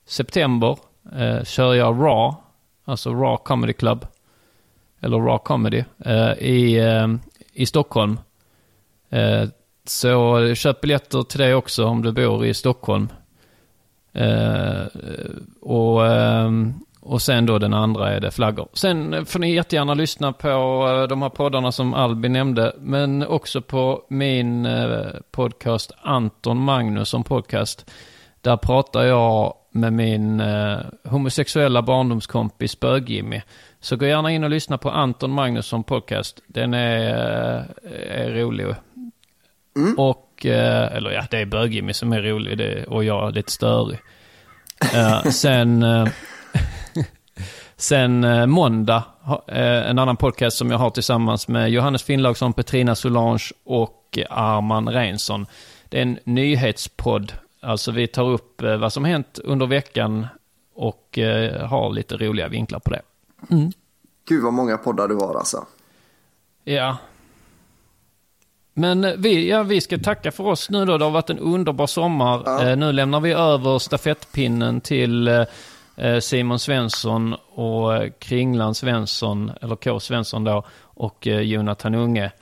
september 0.06 0.76
eh, 1.16 1.44
kör 1.44 1.74
jag 1.74 1.94
Raw, 1.94 2.36
alltså 2.84 3.10
Raw 3.10 3.36
Comedy 3.44 3.72
Club, 3.72 4.06
eller 5.00 5.18
Raw 5.18 5.38
Comedy, 5.44 5.84
eh, 6.04 6.32
i, 6.32 6.78
eh, 6.78 7.08
i 7.52 7.66
Stockholm. 7.66 8.18
Eh, 9.10 9.44
så 9.84 10.54
köp 10.54 10.80
biljetter 10.80 11.22
till 11.22 11.40
det 11.40 11.54
också 11.54 11.84
om 11.84 12.02
du 12.02 12.12
bor 12.12 12.46
i 12.46 12.54
Stockholm. 12.54 13.08
Eh, 14.12 14.86
och, 15.60 16.06
eh, 16.06 16.50
och 17.00 17.22
sen 17.22 17.46
då 17.46 17.58
den 17.58 17.74
andra 17.74 18.12
är 18.12 18.20
det 18.20 18.30
flaggor. 18.30 18.68
Sen 18.72 19.26
får 19.26 19.38
ni 19.38 19.54
jättegärna 19.54 19.94
lyssna 19.94 20.32
på 20.32 20.48
eh, 20.48 21.08
de 21.08 21.22
här 21.22 21.28
poddarna 21.28 21.72
som 21.72 21.94
Albin 21.94 22.32
nämnde, 22.32 22.76
men 22.78 23.26
också 23.26 23.62
på 23.62 24.02
min 24.08 24.66
eh, 24.66 25.06
podcast 25.30 25.92
Anton 26.02 26.58
Magnusson 26.58 27.24
podcast. 27.24 27.90
Där 28.42 28.56
pratar 28.56 29.02
jag 29.02 29.54
med 29.70 29.92
min 29.92 30.40
eh, 30.40 30.78
homosexuella 31.04 31.82
barndomskompis 31.82 32.80
Bög-Jimmy. 32.80 33.42
Så 33.80 33.96
gå 33.96 34.06
gärna 34.06 34.30
in 34.30 34.44
och 34.44 34.50
lyssna 34.50 34.78
på 34.78 34.90
Anton 34.90 35.30
Magnusson 35.30 35.84
podcast. 35.84 36.42
Den 36.46 36.74
är, 36.74 37.58
eh, 37.82 38.22
är 38.22 38.30
rolig. 38.30 38.66
Och, 39.96 40.46
eh, 40.46 40.96
eller 40.96 41.10
ja, 41.10 41.26
det 41.30 41.38
är 41.38 41.46
Bög-Jimmy 41.46 41.92
som 41.92 42.12
är 42.12 42.22
rolig 42.22 42.58
det, 42.58 42.84
och 42.84 43.04
jag 43.04 43.28
är 43.28 43.32
lite 43.32 43.52
störig. 43.52 43.98
Eh, 44.94 45.22
sen, 45.22 45.82
eh, 45.82 46.06
sen 47.76 48.24
eh, 48.24 48.46
måndag, 48.46 49.02
en 49.46 49.98
annan 49.98 50.16
podcast 50.16 50.56
som 50.56 50.70
jag 50.70 50.78
har 50.78 50.90
tillsammans 50.90 51.48
med 51.48 51.70
Johannes 51.70 52.02
Finnlaugsson, 52.02 52.52
Petrina 52.52 52.94
Solange 52.94 53.44
och 53.64 54.18
Arman 54.30 54.88
Reinsson. 54.88 55.46
Det 55.88 55.98
är 55.98 56.02
en 56.02 56.18
nyhetspodd. 56.24 57.32
Alltså 57.64 57.90
vi 57.92 58.06
tar 58.06 58.30
upp 58.30 58.62
eh, 58.62 58.76
vad 58.76 58.92
som 58.92 59.04
hänt 59.04 59.38
under 59.44 59.66
veckan 59.66 60.26
och 60.74 61.18
eh, 61.18 61.66
har 61.66 61.92
lite 61.92 62.16
roliga 62.16 62.48
vinklar 62.48 62.78
på 62.78 62.90
det. 62.90 63.02
Gud 64.28 64.42
vad 64.42 64.52
många 64.52 64.78
poddar 64.78 65.08
du 65.08 65.14
har 65.14 65.34
alltså. 65.34 65.66
Ja. 66.64 66.96
Men 68.74 69.04
eh, 69.04 69.12
vi, 69.18 69.48
ja, 69.48 69.62
vi 69.62 69.80
ska 69.80 69.98
tacka 69.98 70.32
för 70.32 70.44
oss 70.44 70.70
nu 70.70 70.84
då. 70.84 70.98
Det 70.98 71.04
har 71.04 71.10
varit 71.10 71.30
en 71.30 71.38
underbar 71.38 71.86
sommar. 71.86 72.68
Eh, 72.68 72.76
nu 72.76 72.92
lämnar 72.92 73.20
vi 73.20 73.32
över 73.32 73.78
stafettpinnen 73.78 74.80
till 74.80 75.46
Simon 76.20 76.58
Svensson 76.58 77.34
och 77.54 77.92
Kringland 78.18 78.76
Svensson, 78.76 79.52
eller 79.60 79.76
K. 79.76 80.00
Svensson 80.00 80.44
då, 80.44 80.64
och 80.80 81.26
Jonathan 81.26 81.94
Unge. 81.94 82.32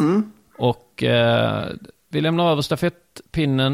Och 0.58 1.02
eh, 1.02 1.66
vi 2.08 2.20
lämnar 2.20 2.50
över 2.52 2.62
stafettpinnen. 2.62 3.09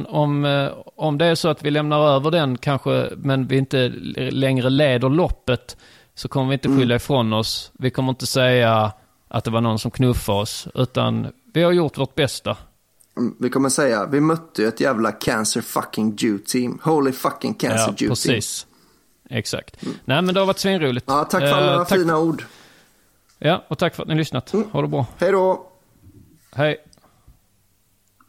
Om, 0.08 0.44
eh, 0.44 0.72
om 0.96 1.18
det 1.18 1.24
är 1.26 1.34
så 1.34 1.48
att 1.48 1.62
vi 1.64 1.70
lämnar 1.70 2.08
över 2.08 2.30
den 2.30 2.58
kanske, 2.58 3.10
men 3.16 3.46
vi 3.46 3.56
inte 3.56 3.88
längre 4.30 4.70
leder 4.70 5.08
loppet, 5.08 5.76
så 6.14 6.28
kommer 6.28 6.48
vi 6.48 6.52
inte 6.54 6.68
skylla 6.68 6.94
ifrån 6.96 7.32
oss. 7.32 7.70
Vi 7.78 7.90
kommer 7.90 8.08
inte 8.10 8.26
säga 8.26 8.92
att 9.28 9.44
det 9.44 9.50
var 9.50 9.60
någon 9.60 9.78
som 9.78 9.90
knuffade 9.90 10.38
oss, 10.38 10.68
utan 10.74 11.26
vi 11.54 11.62
har 11.62 11.72
gjort 11.72 11.98
vårt 11.98 12.14
bästa. 12.14 12.56
Mm, 13.16 13.34
Vi 13.40 13.50
kommer 13.50 13.68
säga, 13.68 14.06
vi 14.06 14.20
mötte 14.20 14.62
ju 14.62 14.68
ett 14.68 14.80
jävla 14.80 15.12
cancer 15.12 15.60
fucking 15.60 16.16
Jew 16.18 16.44
team. 16.46 16.78
Holy 16.82 17.12
fucking 17.12 17.54
cancer 17.54 17.78
ja, 17.78 17.86
Jew 17.86 17.96
team. 17.98 18.08
precis. 18.08 18.66
Exakt. 19.30 19.76
Nej, 20.04 20.22
men 20.22 20.34
det 20.34 20.40
har 20.40 20.46
varit 20.46 20.58
svinroligt. 20.58 21.04
Ja, 21.08 21.24
tack 21.24 21.40
för 21.40 21.52
alla 21.52 21.72
Eh, 21.74 21.84
tack- 21.84 21.98
fina 21.98 22.18
ord. 22.18 22.44
Ja, 23.38 23.64
och 23.68 23.78
tack 23.78 23.94
för 23.94 24.02
att 24.02 24.08
ni 24.08 24.14
lyssnat. 24.14 24.52
Ha 24.72 24.82
det 24.82 24.88
bra. 24.88 25.06
Hej 25.18 25.32
då. 25.32 25.66
Hej. 26.54 26.76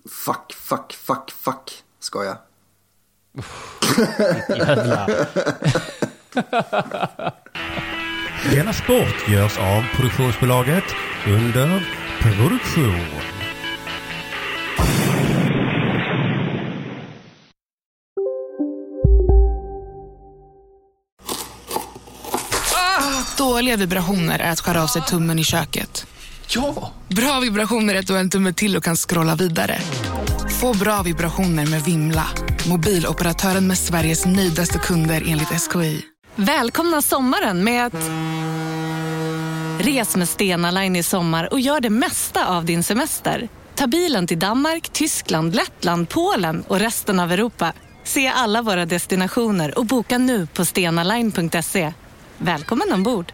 Fuck, 0.09 0.53
fuck, 0.53 0.93
fuck, 0.93 1.31
fuck. 1.31 1.84
Skoja. 1.99 2.38
Jävlar. 4.49 5.27
Della 8.51 8.73
Sport 8.73 9.27
görs 9.29 9.57
av 9.57 9.84
produktionsbolaget 9.95 10.84
under 11.27 11.88
produktion. 12.21 13.05
Dåliga 23.38 23.77
vibrationer 23.77 24.39
är 24.39 24.51
att 24.51 24.59
skära 24.59 24.84
av 24.84 24.88
sig 24.88 25.01
tummen 25.01 25.39
i 25.39 25.43
köket. 25.43 26.07
Ja! 26.49 26.91
Bra 27.07 27.40
vibrationer 27.40 27.95
är 27.95 27.99
att 27.99 28.07
du 28.07 28.14
har 28.14 28.19
en 28.19 28.30
tumme 28.30 28.53
till 28.53 28.78
och 28.78 28.84
kan 28.84 28.95
scrolla 28.95 29.36
vidare. 29.36 29.80
Få 30.61 30.78
bra 30.78 31.02
vibrationer 31.02 31.65
med 31.65 31.82
Vimla. 31.82 32.28
Mobiloperatören 32.69 33.68
med 33.68 33.78
Sveriges 33.78 34.26
nöjdaste 34.26 34.80
kunder 34.80 35.24
enligt 35.28 35.48
SKI. 35.48 36.02
Välkomna 36.36 37.02
sommaren 37.02 37.64
med 37.64 37.86
att... 37.86 38.10
Res 39.80 40.15
med 40.15 40.30
Stena 40.30 40.72
Line 40.72 40.95
i 40.95 41.03
sommar 41.03 41.53
och 41.53 41.60
gör 41.60 41.80
det 41.80 41.90
mesta 41.90 42.48
av 42.48 42.65
din 42.65 42.84
semester. 42.84 43.49
Ta 43.76 43.88
bilen 43.88 44.28
till 44.28 44.40
Danmark, 44.40 44.90
Tyskland, 44.90 45.56
Lettland, 45.56 46.10
Polen 46.10 46.64
och 46.68 46.80
resten 46.80 47.19
av 47.19 47.32
Europa. 47.32 47.74
Se 48.03 48.28
alla 48.28 48.61
våra 48.61 48.86
destinationer 48.86 49.78
och 49.78 49.86
boka 49.86 50.18
nu 50.18 50.48
på 50.48 50.65
stenaline.se. 50.65 51.94
Välkommen 52.38 52.94
ombord! 52.94 53.34